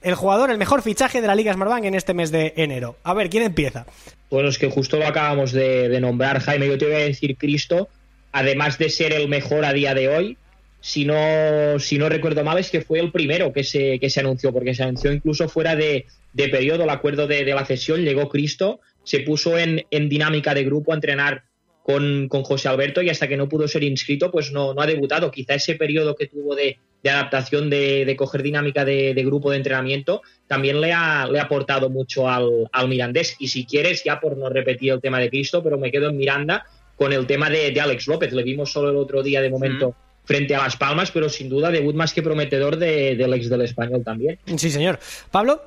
el 0.00 0.14
jugador, 0.14 0.50
el 0.50 0.56
mejor 0.56 0.82
fichaje 0.82 1.20
de 1.20 1.26
la 1.26 1.34
Liga 1.34 1.52
Smartbank 1.52 1.84
en 1.84 1.94
este 1.94 2.14
mes 2.14 2.30
de 2.30 2.54
enero. 2.56 2.96
A 3.04 3.12
ver, 3.12 3.28
¿quién 3.28 3.42
empieza? 3.42 3.86
Bueno, 4.30 4.48
es 4.48 4.58
que 4.58 4.70
justo 4.70 4.96
lo 4.96 5.06
acabamos 5.06 5.52
de, 5.52 6.00
nombrar, 6.00 6.40
Jaime. 6.40 6.66
Yo 6.66 6.78
te 6.78 6.86
voy 6.86 6.94
a 6.94 6.98
decir 6.98 7.36
Cristo, 7.36 7.88
además 8.32 8.78
de 8.78 8.88
ser 8.88 9.12
el 9.12 9.28
mejor 9.28 9.66
a 9.66 9.74
día 9.74 9.92
de 9.92 10.08
hoy, 10.08 10.38
si 10.80 11.04
no, 11.04 11.78
si 11.78 11.98
no 11.98 12.08
recuerdo 12.08 12.42
mal, 12.42 12.58
es 12.58 12.70
que 12.70 12.80
fue 12.80 13.00
el 13.00 13.12
primero 13.12 13.52
que 13.52 13.62
se, 13.62 13.98
que 13.98 14.08
se 14.08 14.20
anunció, 14.20 14.50
porque 14.50 14.74
se 14.74 14.82
anunció 14.82 15.12
incluso 15.12 15.50
fuera 15.50 15.76
de, 15.76 16.06
de 16.32 16.48
periodo, 16.48 16.84
el 16.84 16.90
acuerdo 16.90 17.26
de, 17.26 17.44
de 17.44 17.54
la 17.54 17.66
cesión, 17.66 18.02
llegó 18.02 18.30
Cristo, 18.30 18.80
se 19.04 19.20
puso 19.20 19.58
en, 19.58 19.84
en 19.90 20.08
dinámica 20.08 20.54
de 20.54 20.64
grupo 20.64 20.92
a 20.92 20.94
entrenar 20.94 21.44
con, 21.86 22.26
con, 22.26 22.42
José 22.42 22.68
Alberto 22.68 23.00
y 23.00 23.10
hasta 23.10 23.28
que 23.28 23.36
no 23.36 23.48
pudo 23.48 23.68
ser 23.68 23.84
inscrito, 23.84 24.32
pues 24.32 24.50
no, 24.50 24.74
no 24.74 24.82
ha 24.82 24.86
debutado. 24.86 25.30
Quizá 25.30 25.54
ese 25.54 25.76
periodo 25.76 26.16
que 26.16 26.26
tuvo 26.26 26.56
de, 26.56 26.80
de 27.00 27.10
adaptación, 27.10 27.70
de, 27.70 28.04
de, 28.04 28.16
coger 28.16 28.42
dinámica 28.42 28.84
de, 28.84 29.14
de, 29.14 29.24
grupo 29.24 29.52
de 29.52 29.58
entrenamiento, 29.58 30.20
también 30.48 30.80
le 30.80 30.92
ha, 30.92 31.28
le 31.28 31.38
ha 31.38 31.44
aportado 31.44 31.88
mucho 31.88 32.28
al, 32.28 32.68
al, 32.72 32.88
Mirandés. 32.88 33.36
Y 33.38 33.46
si 33.46 33.66
quieres, 33.66 34.02
ya 34.02 34.18
por 34.18 34.36
no 34.36 34.48
repetir 34.48 34.94
el 34.94 35.00
tema 35.00 35.20
de 35.20 35.30
Cristo, 35.30 35.62
pero 35.62 35.78
me 35.78 35.92
quedo 35.92 36.08
en 36.08 36.16
Miranda 36.16 36.66
con 36.96 37.12
el 37.12 37.24
tema 37.24 37.48
de, 37.50 37.70
de 37.70 37.80
Alex 37.80 38.08
López. 38.08 38.32
Le 38.32 38.42
vimos 38.42 38.72
solo 38.72 38.90
el 38.90 38.96
otro 38.96 39.22
día 39.22 39.40
de 39.40 39.50
momento. 39.50 39.90
Mm. 39.90 40.26
Frente 40.26 40.56
a 40.56 40.64
Las 40.64 40.76
Palmas, 40.76 41.12
pero 41.12 41.28
sin 41.28 41.48
duda 41.48 41.70
debut 41.70 41.94
más 41.94 42.12
que 42.12 42.20
prometedor 42.20 42.78
de, 42.78 43.14
del 43.14 43.32
ex 43.34 43.48
del 43.48 43.62
español 43.62 44.02
también. 44.02 44.40
Sí, 44.56 44.72
señor. 44.72 44.98
Pablo. 45.30 45.62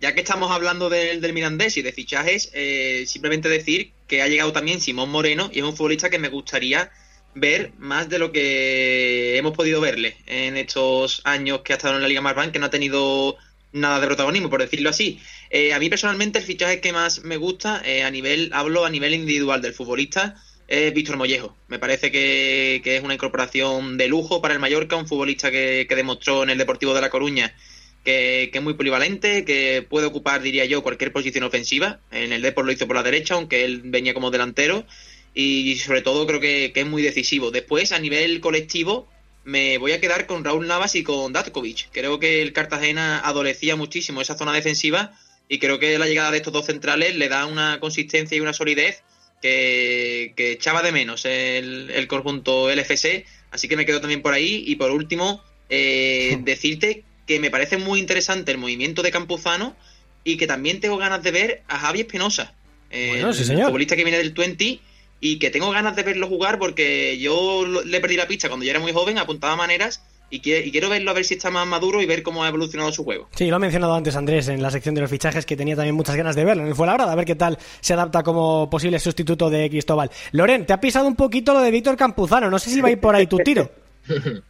Ya 0.00 0.14
que 0.14 0.20
estamos 0.20 0.52
hablando 0.52 0.88
del, 0.88 1.20
del 1.20 1.32
Mirandés 1.32 1.76
y 1.78 1.82
de 1.82 1.90
fichajes, 1.90 2.52
eh, 2.54 3.02
simplemente 3.08 3.48
decir 3.48 3.90
que 4.08 4.22
ha 4.22 4.28
llegado 4.28 4.52
también 4.52 4.80
Simón 4.80 5.10
Moreno 5.10 5.50
y 5.52 5.58
es 5.58 5.64
un 5.64 5.76
futbolista 5.76 6.10
que 6.10 6.18
me 6.18 6.28
gustaría 6.28 6.90
ver 7.34 7.72
más 7.78 8.08
de 8.08 8.18
lo 8.18 8.32
que 8.32 9.36
hemos 9.36 9.54
podido 9.54 9.80
verle 9.80 10.16
en 10.26 10.56
estos 10.56 11.20
años 11.24 11.60
que 11.60 11.72
ha 11.72 11.76
estado 11.76 11.96
en 11.96 12.02
la 12.02 12.08
Liga 12.08 12.20
Marbank, 12.20 12.52
que 12.52 12.58
no 12.58 12.66
ha 12.66 12.70
tenido 12.70 13.36
nada 13.72 14.00
de 14.00 14.06
protagonismo, 14.06 14.50
por 14.50 14.62
decirlo 14.62 14.90
así. 14.90 15.20
Eh, 15.50 15.72
a 15.72 15.78
mí 15.78 15.88
personalmente 15.88 16.38
el 16.38 16.44
fichaje 16.44 16.80
que 16.80 16.92
más 16.92 17.22
me 17.22 17.36
gusta, 17.36 17.82
eh, 17.84 18.02
a 18.02 18.10
nivel, 18.10 18.50
hablo 18.54 18.84
a 18.84 18.90
nivel 18.90 19.14
individual 19.14 19.62
del 19.62 19.74
futbolista, 19.74 20.42
es 20.66 20.92
Víctor 20.92 21.16
Mollejo. 21.16 21.54
Me 21.68 21.78
parece 21.78 22.10
que, 22.10 22.82
es 22.84 23.02
una 23.02 23.14
incorporación 23.14 23.98
de 23.98 24.08
lujo 24.08 24.42
para 24.42 24.54
el 24.54 24.60
Mallorca, 24.60 24.96
un 24.96 25.06
futbolista 25.06 25.50
que 25.50 25.86
demostró 25.88 26.42
en 26.42 26.50
el 26.50 26.58
Deportivo 26.58 26.94
de 26.94 27.00
La 27.02 27.10
Coruña 27.10 27.54
que, 28.08 28.48
que, 28.50 28.58
es 28.58 28.64
muy 28.64 28.72
polivalente, 28.72 29.44
que 29.44 29.84
puede 29.86 30.06
ocupar, 30.06 30.40
diría 30.40 30.64
yo, 30.64 30.82
cualquier 30.82 31.12
posición 31.12 31.44
ofensiva. 31.44 32.00
En 32.10 32.32
el 32.32 32.40
Depor 32.40 32.64
lo 32.64 32.72
hizo 32.72 32.86
por 32.86 32.96
la 32.96 33.02
derecha, 33.02 33.34
aunque 33.34 33.66
él 33.66 33.82
venía 33.84 34.14
como 34.14 34.30
delantero. 34.30 34.86
Y 35.34 35.76
sobre 35.76 36.00
todo 36.00 36.26
creo 36.26 36.40
que, 36.40 36.72
que 36.72 36.80
es 36.80 36.86
muy 36.86 37.02
decisivo. 37.02 37.50
Después, 37.50 37.92
a 37.92 37.98
nivel 37.98 38.40
colectivo, 38.40 39.06
me 39.44 39.76
voy 39.76 39.92
a 39.92 40.00
quedar 40.00 40.26
con 40.26 40.42
Raúl 40.42 40.66
Navas 40.66 40.94
y 40.94 41.02
con 41.02 41.34
Datkovic. 41.34 41.90
Creo 41.92 42.18
que 42.18 42.40
el 42.40 42.54
Cartagena 42.54 43.20
adolecía 43.20 43.76
muchísimo 43.76 44.22
esa 44.22 44.38
zona 44.38 44.54
defensiva 44.54 45.12
y 45.46 45.58
creo 45.58 45.78
que 45.78 45.98
la 45.98 46.06
llegada 46.06 46.30
de 46.30 46.38
estos 46.38 46.54
dos 46.54 46.64
centrales 46.64 47.14
le 47.14 47.28
da 47.28 47.44
una 47.44 47.78
consistencia 47.78 48.38
y 48.38 48.40
una 48.40 48.54
solidez 48.54 49.02
que, 49.42 50.32
que 50.34 50.52
echaba 50.52 50.80
de 50.82 50.92
menos 50.92 51.26
el, 51.26 51.90
el, 51.90 52.06
conjunto 52.06 52.74
LFC. 52.74 53.26
Así 53.50 53.68
que 53.68 53.76
me 53.76 53.84
quedo 53.84 54.00
también 54.00 54.22
por 54.22 54.32
ahí. 54.32 54.64
Y 54.66 54.76
por 54.76 54.92
último, 54.92 55.44
eh, 55.68 56.38
decirte 56.42 57.04
que 57.28 57.38
me 57.38 57.50
parece 57.50 57.76
muy 57.76 58.00
interesante 58.00 58.50
el 58.50 58.58
movimiento 58.58 59.02
de 59.02 59.12
Campuzano 59.12 59.76
y 60.24 60.38
que 60.38 60.46
también 60.46 60.80
tengo 60.80 60.96
ganas 60.96 61.22
de 61.22 61.30
ver 61.30 61.62
a 61.68 61.78
Javi 61.78 62.00
Espinosa, 62.00 62.54
bueno, 62.90 63.28
el 63.28 63.34
sí, 63.34 63.44
señor. 63.44 63.66
futbolista 63.66 63.94
que 63.94 64.02
viene 64.02 64.16
del 64.16 64.32
20 64.32 64.80
y 65.20 65.38
que 65.38 65.50
tengo 65.50 65.70
ganas 65.70 65.94
de 65.94 66.02
verlo 66.02 66.26
jugar 66.26 66.58
porque 66.58 67.18
yo 67.18 67.66
le 67.84 68.00
perdí 68.00 68.16
la 68.16 68.26
pista 68.26 68.48
cuando 68.48 68.64
yo 68.64 68.70
era 68.70 68.80
muy 68.80 68.92
joven, 68.92 69.18
apuntaba 69.18 69.56
maneras 69.56 70.02
y, 70.30 70.40
quiero, 70.40 70.66
y 70.66 70.70
quiero 70.70 70.88
verlo 70.88 71.10
a 71.10 71.14
ver 71.14 71.26
si 71.26 71.34
está 71.34 71.50
más 71.50 71.66
maduro 71.66 72.00
y 72.00 72.06
ver 72.06 72.22
cómo 72.22 72.44
ha 72.44 72.48
evolucionado 72.48 72.92
su 72.92 73.04
juego. 73.04 73.28
Sí, 73.34 73.46
lo 73.48 73.56
ha 73.56 73.58
mencionado 73.58 73.94
antes 73.94 74.16
Andrés 74.16 74.48
en 74.48 74.62
la 74.62 74.70
sección 74.70 74.94
de 74.94 75.02
los 75.02 75.10
fichajes 75.10 75.44
que 75.44 75.54
tenía 75.54 75.76
también 75.76 75.94
muchas 75.94 76.16
ganas 76.16 76.34
de 76.34 76.46
verlo 76.46 76.62
en 76.62 76.70
el 76.70 76.74
Fuenlabrada, 76.74 77.12
a 77.12 77.14
ver 77.14 77.26
qué 77.26 77.34
tal 77.34 77.58
se 77.80 77.92
adapta 77.92 78.22
como 78.22 78.70
posible 78.70 78.98
sustituto 78.98 79.50
de 79.50 79.68
Cristóbal. 79.68 80.10
Loren, 80.32 80.64
te 80.64 80.72
ha 80.72 80.80
pisado 80.80 81.06
un 81.06 81.16
poquito 81.16 81.52
lo 81.52 81.60
de 81.60 81.70
Víctor 81.70 81.96
Campuzano, 81.96 82.48
no 82.48 82.58
sé 82.58 82.70
si 82.70 82.80
va 82.80 82.88
a 82.88 82.92
ir 82.92 83.00
por 83.00 83.14
ahí 83.14 83.26
tu 83.26 83.36
tiro. 83.36 83.70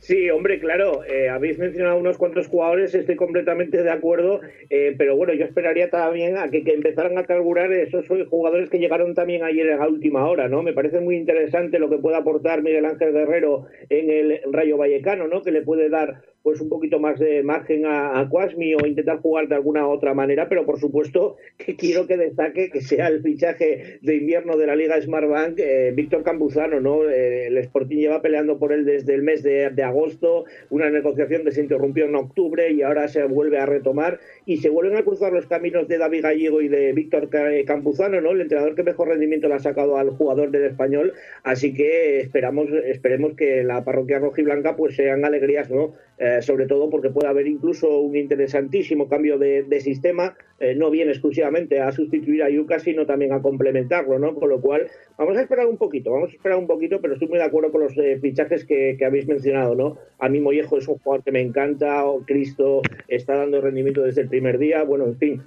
Sí, 0.00 0.30
hombre, 0.30 0.58
claro, 0.58 1.04
eh, 1.04 1.28
habéis 1.28 1.58
mencionado 1.58 1.96
unos 1.98 2.18
cuantos 2.18 2.48
jugadores, 2.48 2.94
estoy 2.94 3.16
completamente 3.16 3.82
de 3.82 3.90
acuerdo, 3.90 4.40
eh, 4.70 4.94
pero 4.96 5.16
bueno, 5.16 5.34
yo 5.34 5.44
esperaría 5.44 5.90
también 5.90 6.36
a 6.36 6.50
que, 6.50 6.62
empezaran 6.66 7.16
a 7.18 7.24
carburar 7.24 7.72
esos 7.72 8.06
jugadores 8.28 8.70
que 8.70 8.78
llegaron 8.78 9.14
también 9.14 9.42
ayer 9.42 9.66
la 9.66 9.88
última 9.88 10.26
hora, 10.28 10.48
¿no? 10.48 10.62
Me 10.62 10.72
parece 10.72 11.00
muy 11.00 11.16
interesante 11.16 11.78
lo 11.78 11.90
que 11.90 11.98
puede 11.98 12.16
aportar 12.16 12.62
Miguel 12.62 12.84
Ángel 12.84 13.12
Guerrero 13.12 13.66
en 13.88 14.10
el 14.10 14.40
Rayo 14.52 14.76
Vallecano, 14.76 15.28
¿no? 15.28 15.42
Que 15.42 15.52
le 15.52 15.62
puede 15.62 15.88
dar 15.88 16.22
pues 16.44 16.60
un 16.60 16.68
poquito 16.68 17.00
más 17.00 17.18
de 17.18 17.42
margen 17.42 17.86
a, 17.86 18.20
a 18.20 18.28
Quasmi 18.28 18.74
o 18.74 18.86
intentar 18.86 19.18
jugar 19.20 19.48
de 19.48 19.54
alguna 19.54 19.88
otra 19.88 20.12
manera, 20.12 20.46
pero 20.46 20.66
por 20.66 20.78
supuesto 20.78 21.36
que 21.56 21.74
quiero 21.74 22.06
que 22.06 22.18
destaque 22.18 22.68
que 22.70 22.82
sea 22.82 23.08
el 23.08 23.22
fichaje 23.22 23.98
de 24.02 24.16
invierno 24.16 24.58
de 24.58 24.66
la 24.66 24.76
Liga 24.76 25.00
Smartbank, 25.00 25.58
eh, 25.58 25.92
Víctor 25.94 26.22
Campuzano, 26.22 26.80
¿no? 26.80 27.08
Eh, 27.08 27.46
el 27.46 27.56
Sporting 27.56 27.96
lleva 27.96 28.20
peleando 28.20 28.58
por 28.58 28.74
él 28.74 28.84
desde 28.84 29.14
el 29.14 29.22
mes 29.22 29.42
de, 29.42 29.63
de, 29.70 29.82
agosto, 29.82 30.44
una 30.70 30.90
negociación 30.90 31.44
que 31.44 31.52
se 31.52 31.60
interrumpió 31.60 32.06
en 32.06 32.14
octubre 32.14 32.70
y 32.70 32.82
ahora 32.82 33.08
se 33.08 33.24
vuelve 33.24 33.58
a 33.58 33.66
retomar 33.66 34.20
y 34.46 34.58
se 34.58 34.68
vuelven 34.68 34.96
a 34.96 35.02
cruzar 35.02 35.32
los 35.32 35.46
caminos 35.46 35.88
de 35.88 35.98
David 35.98 36.22
Gallego 36.22 36.60
y 36.60 36.68
de 36.68 36.92
Víctor 36.92 37.28
Campuzano, 37.66 38.20
¿no? 38.20 38.32
El 38.32 38.42
entrenador 38.42 38.74
que 38.74 38.82
mejor 38.82 39.08
rendimiento 39.08 39.48
le 39.48 39.54
ha 39.54 39.58
sacado 39.58 39.96
al 39.98 40.10
jugador 40.10 40.50
del 40.50 40.64
español, 40.64 41.12
así 41.42 41.74
que 41.74 42.20
esperamos, 42.20 42.68
esperemos 42.84 43.34
que 43.34 43.64
la 43.64 43.84
parroquia 43.84 44.18
rojiblanca 44.18 44.76
pues 44.76 44.96
sean 44.96 45.24
alegrías, 45.24 45.70
¿no? 45.70 45.94
Eh, 46.16 46.42
sobre 46.42 46.66
todo 46.66 46.90
porque 46.90 47.10
puede 47.10 47.26
haber 47.26 47.48
incluso 47.48 47.98
un 47.98 48.14
interesantísimo 48.14 49.08
cambio 49.08 49.36
de, 49.36 49.64
de 49.64 49.80
sistema, 49.80 50.36
eh, 50.60 50.72
no 50.76 50.88
viene 50.88 51.10
exclusivamente 51.10 51.80
a 51.80 51.90
sustituir 51.90 52.44
a 52.44 52.48
Yuka, 52.48 52.78
sino 52.78 53.04
también 53.04 53.32
a 53.32 53.42
complementarlo, 53.42 54.20
¿no? 54.20 54.32
Con 54.36 54.48
lo 54.48 54.60
cual, 54.60 54.86
vamos 55.18 55.36
a 55.36 55.40
esperar 55.40 55.66
un 55.66 55.76
poquito, 55.76 56.12
vamos 56.12 56.30
a 56.30 56.32
esperar 56.32 56.56
un 56.56 56.68
poquito, 56.68 57.00
pero 57.00 57.14
estoy 57.14 57.26
muy 57.26 57.38
de 57.38 57.44
acuerdo 57.44 57.72
con 57.72 57.80
los 57.80 57.98
eh, 57.98 58.18
fichajes 58.20 58.64
que, 58.64 58.94
que, 58.96 59.04
habéis 59.04 59.26
mencionado, 59.26 59.74
¿no? 59.74 59.98
A 60.20 60.28
mí 60.28 60.38
Mollejo 60.38 60.78
es 60.78 60.86
un 60.86 60.98
jugador 60.98 61.24
que 61.24 61.32
me 61.32 61.40
encanta, 61.40 62.04
Cristo 62.26 62.82
está 63.08 63.34
dando 63.34 63.60
rendimiento 63.60 64.02
desde 64.02 64.22
el 64.22 64.28
primer 64.28 64.58
día, 64.58 64.84
bueno, 64.84 65.06
en 65.06 65.16
fin, 65.16 65.42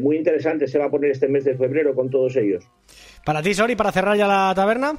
muy 0.00 0.16
interesante 0.16 0.66
se 0.66 0.78
va 0.78 0.86
a 0.86 0.90
poner 0.90 1.10
este 1.10 1.28
mes 1.28 1.44
de 1.44 1.54
febrero 1.54 1.94
con 1.94 2.10
todos 2.10 2.34
ellos. 2.36 2.68
Para 3.24 3.42
ti, 3.42 3.54
Sori, 3.54 3.76
para 3.76 3.92
cerrar 3.92 4.16
ya 4.16 4.26
la 4.26 4.52
taberna. 4.56 4.94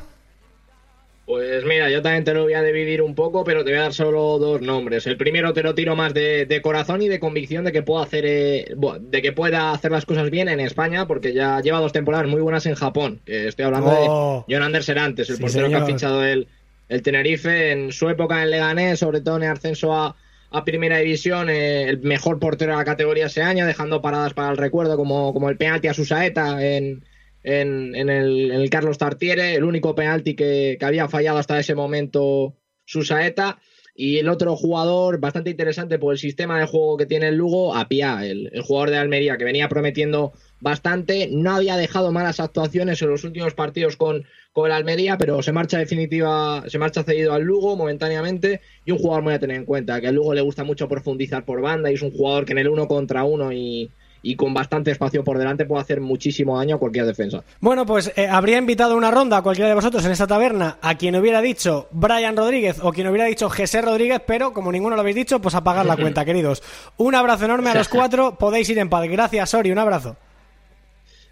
Pues 1.29 1.63
mira, 1.63 1.91
yo 1.91 2.01
también 2.01 2.23
te 2.23 2.33
lo 2.33 2.41
voy 2.43 2.53
a 2.55 2.63
dividir 2.63 3.03
un 3.03 3.13
poco, 3.13 3.43
pero 3.43 3.63
te 3.63 3.69
voy 3.69 3.77
a 3.79 3.83
dar 3.83 3.93
solo 3.93 4.39
dos 4.39 4.61
nombres. 4.61 5.05
El 5.05 5.15
primero 5.15 5.53
te 5.53 5.61
lo 5.61 5.75
tiro 5.75 5.95
más 5.95 6.11
de, 6.15 6.47
de 6.47 6.59
corazón 6.63 7.03
y 7.03 7.07
de 7.07 7.19
convicción 7.19 7.63
de 7.63 7.71
que 7.71 7.83
puedo 7.83 8.01
hacer, 8.01 8.25
eh, 8.25 8.65
de 8.99 9.21
que 9.21 9.31
pueda 9.31 9.71
hacer 9.71 9.91
las 9.91 10.07
cosas 10.07 10.31
bien 10.31 10.49
en 10.49 10.59
España, 10.59 11.05
porque 11.05 11.31
ya 11.31 11.61
lleva 11.61 11.81
dos 11.81 11.91
temporadas 11.93 12.27
muy 12.27 12.41
buenas 12.41 12.65
en 12.65 12.73
Japón. 12.73 13.21
Que 13.25 13.47
estoy 13.47 13.65
hablando 13.65 13.91
Oh. 13.91 14.43
de 14.47 14.55
John 14.55 14.63
Anders 14.63 14.85
Serantes, 14.85 15.29
el 15.29 15.37
Sí, 15.37 15.41
portero 15.43 15.69
que 15.69 15.75
ha 15.75 15.83
fichado 15.83 16.25
el, 16.25 16.47
el 16.87 17.03
Tenerife 17.03 17.71
en 17.73 17.91
su 17.91 18.09
época 18.09 18.41
en 18.41 18.49
Leganés, 18.49 18.97
sobre 18.97 19.21
todo 19.21 19.37
en 19.37 19.43
el 19.43 19.51
ascenso 19.51 19.93
a, 19.93 20.15
a 20.49 20.65
Primera 20.65 20.97
División, 20.97 21.47
eh, 21.51 21.89
el 21.89 21.99
mejor 21.99 22.39
portero 22.39 22.71
de 22.71 22.77
la 22.79 22.85
categoría 22.85 23.27
ese 23.27 23.43
año, 23.43 23.67
dejando 23.67 24.01
paradas 24.01 24.33
para 24.33 24.49
el 24.49 24.57
recuerdo 24.57 24.97
como, 24.97 25.31
como 25.31 25.47
el 25.51 25.57
penalti 25.57 25.87
a 25.89 25.93
Susaeta 25.93 26.65
en, 26.65 27.03
en, 27.43 28.09
el, 28.09 28.69
Carlos 28.69 28.97
Tartiere, 28.97 29.55
el 29.55 29.63
único 29.63 29.95
penalti 29.95 30.35
que, 30.35 30.77
había 30.81 31.07
fallado 31.07 31.37
hasta 31.37 31.59
ese 31.59 31.75
momento 31.75 32.55
Susaeta. 32.85 33.59
Y 33.95 34.17
el 34.17 34.29
otro 34.29 34.55
jugador 34.55 35.19
bastante 35.19 35.49
interesante 35.49 35.99
por 35.99 36.13
el 36.13 36.19
sistema 36.19 36.57
de 36.57 36.65
juego 36.65 36.95
que 36.95 37.05
tiene 37.05 37.27
el 37.27 37.35
Lugo, 37.35 37.75
Apia, 37.75 38.25
el, 38.25 38.49
el 38.53 38.61
jugador 38.61 38.91
de 38.91 38.97
Almería, 38.97 39.37
que 39.37 39.43
venía 39.43 39.67
prometiendo 39.67 40.31
bastante. 40.61 41.27
No 41.29 41.51
había 41.51 41.75
dejado 41.75 42.11
malas 42.13 42.39
actuaciones 42.39 43.01
en 43.01 43.09
los 43.09 43.25
últimos 43.25 43.53
partidos 43.55 43.97
con, 43.97 44.25
con 44.53 44.67
el 44.67 44.71
Almería, 44.71 45.17
pero 45.17 45.41
se 45.41 45.51
marcha 45.51 45.79
definitiva, 45.79 46.63
se 46.67 46.79
marcha 46.79 47.03
cedido 47.03 47.33
al 47.33 47.43
Lugo 47.43 47.75
momentáneamente. 47.75 48.61
Y 48.85 48.91
un 48.91 48.99
jugador 48.99 49.23
muy 49.23 49.33
a 49.33 49.39
tener 49.39 49.57
en 49.57 49.65
cuenta, 49.65 49.99
que 49.99 50.07
al 50.07 50.15
Lugo 50.15 50.33
le 50.33 50.41
gusta 50.41 50.63
mucho 50.63 50.87
profundizar 50.87 51.43
por 51.43 51.59
banda 51.59 51.91
y 51.91 51.95
es 51.95 52.01
un 52.01 52.11
jugador 52.11 52.45
que 52.45 52.53
en 52.53 52.59
el 52.59 52.69
uno 52.69 52.87
contra 52.87 53.25
uno 53.25 53.51
y, 53.51 53.91
y 54.21 54.35
con 54.35 54.53
bastante 54.53 54.91
espacio 54.91 55.23
por 55.23 55.37
delante 55.37 55.65
puede 55.65 55.81
hacer 55.81 56.01
muchísimo 56.01 56.57
daño 56.57 56.75
a 56.75 56.79
cualquier 56.79 57.05
defensa. 57.05 57.43
Bueno, 57.59 57.85
pues 57.85 58.11
eh, 58.15 58.27
habría 58.27 58.57
invitado 58.57 58.97
una 58.97 59.11
ronda 59.11 59.37
a 59.37 59.41
cualquiera 59.41 59.69
de 59.69 59.75
vosotros 59.75 60.05
en 60.05 60.11
esta 60.11 60.27
taberna 60.27 60.77
a 60.81 60.95
quien 60.95 61.15
hubiera 61.15 61.41
dicho 61.41 61.87
Brian 61.91 62.35
Rodríguez 62.35 62.79
o 62.81 62.91
quien 62.91 63.07
hubiera 63.07 63.25
dicho 63.25 63.49
José 63.49 63.81
Rodríguez, 63.81 64.21
pero 64.25 64.53
como 64.53 64.71
ninguno 64.71 64.95
lo 64.95 65.01
habéis 65.01 65.15
dicho, 65.15 65.39
pues 65.39 65.55
a 65.55 65.63
pagar 65.63 65.85
la 65.85 65.97
cuenta, 65.97 66.25
queridos. 66.29 66.63
Un 66.97 67.15
abrazo 67.15 67.45
enorme 67.45 67.69
a 67.69 67.75
los 67.75 67.89
cuatro, 67.89 68.35
podéis 68.37 68.69
ir 68.69 68.79
en 68.79 68.89
paz. 68.89 69.07
Gracias, 69.09 69.49
Sori, 69.49 69.71
un 69.71 69.79
abrazo. 69.79 70.17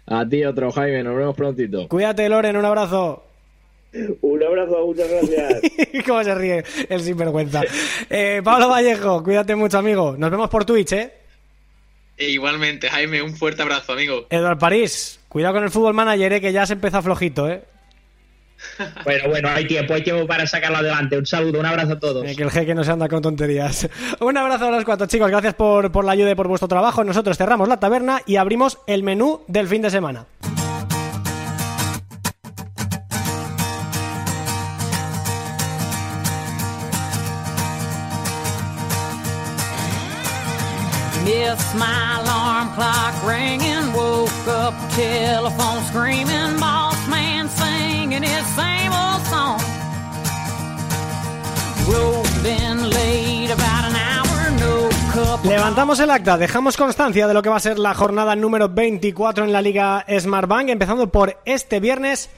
A 0.06 0.26
ti 0.26 0.42
otro, 0.44 0.70
Jaime, 0.72 1.02
nos 1.02 1.16
vemos 1.16 1.36
prontito. 1.36 1.86
Cuídate, 1.88 2.28
Loren, 2.28 2.56
un 2.56 2.64
abrazo. 2.64 3.24
Un 4.20 4.42
abrazo, 4.42 4.86
muchas 4.86 5.08
gracias. 5.08 5.62
¿Cómo 6.06 6.22
se 6.22 6.34
ríe 6.34 6.64
el 6.90 7.00
sinvergüenza? 7.00 7.62
Eh, 8.10 8.42
Pablo 8.44 8.68
Vallejo, 8.68 9.24
cuídate 9.24 9.56
mucho, 9.56 9.78
amigo. 9.78 10.14
Nos 10.18 10.30
vemos 10.30 10.50
por 10.50 10.66
Twitch, 10.66 10.92
¿eh? 10.92 11.12
E 12.18 12.30
igualmente, 12.30 12.90
Jaime, 12.90 13.22
un 13.22 13.34
fuerte 13.36 13.62
abrazo, 13.62 13.92
amigo. 13.92 14.26
Eduard 14.28 14.58
París, 14.58 15.20
cuidado 15.28 15.54
con 15.54 15.64
el 15.64 15.70
fútbol 15.70 15.94
manager, 15.94 16.32
¿eh? 16.32 16.40
que 16.40 16.52
ya 16.52 16.66
se 16.66 16.72
empezó 16.72 17.00
flojito, 17.00 17.48
¿eh? 17.48 17.62
Bueno, 19.04 19.28
bueno, 19.28 19.48
hay 19.48 19.68
tiempo, 19.68 19.94
hay 19.94 20.02
tiempo 20.02 20.26
para 20.26 20.44
sacarlo 20.44 20.78
adelante. 20.78 21.16
Un 21.16 21.26
saludo, 21.26 21.60
un 21.60 21.66
abrazo 21.66 21.92
a 21.92 21.98
todos. 22.00 22.26
Eh, 22.26 22.34
que 22.34 22.42
el 22.42 22.50
jeque 22.50 22.74
no 22.74 22.82
se 22.82 22.90
anda 22.90 23.08
con 23.08 23.22
tonterías. 23.22 23.88
Un 24.20 24.36
abrazo 24.36 24.66
a 24.66 24.70
los 24.72 24.84
cuatro 24.84 25.06
chicos, 25.06 25.30
gracias 25.30 25.54
por, 25.54 25.92
por 25.92 26.04
la 26.04 26.12
ayuda 26.12 26.32
y 26.32 26.34
por 26.34 26.48
vuestro 26.48 26.66
trabajo. 26.66 27.04
Nosotros 27.04 27.38
cerramos 27.38 27.68
la 27.68 27.78
taberna 27.78 28.20
y 28.26 28.34
abrimos 28.34 28.78
el 28.88 29.04
menú 29.04 29.42
del 29.46 29.68
fin 29.68 29.82
de 29.82 29.90
semana. 29.90 30.26
Levantamos 55.44 56.00
el 56.00 56.10
acta, 56.10 56.38
dejamos 56.38 56.78
constancia 56.78 57.26
de 57.26 57.34
lo 57.34 57.42
que 57.42 57.50
va 57.50 57.56
a 57.56 57.60
ser 57.60 57.78
la 57.78 57.92
jornada 57.92 58.34
número 58.34 58.70
24 58.70 59.44
en 59.44 59.52
la 59.52 59.60
Liga 59.60 60.06
Smartbank, 60.08 60.70
empezando 60.70 61.12
por 61.12 61.42
este 61.44 61.78
viernes 61.78 62.30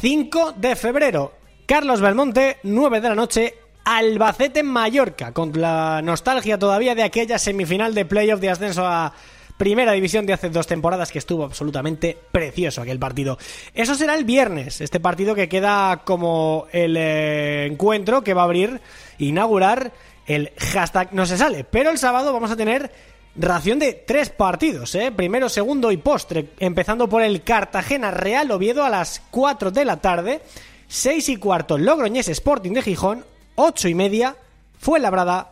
5 0.00 0.52
de 0.52 0.76
febrero. 0.76 1.32
Carlos 1.66 2.00
Belmonte, 2.00 2.58
9 2.62 3.00
de 3.00 3.08
la 3.08 3.16
noche, 3.16 3.54
Albacete 3.86 4.64
Mallorca, 4.64 5.32
con 5.32 5.52
la 5.54 6.02
nostalgia 6.02 6.58
todavía 6.58 6.96
de 6.96 7.04
aquella 7.04 7.38
semifinal 7.38 7.94
de 7.94 8.04
playoff 8.04 8.40
de 8.40 8.50
ascenso 8.50 8.84
a 8.84 9.12
Primera 9.56 9.92
División 9.92 10.26
de 10.26 10.32
hace 10.32 10.50
dos 10.50 10.66
temporadas 10.66 11.12
que 11.12 11.20
estuvo 11.20 11.44
absolutamente 11.44 12.18
precioso 12.32 12.82
aquel 12.82 12.98
partido. 12.98 13.38
Eso 13.74 13.94
será 13.94 14.16
el 14.16 14.24
viernes, 14.24 14.80
este 14.80 14.98
partido 14.98 15.36
que 15.36 15.48
queda 15.48 16.02
como 16.04 16.66
el 16.72 16.96
eh, 16.96 17.66
encuentro 17.66 18.24
que 18.24 18.34
va 18.34 18.42
a 18.42 18.46
abrir, 18.46 18.80
inaugurar 19.18 19.92
el 20.26 20.50
hashtag 20.58 21.12
no 21.12 21.24
se 21.24 21.38
sale. 21.38 21.62
Pero 21.62 21.90
el 21.90 21.98
sábado 21.98 22.32
vamos 22.32 22.50
a 22.50 22.56
tener 22.56 22.90
ración 23.36 23.78
de 23.78 23.92
tres 23.92 24.30
partidos, 24.30 24.96
¿eh? 24.96 25.12
primero, 25.12 25.48
segundo 25.48 25.92
y 25.92 25.96
postre, 25.96 26.48
empezando 26.58 27.08
por 27.08 27.22
el 27.22 27.44
Cartagena 27.44 28.10
Real 28.10 28.50
Oviedo 28.50 28.82
a 28.82 28.90
las 28.90 29.22
4 29.30 29.70
de 29.70 29.84
la 29.84 29.98
tarde, 29.98 30.40
6 30.88 31.28
y 31.28 31.36
cuarto 31.36 31.78
Logroñés 31.78 32.28
Sporting 32.28 32.72
de 32.72 32.82
Gijón, 32.82 33.24
8 33.56 33.88
y 33.88 33.94
media 33.94 34.36
Fuenlabrada 34.78 35.48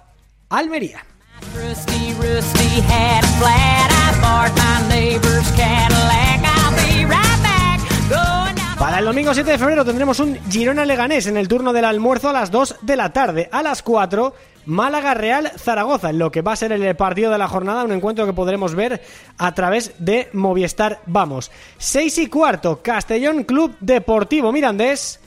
Almería. 0.51 1.05
Para 8.79 8.99
el 8.99 9.05
domingo 9.07 9.33
7 9.33 9.51
de 9.51 9.59
febrero 9.59 9.85
tendremos 9.85 10.21
un 10.21 10.39
Girona 10.51 10.85
Leganés 10.85 11.27
en 11.27 11.37
el 11.37 11.49
turno 11.49 11.73
del 11.73 11.87
almuerzo 11.87 12.29
a 12.29 12.33
las 12.33 12.51
2 12.51 12.77
de 12.83 12.97
la 12.97 13.13
tarde. 13.13 13.49
A 13.51 13.63
las 13.63 13.83
4, 13.83 14.35
Málaga 14.67 15.15
Real 15.15 15.53
Zaragoza, 15.57 16.11
en 16.11 16.19
lo 16.19 16.31
que 16.31 16.43
va 16.43 16.53
a 16.53 16.57
ser 16.57 16.73
el 16.73 16.95
partido 16.97 17.33
de 17.33 17.39
la 17.39 17.49
jornada, 17.49 17.85
un 17.85 17.93
encuentro 17.93 18.27
que 18.27 18.33
podremos 18.35 18.75
ver 18.75 19.03
a 19.39 19.55
través 19.55 19.95
de 19.99 20.29
Movistar 20.33 21.01
Vamos. 21.07 21.51
6 21.79 22.19
y 22.19 22.27
cuarto, 22.27 22.81
Castellón 22.83 23.45
Club 23.45 23.75
Deportivo 23.81 24.53
Mirandés 24.53 25.21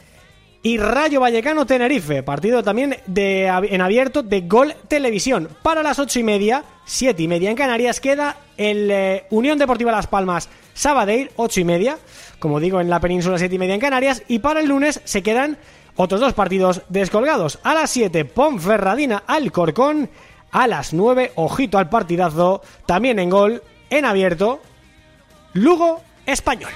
y 0.68 0.78
Rayo 0.78 1.22
Vallecano 1.22 1.66
Tenerife, 1.66 2.24
partido 2.24 2.62
también 2.62 2.98
de, 3.06 3.46
en 3.46 3.80
abierto 3.80 4.22
de 4.22 4.42
Gol 4.42 4.76
Televisión. 4.90 5.48
Para 5.64 5.82
las 5.82 5.98
8 5.98 6.20
y 6.20 6.24
media, 6.24 6.66
7 6.84 7.24
y 7.24 7.28
media 7.30 7.50
en 7.50 7.56
Canarias, 7.56 8.02
queda 8.02 8.36
el 8.58 8.92
eh, 8.92 9.28
Unión 9.30 9.58
Deportiva 9.58 9.94
Las 9.94 10.08
Palmas 10.08 10.50
Sabadell, 10.74 11.32
8 11.38 11.62
y 11.62 11.64
media, 11.64 11.98
como 12.40 12.60
digo, 12.60 12.82
en 12.82 12.90
la 12.90 13.00
península 13.00 13.38
7 13.38 13.56
y 13.56 13.60
media 13.60 13.76
en 13.76 13.80
Canarias. 13.80 14.24
Y 14.28 14.40
para 14.40 14.60
el 14.60 14.68
lunes 14.68 15.00
se 15.06 15.24
quedan 15.24 15.58
otros 15.96 16.20
dos 16.20 16.34
partidos 16.34 16.82
descolgados. 16.90 17.60
A 17.64 17.74
las 17.74 17.90
7, 17.92 18.26
Ponferradina 18.26 19.24
Alcorcón. 19.26 20.10
A 20.52 20.68
las 20.68 20.92
9, 20.92 21.32
ojito 21.36 21.78
al 21.78 21.88
partidazo, 21.88 22.62
también 22.86 23.20
en 23.20 23.30
gol, 23.30 23.64
en 23.90 24.04
abierto, 24.04 24.60
Lugo 25.54 26.02
Español. 26.26 26.72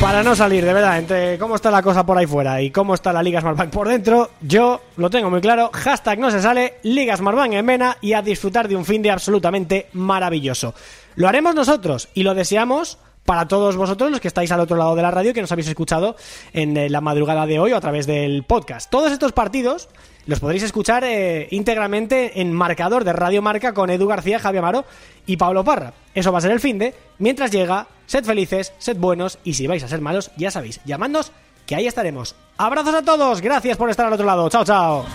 Para 0.00 0.22
no 0.22 0.36
salir, 0.36 0.64
de 0.64 0.72
verdad, 0.72 0.96
entre 0.98 1.38
cómo 1.38 1.56
está 1.56 1.72
la 1.72 1.82
cosa 1.82 2.06
por 2.06 2.16
ahí 2.16 2.26
fuera 2.26 2.62
y 2.62 2.70
cómo 2.70 2.94
está 2.94 3.12
la 3.12 3.20
Liga 3.20 3.40
Smartbank 3.40 3.70
por 3.70 3.88
dentro, 3.88 4.30
yo 4.40 4.80
lo 4.96 5.10
tengo 5.10 5.28
muy 5.28 5.40
claro. 5.40 5.70
Hashtag 5.74 6.20
no 6.20 6.30
se 6.30 6.40
sale, 6.40 6.76
Liga 6.84 7.16
Smartbank 7.16 7.54
en 7.54 7.66
Vena 7.66 7.96
y 8.00 8.12
a 8.12 8.22
disfrutar 8.22 8.68
de 8.68 8.76
un 8.76 8.84
fin 8.84 9.02
de 9.02 9.10
absolutamente 9.10 9.88
maravilloso. 9.94 10.72
Lo 11.16 11.26
haremos 11.26 11.56
nosotros 11.56 12.08
y 12.14 12.22
lo 12.22 12.34
deseamos 12.34 12.98
para 13.24 13.48
todos 13.48 13.76
vosotros 13.76 14.12
los 14.12 14.20
que 14.20 14.28
estáis 14.28 14.52
al 14.52 14.60
otro 14.60 14.76
lado 14.76 14.94
de 14.94 15.02
la 15.02 15.10
radio 15.10 15.34
que 15.34 15.40
nos 15.40 15.50
habéis 15.50 15.68
escuchado 15.68 16.16
en 16.52 16.76
eh, 16.76 16.88
la 16.88 17.00
madrugada 17.00 17.44
de 17.44 17.58
hoy 17.58 17.72
o 17.72 17.76
a 17.76 17.80
través 17.80 18.06
del 18.06 18.44
podcast. 18.44 18.88
Todos 18.90 19.10
estos 19.10 19.32
partidos 19.32 19.88
los 20.28 20.40
podréis 20.40 20.62
escuchar 20.62 21.04
eh, 21.04 21.48
íntegramente 21.52 22.42
en 22.42 22.52
marcador 22.52 23.02
de 23.02 23.14
Radio 23.14 23.40
Marca 23.40 23.72
con 23.72 23.88
Edu 23.88 24.06
García, 24.06 24.38
Javier 24.38 24.62
Amaro 24.62 24.84
y 25.24 25.38
Pablo 25.38 25.64
Parra. 25.64 25.94
Eso 26.14 26.30
va 26.32 26.36
a 26.36 26.42
ser 26.42 26.50
el 26.50 26.60
fin 26.60 26.78
de. 26.78 26.94
Mientras 27.18 27.50
llega, 27.50 27.86
sed 28.04 28.26
felices, 28.26 28.74
sed 28.76 28.98
buenos 28.98 29.38
y 29.42 29.54
si 29.54 29.66
vais 29.66 29.82
a 29.82 29.88
ser 29.88 30.02
malos, 30.02 30.30
ya 30.36 30.50
sabéis, 30.50 30.82
llamadnos 30.84 31.32
que 31.64 31.76
ahí 31.76 31.86
estaremos. 31.86 32.36
Abrazos 32.58 32.94
a 32.94 33.00
todos, 33.00 33.40
gracias 33.40 33.78
por 33.78 33.88
estar 33.88 34.04
al 34.04 34.12
otro 34.12 34.26
lado. 34.26 34.50
Chao, 34.50 34.66
chao. 34.66 35.06